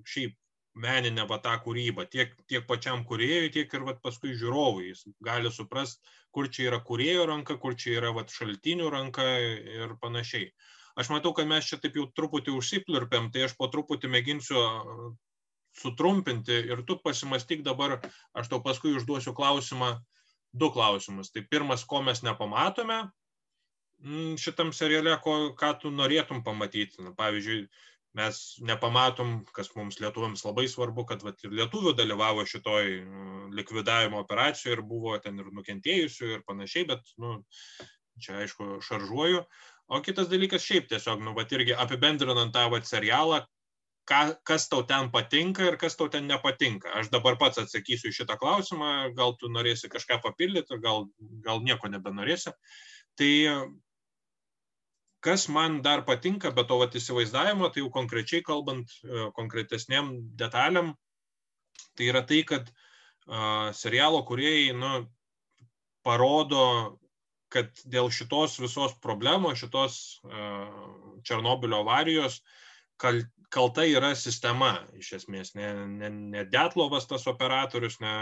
šiaip 0.10 0.38
meninę 0.74 1.26
va 1.30 1.38
tą 1.42 1.54
kūrybą, 1.66 2.06
tiek, 2.10 2.34
tiek 2.50 2.66
pačiam 2.70 3.04
kuriejui, 3.10 3.52
tiek 3.54 3.74
ir 3.74 3.86
va, 3.86 3.94
paskui 4.06 4.34
žiūrovui. 4.38 4.90
Jis 4.90 5.04
gali 5.26 5.52
suprast, 5.54 6.02
kur 6.34 6.50
čia 6.50 6.72
yra 6.72 6.80
kuriejo 6.86 7.28
ranka, 7.30 7.58
kur 7.62 7.78
čia 7.78 8.00
yra 8.00 8.14
va, 8.16 8.26
šaltinių 8.30 8.90
ranka 8.94 9.26
ir 9.26 9.94
panašiai. 10.02 10.50
Aš 10.98 11.10
matau, 11.14 11.34
kad 11.34 11.50
mes 11.50 11.66
čia 11.70 11.80
taip 11.82 11.98
jau 11.98 12.08
truputį 12.18 12.54
užsiplirpėm, 12.58 13.32
tai 13.34 13.48
aš 13.48 13.56
po 13.58 13.70
truputį 13.74 14.12
mėginsiu 14.14 14.58
sutrumpinti 15.78 16.60
ir 16.70 16.84
tu 16.88 17.00
pasimastyk 17.02 17.64
dabar, 17.66 18.00
aš 18.38 18.52
tau 18.52 18.62
paskui 18.66 18.94
užduosiu 18.98 19.34
klausimą, 19.38 19.96
du 20.54 20.70
klausimus. 20.74 21.32
Tai 21.34 21.46
pirmas, 21.50 21.86
ko 21.90 22.04
mes 22.06 22.22
nepamatome, 22.26 23.02
Mm, 24.04 24.36
šitam 24.36 24.74
seriale, 24.76 25.16
ko, 25.24 25.34
ką 25.56 25.72
tu 25.80 25.90
norėtum 25.96 26.42
pamatyti. 26.44 27.00
Na, 27.06 27.14
pavyzdžiui, 27.16 27.62
mes 28.20 28.40
nepamatom, 28.68 29.38
kas 29.56 29.72
mums 29.78 30.02
lietuviams 30.04 30.44
labai 30.44 30.66
svarbu, 30.70 31.06
kad 31.10 31.24
vat, 31.24 31.40
ir 31.46 31.56
lietuvių 31.56 31.94
dalyvavo 31.98 32.44
šitoj 32.50 32.90
mm, 33.00 33.46
likvidavimo 33.56 34.20
operacijoje 34.26 34.78
ir 34.78 34.84
buvo 34.90 35.16
ten 35.24 35.40
ir 35.40 35.48
nukentėjusių 35.56 36.34
ir 36.34 36.44
panašiai, 36.50 36.90
bet 36.92 37.16
nu, 37.24 37.38
čia 38.20 38.42
aišku 38.44 38.82
šaržuoju. 38.84 39.46
O 39.94 40.02
kitas 40.04 40.28
dalykas 40.32 40.68
šiaip 40.68 40.92
tiesiog, 40.92 41.24
nu, 41.24 41.32
vat 41.38 41.56
irgi 41.56 41.76
apibendrinant 41.86 42.52
tą 42.56 42.68
vat 42.76 42.88
serialą, 42.90 43.40
ką, 44.10 44.22
kas 44.48 44.68
tau 44.72 44.84
ten 44.88 45.10
patinka 45.14 45.66
ir 45.68 45.78
kas 45.82 45.96
tau 46.00 46.10
ten 46.12 46.28
nepatinka. 46.28 46.92
Aš 47.00 47.12
dabar 47.14 47.38
pats 47.42 47.62
atsakysiu 47.62 48.12
į 48.12 48.18
šitą 48.20 48.38
klausimą, 48.42 49.14
gal 49.18 49.38
tu 49.40 49.52
norėsi 49.52 49.92
kažką 49.92 50.20
papildyti, 50.24 50.80
gal, 50.84 51.08
gal 51.46 51.64
nieko 51.64 51.92
nebenorėsi. 51.92 52.54
Tai 53.20 53.34
kas 55.24 55.48
man 55.48 55.82
dar 55.82 56.04
patinka, 56.08 56.52
bet 56.52 56.68
to 56.68 56.80
vat, 56.82 56.96
įsivaizdavimo, 57.00 57.70
tai 57.72 57.84
jau 57.84 57.92
konkrečiai 57.94 58.44
kalbant, 58.44 58.92
e, 59.06 59.28
konkretesniam 59.38 60.12
detalėm, 60.40 60.92
tai 61.98 62.10
yra 62.12 62.24
tai, 62.28 62.42
kad 62.48 62.68
uh, 62.68 63.70
serialo 63.78 64.24
kuriejai 64.28 64.74
nu, 64.78 64.92
parodo, 66.06 66.64
kad 67.54 67.70
dėl 67.86 68.10
šitos 68.14 68.58
visos 68.62 68.96
problemos, 69.02 69.60
šitos 69.62 69.98
uh, 70.26 70.74
Černobilio 71.26 71.84
avarijos, 71.84 72.40
kal, 73.02 73.22
kalta 73.54 73.86
yra 73.86 74.14
sistema, 74.18 74.74
iš 74.98 75.12
esmės, 75.20 75.54
ne, 75.58 75.70
ne, 75.90 76.10
ne 76.34 76.44
Detlovas 76.50 77.06
tas 77.10 77.28
operatorius, 77.30 78.00
ne, 78.02 78.16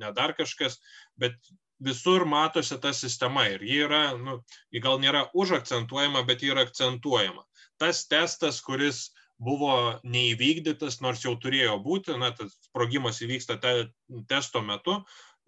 ne 0.00 0.12
dar 0.16 0.36
kažkas, 0.38 0.78
bet 1.18 1.36
visur 1.82 2.24
matosi 2.28 2.78
ta 2.80 2.92
sistema 2.94 3.48
ir 3.50 3.64
ji 3.66 3.80
yra, 3.86 4.02
nu, 4.18 4.38
ji 4.70 4.82
gal 4.84 5.00
nėra 5.02 5.26
užakcentuojama, 5.34 6.22
bet 6.28 6.44
ji 6.44 6.52
yra 6.54 6.66
akcentuojama. 6.68 7.42
Tas 7.82 8.04
testas, 8.06 8.60
kuris 8.62 9.08
buvo 9.42 9.98
neįvykdytas, 10.06 11.00
nors 11.02 11.24
jau 11.24 11.34
turėjo 11.42 11.76
būti, 11.82 12.14
na, 12.20 12.30
tas 12.36 12.54
sprogimas 12.68 13.18
įvyksta 13.24 13.58
te, 13.62 13.74
testo 14.30 14.62
metu 14.62 15.00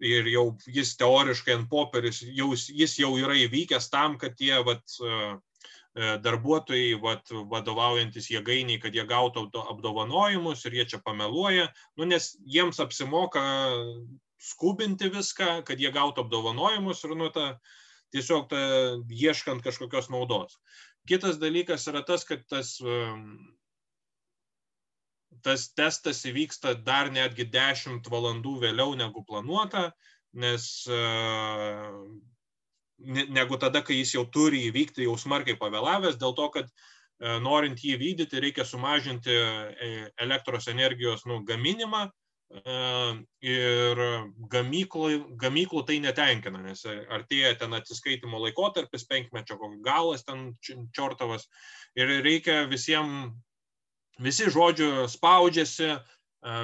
ir 0.03 0.27
jau 0.27 0.49
jis 0.67 0.95
teoriškai 0.99 1.55
ant 1.55 1.69
popieris, 1.71 2.19
jau, 2.35 2.51
jis 2.53 2.97
jau 2.99 3.13
yra 3.21 3.37
įvykęs 3.45 3.87
tam, 3.93 4.17
kad 4.19 4.35
tie 4.35 4.57
vat, 4.67 4.83
e, 4.99 5.19
darbuotojai, 5.95 6.95
vat, 6.99 7.29
vadovaujantis 7.51 8.27
jėgainiai, 8.27 8.81
kad 8.83 8.95
jie 8.95 9.05
gautų 9.07 9.47
apdovanojimus 9.61 10.65
ir 10.67 10.75
jie 10.81 10.85
čia 10.91 10.99
pameluoja, 11.03 11.69
nu, 11.95 12.07
nes 12.09 12.33
jiems 12.43 12.81
apsimoka 12.83 13.43
skubinti 14.41 15.07
viską, 15.13 15.61
kad 15.67 15.79
jie 15.79 15.91
gautų 15.95 16.25
apdovanojimus 16.25 17.03
ir 17.07 17.15
nu, 17.15 17.29
ta, 17.31 17.53
tiesiog 18.11 18.49
ta, 18.51 18.59
ieškant 19.07 19.63
kažkokios 19.63 20.11
naudos. 20.11 20.59
Kitas 21.07 21.39
dalykas 21.39 21.87
yra 21.87 22.03
tas, 22.03 22.25
kad 22.27 22.43
tas, 22.49 22.75
tas 25.45 25.67
testas 25.77 26.23
įvyksta 26.27 26.75
dar 26.83 27.11
netgi 27.13 27.47
10 27.53 28.09
valandų 28.11 28.57
vėliau 28.65 28.97
negu 28.99 29.23
planuota, 29.23 29.93
nes 30.35 30.67
negu 32.99 33.57
tada, 33.59 33.81
kai 33.83 33.99
jis 33.99 34.15
jau 34.15 34.25
turi 34.31 34.65
įvykti, 34.69 35.05
jau 35.07 35.15
smarkiai 35.19 35.57
pavėlavęs, 35.59 36.19
dėl 36.21 36.35
to, 36.37 36.49
kad 36.53 36.69
norint 37.43 37.79
jį 37.79 37.95
vykdyti, 37.99 38.41
reikia 38.43 38.65
sumažinti 38.67 39.31
e, 39.31 39.89
elektros 40.19 40.67
energijos 40.67 41.23
nu, 41.29 41.41
gaminimą 41.47 42.09
ir 43.41 44.01
gamyklų, 44.51 45.35
gamyklų 45.41 45.81
tai 45.87 45.97
netenkina, 45.99 46.61
nes 46.61 46.85
artėja 46.85 47.55
ten 47.59 47.73
atsiskaitimo 47.73 48.39
laikotarpis, 48.43 49.07
penkmečio 49.09 49.57
galas 49.83 50.23
ten 50.23 50.53
čiortavas 50.61 51.47
ir 51.97 52.07
reikia 52.23 52.65
visiems, 52.69 53.33
visi 54.21 54.47
žodžiu 54.51 55.07
spaudžiasi, 55.09 55.97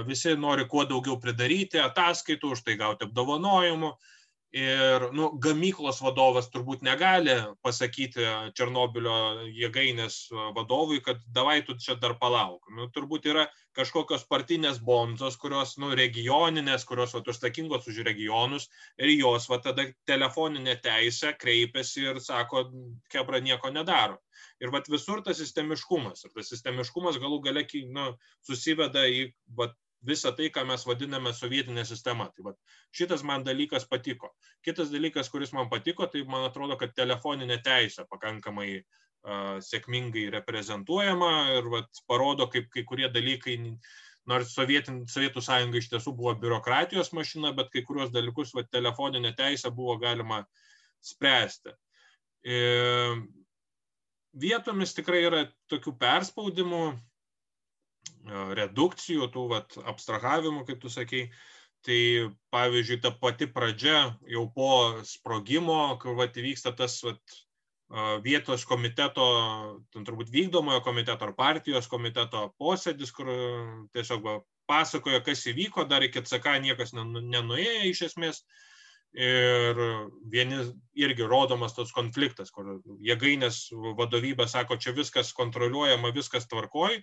visi 0.08 0.36
nori 0.38 0.68
kuo 0.70 0.86
daugiau 0.86 1.20
pridaryti 1.20 1.82
ataskaitų, 1.82 2.54
už 2.54 2.64
tai 2.64 2.78
gauti 2.78 3.10
apdovanojimų 3.10 3.92
Ir 4.52 5.06
nu, 5.16 5.30
gamyklos 5.40 6.02
vadovas 6.04 6.50
turbūt 6.52 6.82
negali 6.84 7.38
pasakyti 7.64 8.26
Černobilio 8.52 9.46
jėgainės 9.48 10.26
vadovui, 10.58 10.98
kad 11.06 11.22
davai 11.32 11.62
tu 11.64 11.78
čia 11.80 11.96
dar 11.96 12.18
palauk. 12.20 12.68
Nu, 12.76 12.90
turbūt 12.92 13.30
yra 13.32 13.46
kažkokios 13.80 14.26
partinės 14.28 14.82
bonzos, 14.84 15.38
kurios 15.40 15.78
nu, 15.80 15.94
regioninės, 15.96 16.84
kurios 16.90 17.16
vat, 17.16 17.32
užsakingos 17.32 17.88
už 17.88 18.02
regionus 18.04 18.68
ir 19.00 19.14
jos 19.14 19.48
va, 19.48 19.62
tada 19.64 19.86
telefoninė 20.12 20.76
teisė 20.84 21.32
kreipiasi 21.40 22.10
ir 22.10 22.20
sako, 22.20 22.66
kebra 23.08 23.40
nieko 23.40 23.72
nedaro. 23.72 24.20
Ir 24.60 24.76
vat, 24.76 24.92
visur 24.92 25.24
tas 25.24 25.40
sistemiškumas. 25.40 26.26
Ir 26.28 26.36
tas 26.36 26.52
sistemiškumas 26.52 27.24
galų 27.24 27.40
gale 27.48 27.64
nu, 27.88 28.12
susiveda 28.44 29.08
į 29.08 29.30
vat, 29.56 29.80
visą 30.08 30.32
tai, 30.38 30.50
ką 30.54 30.64
mes 30.70 30.86
vadiname 30.88 31.34
sovietinė 31.36 31.86
sistema. 31.88 32.30
Tai 32.36 32.50
va, 32.50 32.54
šitas 32.96 33.24
man 33.28 33.46
dalykas 33.48 33.88
patiko. 33.90 34.32
Kitas 34.66 34.92
dalykas, 34.94 35.30
kuris 35.34 35.54
man 35.58 35.70
patiko, 35.72 36.08
tai 36.10 36.24
man 36.30 36.48
atrodo, 36.48 36.78
kad 36.80 36.96
telefoninė 36.98 37.62
teisė 37.66 38.08
pakankamai 38.10 38.70
uh, 38.82 39.58
sėkmingai 39.64 40.30
reprezentuojama 40.38 41.34
ir 41.58 41.70
va, 41.74 41.84
parodo, 42.10 42.50
kaip 42.52 42.72
kai 42.74 42.86
kurie 42.88 43.12
dalykai, 43.14 43.58
nors 44.30 44.56
Sovietin, 44.56 45.04
Sovietų 45.10 45.44
sąjunga 45.46 45.82
iš 45.82 45.92
tiesų 45.94 46.16
buvo 46.18 46.34
biurokratijos 46.42 47.14
mašina, 47.18 47.54
bet 47.58 47.72
kai 47.74 47.86
kurios 47.86 48.14
dalykus 48.14 48.54
va, 48.58 48.66
telefoninė 48.70 49.34
teisė 49.38 49.74
buvo 49.74 49.98
galima 50.02 50.44
spręsti. 51.02 51.74
E, 52.46 52.58
vietomis 54.34 54.94
tikrai 54.98 55.24
yra 55.26 55.42
tokių 55.72 55.96
perspaudimų, 56.02 56.84
redukcijų, 58.58 59.28
tų 59.34 59.48
vat, 59.52 59.78
abstrahavimų, 59.94 60.66
kaip 60.68 60.82
tu 60.84 60.92
sakei. 60.94 61.30
Tai 61.82 62.30
pavyzdžiui, 62.54 63.00
ta 63.02 63.10
pati 63.10 63.48
pradžia 63.50 64.12
jau 64.30 64.44
po 64.54 65.02
sprogimo, 65.02 65.98
kur 66.02 66.14
vat, 66.20 66.36
vyksta 66.38 66.76
tas 66.78 67.00
vat, 67.02 67.40
vietos 68.24 68.64
komiteto, 68.70 69.26
turbūt 69.92 70.30
vykdomojo 70.32 70.84
komiteto 70.86 71.26
ar 71.26 71.34
partijos 71.36 71.90
komiteto 71.92 72.52
posėdis, 72.62 73.12
kur 73.12 73.28
tiesiog 73.98 74.46
pasakoja, 74.70 75.20
kas 75.26 75.44
įvyko, 75.52 75.88
dar 75.90 76.06
iki 76.06 76.22
CK 76.22 76.62
niekas 76.64 76.94
nenuėjo 76.94 77.90
iš 77.90 78.06
esmės. 78.12 78.46
Ir 79.12 79.76
vieni 80.32 80.62
irgi 80.96 81.26
rodomas 81.28 81.74
tas 81.76 81.90
konfliktas, 81.92 82.48
kur 82.56 82.78
jėgainės 83.04 83.58
vadovybė 83.98 84.46
sako, 84.48 84.78
čia 84.80 84.94
viskas 84.96 85.34
kontroliuojama, 85.36 86.14
viskas 86.16 86.46
tvarkoj, 86.48 86.96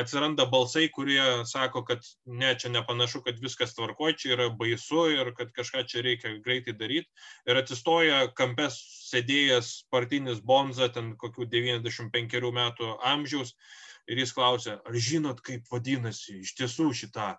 atsiranda 0.00 0.46
balsai, 0.48 0.86
kurie 0.88 1.20
sako, 1.44 1.82
kad 1.84 2.06
ne, 2.24 2.54
čia 2.56 2.70
nepanašu, 2.72 3.20
kad 3.26 3.42
viskas 3.44 3.76
tvarkoj, 3.76 4.14
čia 4.16 4.30
yra 4.38 4.46
baisu 4.62 5.02
ir 5.12 5.32
kad 5.36 5.52
kažką 5.52 5.84
čia 5.90 6.04
reikia 6.06 6.32
greitai 6.40 6.72
daryti. 6.80 7.12
Ir 7.44 7.60
atsistoja 7.60 8.22
kampes 8.38 8.78
sėdėjęs 9.10 9.72
partinis 9.92 10.40
bonza, 10.40 10.88
ten 10.88 11.12
kokių 11.20 11.44
95 11.52 12.54
metų 12.56 12.94
amžiaus, 13.10 13.52
ir 14.08 14.22
jis 14.22 14.32
klausia, 14.32 14.78
ar 14.80 14.96
žinot, 14.96 15.44
kaip 15.44 15.68
vadinasi 15.68 16.38
iš 16.40 16.54
tiesų 16.56 16.88
šitą 17.02 17.34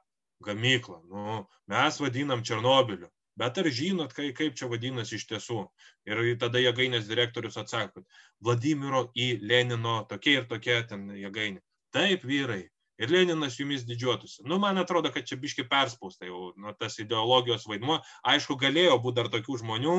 gamyklą? 0.46 1.02
Nu, 1.10 1.42
mes 1.74 1.98
vadinam 2.04 2.46
Černobiliu 2.46 3.10
bet 3.40 3.58
ar 3.62 3.70
žinot, 3.80 4.14
kai, 4.18 4.32
kaip 4.38 4.58
čia 4.60 4.70
vadinasi 4.72 5.18
iš 5.20 5.28
tiesų? 5.30 5.64
Ir 6.10 6.22
tada 6.42 6.62
jėgainės 6.62 7.10
direktorius 7.10 7.60
atsako, 7.62 8.06
Vladimiro 8.44 9.08
į 9.16 9.34
Lenino 9.42 10.02
tokia 10.10 10.42
ir 10.42 10.48
tokia 10.52 10.82
ten 10.90 11.10
jėgainė. 11.16 11.62
Taip, 11.96 12.24
vyrai. 12.28 12.66
Ir 13.02 13.10
Leninas 13.10 13.56
jumis 13.58 13.82
didžiuotųsi. 13.90 14.44
Nu, 14.46 14.60
man 14.62 14.78
atrodo, 14.78 15.10
kad 15.10 15.26
čia 15.26 15.38
biški 15.42 15.64
perspausta 15.70 16.28
jau 16.28 16.52
nu, 16.62 16.74
tas 16.78 17.00
ideologijos 17.02 17.66
vaidmuo. 17.66 17.98
Aišku, 18.30 18.60
galėjo 18.62 19.00
būti 19.02 19.18
dar 19.18 19.30
tokių 19.34 19.58
žmonių, 19.64 19.96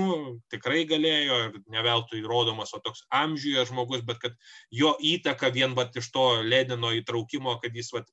tikrai 0.55 0.85
galėjo 0.87 1.39
ir 1.49 1.57
neveltui 1.75 2.21
įrodomas, 2.21 2.71
o 2.77 2.79
toks 2.85 3.03
amžiuje 3.23 3.65
žmogus, 3.73 4.05
bet 4.07 4.23
kad 4.23 4.39
jo 4.71 4.93
įtaka 5.03 5.51
vien 5.57 5.75
vat, 5.75 5.99
iš 5.99 6.13
to 6.15 6.29
Lenino 6.47 6.93
įtraukimo, 6.95 7.57
kad 7.65 7.75
jis 7.75 7.91
vat, 7.97 8.07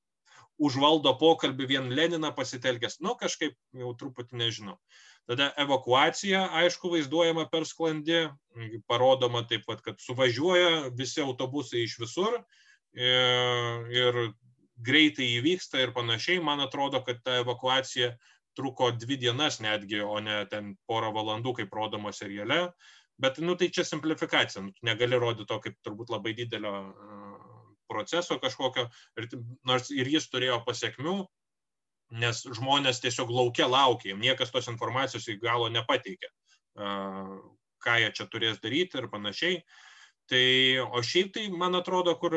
užvaldo 0.59 1.13
pokalbį 1.21 1.69
vien 1.69 1.93
Leniną 1.95 2.33
pasitelkęs, 2.35 2.99
nu 3.05 3.15
kažkaip 3.19 3.55
jau 3.83 3.93
truputį 3.99 4.41
nežinau. 4.41 4.75
Tada 5.29 5.51
evakuacija, 5.61 6.45
aišku, 6.63 6.89
vaizduojama 6.93 7.45
per 7.51 7.65
sklandi, 7.69 8.23
parodoma 8.89 9.43
taip 9.49 9.65
pat, 9.67 9.81
kad 9.85 9.99
suvažiuoja 10.01 10.89
visi 10.97 11.21
autobusai 11.21 11.83
iš 11.85 11.99
visur 12.01 12.39
ir, 12.97 13.91
ir 13.93 14.21
greitai 14.85 15.27
įvyksta 15.37 15.83
ir 15.83 15.93
panašiai. 15.93 16.41
Man 16.43 16.63
atrodo, 16.63 17.03
kad 17.05 17.21
ta 17.25 17.39
evakuacija 17.43 18.15
truko 18.57 18.89
dvi 18.91 19.19
dienas 19.21 19.59
netgi, 19.63 20.01
o 20.01 20.17
ne 20.23 20.41
ten 20.51 20.73
porą 20.89 21.11
valandų, 21.15 21.59
kaip 21.61 21.75
rodoma 21.75 22.11
seriale. 22.15 22.69
Bet, 23.19 23.37
nu, 23.43 23.55
tai 23.59 23.67
čia 23.75 23.83
simplifikacija. 23.83 24.63
Nu, 24.63 24.73
negali 24.87 25.19
rodyti 25.19 25.47
to 25.47 25.59
kaip 25.63 25.75
turbūt 25.85 26.11
labai 26.13 26.33
didelio 26.37 26.73
proceso 27.89 28.37
kažkokio, 28.39 28.85
ir, 29.19 29.27
nors 29.67 29.89
ir 29.91 30.07
jis 30.07 30.29
turėjo 30.31 30.59
pasiekmių, 30.65 31.15
nes 32.11 32.41
žmonės 32.57 33.01
tiesiog 33.03 33.31
laukia 33.33 33.67
laukia, 33.69 34.11
jiems 34.11 34.23
niekas 34.23 34.53
tos 34.53 34.69
informacijos 34.71 35.27
į 35.29 35.39
galo 35.43 35.69
nepateikė, 35.73 36.31
ką 37.85 37.99
jie 38.01 38.09
čia 38.17 38.25
turės 38.31 38.61
daryti 38.63 38.99
ir 38.99 39.09
panašiai. 39.11 39.61
Tai, 40.29 40.45
o 40.93 41.01
šiaip 41.01 41.33
tai, 41.33 41.47
man 41.49 41.77
atrodo, 41.77 42.13
kur 42.21 42.35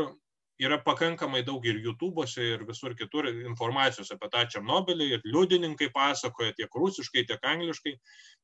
yra 0.62 0.78
pakankamai 0.85 1.43
daug 1.44 1.65
ir 1.66 1.81
YouTube'ose, 1.82 2.44
ir 2.55 2.65
visur 2.69 2.94
kitur 2.97 3.28
informacijos 3.32 4.12
apie 4.15 4.28
tą 4.32 4.44
Černobylį, 4.55 5.09
ir 5.16 5.24
liudininkai 5.27 5.90
pasakoja 5.94 6.55
tiek 6.57 6.73
rusiškai, 6.73 7.27
tiek 7.28 7.49
angliškai. 7.53 7.97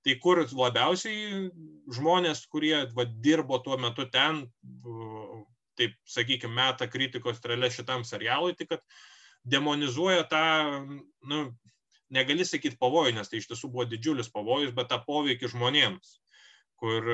Tai 0.05 0.17
kur 0.23 0.43
labiausiai 0.47 1.49
žmonės, 1.95 2.45
kurie 2.53 2.75
va, 2.97 3.07
dirbo 3.07 3.61
tuo 3.65 3.79
metu 3.81 4.09
ten, 4.13 4.45
taip 5.79 5.95
sakykime, 6.09 6.57
meta 6.59 6.89
kritikos 6.91 7.39
strėlę 7.39 7.71
šitam 7.73 8.05
serialui, 8.05 8.57
tai 8.59 8.67
kad 8.73 8.85
demonizuoja 9.51 10.27
tą, 10.31 10.45
nu, 11.31 11.41
negali 12.15 12.47
sakyti 12.49 12.79
pavojų, 12.81 13.17
nes 13.19 13.31
tai 13.31 13.43
iš 13.43 13.49
tiesų 13.51 13.73
buvo 13.73 13.89
didžiulis 13.89 14.31
pavojus, 14.33 14.75
bet 14.77 14.91
tą 14.93 15.01
poveikį 15.07 15.53
žmonėms, 15.55 16.15
kur 16.81 17.09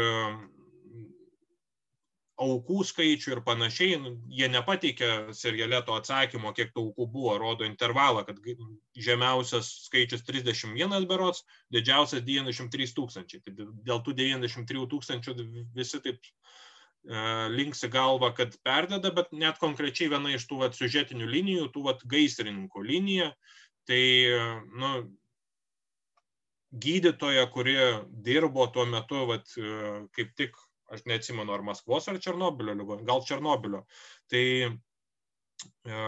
aukų 2.45 2.81
skaičių 2.83 3.31
ir 3.37 3.41
panašiai, 3.47 3.99
nu, 4.03 4.17
jie 4.35 4.49
nepateikia 4.51 5.35
seriale 5.39 5.79
to 5.87 5.95
atsakymo, 5.95 6.51
kiek 6.57 6.73
tų 6.75 6.89
aukų 6.89 7.07
buvo, 7.13 7.37
rodo 7.39 7.67
intervalą, 7.67 8.25
kad 8.27 8.41
žemiausias 8.99 9.71
skaičius 9.87 10.27
31 10.27 11.07
berots, 11.11 11.45
didžiausias 11.75 12.27
93 12.27 12.91
tūkstančiai. 12.99 13.43
Tai 13.45 13.55
dėl 13.87 14.03
tų 14.03 14.17
93 14.19 14.89
tūkstančių 14.91 15.37
visi 15.79 16.03
taip 16.03 16.19
E, 16.25 16.74
linksi 17.05 17.91
galvą, 17.93 18.31
kad 18.37 18.55
perdeda, 18.65 19.11
bet 19.13 19.33
net 19.37 19.59
konkrečiai 19.61 20.09
viena 20.13 20.31
iš 20.33 20.47
tų 20.49 20.63
vat, 20.63 20.77
sužetinių 20.79 21.27
linijų, 21.29 21.67
tų 21.75 21.83
vat, 21.89 22.05
gaisrininkų 22.09 22.85
linija, 22.87 23.33
tai 23.85 24.01
nu, 24.73 24.93
gydytoja, 26.75 27.47
kuri 27.53 27.75
dirbo 28.25 28.67
tuo 28.73 28.87
metu, 28.87 29.25
vat, 29.31 29.53
e, 29.57 30.07
kaip 30.17 30.33
tik, 30.39 30.57
aš 30.93 31.05
neatsimenu, 31.09 31.53
ar 31.55 31.63
Maskvos 31.67 32.09
ar 32.11 32.21
Černobilio 32.23 32.75
ligon, 32.79 33.05
gal 33.07 33.23
Černobilio, 33.27 33.85
tai, 34.33 34.45
e, 35.87 36.03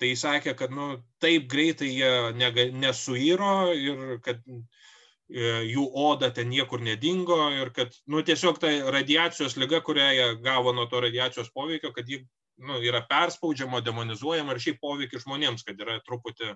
tai 0.00 0.12
sakė, 0.20 0.54
kad 0.58 0.74
nu, 0.74 0.88
taip 1.22 1.48
greitai 1.50 1.90
jie 1.90 2.70
nesuiro 2.76 3.54
ir 3.74 4.18
kad 4.24 4.44
E, 4.46 4.85
jų 5.28 5.84
oda 5.98 6.30
ten 6.30 6.48
niekur 6.48 6.80
nedingo 6.80 7.38
ir 7.50 7.72
kad 7.74 7.94
nu, 8.06 8.22
tiesiog 8.22 8.60
ta 8.62 8.70
radiacijos 8.94 9.56
lyga, 9.58 9.80
kurią 9.82 10.08
jie 10.14 10.26
gavo 10.42 10.72
nuo 10.72 10.86
to 10.86 11.00
radiacijos 11.02 11.50
poveikio, 11.50 11.92
kad 11.92 12.08
ji 12.08 12.22
nu, 12.58 12.78
yra 12.80 13.02
perspaudžiama, 13.08 13.82
demonizuojama 13.84 14.54
ir 14.54 14.62
šiaip 14.62 14.80
poveikis 14.80 15.26
žmonėms, 15.26 15.66
kad 15.66 15.80
yra 15.82 15.98
truputį 16.06 16.54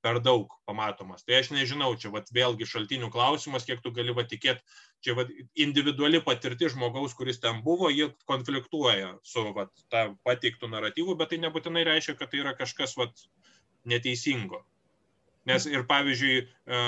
per 0.00 0.20
daug 0.24 0.52
pamatomas. 0.68 1.24
Tai 1.24 1.36
aš 1.40 1.50
nežinau, 1.52 1.90
čia 2.00 2.12
vat, 2.12 2.30
vėlgi 2.32 2.68
šaltinių 2.68 3.10
klausimas, 3.12 3.66
kiek 3.68 3.82
tu 3.84 3.92
gali 3.92 4.14
tikėti, 4.16 4.62
čia 5.04 5.16
vat, 5.18 5.28
individuali 5.54 6.22
patirti 6.24 6.70
žmogaus, 6.72 7.14
kuris 7.14 7.40
ten 7.40 7.60
buvo, 7.64 7.90
jie 7.92 8.10
konfliktuoja 8.30 9.18
su 9.22 9.44
vat, 9.56 9.72
tą 9.92 10.16
pateiktų 10.24 10.72
naratyvu, 10.72 11.16
bet 11.20 11.32
tai 11.32 11.40
nebūtinai 11.44 11.84
reiškia, 11.84 12.16
kad 12.16 12.32
tai 12.32 12.40
yra 12.44 12.56
kažkas 12.56 12.96
vat, 12.96 13.12
neteisingo. 13.84 14.64
Nes 15.48 15.64
ir 15.68 15.84
pavyzdžiui, 15.88 16.40
e, 16.44 16.80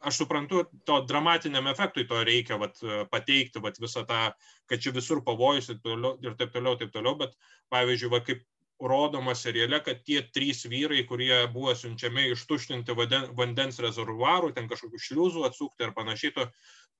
aš 0.00 0.22
suprantu, 0.22 0.64
to 0.88 0.98
dramatiniam 1.08 1.68
efektui 1.70 2.06
to 2.08 2.22
reikia 2.24 2.58
vat, 2.60 2.80
pateikti 3.12 3.62
vat, 3.62 3.78
visą 3.82 4.04
tą, 4.08 4.20
kad 4.70 4.82
čia 4.82 4.92
visur 4.96 5.22
pavojus 5.24 5.70
ir, 5.72 5.80
toliau, 5.84 6.16
ir 6.24 6.36
taip 6.38 6.52
toliau, 6.54 6.76
taip 6.80 6.92
toliau, 6.94 7.16
bet 7.20 7.36
pavyzdžiui, 7.72 8.12
va, 8.12 8.20
kaip 8.26 8.44
rodoma 8.80 9.32
seriale, 9.34 9.80
kad 9.80 10.02
tie 10.04 10.20
trys 10.34 10.66
vyrai, 10.68 11.06
kurie 11.08 11.32
buvo 11.52 11.72
siunčiami 11.74 12.26
ištuštinti 12.34 12.96
vandens 13.38 13.80
rezervuarų, 13.80 14.52
ten 14.56 14.68
kažkokių 14.68 15.00
šliuzų 15.00 15.46
atsukti 15.48 15.86
ir 15.86 15.94
panašiai, 15.96 16.34
to, 16.36 16.44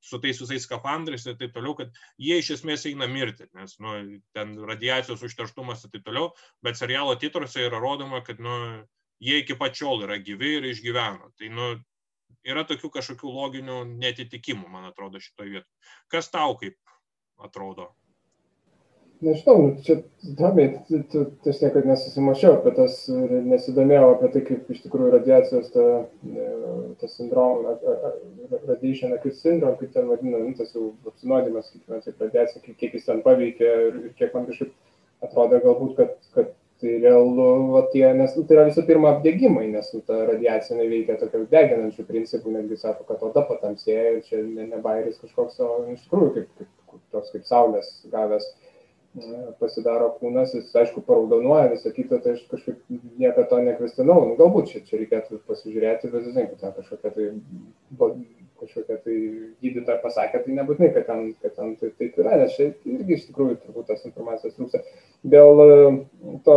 su 0.01 0.21
tais 0.23 0.41
visais 0.41 0.65
skafandrais 0.65 1.27
ir 1.27 1.37
taip 1.41 1.53
toliau, 1.57 1.75
kad 1.77 1.93
jie 2.21 2.39
iš 2.41 2.55
esmės 2.59 2.87
eina 2.89 3.09
mirti, 3.11 3.49
nes 3.57 3.77
nu, 3.83 3.97
ten 4.37 4.55
radiacijos 4.69 5.25
užterštumas 5.29 5.85
ir 5.85 5.93
taip 5.93 6.07
toliau, 6.07 6.31
bet 6.65 6.81
serialo 6.81 7.17
titruose 7.21 7.67
yra 7.69 7.81
rodoma, 7.83 8.23
kad 8.25 8.41
nu, 8.41 8.57
jie 9.21 9.41
iki 9.43 9.57
pačiol 9.59 10.05
yra 10.07 10.19
gyvi 10.23 10.57
ir 10.59 10.71
išgyveno. 10.71 11.33
Tai 11.37 11.53
nu, 11.53 11.69
yra 12.45 12.65
tokių 12.69 12.91
kažkokių 12.99 13.37
loginių 13.37 13.85
netitikimų, 13.93 14.69
man 14.73 14.91
atrodo, 14.91 15.23
šitoje 15.23 15.59
vietoje. 15.59 15.95
Kas 16.13 16.29
tau 16.33 16.57
kaip 16.61 16.77
atrodo? 17.43 17.93
Nežinau, 19.25 19.71
čia 19.81 19.95
įdomiai, 20.29 20.75
aš 20.93 21.61
niekada 21.63 21.89
nesusimašiau 21.89 22.59
apie 22.59 22.73
tas 22.77 22.99
nesidomėjau 23.09 24.11
apie 24.11 24.29
tai, 24.35 24.43
kaip 24.51 24.67
iš 24.75 24.83
tikrųjų 24.83 25.13
radiacijos 25.15 25.71
ta, 25.73 25.85
e, 26.29 26.49
ta 27.01 27.09
sindroma, 27.09 27.79
radiation 28.69 29.17
acute 29.17 29.39
syndrome, 29.39 29.79
kaip 29.81 29.95
ten 29.95 30.11
vadina, 30.11 30.43
nu, 30.43 30.53
tas 30.59 30.77
jau 30.77 30.91
apsinuodimas, 31.09 31.73
kaip 31.73 32.21
radiacija, 32.27 32.61
kiek, 32.67 32.93
jis 32.93 33.09
ten 33.09 33.25
paveikia 33.25 33.73
ir 33.87 33.99
kiek 34.21 34.37
man 34.37 34.51
kažkaip 34.51 34.77
atrodo 35.25 35.63
galbūt, 35.65 35.97
kad, 35.97 36.31
kad 36.37 36.53
tai 36.81 36.99
realu, 37.03 37.47
va, 37.73 37.83
tie, 37.93 38.05
nes 38.19 38.35
nu, 38.37 38.45
tai 38.47 38.59
yra 38.59 38.67
visų 38.69 38.85
pirma 38.89 39.15
apdėgymai, 39.15 39.67
nes 39.73 39.89
nu, 39.95 40.03
ta 40.07 40.23
radiacija 40.29 40.77
neveikia 40.79 41.17
tokiu 41.21 41.47
deginančiu 41.51 42.05
principu, 42.09 42.53
netgi 42.53 42.79
sako, 42.81 43.07
kad 43.09 43.25
oda 43.25 43.45
patamsėja 43.49 44.11
ir 44.13 44.23
čia 44.29 44.43
ne, 44.45 44.69
ne 44.69 44.81
bairis 44.85 45.21
kažkoks, 45.23 45.59
o 45.65 45.71
iš 45.95 46.05
tikrųjų 46.05 46.33
kaip, 46.37 46.51
kaip, 46.61 47.03
toks 47.15 47.33
kaip 47.35 47.49
saulės 47.49 47.91
gavęs 48.13 48.49
pasidaro 49.61 50.11
kūnas, 50.21 50.53
jis 50.55 50.75
aišku 50.77 51.01
paraudonuoja, 51.07 51.71
visą 51.73 51.93
kitą, 51.95 52.19
tai 52.21 52.35
aš 52.37 52.43
kažkaip 52.51 52.83
niekada 52.91 53.47
to 53.49 53.61
nekvestinau. 53.65 54.19
Nu, 54.29 54.35
galbūt 54.37 54.73
čia, 54.73 54.83
čia 54.85 55.01
reikėtų 55.01 55.41
pasižiūrėti, 55.49 56.11
bet 56.13 56.27
žinai, 56.27 56.45
kad 56.51 56.61
ten 56.61 56.75
kažkokia 56.77 57.13
tai, 57.15 57.29
kažkokia 58.61 58.97
tai 59.05 59.19
gydytoja 59.65 60.01
pasakė, 60.03 60.43
tai 60.45 60.57
nebūtinai, 60.57 60.91
kad 60.95 61.07
ten, 61.11 61.29
kad 61.43 61.55
ten 61.59 61.77
tai, 61.81 61.93
taip 62.01 62.19
yra, 62.23 62.39
nes 62.41 62.57
čia 62.57 62.71
irgi 62.89 63.17
iš 63.17 63.29
tikrųjų 63.29 63.61
turbūt 63.63 63.89
tas 63.91 64.05
informacijos 64.09 64.57
trūksta. 64.57 64.83
Dėl 65.37 65.63
e, 65.65 65.69
to, 66.47 66.57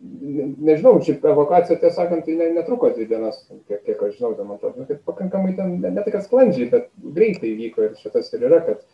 nežinau, 0.00 0.98
šiaip 1.04 1.24
evakuacija, 1.30 1.78
tiesą 1.80 2.02
sakant, 2.02 2.26
tai 2.26 2.50
netruko 2.56 2.90
dvi 2.94 3.06
dienas, 3.10 3.40
kiek, 3.68 3.82
kiek 3.86 4.02
aš 4.08 4.18
žinau, 4.18 4.34
man 4.42 4.58
atrodo, 4.58 4.86
kad 4.88 5.00
pakankamai 5.08 5.54
ten, 5.58 5.78
ne, 5.84 5.92
ne 5.94 6.04
tik 6.06 6.20
sklandžiai, 6.24 6.70
bet 6.72 6.90
greitai 7.16 7.54
vyko 7.58 7.88
ir 7.88 7.96
šitas 8.00 8.32
ir 8.34 8.46
yra, 8.48 8.60
kad 8.66 8.84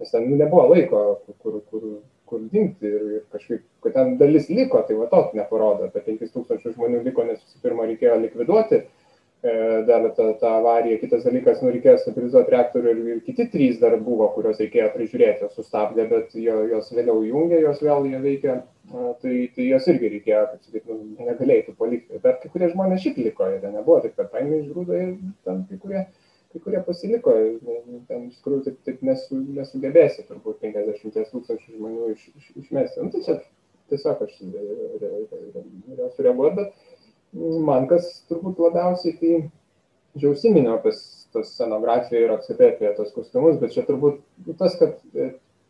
nes 0.00 0.12
ten 0.12 0.30
nebuvo 0.32 0.68
laiko, 0.72 1.02
kur, 1.42 1.60
kur, 1.70 1.86
kur 2.28 2.46
dingti 2.52 2.88
ir, 2.88 3.02
ir 3.18 3.26
kažkaip, 3.32 3.64
kad 3.84 3.96
ten 3.96 4.16
dalis 4.20 4.48
liko, 4.52 4.80
tai 4.86 4.96
va 4.98 5.10
to 5.12 5.26
neparodo, 5.36 5.90
apie 5.90 6.04
5000 6.06 6.74
žmonių 6.74 7.02
liko, 7.04 7.26
nes 7.28 7.42
visų 7.42 7.62
pirma 7.64 7.88
reikėjo 7.90 8.16
likviduoti 8.22 8.84
dar 9.42 10.10
tą, 10.16 10.26
tą 10.40 10.48
avariją, 10.58 10.98
kitas 11.00 11.22
dalykas, 11.24 11.62
nu 11.64 11.70
reikėjo 11.72 11.96
stabilizuoti 12.02 12.52
reaktorių 12.52 12.90
ir, 12.92 12.98
ir 13.14 13.20
kiti 13.24 13.46
trys 13.48 13.78
dar 13.80 13.96
buvo, 14.04 14.26
kuriuos 14.34 14.60
reikėjo 14.60 14.90
prižiūrėti, 14.96 15.46
jos 15.46 15.54
sustabdė, 15.56 16.04
bet 16.10 16.34
jo, 16.36 16.58
jos 16.68 16.90
vėliau 16.92 17.22
jungė, 17.24 17.62
jos 17.64 17.80
vėl 17.80 18.08
jie 18.10 18.20
veikia, 18.20 18.56
tai, 19.22 19.36
tai 19.56 19.68
jos 19.70 19.88
irgi 19.88 20.10
reikėjo, 20.16 20.42
kaip 20.50 20.66
sakyt, 20.66 20.90
nu, 20.90 21.28
negalėjai 21.30 21.76
palikti, 21.78 22.20
bet 22.20 22.42
kai 22.42 22.52
kurie 22.52 22.68
žmonės 22.74 23.06
šiaip 23.06 23.22
liko, 23.24 23.48
jie 23.48 23.62
nebuvo 23.64 24.02
taip, 24.04 24.18
kad 24.18 24.28
paėmė 24.34 24.60
iš 24.60 24.74
grūdo 24.74 24.98
ir 24.98 25.14
ten 25.48 25.64
kai 25.70 25.80
kurie 25.86 26.04
kai 26.50 26.58
kurie 26.64 26.80
pasiliko, 26.82 27.32
ten 28.08 28.24
iš 28.26 28.40
tikrųjų 28.40 28.64
taip, 28.66 28.78
taip 28.86 29.02
nesu, 29.06 29.38
nesugebėsi 29.54 30.24
turbūt 30.26 30.58
50 30.64 31.30
tūkstančių 31.30 31.76
žmonių 31.76 32.08
iš, 32.16 32.24
iš, 32.34 32.48
išmesti. 32.64 33.04
Nu, 33.04 33.12
tai 33.14 33.20
čia 33.22 33.36
tiesiog 33.90 34.24
aš 34.26 34.34
sureaguoti, 36.16 36.56
bet 36.58 36.89
man 37.34 37.86
kas 37.90 38.08
turbūt 38.30 38.60
labiausiai, 38.62 39.16
tai 39.20 40.20
jau 40.20 40.32
užsiminiau 40.34 40.78
apie 40.78 40.92
tas 41.30 41.52
scenografiją 41.54 42.24
ir 42.24 42.32
apskritai 42.34 42.72
apie 42.72 42.90
tos 42.96 43.12
kostiumus, 43.14 43.60
bet 43.60 43.74
čia 43.76 43.84
turbūt 43.86 44.18
tas, 44.58 44.74
kad 44.80 44.96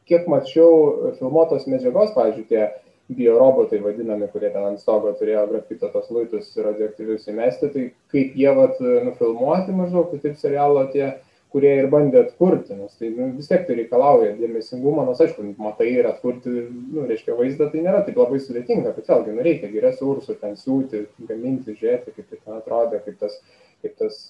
kiek 0.09 0.29
mačiau 0.31 1.13
filmuotos 1.19 1.67
medžiagos, 1.71 2.15
pavyzdžiui, 2.17 2.47
tie 2.49 2.69
biorobotai 3.11 3.81
vadinami, 3.83 4.29
kurie 4.31 4.53
ten 4.55 4.65
ant 4.69 4.81
stogo 4.81 5.13
turėjo 5.19 5.47
grafito 5.51 5.91
tos 5.93 6.11
luitus 6.15 6.53
radioaktyvius 6.57 7.27
įmesti, 7.31 7.71
tai 7.75 7.87
kaip 8.15 8.37
jie 8.39 8.53
vat, 8.57 8.79
nufilmuoti 9.07 9.75
maždaug, 9.75 10.13
tai 10.13 10.23
taip 10.25 10.39
serialo 10.41 10.87
tie, 10.95 11.11
kurie 11.53 11.73
ir 11.81 11.89
bandė 11.93 12.21
atkurti, 12.25 12.77
nes 12.79 12.95
tai 12.99 13.11
nu, 13.15 13.31
vis 13.37 13.49
tiek 13.51 13.65
tai 13.67 13.77
reikalauja 13.79 14.35
dėmesingumo, 14.39 15.05
nors 15.07 15.23
aišku, 15.25 15.47
matai 15.61 15.89
ir 15.93 16.09
atkurti, 16.11 16.53
nu, 16.95 17.07
reiškia 17.11 17.37
vaizdą, 17.39 17.71
tai 17.73 17.85
nėra 17.85 18.05
taip 18.07 18.21
labai 18.21 18.39
sudėtinga, 18.43 18.95
bet 18.97 19.11
vėlgi, 19.11 19.35
nu, 19.37 19.47
reikia 19.47 19.71
gi 19.73 19.83
resursų 19.85 20.39
ten 20.43 20.55
siūti, 20.61 21.05
gaminti, 21.29 21.77
žiūrėti, 21.79 22.15
kaip 22.17 22.31
tai 22.31 22.39
ten 22.39 22.59
atrodo, 22.61 23.03
kaip 23.07 23.19
tas, 23.23 23.39
kaip 23.83 23.97
tas 23.99 24.21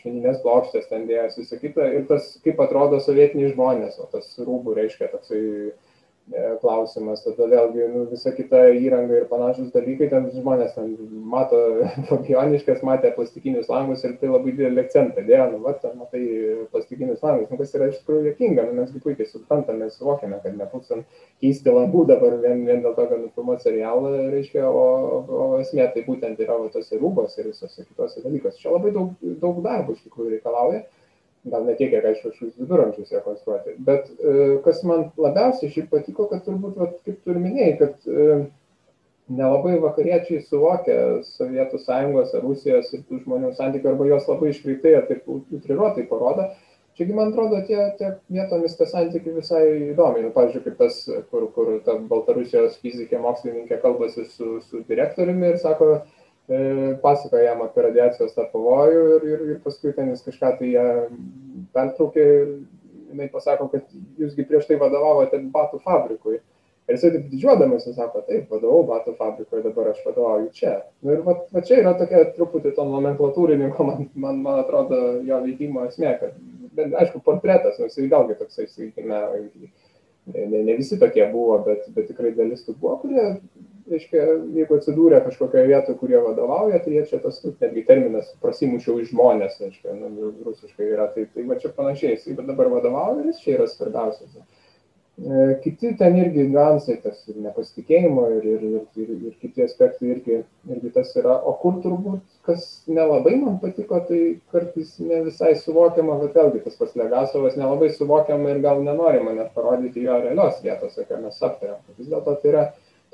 švininės 0.00 0.42
plokštės 0.44 0.90
ten 0.90 1.06
dėjosi, 1.08 1.44
visą 1.44 1.60
kitą, 1.62 1.92
ir 1.96 2.08
tas, 2.10 2.34
kaip 2.44 2.60
atrodo 2.60 3.00
sovietiniai 3.00 3.54
žmonės, 3.54 4.00
o 4.02 4.10
tas 4.12 4.32
rūbų 4.40 4.76
reiškia 4.82 5.12
toksai 5.14 5.40
E, 5.40 5.89
klausimas, 6.60 7.24
tada 7.24 7.46
vėlgi 7.50 7.86
nu, 7.90 8.04
visa 8.10 8.30
kita 8.34 8.60
įranga 8.78 9.16
ir 9.18 9.24
panašus 9.30 9.72
dalykai, 9.74 10.06
ten 10.12 10.28
žmonės 10.30 10.76
ten 10.76 10.92
mato 11.32 11.58
fabioniškas, 12.10 12.84
matė 12.86 13.10
plastikinius 13.16 13.70
langus 13.72 14.04
ir 14.06 14.14
tai 14.20 14.30
labai 14.30 14.54
didelį 14.54 14.84
akcentą 14.84 15.24
dėjo, 15.26 15.48
nu, 15.54 15.60
va, 15.64 15.74
ten 15.82 15.96
matai 15.98 16.22
plastikinius 16.70 17.24
langus, 17.26 17.50
nu, 17.50 17.58
kas 17.58 17.74
yra 17.74 17.90
iš 17.90 17.98
tikrųjų 18.02 18.30
jokinga, 18.30 18.68
nu, 18.68 18.76
mes 18.78 18.94
puikiai 19.02 19.26
suprantame, 19.26 19.90
suvokiame, 19.90 20.38
kad 20.44 20.86
ten 20.86 21.04
keisti 21.42 21.74
langų 21.74 22.06
dabar 22.12 22.38
vien, 22.44 22.62
vien 22.68 22.84
dėl 22.84 22.94
to, 22.94 23.08
kad 23.10 23.18
nufilmuoti 23.24 23.66
serialą, 23.66 24.14
reiškia, 24.36 24.68
o, 24.70 24.86
o 25.26 25.50
esmė 25.58 25.90
tai 25.94 26.06
būtent 26.06 26.38
yra 26.46 26.60
va, 26.60 26.70
tose 26.70 27.00
rūbose 27.00 27.42
ir 27.42 27.50
visose 27.50 27.82
kitose 27.88 28.22
dalykuose. 28.22 28.60
Čia 28.62 28.76
labai 28.76 28.94
daug, 28.94 29.16
daug 29.42 29.62
darbo 29.66 29.96
iš 29.96 30.06
tikrųjų 30.06 30.36
reikalauja 30.36 30.84
gal 31.48 31.64
ne 31.64 31.74
tiek, 31.78 31.90
kiek 31.92 32.04
aišku, 32.04 32.32
šius 32.36 32.56
viduramžius 32.60 33.12
rekonstruoti. 33.16 33.76
Bet 33.86 34.08
e, 34.20 34.56
kas 34.64 34.82
man 34.86 35.06
labiausiai 35.20 35.72
šiaip 35.72 35.90
patiko, 35.92 36.28
kad 36.30 36.44
turbūt, 36.44 36.76
vat, 36.80 36.98
kaip 37.06 37.20
tu 37.24 37.32
ir 37.32 37.40
minėjai, 37.40 37.76
kad 37.80 38.10
e, 38.10 38.26
nelabai 39.30 39.78
vakariečiai 39.80 40.42
suvokia 40.44 40.98
Sovietų 41.24 41.80
sąjungos 41.80 42.34
ar 42.36 42.44
Rusijos 42.44 42.90
ir 42.96 43.06
tų 43.08 43.22
žmonių 43.24 43.54
santykių, 43.56 43.92
arba 43.92 44.10
juos 44.10 44.28
labai 44.28 44.52
iškreitai 44.52 44.96
ar 44.98 45.08
taip 45.08 45.30
utriruotai 45.30 46.04
parodo. 46.10 46.50
Čiagi, 46.98 47.14
man 47.16 47.30
atrodo, 47.30 47.60
tie, 47.64 47.78
tie 47.96 48.08
vietomis 48.34 48.74
tie 48.76 48.86
santykiai 48.90 49.38
visai 49.38 49.62
įdomi. 49.92 50.24
Nu, 50.26 50.32
pavyzdžiui, 50.34 50.64
kaip 50.66 50.80
tas, 50.82 50.98
kur, 51.30 51.46
kur 51.54 51.76
ta 51.86 51.94
Baltarusijos 52.10 52.80
fizikė, 52.82 53.20
mokslininkė 53.22 53.78
kalbasi 53.80 54.26
su, 54.28 54.58
su 54.66 54.82
direktoriumi 54.88 55.54
ir 55.54 55.60
sako, 55.62 55.94
pasakoja 57.02 57.50
jam 57.50 57.62
apie 57.62 57.82
radiacijos 57.86 58.34
tą 58.34 58.46
pavojų 58.50 59.02
ir, 59.16 59.26
ir, 59.32 59.42
ir 59.52 59.58
paskui 59.64 59.92
ten 59.94 60.10
jis 60.10 60.24
kažką 60.26 60.56
tai 60.58 60.70
ją 60.72 60.86
pertraukė 61.74 62.24
ir 62.26 62.48
jinai 63.10 63.28
pasako, 63.30 63.68
kad 63.72 63.86
jūsgi 64.18 64.46
prieš 64.48 64.66
tai 64.68 64.78
vadovavote 64.80 65.38
batų 65.54 65.82
fabrikui. 65.84 66.40
Ir 66.88 66.96
jisai 66.96 67.12
taip 67.14 67.26
didžiuodamas, 67.30 67.84
jis 67.86 67.94
sako, 68.00 68.24
taip, 68.26 68.48
vadovau 68.50 68.82
batų 68.88 69.12
fabrikoje, 69.18 69.62
dabar 69.62 69.92
aš 69.92 70.00
vadovauju 70.02 70.48
čia. 70.56 70.72
Na 71.06 71.14
ir 71.14 71.20
va, 71.26 71.36
va 71.54 71.62
čia 71.66 71.78
yra 71.84 71.92
tokia 71.98 72.24
truputį 72.34 72.72
to 72.74 72.86
nomenklatūrininko, 72.88 73.86
man, 73.86 74.08
man, 74.24 74.40
man 74.42 74.62
atrodo, 74.64 74.98
jo 75.26 75.38
veikimo 75.44 75.84
esmė, 75.86 76.16
kad, 76.18 76.34
bet, 76.74 76.96
aišku, 77.04 77.22
portretas, 77.26 77.78
nors 77.78 77.94
jis 77.94 78.10
vėlgi 78.10 78.38
toksai, 78.40 78.66
sakykime, 78.72 79.20
ne, 80.34 80.64
ne 80.66 80.78
visi 80.80 80.98
tokie 80.98 81.28
buvo, 81.30 81.60
bet, 81.68 81.86
bet 81.94 82.10
tikrai 82.10 82.34
dalis 82.34 82.66
tų 82.66 82.74
buvo, 82.80 82.96
kurie 83.04 83.28
reiškia, 83.90 84.24
jeigu 84.56 84.78
atsidūrė 84.78 85.20
kažkokioje 85.24 85.66
vietoje, 85.70 85.98
kurie 86.00 86.20
vadovauja, 86.24 86.80
tai 86.84 86.94
jie 86.96 87.04
čia 87.10 87.20
tas, 87.24 87.40
nu, 87.44 87.52
netgi 87.60 87.84
terminas 87.88 88.30
prasimušiau 88.44 89.00
iš 89.02 89.10
žmonės, 89.12 89.58
reiškia, 89.64 89.96
nu, 89.98 90.32
rusiškai 90.46 90.88
yra, 90.94 91.10
tai, 91.14 91.26
tai 91.34 91.46
va 91.50 91.58
čia 91.60 91.72
panašiai, 91.76 92.16
jis 92.16 92.40
dabar 92.40 92.72
vadovauja 92.72 93.20
ir 93.20 93.30
jis 93.32 93.44
čia 93.44 93.58
yra 93.58 93.68
svarbiausias. 93.70 94.40
E, 95.20 95.60
kiti 95.62 95.90
ten 96.00 96.14
irgi 96.16 96.46
niuansai, 96.48 96.94
tas 97.02 97.18
ir 97.28 97.40
nepasitikėjimo, 97.44 98.22
ir, 98.38 98.44
ir, 98.54 98.62
ir, 98.68 98.84
ir, 99.02 99.10
ir 99.28 99.34
kiti 99.42 99.64
aspektai 99.66 100.14
irgi, 100.14 100.38
irgi 100.70 100.92
tas 100.94 101.10
yra. 101.20 101.34
O 101.44 101.52
kur 101.60 101.76
turbūt, 101.84 102.22
kas 102.46 102.64
nelabai 102.88 103.34
man 103.42 103.58
patiko, 103.60 104.00
tai 104.08 104.20
kartais 104.54 104.94
ne 105.04 105.20
visai 105.26 105.52
suvokiama, 105.60 106.16
bet 106.22 106.38
vėlgi 106.40 106.62
tas 106.64 106.78
pats 106.80 106.96
Legasovas 106.96 107.58
nelabai 107.60 107.90
suvokiama 107.98 108.54
ir 108.54 108.62
gal 108.64 108.80
nenorima 108.86 109.34
net 109.36 109.52
parodyti 109.56 110.06
jo 110.06 110.16
realios 110.22 110.62
vietos, 110.64 110.96
ką 110.96 111.20
mes 111.26 111.42
aptarėm. 111.50 111.82
Vis 111.98 112.08
dėlto 112.08 112.38
tai 112.40 112.54
yra 112.54 112.64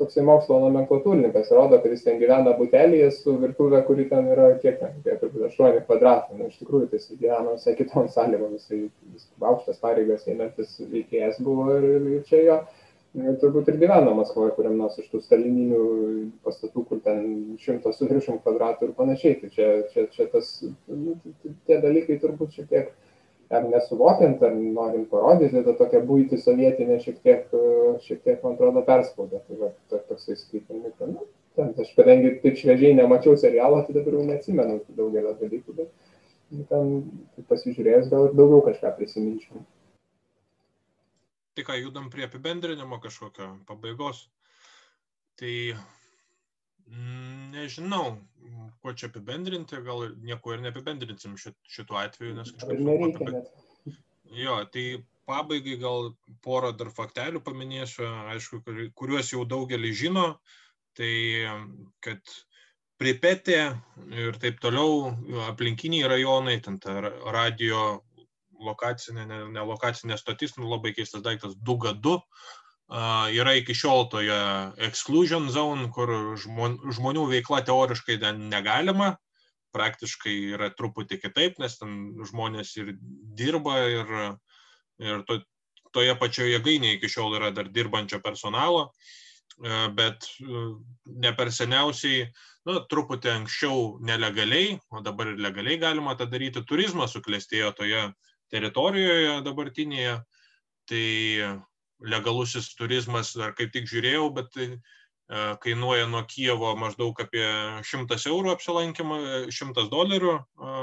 toksai 0.00 0.24
mokslo 0.26 0.58
nomenklatūrininkas, 0.60 1.50
rodo, 1.56 1.78
kad 1.80 1.92
jis 1.92 2.04
ten 2.04 2.18
gyvena 2.20 2.52
butelyje 2.58 3.08
su 3.16 3.36
virtuvė, 3.40 3.82
kuri 3.88 4.06
ten 4.10 4.28
yra 4.32 4.50
kiek 4.62 4.80
ten, 4.80 4.96
turbūt 5.06 5.46
8 5.48 5.84
kvadratų. 5.88 6.38
Nu, 6.38 6.48
iš 6.50 6.58
tikrųjų, 6.60 6.90
tai 6.90 7.00
jis 7.00 7.14
gyvena 7.14 7.54
visai 7.54 7.76
kitom 7.78 8.10
sąlygom, 8.12 8.56
jis, 8.58 8.90
jis 9.14 9.28
aukštas 9.40 9.80
pareigas 9.82 10.26
einantis 10.28 10.76
veikėjas 10.80 11.40
buvo 11.44 11.70
ir, 11.78 11.88
ir, 12.16 12.26
čia 12.28 12.42
jo. 12.44 12.58
Ir 13.16 13.38
turbūt 13.40 13.70
ir 13.72 13.78
gyvena 13.80 14.12
Maskvoje, 14.12 14.52
kuriam 14.52 14.74
nors 14.76 14.98
iš 15.00 15.06
tų 15.08 15.22
stalininių 15.24 15.84
pastatų, 16.44 16.82
kur 16.90 16.98
ten 17.04 17.22
šimtas 17.62 17.96
su 17.96 18.08
viršum 18.10 18.42
kvadratų 18.44 18.90
ir 18.90 18.96
panašiai. 18.98 19.38
Tai 19.40 19.48
čia, 19.54 19.68
čia, 19.94 20.04
čia 20.12 20.26
tas, 20.34 20.50
nu, 20.92 21.16
tie 21.64 21.78
dalykai 21.80 22.18
turbūt 22.20 22.58
šiek 22.58 22.68
tiek 22.74 22.90
ar 23.50 23.66
nesuvokiant, 23.70 24.42
ar 24.42 24.54
norint 24.56 25.08
parodyti 25.10 25.62
tą 25.66 25.74
tokią 25.78 26.02
būtį 26.08 26.38
sovietinę 26.42 26.98
šiek 27.02 27.20
tiek, 27.22 27.56
šiek 28.06 28.22
tiek, 28.24 28.42
man 28.42 28.56
atrodo, 28.56 28.82
perspaudą. 28.86 29.42
Tai 29.46 29.60
va, 29.60 29.70
toksai 29.94 30.36
skaitimi, 30.40 30.92
kad, 30.98 31.12
nu, 31.12 31.26
ten, 31.58 31.72
aš 31.82 31.92
kadangi 31.98 32.34
taip 32.42 32.58
šviežiai 32.60 32.96
nemačiau 32.98 33.38
serialo, 33.38 33.84
tai 33.86 33.96
dabar 33.98 34.18
jau 34.18 34.26
neatsimenu 34.26 34.80
daugelio 34.98 35.36
dalykų, 35.40 35.76
bet 35.78 36.66
ten 36.70 36.92
pasižiūrėjęs 37.50 38.10
gal 38.12 38.28
ir 38.28 38.38
daugiau 38.38 38.64
kažką 38.68 38.94
prisiminčiau. 38.98 39.62
Tai 41.56 41.64
ką, 41.64 41.78
judam 41.80 42.10
prie 42.12 42.26
apibendrinimo 42.26 42.98
kažkokio 43.00 43.54
pabaigos. 43.68 44.26
Tai 45.40 45.54
nežinau, 46.86 48.16
kuo 48.82 48.94
čia 48.94 49.10
apibendrinti, 49.10 49.78
gal 49.84 50.08
nieko 50.22 50.54
ir 50.54 50.62
neapibendrinsim 50.64 51.36
šituo 51.40 51.98
atveju, 52.00 52.36
nes 52.38 52.52
kažkaip... 52.54 52.82
Nereikia 52.86 53.30
net. 53.32 53.52
Jo, 54.36 54.58
tai 54.70 54.86
pabaigai 55.26 55.76
gal 55.82 56.12
porą 56.44 56.72
dar 56.76 56.90
faktelių 56.94 57.42
paminėsiu, 57.46 58.06
aišku, 58.34 58.62
kuriuos 58.98 59.32
jau 59.32 59.46
daugelį 59.48 59.92
žino, 60.04 60.26
tai 60.98 61.14
kad 62.04 62.36
Pripetė 62.96 63.58
ir 64.16 64.38
taip 64.40 64.56
toliau, 64.62 65.10
aplinkiniai 65.50 66.06
rajonai, 66.08 66.54
ten 66.64 66.78
ta 66.80 66.94
radio 67.34 68.00
lokacinė, 68.64 69.26
ne, 69.28 69.40
ne 69.52 69.64
lokacinė 69.68 70.16
stotis, 70.16 70.54
nu, 70.56 70.70
labai 70.70 70.94
keistas 70.96 71.20
daiktas, 71.26 71.58
Duga 71.60 71.92
2, 71.92 72.14
uh, 72.16 72.56
yra 72.88 73.54
iki 73.58 73.74
šiol 73.74 74.06
toje 74.10 74.36
exclusion 74.86 75.50
zone, 75.50 75.90
kur 75.90 76.36
žmon, 76.38 76.78
žmonių 76.94 77.26
veikla 77.30 77.62
teoriškai 77.66 78.18
negalima, 78.38 79.16
praktiškai 79.74 80.36
yra 80.54 80.70
truputį 80.70 81.20
kitaip, 81.20 81.58
nes 81.58 81.78
ten 81.78 82.14
žmonės 82.24 82.76
ir 82.78 82.94
dirba 83.36 83.78
ir, 83.90 84.14
ir 85.02 85.22
to, 85.26 85.40
toje 85.92 86.14
pačioje 86.20 86.56
jėgainėje 86.56 86.98
iki 86.98 87.10
šiol 87.10 87.36
yra 87.36 87.50
dar 87.50 87.68
dirbančio 87.68 88.20
personalo, 88.24 88.90
bet 89.96 90.26
ne 91.06 91.32
per 91.36 91.50
seniausiai 91.52 92.26
nu, 92.68 92.80
truputį 92.90 93.32
anksčiau 93.32 93.98
nelegaliai, 94.04 94.76
o 94.92 95.00
dabar 95.00 95.32
ir 95.32 95.40
legaliai 95.40 95.80
galima 95.80 96.16
tą 96.16 96.28
daryti, 96.30 96.64
turizmas 96.68 97.14
suklestėjo 97.16 97.72
toje 97.76 98.02
teritorijoje 98.52 99.40
dabartinėje, 99.46 100.18
tai 100.86 101.06
legalusis 102.00 102.74
turizmas, 102.76 103.32
dar 103.38 103.54
kaip 103.56 103.72
tik 103.74 103.88
žiūrėjau, 103.90 104.28
bet 104.36 104.52
tai 104.54 104.68
kainuoja 105.62 106.06
nuo 106.06 106.20
Kievo 106.30 106.68
maždaug 106.78 107.18
apie 107.18 107.46
100 107.82 108.28
eurų 108.30 108.52
apsilankimą, 108.52 109.16
100 109.50 109.88
dolerių 109.90 110.36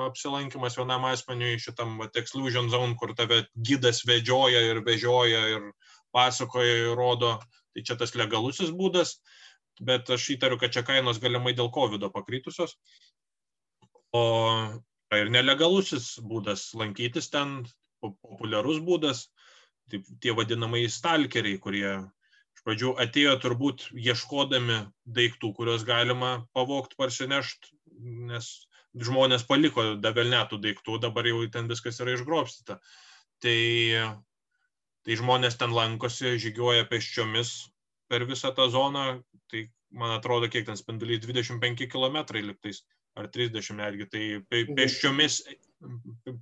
apsilankimas 0.09 0.75
vienam 0.75 1.05
asmeniui 1.07 1.61
šitam 1.63 2.01
exclusion 2.09 2.67
zone, 2.73 2.97
kur 2.99 3.13
tave 3.15 3.45
gydas 3.55 4.03
vedžioja 4.09 4.65
ir 4.67 4.81
vežioja 4.83 5.45
ir 5.53 5.69
pasakoja 6.11 6.75
ir 6.81 6.97
rodo, 6.99 7.37
tai 7.71 7.85
čia 7.87 7.95
tas 7.95 8.17
legalusis 8.19 8.73
būdas 8.75 9.15
bet 9.81 10.09
aš 10.13 10.29
įtariu, 10.35 10.59
kad 10.61 10.73
čia 10.73 10.83
kainos 10.85 11.19
galimai 11.21 11.53
dėl 11.57 11.71
COVID 11.73 12.05
pakritusios. 12.13 12.75
O 14.13 14.23
ir 15.13 15.31
nelegalusis 15.33 16.19
būdas 16.21 16.71
lankytis 16.77 17.29
ten, 17.33 17.63
populiarus 18.03 18.81
būdas, 18.83 19.27
taip, 19.91 20.05
tie 20.23 20.35
vadinamai 20.35 20.85
stalkeriai, 20.91 21.59
kurie 21.61 21.87
iš 22.53 22.65
pradžių 22.65 22.93
atėjo 23.03 23.37
turbūt 23.43 23.87
ieškodami 23.97 24.83
daiktų, 25.17 25.53
kuriuos 25.57 25.85
galima 25.87 26.35
pavogti, 26.55 26.97
parsinešti, 26.99 27.73
nes 28.29 28.53
žmonės 28.93 29.45
paliko 29.49 29.93
davelnetų 30.01 30.59
daiktų, 30.61 30.99
dabar 31.01 31.27
jau 31.27 31.41
ten 31.51 31.69
viskas 31.71 31.99
yra 32.03 32.13
išgrobstyta. 32.13 32.79
Tai, 33.43 33.59
tai 35.03 35.17
žmonės 35.19 35.57
ten 35.59 35.73
lankosi, 35.75 36.37
žygioja 36.39 36.85
pėsčiomis 36.89 37.55
per 38.11 38.27
visą 38.29 38.53
tą 38.55 38.69
zoną, 38.71 39.23
tai 39.51 39.65
man 39.93 40.13
atrodo, 40.15 40.49
kiek 40.49 40.67
ten 40.67 40.77
spindulys 40.77 41.23
25 41.25 41.87
km 41.89 42.21
liktais, 42.45 42.83
ar 43.17 43.29
30 43.33 43.77
netgi, 43.77 44.09
tai 44.09 44.23
mhm. 44.63 44.77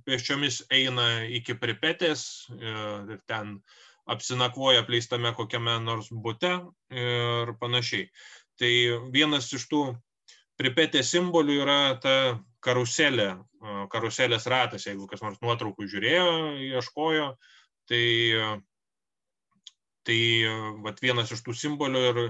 Pėsčiomis, 0.06 0.62
eina 0.72 1.24
iki 1.38 1.56
pripetės 1.58 2.24
ir 2.58 3.18
ten 3.30 3.58
apsinakvoja 4.10 4.82
pleistame 4.86 5.32
kokiame 5.36 5.78
nors 5.82 6.10
bute 6.10 6.52
ir 6.90 7.52
panašiai. 7.60 8.08
Tai 8.58 8.72
vienas 9.14 9.50
iš 9.54 9.68
tų 9.70 9.84
pripetės 10.60 11.12
simbolių 11.14 11.60
yra 11.62 11.78
ta 12.02 12.16
karuselė, 12.62 13.30
karuselės 13.90 14.46
ratas, 14.50 14.86
jeigu 14.86 15.08
kas 15.10 15.22
nors 15.24 15.40
nuotraukų 15.42 15.88
žiūrėjo, 15.90 16.28
ieškojo, 16.72 17.32
tai 17.90 18.02
Tai 20.02 20.18
vat, 20.82 20.98
vienas 21.02 21.30
iš 21.30 21.44
tų 21.46 21.54
simbolių 21.54 22.00
ir 22.08 22.20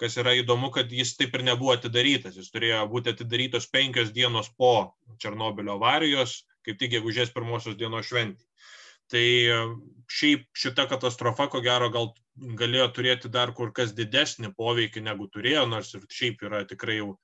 kas 0.00 0.16
yra 0.20 0.32
įdomu, 0.38 0.70
kad 0.72 0.92
jis 0.92 1.12
taip 1.18 1.34
ir 1.36 1.44
nebuvo 1.44 1.74
atidarytas. 1.74 2.38
Jis 2.40 2.48
turėjo 2.54 2.86
būti 2.88 3.12
atidarytos 3.12 3.68
penkios 3.68 4.14
dienos 4.16 4.48
po 4.56 4.94
Černobilio 5.20 5.76
avarijos, 5.76 6.38
kaip 6.68 6.78
tik 6.80 6.94
gegužės 6.98 7.32
pirmosios 7.34 7.78
dienos 7.80 8.06
šventį. 8.10 8.44
Tai 9.08 9.24
šiaip 10.12 10.44
šita 10.56 10.84
katastrofa, 10.90 11.48
ko 11.48 11.62
gero, 11.64 11.88
gal 11.92 12.10
galėjo 12.60 12.88
turėti 12.94 13.30
dar 13.32 13.54
kur 13.56 13.72
kas 13.74 13.94
didesnį 13.96 14.52
poveikį 14.56 15.02
negu 15.06 15.28
turėjo, 15.32 15.64
nors 15.66 15.94
ir 15.96 16.04
šiaip 16.12 16.44
yra 16.44 16.64
tikrai 16.68 17.00
jau 17.00 17.14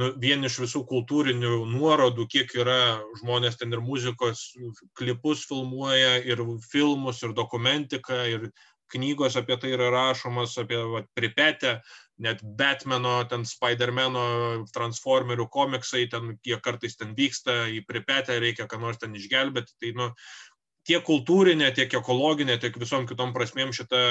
nu, 0.00 0.08
vien 0.20 0.44
iš 0.48 0.58
visų 0.64 0.82
kultūrinių 0.88 1.62
nuorodų, 1.70 2.26
kiek 2.32 2.52
yra 2.58 2.98
žmonės 3.20 3.58
ten 3.60 3.72
ir 3.74 3.82
muzikos 3.84 4.50
klipus 4.98 5.46
filmuoja, 5.48 6.16
ir 6.26 6.42
filmus, 6.70 7.22
ir 7.22 7.34
dokumentiką, 7.36 8.22
ir 8.34 8.48
knygos 8.92 9.38
apie 9.40 9.56
tai 9.60 9.74
yra 9.76 9.90
rašomos, 9.92 10.56
apie 10.60 10.80
vat, 10.94 11.08
pripetę, 11.16 11.78
net 12.22 12.42
Batmano, 12.42 13.16
ten 13.30 13.46
Spider-Mano, 13.48 14.24
Transformerių 14.74 15.48
komiksai, 15.52 16.06
ten 16.12 16.36
jie 16.46 16.58
kartais 16.62 16.96
ten 16.98 17.14
vyksta, 17.18 17.64
į 17.72 17.82
pripetę 17.88 18.38
reikia 18.42 18.68
ką 18.70 18.80
nors 18.82 19.00
ten 19.02 19.14
išgelbėti. 19.16 19.74
Tai, 19.80 19.92
nu, 19.98 20.08
tiek 20.88 21.04
kultūrinė, 21.06 21.72
tiek 21.74 21.94
ekologinė, 21.98 22.58
tiek 22.60 22.76
visom 22.78 23.06
kitom 23.08 23.34
prasmėm 23.36 23.72
šita 23.74 24.02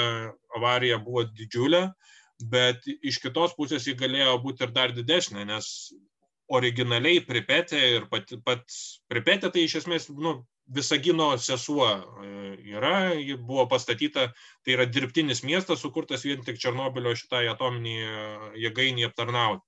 avarija 0.56 0.98
buvo 1.02 1.24
didžiulė, 1.28 1.86
bet 2.52 2.86
iš 3.02 3.20
kitos 3.22 3.54
pusės 3.58 3.86
ji 3.86 3.96
galėjo 3.98 4.38
būti 4.44 4.66
ir 4.66 4.74
dar 4.74 4.94
didesnė, 4.96 5.46
nes 5.48 5.92
originaliai 6.52 7.22
pripetė 7.24 7.80
ir 7.96 8.08
pat, 8.10 8.32
pats 8.44 9.02
pripetė 9.08 9.52
tai 9.52 9.66
iš 9.66 9.82
esmės 9.82 10.08
nu, 10.10 10.42
Visagino 10.66 11.36
sesuo 11.38 11.88
e, 12.22 12.28
yra, 12.70 13.14
ji 13.14 13.36
buvo 13.36 13.66
pastatyta, 13.68 14.28
tai 14.64 14.76
yra 14.76 14.86
dirbtinis 14.86 15.42
miestas, 15.44 15.82
sukurtas 15.82 16.24
vien 16.24 16.44
tik 16.46 16.60
Černobilio 16.62 17.14
šitai 17.18 17.48
atominiai 17.50 18.60
jėgainiai 18.62 19.10
aptarnauti 19.10 19.66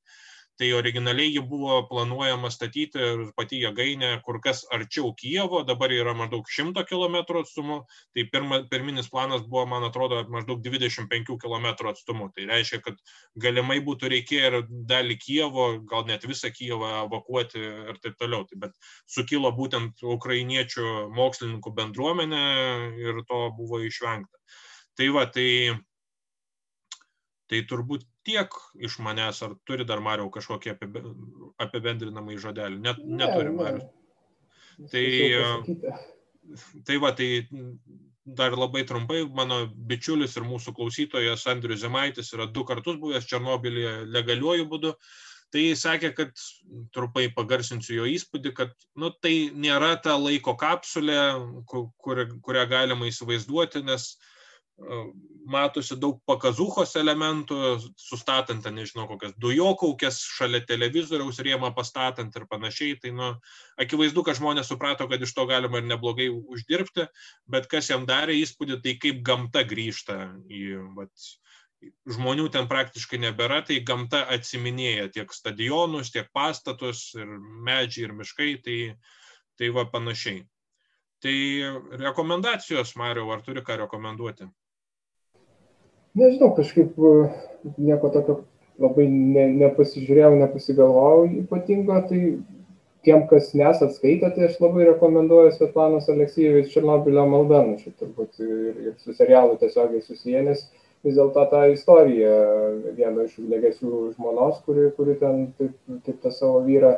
tai 0.58 0.72
originaliai 0.72 1.32
ji 1.34 1.42
buvo 1.50 1.80
planuojama 1.88 2.50
statyti 2.52 3.00
ir 3.02 3.22
pati 3.36 3.58
jėgainė 3.62 4.10
kur 4.26 4.40
kas 4.44 4.62
arčiau 4.74 5.12
Kijevo, 5.18 5.62
dabar 5.66 5.92
yra 5.94 6.14
maždaug 6.14 6.50
100 6.56 6.84
km 6.88 7.16
atstumu, 7.40 7.78
tai 8.14 8.26
pirma, 8.32 8.60
pirminis 8.70 9.10
planas 9.12 9.42
buvo, 9.46 9.64
man 9.70 9.86
atrodo, 9.88 10.20
maždaug 10.30 10.62
25 10.64 11.38
km 11.42 11.70
atstumu. 11.90 12.28
Tai 12.34 12.46
reiškia, 12.50 12.82
kad 12.84 13.00
galimai 13.46 13.80
būtų 13.86 14.12
reikėję 14.14 14.50
ir 14.50 14.58
dalį 14.92 15.18
Kijevo, 15.24 15.66
gal 15.90 16.06
net 16.10 16.26
visą 16.28 16.52
Kijevą 16.54 16.92
evakuoti 17.04 17.64
ir 17.64 17.98
taip 18.04 18.20
toliau. 18.20 18.46
Tai, 18.50 18.60
bet 18.66 18.78
sukilo 19.10 19.50
būtent 19.56 20.04
ukrainiečių 20.16 21.10
mokslininkų 21.16 21.74
bendruomenė 21.80 22.44
ir 23.02 23.24
to 23.26 23.48
buvo 23.58 23.82
išvengta. 23.82 24.38
Tai 24.94 25.10
va, 25.10 25.26
tai 25.26 25.74
Tai 27.50 27.60
turbūt 27.68 28.06
tiek 28.24 28.56
iš 28.88 28.98
manęs, 29.04 29.42
ar 29.46 29.54
turi 29.68 29.86
dar 29.88 30.02
Mariau 30.04 30.30
kažkokį 30.32 30.72
apibendrinamą 31.62 32.34
į 32.34 32.40
žodelį? 32.46 32.80
Net, 32.84 33.02
ne, 33.04 33.20
neturi 33.20 33.52
Marius. 33.54 33.84
Ne. 34.78 34.88
Tai, 34.90 35.04
tai 36.88 36.96
va, 37.02 37.12
tai 37.14 37.28
dar 38.24 38.56
labai 38.56 38.82
trumpai, 38.88 39.22
mano 39.36 39.64
bičiulis 39.90 40.34
ir 40.38 40.48
mūsų 40.48 40.74
klausytojas 40.76 41.44
Andrius 41.52 41.84
Zemaitis 41.84 42.32
yra 42.34 42.48
du 42.50 42.64
kartus 42.66 42.98
buvęs 43.00 43.28
Černobilyje 43.30 44.00
legaliuoju 44.10 44.66
būdu. 44.72 44.94
Tai 45.54 45.62
jis 45.62 45.84
sakė, 45.84 46.10
kad 46.16 46.32
trumpai 46.96 47.28
pagarsinsiu 47.36 48.00
jo 48.00 48.06
įspūdį, 48.10 48.54
kad 48.56 48.72
nu, 48.98 49.12
tai 49.22 49.52
nėra 49.54 49.92
ta 50.02 50.16
laiko 50.18 50.56
kapsulė, 50.58 51.18
kur, 51.70 52.24
kurią 52.42 52.64
galima 52.72 53.06
įsivaizduoti, 53.06 53.84
nes 53.86 54.08
uh, 54.08 54.33
matosi 55.44 55.96
daug 56.00 56.18
pakazuchos 56.26 56.94
elementų, 56.98 57.58
sustatant, 58.00 58.64
nežinau, 58.74 59.06
kokias 59.10 59.34
dujokaukės 59.40 60.18
šalia 60.38 60.62
televizoriaus 60.66 61.38
rėmą 61.44 61.70
pastatant 61.76 62.34
ir 62.34 62.46
panašiai. 62.50 62.96
Tai, 63.02 63.12
nu, 63.14 63.30
akivaizdu, 63.80 64.24
kad 64.26 64.38
žmonės 64.40 64.72
suprato, 64.72 65.06
kad 65.10 65.22
iš 65.22 65.34
to 65.36 65.46
galima 65.50 65.78
ir 65.78 65.86
neblogai 65.86 66.30
uždirbti, 66.32 67.06
bet 67.50 67.68
kas 67.70 67.92
jam 67.92 68.08
darė 68.08 68.38
įspūdį, 68.40 68.80
tai 68.82 68.96
kaip 69.02 69.22
gamta 69.26 69.62
grįžta 69.68 70.18
į, 70.50 70.64
vat, 70.96 71.28
žmonių 72.08 72.48
ten 72.50 72.66
praktiškai 72.70 73.20
nebėra, 73.28 73.60
tai 73.68 73.78
gamta 73.84 74.24
atsiminėja 74.32 75.10
tiek 75.12 75.32
stadionus, 75.36 76.10
tiek 76.14 76.32
pastatus, 76.34 77.12
ir 77.18 77.30
medžiai, 77.68 78.08
ir 78.08 78.16
miškai, 78.16 78.50
tai, 78.64 78.80
tai 79.60 79.70
va 79.76 79.86
panašiai. 79.92 80.42
Tai 81.24 81.36
rekomendacijos, 82.00 82.96
Mario, 83.00 83.30
ar 83.32 83.40
turi 83.44 83.62
ką 83.64 83.78
rekomenduoti? 83.84 84.50
Nežinau, 86.18 86.50
kažkaip 86.56 86.98
e, 86.98 87.14
nieko 87.78 88.10
tokio 88.14 88.40
labai 88.82 89.06
ne, 89.10 89.46
nepasižiūrėjau, 89.60 90.34
nepasigalvojau 90.40 91.28
ypatingo, 91.44 91.98
tai 92.08 92.20
tiem, 93.04 93.26
kas 93.30 93.52
nesat 93.58 93.94
skaitę, 93.94 94.30
tai 94.34 94.48
aš 94.48 94.56
labai 94.62 94.88
rekomenduoju 94.88 95.52
Svetlanos 95.54 96.08
Aleksijevič 96.10 96.72
Černobilio 96.72 97.26
maldą, 97.30 97.60
nu 97.68 97.76
čia 97.82 97.92
turbūt 98.00 98.40
ir, 98.42 98.80
ir 98.88 98.96
su 99.02 99.14
serialu 99.14 99.58
tiesiogiai 99.60 100.02
susiję, 100.02 100.42
nes 100.48 100.64
vis 101.04 101.18
dėlto 101.18 101.44
tą 101.50 101.66
istoriją 101.74 102.36
vieno 102.96 103.26
iš 103.26 103.36
ugniagesių 103.42 104.14
žmonos, 104.14 104.62
kuri, 104.64 104.88
kuri 104.96 105.18
ten 105.20 105.50
taip, 105.58 105.74
taip 106.06 106.22
tą 106.24 106.32
savo 106.32 106.62
vyrą 106.64 106.96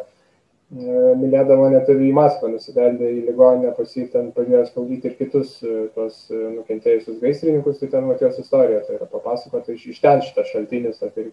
mylėdama 0.74 1.68
net 1.70 1.86
ir 1.93 2.01
į 2.02 2.09
Maskvą 2.16 2.48
nusibeldė 2.51 3.06
į 3.06 3.20
ligoninę, 3.28 3.70
pas 3.76 3.93
jį 3.94 4.09
ten 4.10 4.32
pradėjo 4.34 4.64
skaudyti 4.66 5.06
ir 5.06 5.14
kitus 5.20 5.52
tos 5.94 6.24
nukentėjusius 6.32 7.20
gaisrininkus, 7.20 7.78
tai 7.78 7.88
ten 7.93 8.09
matijos 8.09 8.40
istorija, 8.43 8.80
tai 8.86 8.97
yra 8.98 9.06
papasakota 9.12 9.72
iš, 9.72 9.86
iš 9.94 10.01
ten 10.02 10.24
šitas 10.26 10.51
šaltinis, 10.51 10.98
tai, 10.98 11.28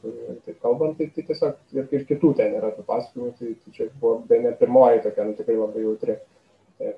taip 0.46 0.60
kalbant, 0.62 1.00
tai, 1.00 1.10
tai 1.16 1.26
tiesiog 1.32 1.58
ir, 1.74 1.90
ir 1.98 2.06
kitų 2.12 2.34
ten 2.38 2.54
yra 2.60 2.70
tų 2.76 2.86
pasakojimų, 2.86 3.34
tai, 3.40 3.56
tai 3.66 3.76
čia 3.80 3.90
buvo 3.98 4.20
be 4.30 4.40
ne 4.46 4.54
pirmoji 4.60 5.02
tokia, 5.08 5.26
nu 5.26 5.38
tikrai 5.40 5.58
labai 5.58 5.88
jautri 5.88 6.20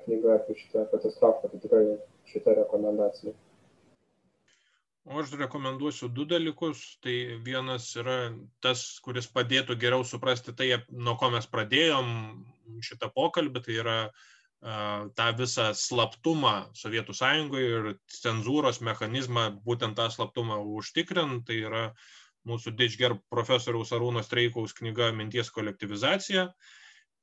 knyga 0.04 0.36
apie 0.36 0.60
šitą 0.60 0.86
katastrofą, 0.92 1.48
tai 1.48 1.62
tikrai 1.62 1.84
šitą 2.28 2.60
rekomendaciją. 2.60 3.32
O 5.06 5.20
aš 5.22 5.36
rekomenduosiu 5.38 6.08
du 6.10 6.24
dalykus. 6.26 6.80
Tai 7.04 7.14
vienas 7.46 7.92
yra 8.00 8.32
tas, 8.64 8.80
kuris 9.04 9.28
padėtų 9.30 9.76
geriau 9.78 10.02
suprasti 10.04 10.54
tai, 10.58 10.72
nuo 10.90 11.14
ko 11.20 11.30
mes 11.34 11.46
pradėjom 11.52 12.08
šitą 12.82 13.12
pokalbį, 13.14 13.62
tai 13.62 13.76
yra 13.82 13.98
tą 15.14 15.26
visą 15.38 15.68
slaptumą 15.78 16.54
Sovietų 16.74 17.14
sąjungoje 17.14 17.68
ir 17.74 17.88
cenzūros 18.10 18.80
mechanizmą 18.82 19.44
būtent 19.68 19.94
tą 20.00 20.08
slaptumą 20.10 20.58
užtikrint. 20.80 21.44
Tai 21.46 21.60
yra 21.68 21.84
mūsų 22.50 22.74
Didžgerb 22.78 23.22
profesoriaus 23.30 23.94
Arūno 23.94 24.24
Streikaus 24.26 24.74
knyga 24.74 25.12
Minties 25.14 25.52
kolektivizacija. 25.54 26.48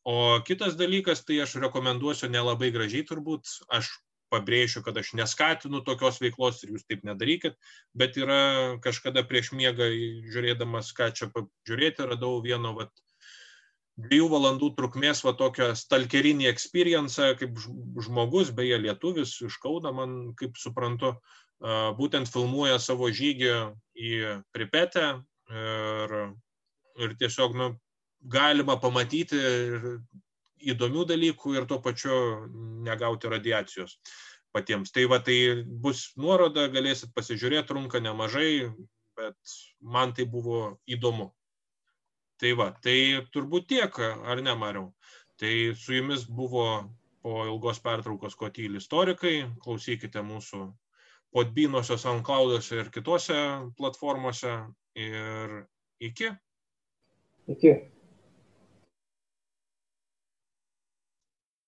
O 0.08 0.40
kitas 0.48 0.80
dalykas, 0.80 1.24
tai 1.28 1.44
aš 1.44 1.58
rekomenduosiu 1.64 2.32
nelabai 2.32 2.72
gražiai 2.76 3.04
turbūt, 3.08 3.48
aš 3.72 3.92
pabrėšiu, 4.34 4.82
kad 4.86 4.98
aš 4.98 5.14
neskatinu 5.20 5.84
tokios 5.86 6.20
veiklos 6.24 6.64
ir 6.64 6.74
jūs 6.74 6.88
taip 6.90 7.06
nedarykit, 7.08 7.56
bet 7.94 8.18
yra 8.18 8.42
kažkada 8.84 9.24
prieš 9.30 9.54
miegą 9.54 9.88
žiūrėdamas, 10.34 10.92
ką 10.98 11.12
čia 11.14 11.30
žiūrėti, 11.70 12.10
radau 12.10 12.40
vieno 12.44 12.74
vat, 12.80 12.92
dviejų 14.02 14.28
valandų 14.32 14.72
trukmės 14.78 15.22
va 15.26 15.36
tokią 15.38 15.72
stalkerinį 15.78 16.48
experienciją, 16.50 17.38
kaip 17.38 17.60
žmogus, 18.02 18.50
beje 18.56 18.80
lietuvis 18.82 19.36
iš 19.46 19.60
Kauno, 19.62 19.94
man 19.94 20.18
kaip 20.40 20.58
suprantu, 20.58 21.14
būtent 22.00 22.32
filmuoja 22.32 22.80
savo 22.82 23.10
žygį 23.14 23.54
į 23.94 24.14
Pripetę 24.56 25.08
ir, 25.54 26.16
ir 27.06 27.16
tiesiog 27.22 27.56
nu, 27.60 27.70
galima 28.24 28.80
pamatyti 28.82 29.40
įdomių 30.72 31.06
dalykų 31.10 31.56
ir 31.58 31.68
tuo 31.70 31.80
pačiu 31.84 32.16
negauti 32.88 33.32
radiacijos 33.32 33.98
patiems. 34.54 34.94
Tai 34.94 35.06
va, 35.12 35.20
tai 35.20 35.38
bus 35.66 36.12
nuoroda, 36.20 36.68
galėsit 36.72 37.14
pasižiūrėti, 37.16 37.68
trunka 37.72 38.02
nemažai, 38.04 38.70
bet 39.18 39.56
man 39.82 40.14
tai 40.14 40.28
buvo 40.30 40.78
įdomu. 40.86 41.32
Tai 42.42 42.54
va, 42.60 42.72
tai 42.84 42.98
turbūt 43.34 43.70
tiek, 43.72 44.00
ar 44.02 44.42
ne, 44.46 44.54
Mariau? 44.60 44.92
Tai 45.40 45.54
su 45.80 45.96
jumis 45.98 46.26
buvo 46.30 46.66
po 47.24 47.46
ilgos 47.48 47.80
pertraukos 47.84 48.36
Kotyl 48.36 48.78
istorikai, 48.78 49.48
klausykite 49.64 50.22
mūsų 50.26 50.66
podbynose, 51.34 51.98
SoundCloud'ose 51.98 52.82
ir 52.82 52.92
kitose 52.94 53.38
platformose 53.80 54.54
ir 55.00 55.56
iki. 56.04 56.34
Iki. 57.50 57.74